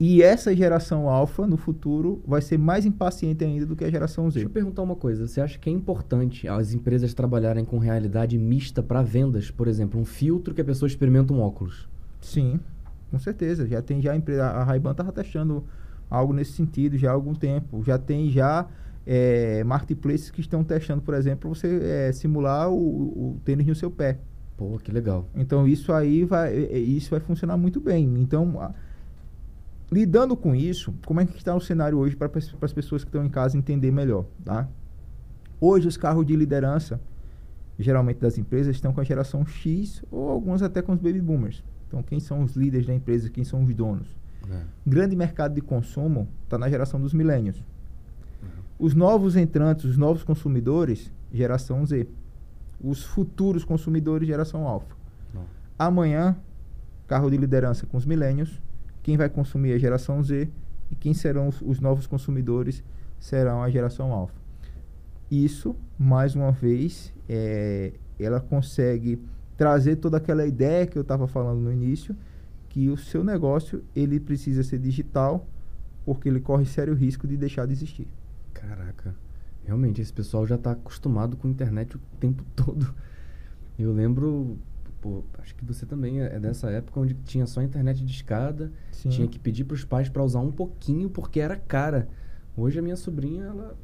E 0.01 0.23
essa 0.23 0.55
geração 0.55 1.09
alfa, 1.09 1.45
no 1.47 1.57
futuro, 1.57 2.23
vai 2.27 2.41
ser 2.41 2.57
mais 2.57 2.87
impaciente 2.87 3.43
ainda 3.45 3.67
do 3.67 3.75
que 3.75 3.85
a 3.85 3.91
geração 3.91 4.25
Deixa 4.25 4.41
Z. 4.41 4.45
eu 4.47 4.51
perguntar 4.51 4.83
uma 4.83 4.95
coisa. 4.95 5.27
Você 5.27 5.41
acha 5.41 5.59
que 5.59 5.69
é 5.69 5.73
importante 5.73 6.47
as 6.47 6.73
empresas 6.73 7.13
trabalharem 7.15 7.65
com 7.65 7.79
realidade 7.79 8.39
mista 8.39 8.81
para 8.83 9.03
vendas? 9.03 9.51
Por 9.51 9.67
exemplo, 9.67 10.01
um 10.01 10.05
filtro 10.05 10.55
que 10.55 10.61
a 10.61 10.65
pessoa 10.65 10.87
experimenta 10.87 11.33
um 11.33 11.41
óculos. 11.41 11.89
Sim, 12.21 12.61
com 13.11 13.19
certeza. 13.19 13.67
Já 13.67 13.83
tem 13.83 14.01
já 14.01 14.13
a 14.13 14.17
empresa, 14.17 14.45
a 14.47 14.63
Ray-Ban 14.63 14.93
estava 14.93 15.11
testando 15.11 15.65
algo 16.09 16.33
nesse 16.33 16.53
sentido 16.53 16.97
já 16.97 17.11
há 17.11 17.15
algum 17.15 17.35
tempo. 17.35 17.83
Já 17.85 17.99
tem 17.99 18.31
já 18.31 18.67
eh, 19.05 19.65
marketplaces 19.65 20.31
que 20.31 20.41
estão 20.41 20.63
testando, 20.63 21.03
por 21.03 21.15
exemplo, 21.15 21.53
você 21.53 21.81
eh, 22.09 22.13
simular 22.13 22.71
o, 22.71 22.77
o 23.35 23.41
tênis 23.45 23.67
no 23.67 23.75
seu 23.75 23.91
pé. 23.91 24.19
Pô, 24.57 24.79
que 24.79 24.93
legal. 24.93 25.27
Então 25.35 25.67
isso 25.67 25.93
aí 25.93 26.25
vai, 26.25 26.55
eh, 26.55 26.69
eh, 26.73 26.79
isso 26.79 27.11
vai 27.11 27.19
funcionar 27.21 27.57
muito 27.57 27.81
bem. 27.81 28.05
Então, 28.21 28.61
a- 28.61 28.73
lidando 29.91 30.37
com 30.37 30.55
isso, 30.55 30.95
como 31.07 31.21
é 31.21 31.27
que 31.27 31.37
está 31.37 31.55
o 31.55 31.61
cenário 31.61 31.99
hoje 31.99 32.15
para 32.15 32.31
as 32.63 32.73
pessoas 32.73 33.03
que 33.03 33.09
estão 33.09 33.25
em 33.25 33.29
casa 33.29 33.57
entender 33.57 33.91
melhor, 33.91 34.27
tá? 34.45 34.69
Hoje 35.61 35.89
os 35.89 35.97
carros 35.97 36.27
de 36.27 36.37
liderança, 36.37 37.01
geralmente 37.79 38.19
das 38.19 38.39
empresas, 38.39 38.77
estão 38.77 38.93
com 38.93 39.01
a 39.01 39.05
geração 39.05 39.45
X 39.47 40.03
ou 40.11 40.29
alguns 40.29 40.63
até 40.63 40.83
com 40.83 40.93
os 40.93 40.99
baby 40.99 41.21
boomers. 41.21 41.65
Então, 41.87 42.03
quem 42.03 42.21
são 42.21 42.43
os 42.43 42.55
líderes 42.55 42.87
da 42.87 42.95
empresa, 42.95 43.31
quem 43.31 43.45
são 43.45 43.65
os 43.65 43.75
donos? 43.75 44.17
É. 44.51 44.63
grande 44.87 45.15
mercado 45.15 45.55
de 45.55 45.61
consumo 45.61 46.27
está 46.45 46.57
na 46.57 46.71
geração 46.71 47.01
dos 47.01 47.13
milênios. 47.13 47.63
Os 48.79 48.95
novos 48.95 49.37
entrantes, 49.37 49.85
os 49.85 49.97
novos 49.97 50.23
consumidores, 50.23 51.13
geração 51.33 51.85
Z. 51.85 52.07
Os 52.81 53.03
futuros 53.03 53.65
consumidores, 53.65 54.29
geração 54.29 54.67
alfa. 54.67 54.95
Amanhã, 55.79 56.37
carro 57.07 57.29
de 57.29 57.37
liderança 57.37 57.87
com 57.87 57.97
os 57.97 58.07
milênios. 58.07 58.61
Quem 59.09 59.17
vai 59.17 59.31
consumir 59.31 59.71
é 59.71 59.75
a 59.75 59.79
geração 59.79 60.23
Z. 60.23 60.51
E 60.91 60.95
quem 60.95 61.15
serão 61.15 61.49
os, 61.49 61.63
os 61.63 61.81
novos 61.81 62.07
consumidores 62.07 62.85
serão 63.19 63.63
a 63.63 63.71
geração 63.71 64.13
alfa. 64.13 64.35
Isso, 65.31 65.75
mais 65.99 66.35
uma 66.35 66.53
vez, 66.53 67.11
é, 67.27 67.95
ela 68.21 68.39
consegue 68.39 69.19
trazer 69.57 69.97
toda 69.97 70.19
aquela 70.19 70.47
ideia 70.47 70.87
que 70.87 70.99
eu 70.99 71.01
estava 71.01 71.27
falando 71.27 71.59
no 71.59 71.73
início, 71.73 72.15
que 72.69 72.91
o 72.91 72.99
seu 72.99 73.25
negócio 73.25 73.83
ele 73.97 74.21
precisa 74.21 74.63
ser 74.63 74.79
digital, 74.79 75.47
porque 76.05 76.29
ele 76.29 76.39
corre 76.39 76.67
sério 76.67 76.93
risco 76.93 77.27
de 77.27 77.39
deixar 77.39 77.65
de 77.65 77.73
existir. 77.73 78.07
Caraca. 78.53 79.15
Realmente, 79.65 80.03
esse 80.03 80.13
pessoal 80.13 80.47
já 80.47 80.59
tá 80.59 80.73
acostumado 80.73 81.35
com 81.35 81.49
a 81.49 81.51
internet 81.51 81.97
o 81.97 82.01
tempo 82.21 82.45
todo. 82.55 82.95
Eu 83.79 83.91
lembro, 83.91 84.59
pô, 85.01 85.23
acho 85.39 85.55
que 85.55 85.65
você 85.65 85.87
também 85.87 86.21
é 86.21 86.37
é 86.37 86.41
dessa 86.41 86.71
época 86.71 87.01
onde 87.01 87.15
tinha 87.15 87.47
só 87.47 87.63
internet 87.63 88.05
de 88.05 88.13
escada, 88.13 88.73
Sim. 88.93 89.09
tinha 89.09 89.29
que 89.29 89.39
pedir 89.39 89.65
pros 89.65 89.85
pais 89.85 90.09
para 90.09 90.23
usar 90.25 90.41
um 90.41 90.53
pouquinho 90.53 91.09
porque 91.11 91.41
era 91.41 91.57
cara. 91.57 92.09
Hoje 92.57 92.79
a 92.79 92.83
minha 92.83 92.97
sobrinha, 92.97 93.45
ela. 93.45 93.77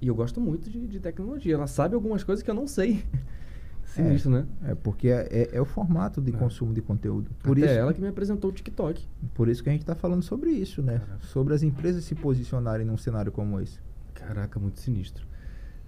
E 0.00 0.06
eu 0.08 0.14
gosto 0.14 0.40
muito 0.40 0.70
de, 0.70 0.86
de 0.86 1.00
tecnologia. 1.00 1.54
Ela 1.54 1.66
sabe 1.66 1.94
algumas 1.94 2.22
coisas 2.22 2.42
que 2.42 2.50
eu 2.50 2.54
não 2.54 2.66
sei. 2.66 3.04
Sinistro, 3.84 4.30
né? 4.30 4.46
É 4.66 4.74
porque 4.74 5.08
é, 5.08 5.26
é- 5.30 5.50
é 5.56 5.60
o 5.60 5.64
formato 5.64 6.20
de 6.20 6.30
É. 6.32 6.36
consumo 6.36 6.72
de 6.72 6.80
conteúdo. 6.80 7.28
Por 7.42 7.56
Até 7.58 7.66
isso, 7.66 7.74
ela 7.80 7.92
que 7.92 8.00
me 8.00 8.06
apresentou 8.06 8.50
o 8.50 8.52
TikTok. 8.52 9.04
por 9.34 9.48
isso 9.48 9.62
que 9.64 9.68
a 9.68 9.72
gente 9.72 9.80
está 9.82 9.96
falando 9.96 10.22
sobre 10.22 10.50
isso, 10.50 10.80
né? 10.80 10.98
Caraca. 11.00 11.26
Sobre 11.26 11.54
as 11.54 11.62
empresas 11.64 12.04
se 12.04 12.14
posicionarem 12.14 12.86
num 12.86 12.96
cenário 12.96 13.32
como 13.32 13.58
esse. 13.60 13.80
Caraca, 14.14 14.60
muito 14.60 14.78
sinistro. 14.78 15.26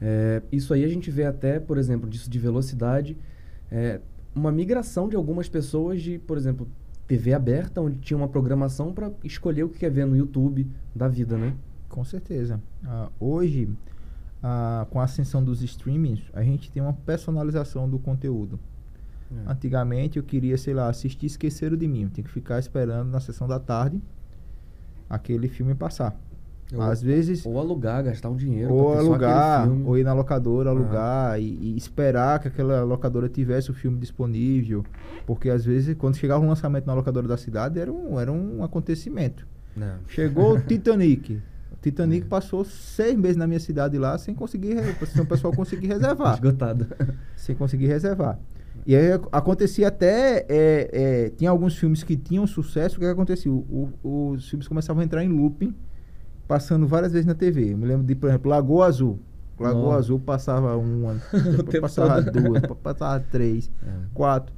É, 0.01 0.43
isso 0.51 0.75
aí 0.75 0.85
a 0.85 0.89
gente 0.89 1.13
vê 1.13 1.25
até, 1.25 1.61
por 1.61 1.79
exemplo, 1.79 2.11
disso 2.11 2.29
de 2.29 2.39
velocidade, 2.41 3.17
é, 3.73 4.01
uma 4.35 4.53
migração 4.53 5.09
de 5.09 5.17
algumas 5.17 5.49
pessoas 5.49 6.03
de, 6.03 6.19
por 6.19 6.37
exemplo, 6.37 6.69
TV 7.07 7.33
aberta, 7.33 7.81
onde 7.81 7.99
tinha 7.99 8.17
uma 8.17 8.29
programação 8.29 8.93
para 8.93 9.11
escolher 9.25 9.65
o 9.65 9.69
que 9.69 9.79
quer 9.79 9.91
ver 9.91 10.07
no 10.07 10.17
YouTube 10.17 10.67
da 10.95 11.09
vida, 11.09 11.39
né? 11.39 11.55
Com 11.89 12.05
certeza. 12.05 12.61
Ah, 12.85 13.09
hoje, 13.19 13.69
ah, 14.43 14.87
com 14.91 15.01
a 15.01 15.05
ascensão 15.05 15.43
dos 15.43 15.63
streamings, 15.63 16.23
a 16.35 16.43
gente 16.43 16.71
tem 16.71 16.83
uma 16.83 16.93
personalização 16.93 17.89
do 17.89 17.99
conteúdo. 17.99 18.61
É. 19.31 19.51
Antigamente 19.51 20.19
eu 20.19 20.23
queria, 20.23 20.59
sei 20.59 20.75
lá, 20.75 20.89
assistir 20.89 21.27
Esqueceram 21.27 21.77
de 21.77 21.89
Mim. 21.89 22.09
Tem 22.09 22.23
que 22.23 22.31
ficar 22.31 22.59
esperando 22.59 23.09
na 23.09 23.21
sessão 23.21 23.49
da 23.49 23.59
tarde 23.59 24.01
aquele 25.09 25.49
filme 25.49 25.75
passar. 25.75 26.19
Ou, 26.75 26.83
Às 26.83 27.03
vezes. 27.03 27.45
Ou 27.45 27.59
alugar, 27.59 28.03
gastar 28.03 28.31
um 28.31 28.37
dinheiro. 28.37 28.73
Ou 28.73 28.97
alugar, 28.97 29.69
ou 29.85 29.99
ir 29.99 30.05
na 30.05 30.15
locadora 30.15 30.71
ah. 30.71 30.73
alugar 30.73 31.41
e, 31.41 31.59
e, 31.61 31.77
esperar 31.77 32.41
que 32.41 32.49
aquela 32.49 32.83
locadora 32.83 33.29
tivesse 33.29 33.71
o 33.71 33.75
filme 33.75 33.99
disponível. 33.99 34.85
Porque 35.27 35.51
às 35.51 35.65
vezes, 35.65 35.95
quando 35.97 36.17
chegava 36.17 36.45
um 36.45 36.49
lançamento 36.49 36.87
na 36.87 36.95
locadora 36.95 37.29
da 37.29 37.37
cidade, 37.37 37.79
era 37.79 37.93
um, 37.93 38.19
era 38.19 38.33
um 38.33 38.65
acontecimento. 38.65 39.47
Não. 39.77 39.99
Chegou 40.09 40.55
o 40.55 40.61
Titanic. 40.65 41.41
O 41.73 41.77
Titanic 41.81 42.27
é. 42.27 42.29
passou 42.29 42.65
seis 42.65 43.17
meses 43.17 43.37
na 43.37 43.47
minha 43.47 43.61
cidade 43.61 43.99
lá 43.99 44.17
sem 44.17 44.35
conseguir, 44.35 44.77
sem 45.07 45.23
o 45.23 45.27
pessoal 45.27 45.53
conseguir 45.53 45.89
reservar. 45.89 46.35
Esgotado. 46.35 46.87
Sem 47.37 47.55
conseguir 47.55 47.87
reservar. 47.87 48.39
E 48.87 48.97
aí 48.97 49.13
acontecia 49.31 49.89
até. 49.89 50.45
É, 50.49 50.91
é, 50.93 51.31
tinha 51.37 51.51
alguns 51.51 51.77
filmes 51.77 52.03
que 52.03 52.17
tinham 52.17 52.47
sucesso, 52.47 52.97
o 52.97 52.99
que, 52.99 53.05
que 53.05 53.13
acontecia? 53.13 53.53
O, 53.53 53.93
o, 54.03 54.31
os 54.31 54.49
filmes 54.49 54.67
começavam 54.67 55.03
a 55.03 55.05
entrar 55.05 55.23
em 55.23 55.29
looping, 55.29 55.75
passando 56.53 56.87
várias 56.87 57.13
vezes 57.13 57.25
na 57.25 57.35
TV. 57.35 57.73
Eu 57.73 57.79
me 57.79 57.87
lembro 57.87 58.05
de, 58.05 58.15
por 58.15 58.29
exemplo, 58.29 58.51
Lagoa 58.51 58.85
Azul. 58.85 59.19
Lagoa 59.59 59.97
Azul 59.97 60.21
passava 60.21 60.77
uma, 60.77 61.17
passava 61.81 62.21
duas, 62.21 62.61
passava 62.83 63.25
três, 63.31 63.71
é. 63.83 63.91
quatro. 64.13 64.55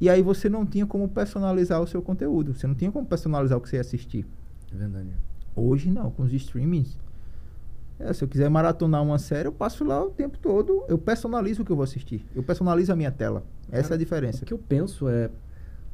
E 0.00 0.10
aí 0.10 0.22
você 0.22 0.48
não 0.48 0.66
tinha 0.66 0.84
como 0.84 1.08
personalizar 1.08 1.80
o 1.80 1.86
seu 1.86 2.02
conteúdo. 2.02 2.52
Você 2.52 2.66
não 2.66 2.74
tinha 2.74 2.90
como 2.90 3.06
personalizar 3.06 3.56
o 3.56 3.60
que 3.60 3.68
você 3.68 3.76
ia 3.76 3.80
assistir. 3.80 4.26
É 4.74 4.76
verdade. 4.76 5.10
Hoje 5.54 5.88
não, 5.88 6.10
com 6.10 6.24
os 6.24 6.32
streamings 6.32 6.98
é, 8.00 8.12
se 8.12 8.24
eu 8.24 8.28
quiser 8.28 8.48
maratonar 8.50 9.00
uma 9.00 9.18
série, 9.18 9.46
eu 9.46 9.52
passo 9.52 9.84
lá 9.84 10.02
o 10.02 10.10
tempo 10.10 10.36
todo, 10.36 10.82
eu 10.88 10.98
personalizo 10.98 11.62
o 11.62 11.64
que 11.64 11.70
eu 11.70 11.76
vou 11.76 11.84
assistir. 11.84 12.26
Eu 12.34 12.42
personalizo 12.42 12.92
a 12.92 12.96
minha 12.96 13.12
tela. 13.12 13.44
Essa 13.70 13.90
Cara, 13.90 13.94
é 13.94 13.96
a 13.96 13.98
diferença. 13.98 14.42
O 14.42 14.46
que 14.46 14.54
eu 14.54 14.58
penso 14.58 15.08
é, 15.08 15.30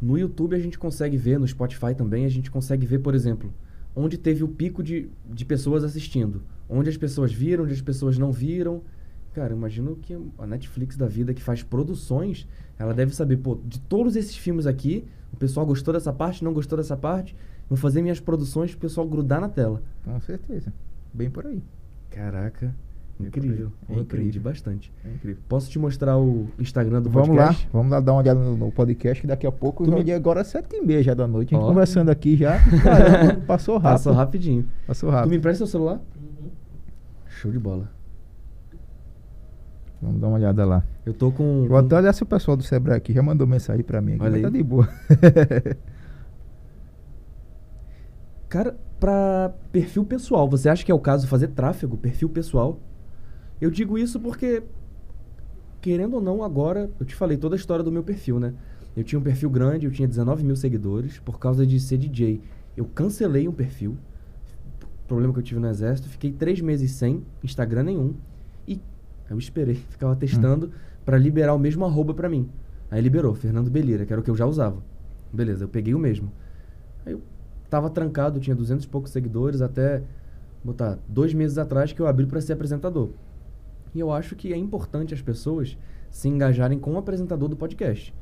no 0.01 0.16
YouTube 0.16 0.57
a 0.57 0.59
gente 0.59 0.78
consegue 0.78 1.18
ver, 1.18 1.39
no 1.39 1.47
Spotify 1.47 1.95
também, 1.95 2.24
a 2.24 2.30
gente 2.30 2.51
consegue 2.51 2.87
ver, 2.87 3.01
por 3.01 3.14
exemplo, 3.14 3.53
onde 3.97 4.18
teve 4.18 4.44
o 4.44 4.49
pico 4.49 4.82
de, 4.82 5.09
de 5.24 5.44
pessoas 5.44 5.82
assistindo. 5.82 6.42
Onde 6.68 6.90
as 6.90 6.97
pessoas 6.99 7.32
viram, 7.32 7.64
onde 7.64 7.72
as 7.72 7.80
pessoas 7.80 8.18
não 8.18 8.30
viram. 8.30 8.82
Cara, 9.32 9.55
imagino 9.55 9.97
que 9.97 10.16
a 10.38 10.47
Netflix 10.47 10.97
da 10.97 11.07
vida, 11.07 11.32
que 11.32 11.42
faz 11.42 11.62
produções, 11.62 12.47
ela 12.78 12.92
deve 12.92 13.14
saber, 13.14 13.38
pô, 13.38 13.59
de 13.64 13.80
todos 13.80 14.14
esses 14.14 14.36
filmes 14.36 14.66
aqui, 14.66 15.05
o 15.32 15.36
pessoal 15.36 15.64
gostou 15.64 15.94
dessa 15.94 16.12
parte, 16.12 16.44
não 16.44 16.53
gostou 16.53 16.76
dessa 16.76 16.97
parte, 16.97 17.34
vou 17.68 17.76
fazer 17.76 18.03
minhas 18.03 18.20
produções 18.20 18.74
o 18.74 18.78
pessoal 18.78 19.09
grudar 19.09 19.40
na 19.40 19.49
tela. 19.49 19.82
Com 20.05 20.20
certeza. 20.20 20.72
Bem 21.12 21.30
por 21.30 21.47
aí. 21.47 21.62
Caraca. 22.11 22.74
Incrível. 23.18 23.72
É 23.88 23.92
incrível. 23.92 24.02
Aprendi 24.02 24.38
bastante. 24.38 24.92
É 25.04 25.08
incrível. 25.08 25.42
Posso 25.48 25.70
te 25.70 25.78
mostrar 25.78 26.18
o 26.18 26.48
Instagram 26.58 27.00
do 27.02 27.10
vamos 27.10 27.28
podcast? 27.28 27.64
Lá, 27.64 27.70
vamos 27.72 27.92
lá 27.92 28.00
dar 28.00 28.12
uma 28.12 28.20
olhada 28.20 28.38
no, 28.38 28.56
no 28.56 28.70
podcast, 28.70 29.20
que 29.20 29.26
daqui 29.26 29.46
a 29.46 29.52
pouco, 29.52 29.84
tu 29.84 29.90
me... 29.90 30.12
agora 30.12 30.42
às 30.42 30.48
sete 30.48 30.76
e 30.76 30.82
meia 30.82 31.02
já 31.02 31.14
da 31.14 31.26
noite. 31.26 31.54
A 31.54 31.58
gente 31.58 31.66
conversando 31.66 32.10
aqui 32.10 32.36
já. 32.36 32.58
Caramba, 32.82 33.40
passou 33.46 33.76
rápido. 33.76 33.92
Passou 33.92 34.12
rapidinho. 34.12 34.68
Passou 34.86 35.10
rápido. 35.10 35.28
Tu 35.28 35.30
me 35.30 35.36
empresta 35.38 35.58
seu 35.58 35.66
celular? 35.66 35.94
Uhum. 35.94 36.50
Show 37.26 37.50
de 37.50 37.58
bola. 37.58 37.90
Vamos 40.00 40.20
dar 40.20 40.28
uma 40.28 40.36
olhada 40.36 40.64
lá. 40.64 40.84
Eu 41.04 41.14
tô 41.14 41.32
com. 41.32 41.66
Vou 41.66 41.78
até 41.78 41.96
olhar 41.96 42.12
se 42.12 42.22
o 42.22 42.26
pessoal 42.26 42.56
do 42.56 42.62
Sebrae 42.62 42.96
aqui 42.96 43.12
já 43.12 43.22
mandou 43.22 43.46
mensagem 43.46 43.82
pra 43.82 44.02
mim 44.02 44.12
aqui. 44.14 44.22
Olha 44.22 44.32
mas 44.32 44.42
tá 44.42 44.50
de 44.50 44.62
boa. 44.62 44.88
Cara, 48.48 48.76
para 49.00 49.52
perfil 49.72 50.04
pessoal, 50.04 50.48
você 50.48 50.68
acha 50.68 50.84
que 50.84 50.92
é 50.92 50.94
o 50.94 51.00
caso 51.00 51.26
fazer 51.26 51.48
tráfego, 51.48 51.96
perfil 51.96 52.28
pessoal? 52.28 52.78
Eu 53.61 53.70
digo 53.70 53.96
isso 53.96 54.20
porque, 54.20 54.62
querendo 55.80 56.14
ou 56.14 56.20
não, 56.20 56.42
agora, 56.42 56.90
eu 57.00 57.07
te 57.07 57.14
falei 57.14 57.36
toda 57.36 57.54
a 57.54 57.59
história 57.59 57.82
do 57.82 57.90
meu 57.90 58.02
perfil, 58.02 58.38
né? 58.38 58.52
Eu 58.96 59.04
tinha 59.04 59.18
um 59.18 59.22
perfil 59.22 59.50
grande, 59.50 59.86
eu 59.86 59.92
tinha 59.92 60.07
19 60.09 60.44
mil 60.44 60.57
seguidores, 60.57 61.18
por 61.18 61.38
causa 61.38 61.66
de 61.66 61.78
ser 61.80 61.98
DJ. 61.98 62.40
Eu 62.76 62.84
cancelei 62.84 63.46
um 63.48 63.52
perfil, 63.52 63.96
problema 65.07 65.32
que 65.32 65.38
eu 65.38 65.42
tive 65.42 65.61
no 65.61 65.68
exército, 65.68 66.09
fiquei 66.09 66.32
três 66.32 66.61
meses 66.61 66.90
sem 66.92 67.22
Instagram 67.42 67.84
nenhum, 67.84 68.14
e 68.66 68.80
eu 69.30 69.38
esperei, 69.38 69.76
ficava 69.90 70.14
testando 70.16 70.66
hum. 70.66 70.70
para 71.04 71.18
liberar 71.18 71.54
o 71.54 71.59
mesmo 71.59 71.84
arroba 71.84 72.12
para 72.14 72.28
mim. 72.28 72.48
Aí 72.90 73.00
liberou, 73.00 73.34
Fernando 73.34 73.70
Belira, 73.70 74.07
que 74.07 74.12
era 74.12 74.20
o 74.20 74.24
que 74.24 74.30
eu 74.30 74.36
já 74.36 74.46
usava. 74.46 74.82
Beleza, 75.32 75.64
eu 75.64 75.68
peguei 75.68 75.94
o 75.94 75.98
mesmo. 75.98 76.30
Aí 77.04 77.12
eu 77.12 77.22
tava 77.68 77.90
trancado, 77.90 78.38
tinha 78.38 78.54
200 78.54 78.84
e 78.84 78.88
poucos 78.88 79.11
seguidores, 79.11 79.61
até 79.61 80.02
botar 80.62 80.98
dois 81.09 81.34
meses 81.34 81.59
atrás 81.59 81.92
que 81.92 82.00
eu 82.00 82.07
abri 82.07 82.26
para 82.26 82.40
ser 82.40 82.52
apresentador. 82.52 83.11
E 83.97 84.01
eu 84.01 84.12
acho 84.12 84.36
que 84.36 84.53
é 84.53 84.57
importante 84.59 85.14
as 85.14 85.22
pessoas 85.22 85.78
se 86.11 86.28
engajarem 86.28 86.78
com 86.78 86.92
o 86.92 86.99
apresentador 86.99 87.49
do 87.49 87.57
podcast. 87.57 88.14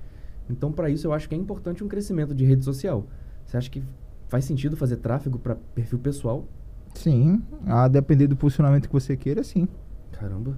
Então, 0.49 0.71
para 0.71 0.89
isso, 0.89 1.09
eu 1.09 1.13
acho 1.13 1.29
que 1.29 1.35
é 1.35 1.39
importante 1.39 1.83
um 1.83 1.89
crescimento 1.89 2.33
de 2.33 2.45
rede 2.45 2.65
social. 2.65 3.09
Você 3.45 3.57
acha 3.57 3.69
que 3.69 3.83
faz 4.29 4.45
sentido 4.45 4.77
fazer 4.77 4.99
tráfego 4.99 5.37
para 5.37 5.57
perfil 5.75 5.99
pessoal? 5.99 6.45
Sim, 6.95 7.43
a 7.67 7.89
depender 7.89 8.29
do 8.29 8.37
posicionamento 8.37 8.87
que 8.87 8.93
você 8.93 9.17
queira, 9.17 9.43
sim. 9.43 9.67
Caramba, 10.13 10.57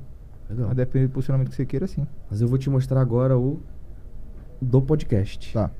legal. 0.50 0.68
A 0.68 0.74
depender 0.74 1.06
do 1.06 1.14
posicionamento 1.14 1.48
que 1.48 1.56
você 1.56 1.64
queira, 1.64 1.86
sim. 1.86 2.06
Mas 2.30 2.42
eu 2.42 2.46
vou 2.46 2.58
te 2.58 2.68
mostrar 2.68 3.00
agora 3.00 3.38
o 3.38 3.58
do 4.60 4.82
podcast. 4.82 5.50
Tá. 5.50 5.70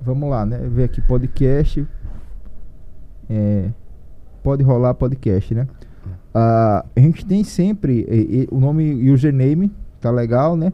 Vamos 0.00 0.30
lá, 0.30 0.46
né? 0.46 0.58
Ver 0.58 0.84
aqui 0.84 1.00
podcast. 1.00 1.84
É, 3.28 3.72
pode 4.44 4.62
rolar 4.62 4.94
podcast, 4.94 5.52
né? 5.56 5.66
Uh, 6.34 6.86
a 6.94 7.00
gente 7.00 7.26
tem 7.26 7.42
sempre 7.42 8.06
e, 8.08 8.42
e, 8.42 8.48
o 8.50 8.60
nome 8.60 9.10
username, 9.10 9.72
tá 10.00 10.10
legal, 10.10 10.56
né? 10.56 10.72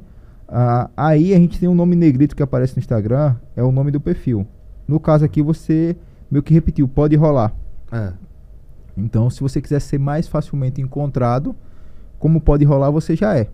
Uh, 0.48 0.90
aí 0.96 1.34
a 1.34 1.38
gente 1.38 1.58
tem 1.58 1.68
um 1.68 1.74
nome 1.74 1.96
negrito 1.96 2.36
que 2.36 2.42
aparece 2.42 2.76
no 2.76 2.80
Instagram, 2.80 3.34
é 3.56 3.62
o 3.62 3.72
nome 3.72 3.90
do 3.90 4.00
perfil. 4.00 4.46
No 4.86 5.00
caso 5.00 5.24
aqui 5.24 5.42
você 5.42 5.96
meio 6.30 6.42
que 6.42 6.54
repetiu, 6.54 6.86
pode 6.86 7.16
rolar. 7.16 7.52
É. 7.90 8.12
Então, 8.96 9.28
se 9.28 9.40
você 9.40 9.60
quiser 9.60 9.80
ser 9.80 9.98
mais 9.98 10.26
facilmente 10.26 10.80
encontrado, 10.80 11.54
como 12.18 12.40
pode 12.40 12.64
rolar, 12.64 12.90
você 12.90 13.14
já 13.14 13.36
é. 13.36 13.48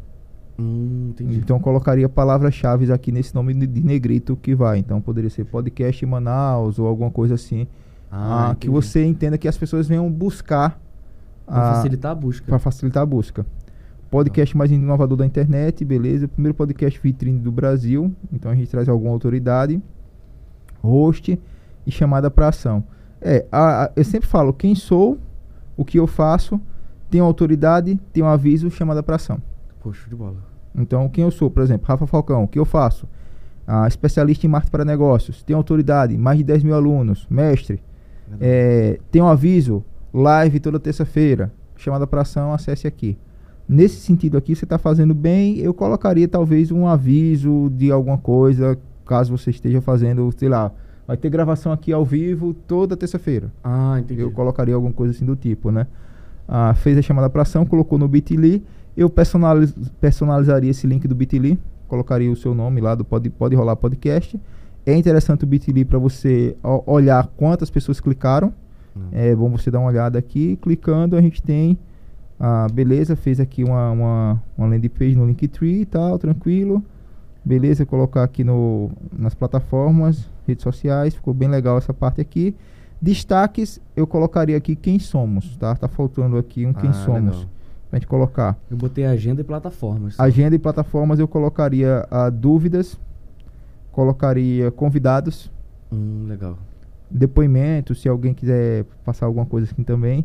Hum, 0.58 1.14
então 1.18 1.58
colocaria 1.58 2.08
palavras-chave 2.08 2.92
aqui 2.92 3.10
nesse 3.10 3.34
nome 3.34 3.54
de, 3.54 3.80
negrito 3.80 4.36
que 4.36 4.54
vai. 4.54 4.78
Então 4.78 5.00
poderia 5.00 5.30
ser 5.30 5.44
podcast 5.44 6.04
Manaus 6.04 6.78
ou 6.78 6.86
alguma 6.86 7.10
coisa 7.10 7.34
assim. 7.34 7.66
Ah, 8.10 8.50
ah 8.50 8.54
que 8.54 8.68
você 8.68 9.04
entenda 9.04 9.38
que 9.38 9.48
as 9.48 9.56
pessoas 9.56 9.88
venham 9.88 10.10
buscar. 10.10 10.80
Para 11.52 11.74
facilitar 11.74 12.12
a 12.12 12.14
busca. 12.14 12.46
Para 12.46 12.58
facilitar 12.58 13.02
a 13.02 13.06
busca. 13.06 13.46
Podcast 14.10 14.56
mais 14.56 14.70
inovador 14.70 15.16
da 15.16 15.26
internet, 15.26 15.84
beleza. 15.84 16.28
Primeiro 16.28 16.54
podcast 16.54 17.00
vitrine 17.00 17.38
do 17.38 17.52
Brasil. 17.52 18.12
Então 18.32 18.50
a 18.50 18.54
gente 18.54 18.70
traz 18.70 18.88
alguma 18.88 19.12
autoridade. 19.12 19.80
Host 20.82 21.38
e 21.86 21.90
chamada 21.90 22.30
para 22.30 22.48
ação. 22.48 22.84
É, 23.20 23.46
a, 23.52 23.84
a, 23.84 23.90
eu 23.94 24.04
sempre 24.04 24.28
falo 24.28 24.52
quem 24.52 24.74
sou, 24.74 25.18
o 25.76 25.84
que 25.84 25.98
eu 25.98 26.06
faço, 26.06 26.60
tenho 27.08 27.24
autoridade, 27.24 27.98
tenho 28.12 28.26
aviso, 28.26 28.70
chamada 28.70 29.02
para 29.02 29.16
ação. 29.16 29.40
Poxa, 29.80 30.08
de 30.08 30.16
bola. 30.16 30.36
Então, 30.74 31.08
quem 31.08 31.24
eu 31.24 31.30
sou, 31.30 31.50
por 31.50 31.62
exemplo, 31.62 31.86
Rafa 31.86 32.06
Falcão, 32.06 32.44
o 32.44 32.48
que 32.48 32.58
eu 32.58 32.64
faço? 32.64 33.06
Ah, 33.66 33.86
especialista 33.86 34.46
em 34.46 34.50
marketing 34.50 34.72
para 34.72 34.84
negócios, 34.84 35.42
tenho 35.42 35.56
autoridade, 35.56 36.16
mais 36.18 36.38
de 36.38 36.44
10 36.44 36.64
mil 36.64 36.74
alunos, 36.74 37.26
mestre, 37.30 37.80
é, 38.40 38.98
tenho 39.10 39.26
aviso, 39.26 39.84
live 40.12 40.60
toda 40.60 40.78
terça-feira, 40.78 41.52
chamada 41.76 42.06
para 42.06 42.22
ação, 42.22 42.52
acesse 42.52 42.86
aqui. 42.86 43.16
Nesse 43.68 43.96
sentido 43.96 44.36
aqui, 44.36 44.54
você 44.54 44.64
está 44.64 44.78
fazendo 44.78 45.14
bem, 45.14 45.58
eu 45.58 45.72
colocaria 45.72 46.28
talvez 46.28 46.70
um 46.70 46.86
aviso 46.86 47.70
de 47.70 47.90
alguma 47.90 48.18
coisa, 48.18 48.78
caso 49.06 49.36
você 49.36 49.50
esteja 49.50 49.80
fazendo, 49.80 50.30
sei 50.36 50.48
lá, 50.48 50.72
vai 51.06 51.16
ter 51.16 51.30
gravação 51.30 51.72
aqui 51.72 51.92
ao 51.92 52.04
vivo 52.04 52.54
toda 52.54 52.96
terça-feira. 52.96 53.52
Ah, 53.62 53.96
entendi. 53.98 54.20
Eu 54.20 54.30
colocaria 54.30 54.74
alguma 54.74 54.92
coisa 54.92 55.14
assim 55.14 55.24
do 55.24 55.36
tipo, 55.36 55.70
né? 55.70 55.86
Ah, 56.46 56.74
fez 56.74 56.98
a 56.98 57.02
chamada 57.02 57.30
para 57.30 57.42
ação, 57.42 57.64
colocou 57.64 57.98
no 57.98 58.08
Bitly, 58.08 58.64
eu 58.96 59.08
personaliz, 59.08 59.72
personalizaria 60.00 60.70
esse 60.70 60.86
link 60.86 61.08
do 61.08 61.14
Bitly, 61.14 61.58
colocaria 61.88 62.30
o 62.30 62.36
seu 62.36 62.54
nome 62.54 62.80
lá 62.80 62.94
do 62.94 63.04
Pode, 63.04 63.30
Pode 63.30 63.54
Rolar 63.54 63.76
Podcast. 63.76 64.38
É 64.84 64.94
interessante 64.94 65.44
o 65.44 65.46
Bitly 65.46 65.84
para 65.84 65.98
você 65.98 66.56
olhar 66.86 67.26
quantas 67.36 67.70
pessoas 67.70 68.00
clicaram. 68.00 68.52
Hum. 68.96 69.08
É 69.12 69.34
bom 69.34 69.50
você 69.50 69.70
dar 69.70 69.80
uma 69.80 69.88
olhada 69.88 70.18
aqui. 70.18 70.56
Clicando, 70.60 71.16
a 71.16 71.20
gente 71.20 71.42
tem. 71.42 71.78
Ah, 72.38 72.66
beleza, 72.72 73.14
fez 73.14 73.38
aqui 73.38 73.62
uma, 73.62 73.90
uma, 73.90 74.42
uma 74.58 74.66
landing 74.66 74.88
page 74.88 75.14
no 75.14 75.26
Linktree 75.26 75.82
e 75.82 75.86
tal, 75.86 76.18
tranquilo. 76.18 76.82
Beleza, 77.44 77.86
colocar 77.86 78.22
aqui 78.22 78.42
no, 78.42 78.90
nas 79.16 79.34
plataformas, 79.34 80.28
redes 80.46 80.62
sociais, 80.62 81.14
ficou 81.14 81.32
bem 81.32 81.48
legal 81.48 81.78
essa 81.78 81.94
parte 81.94 82.20
aqui. 82.20 82.54
Destaques, 83.00 83.80
eu 83.96 84.06
colocaria 84.06 84.56
aqui 84.56 84.76
quem 84.76 84.98
somos, 84.98 85.56
tá? 85.56 85.74
Tá 85.74 85.88
faltando 85.88 86.36
aqui 86.36 86.66
um 86.66 86.72
quem 86.72 86.90
ah, 86.90 86.92
somos. 86.92 87.36
Legal. 87.36 87.50
Pra 87.90 87.98
gente 87.98 88.08
colocar. 88.08 88.56
Eu 88.70 88.76
botei 88.76 89.04
agenda 89.04 89.40
e 89.40 89.44
plataformas. 89.44 90.18
Agenda 90.18 90.54
e 90.54 90.58
plataformas 90.58 91.18
eu 91.18 91.28
colocaria 91.28 92.06
ah, 92.10 92.30
dúvidas, 92.30 92.98
colocaria 93.90 94.70
convidados, 94.70 95.50
Hum, 95.92 96.24
legal. 96.26 96.56
Depoimentos, 97.12 98.00
se 98.00 98.08
alguém 98.08 98.32
quiser 98.34 98.84
passar 99.04 99.26
alguma 99.26 99.46
coisa 99.46 99.70
assim 99.70 99.82
também, 99.82 100.24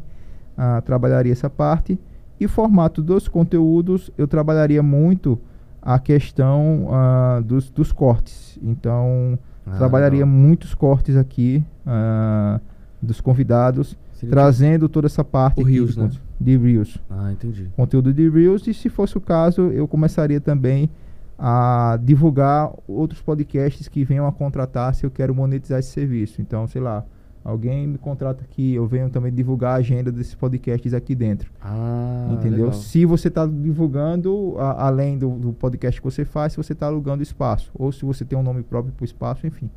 ah, 0.58 0.82
trabalharia 0.82 1.32
essa 1.32 1.50
parte. 1.50 2.00
E 2.40 2.48
formato 2.48 3.02
dos 3.02 3.28
conteúdos, 3.28 4.12
eu 4.18 4.28
trabalharia 4.28 4.82
muito 4.84 5.40
a 5.82 6.00
questão 6.00 6.88
ah, 6.92 7.42
dos, 7.44 7.70
dos 7.70 7.92
cortes. 7.92 8.58
Então, 8.62 9.38
Ah, 9.66 9.76
trabalharia 9.78 10.20
legal. 10.26 10.30
muitos 10.36 10.74
cortes 10.74 11.16
aqui 11.18 11.64
ah, 11.86 12.60
dos 13.02 13.20
convidados, 13.22 13.98
Seria 14.14 14.32
trazendo 14.32 14.88
toda 14.90 15.08
essa 15.08 15.24
parte 15.24 15.62
aqui 15.62 15.72
Reels, 15.72 15.94
de, 15.96 16.00
né? 16.02 16.10
de 16.40 16.58
Reels. 16.58 16.98
Ah, 17.10 17.32
entendi. 17.32 17.68
Conteúdo 17.76 18.14
de 18.14 18.30
Reels. 18.30 18.66
E 18.68 18.74
se 18.74 18.90
fosse 18.90 19.18
o 19.18 19.22
caso, 19.22 19.62
eu 19.72 19.88
começaria 19.88 20.40
também 20.42 20.90
a 21.38 22.00
divulgar 22.02 22.72
outros 22.88 23.22
podcasts 23.22 23.88
que 23.88 24.04
venham 24.04 24.26
a 24.28 24.32
contratar 24.32 24.94
se 24.96 25.06
eu 25.06 25.12
quero 25.12 25.36
monetizar 25.36 25.80
esse 25.80 25.90
serviço. 25.92 26.42
Então, 26.42 26.66
sei 26.68 26.82
lá, 26.82 27.06
alguém 27.44 27.86
me 27.88 27.98
contrata 27.98 28.44
aqui, 28.44 28.74
eu 28.74 28.88
venho 28.88 29.10
também 29.10 29.32
divulgar 29.32 29.74
a 29.74 29.76
agenda 29.76 30.12
desses 30.12 30.34
podcasts 30.36 30.94
aqui 30.94 31.14
dentro. 31.14 31.52
Ah, 31.62 32.30
entendeu? 32.32 32.66
legal. 32.66 32.74
Se 32.74 33.06
você 33.06 33.28
está 33.28 33.46
divulgando, 33.46 34.56
a- 34.58 34.88
além 34.88 35.18
do, 35.18 35.30
do 35.38 35.54
podcast 35.54 36.02
que 36.02 36.06
você 36.06 36.26
faz, 36.26 36.54
se 36.54 36.58
você 36.58 36.74
está 36.74 36.88
alugando 36.88 37.22
espaço, 37.22 37.72
ou 37.76 37.92
se 37.92 38.04
você 38.04 38.26
tem 38.26 38.38
um 38.38 38.44
nome 38.44 38.64
próprio 38.64 38.94
para 38.94 39.04
o 39.04 39.06
espaço, 39.06 39.46
enfim. 39.46 39.70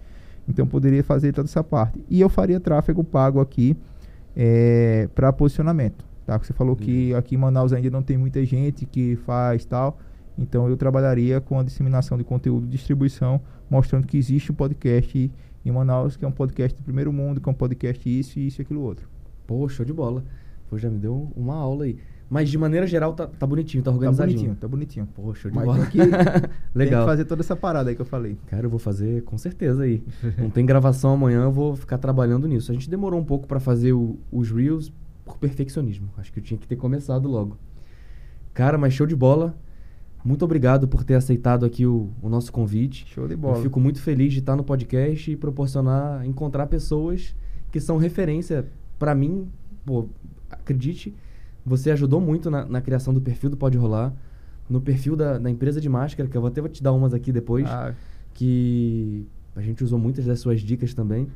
Então 0.49 0.67
poderia 0.67 1.05
fazer 1.05 1.33
toda 1.33 1.47
essa 1.47 1.63
parte. 1.63 2.03
E 2.09 2.21
eu 2.21 2.29
faria 2.29 2.59
tráfego 2.59 3.05
pago 3.05 3.39
aqui 3.41 3.77
para 5.15 5.33
posicionamento. 5.33 6.05
Tá? 6.27 6.39
Você 6.39 6.53
falou 6.53 6.75
que 6.77 7.15
aqui 7.15 7.35
em 7.35 7.39
Manaus 7.39 7.73
ainda 7.73 7.91
não 7.91 8.03
tem 8.03 8.17
muita 8.17 8.45
gente 8.45 8.87
que 8.87 9.17
faz 9.27 9.65
tal. 9.65 9.99
Então 10.39 10.69
eu 10.69 10.77
trabalharia 10.77 11.41
com 11.41 11.59
a 11.59 11.63
disseminação 11.63 12.17
de 12.17 12.25
conteúdo 12.25 12.67
e 12.67 12.71
distribuição, 12.71 13.41
mostrando 13.69 14.07
que 14.07 14.17
existe 14.17 14.51
um 14.51 14.55
podcast 14.55 15.31
em 15.65 15.71
Manaus, 15.71 16.17
que 16.17 16.25
é 16.25 16.29
um 16.29 16.33
podcast 16.33 16.77
do 16.79 16.83
primeiro 16.85 17.13
mundo, 17.13 17.41
que 17.41 17.49
é 17.49 17.53
um 17.53 17.55
podcast 17.55 18.09
isso, 18.09 18.39
isso 18.41 18.61
e 18.61 18.63
aquilo 18.63 18.81
outro. 18.81 19.09
Pô, 19.47 19.69
show 19.69 19.85
de 19.85 19.93
bola. 19.93 20.25
Pô, 20.69 20.79
já 20.79 20.89
me 20.89 20.99
deu 20.99 21.31
uma 21.37 21.55
aula 21.55 21.85
aí. 21.85 21.99
Mas 22.31 22.49
de 22.49 22.57
maneira 22.57 22.87
geral 22.87 23.13
tá, 23.13 23.27
tá 23.27 23.45
bonitinho, 23.45 23.83
tá 23.83 23.91
Tá 23.91 23.97
organizadinho. 23.97 24.37
bonitinho, 24.39 24.57
tá 24.57 24.69
bonitinho. 24.69 25.07
Pô, 25.15 25.35
show 25.35 25.51
de 25.51 25.57
Mas 25.57 25.67
bola. 25.67 25.79
tem 25.81 25.91
que- 25.91 25.99
Legal. 25.99 26.49
Tem 26.75 26.89
que 26.89 27.05
fazer 27.05 27.25
toda 27.25 27.43
essa 27.43 27.57
parada 27.57 27.91
aí 27.91 27.97
que 27.97 28.01
eu 28.03 28.07
falei. 28.07 28.39
Cara, 28.47 28.65
eu 28.67 28.71
vou 28.71 28.79
fazer 28.79 29.23
com 29.25 29.37
certeza 29.37 29.83
aí. 29.83 30.03
Não 30.39 30.49
tem 30.49 30.65
gravação 30.65 31.13
amanhã, 31.15 31.43
eu 31.43 31.51
vou 31.51 31.75
ficar 31.75 31.99
trabalhando 31.99 32.47
nisso. 32.47 32.71
A 32.71 32.75
gente 32.75 32.89
demorou 32.89 33.19
um 33.21 33.25
pouco 33.25 33.49
pra 33.49 33.59
fazer 33.59 33.93
o- 33.93 34.17
os 34.31 34.49
Reels 34.51 34.93
por 35.25 35.39
perfeccionismo. 35.39 36.09
Acho 36.17 36.33
que 36.33 36.39
eu 36.39 36.45
tinha 36.45 36.57
que 36.57 36.69
ter 36.69 36.77
começado 36.77 37.29
logo. 37.29 37.59
Cara, 38.55 38.79
mas 38.79 38.95
show 38.95 39.07
de 39.09 39.17
bola. 39.17 39.57
Muito 40.25 40.45
obrigado 40.45 40.87
por 40.87 41.03
ter 41.03 41.15
aceitado 41.15 41.65
aqui 41.65 41.87
o, 41.87 42.11
o 42.23 42.29
nosso 42.29 42.53
convite. 42.53 43.07
Show 43.09 43.27
de 43.27 43.37
bola. 43.37 43.57
Eu 43.59 43.63
fico 43.63 43.81
muito 43.81 44.01
feliz 44.03 44.33
de 44.33 44.41
estar 44.41 44.55
no 44.55 44.63
podcast 44.65 45.31
e 45.31 45.37
proporcionar, 45.37 46.27
encontrar 46.27 46.67
pessoas 46.67 47.35
que 47.73 47.81
são 47.81 47.97
referência 47.97 48.67
pra 48.99 49.15
mim. 49.15 49.49
Pô, 49.85 50.09
acredite, 50.51 51.15
você 51.65 51.91
ajudou 51.91 52.21
muito 52.21 52.51
na, 52.51 52.65
na 52.67 52.81
criação 52.81 53.15
do 53.15 53.21
perfil 53.21 53.51
do 53.51 53.57
Pode 53.57 53.79
Rolar, 53.79 54.13
no 54.69 54.81
perfil 54.81 55.17
da, 55.17 55.39
da 55.39 55.51
empresa 55.51 55.81
de 55.81 55.89
máscara, 55.89 56.29
que 56.29 56.37
eu 56.37 56.41
vou 56.41 56.49
até 56.49 56.61
te 56.69 56.83
dar 56.83 56.93
umas 56.93 57.15
aqui 57.15 57.33
depois, 57.33 57.67
Ah, 57.69 57.95
que 58.35 59.27
a 59.57 59.63
gente 59.63 59.83
usou 59.83 59.99
muitas 59.99 60.25
das 60.27 60.39
suas 60.41 60.61
dicas 60.61 60.95
também. 60.95 61.29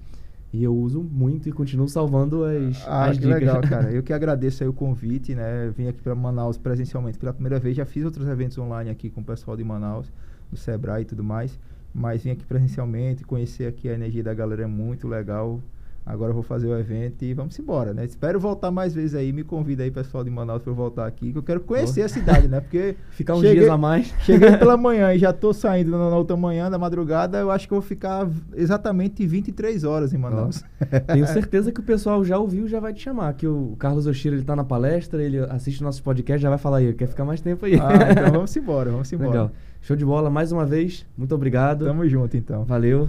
E 0.55 0.63
eu 0.63 0.73
uso 0.73 1.03
muito 1.03 1.49
e 1.49 1.53
continuo 1.53 1.89
salvando 1.89 2.45
as, 2.45 2.87
ah, 2.87 3.07
as 3.07 3.19
que 3.19 3.25
dicas. 3.25 3.41
legal, 3.41 3.61
cara. 3.61 3.91
Eu 3.93 4.05
que 4.05 4.13
agradeço 4.13 4.63
aí 4.63 4.69
o 4.69 4.73
convite, 4.73 5.35
né? 5.35 5.69
Vim 5.77 5.89
aqui 5.89 6.01
para 6.01 6.15
Manaus 6.15 6.57
presencialmente 6.57 7.19
pela 7.19 7.33
primeira 7.33 7.59
vez. 7.59 7.77
Já 7.77 7.85
fiz 7.85 8.05
outros 8.05 8.29
eventos 8.29 8.57
online 8.57 8.89
aqui 8.89 9.11
com 9.11 9.21
o 9.21 9.25
pessoal 9.25 9.57
de 9.57 9.65
Manaus, 9.65 10.13
do 10.49 10.57
Sebrae 10.57 11.03
e 11.03 11.05
tudo 11.05 11.25
mais. 11.25 11.59
Mas 11.93 12.23
vim 12.23 12.31
aqui 12.31 12.45
presencialmente, 12.47 13.25
conhecer 13.25 13.67
aqui 13.67 13.89
a 13.89 13.95
energia 13.95 14.23
da 14.23 14.33
galera 14.33 14.63
é 14.63 14.67
muito 14.67 15.09
legal. 15.09 15.61
Agora 16.07 16.31
eu 16.31 16.35
vou 16.35 16.43
fazer 16.43 16.67
o 16.67 16.79
evento 16.79 17.25
e 17.25 17.33
vamos 17.33 17.59
embora, 17.59 17.95
né? 17.95 18.05
Espero 18.05 18.39
voltar 18.39 18.71
mais 18.71 18.95
vezes 18.95 19.15
aí. 19.15 19.33
Me 19.33 19.43
convida 19.43 19.83
aí, 19.85 19.91
pessoal 19.91 20.23
de 20.23 20.29
Manaus, 20.29 20.61
para 20.63 20.71
eu 20.71 20.75
voltar 20.75 21.07
aqui. 21.07 21.33
Que 21.33 21.39
eu 21.39 21.43
quero 21.43 21.61
conhecer 21.61 22.03
a 22.03 22.09
cidade, 22.11 22.47
né? 22.47 22.61
Porque 22.61 22.95
Ficar 23.13 23.35
uns 23.35 23.41
cheguei- 23.41 23.61
dias 23.61 23.71
a 23.71 23.79
mais. 23.79 24.09
Cheguei 24.21 24.53
pela 24.59 24.77
manhã 24.77 25.15
e 25.15 25.19
já 25.19 25.33
tô 25.33 25.55
saindo 25.55 25.93
na, 25.93 26.11
na 26.11 26.17
outra 26.17 26.37
manhã, 26.37 26.71
da 26.71 26.77
madrugada. 26.77 27.39
Eu 27.39 27.51
acho 27.51 27.67
que 27.67 27.73
eu 27.73 27.81
vou 27.81 27.89
ficar 27.89 28.29
exatamente 28.55 29.27
23 29.27 29.83
horas 29.85 30.13
em 30.13 30.19
Manaus. 30.19 30.63
Tenho 31.07 31.27
certeza 31.27 31.73
que 31.73 31.81
o 31.81 31.83
pessoal 31.83 32.23
já 32.23 32.37
ouviu 32.39 32.67
e 32.67 32.69
já 32.69 32.81
vai 32.81 32.93
te 32.93 33.01
chamar. 33.01 33.33
Que 33.33 33.47
o 33.47 33.75
Carlos 33.79 34.07
Oshiro, 34.07 34.37
ele 34.37 34.45
tá 34.45 34.55
na 34.55 34.65
palestra, 34.65 35.23
ele 35.23 35.39
assiste 35.39 35.83
nossos 35.83 36.03
podcasts, 36.03 36.43
já 36.43 36.51
vai 36.51 36.59
falar 36.59 36.79
aí, 36.79 36.93
quer 36.93 37.09
ficar 37.09 37.25
mais 37.25 37.41
tempo 37.41 37.65
aí. 37.65 37.77
Ah, 37.81 38.13
então 38.13 38.31
vamos 38.31 38.55
embora, 38.55 38.91
vamos 38.91 39.11
embora. 39.11 39.31
Legal. 39.31 39.51
Show 39.81 39.97
de 39.97 40.05
bola, 40.05 40.29
mais 40.29 40.53
uma 40.53 40.67
vez. 40.67 41.07
Muito 41.17 41.35
obrigado. 41.35 41.87
Tamo 41.87 42.07
junto, 42.07 42.37
então. 42.37 42.65
Valeu. 42.65 43.09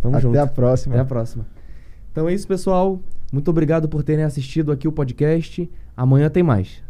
Tamo 0.00 0.14
Até 0.14 0.22
junto. 0.22 0.38
a 0.38 0.46
próxima. 0.46 0.94
Até 0.94 1.02
a 1.02 1.04
próxima. 1.04 1.55
Então 2.16 2.26
é 2.30 2.32
isso, 2.32 2.48
pessoal. 2.48 2.98
Muito 3.30 3.50
obrigado 3.50 3.90
por 3.90 4.02
terem 4.02 4.24
assistido 4.24 4.72
aqui 4.72 4.88
o 4.88 4.92
podcast. 4.92 5.70
Amanhã 5.94 6.30
tem 6.30 6.42
mais. 6.42 6.85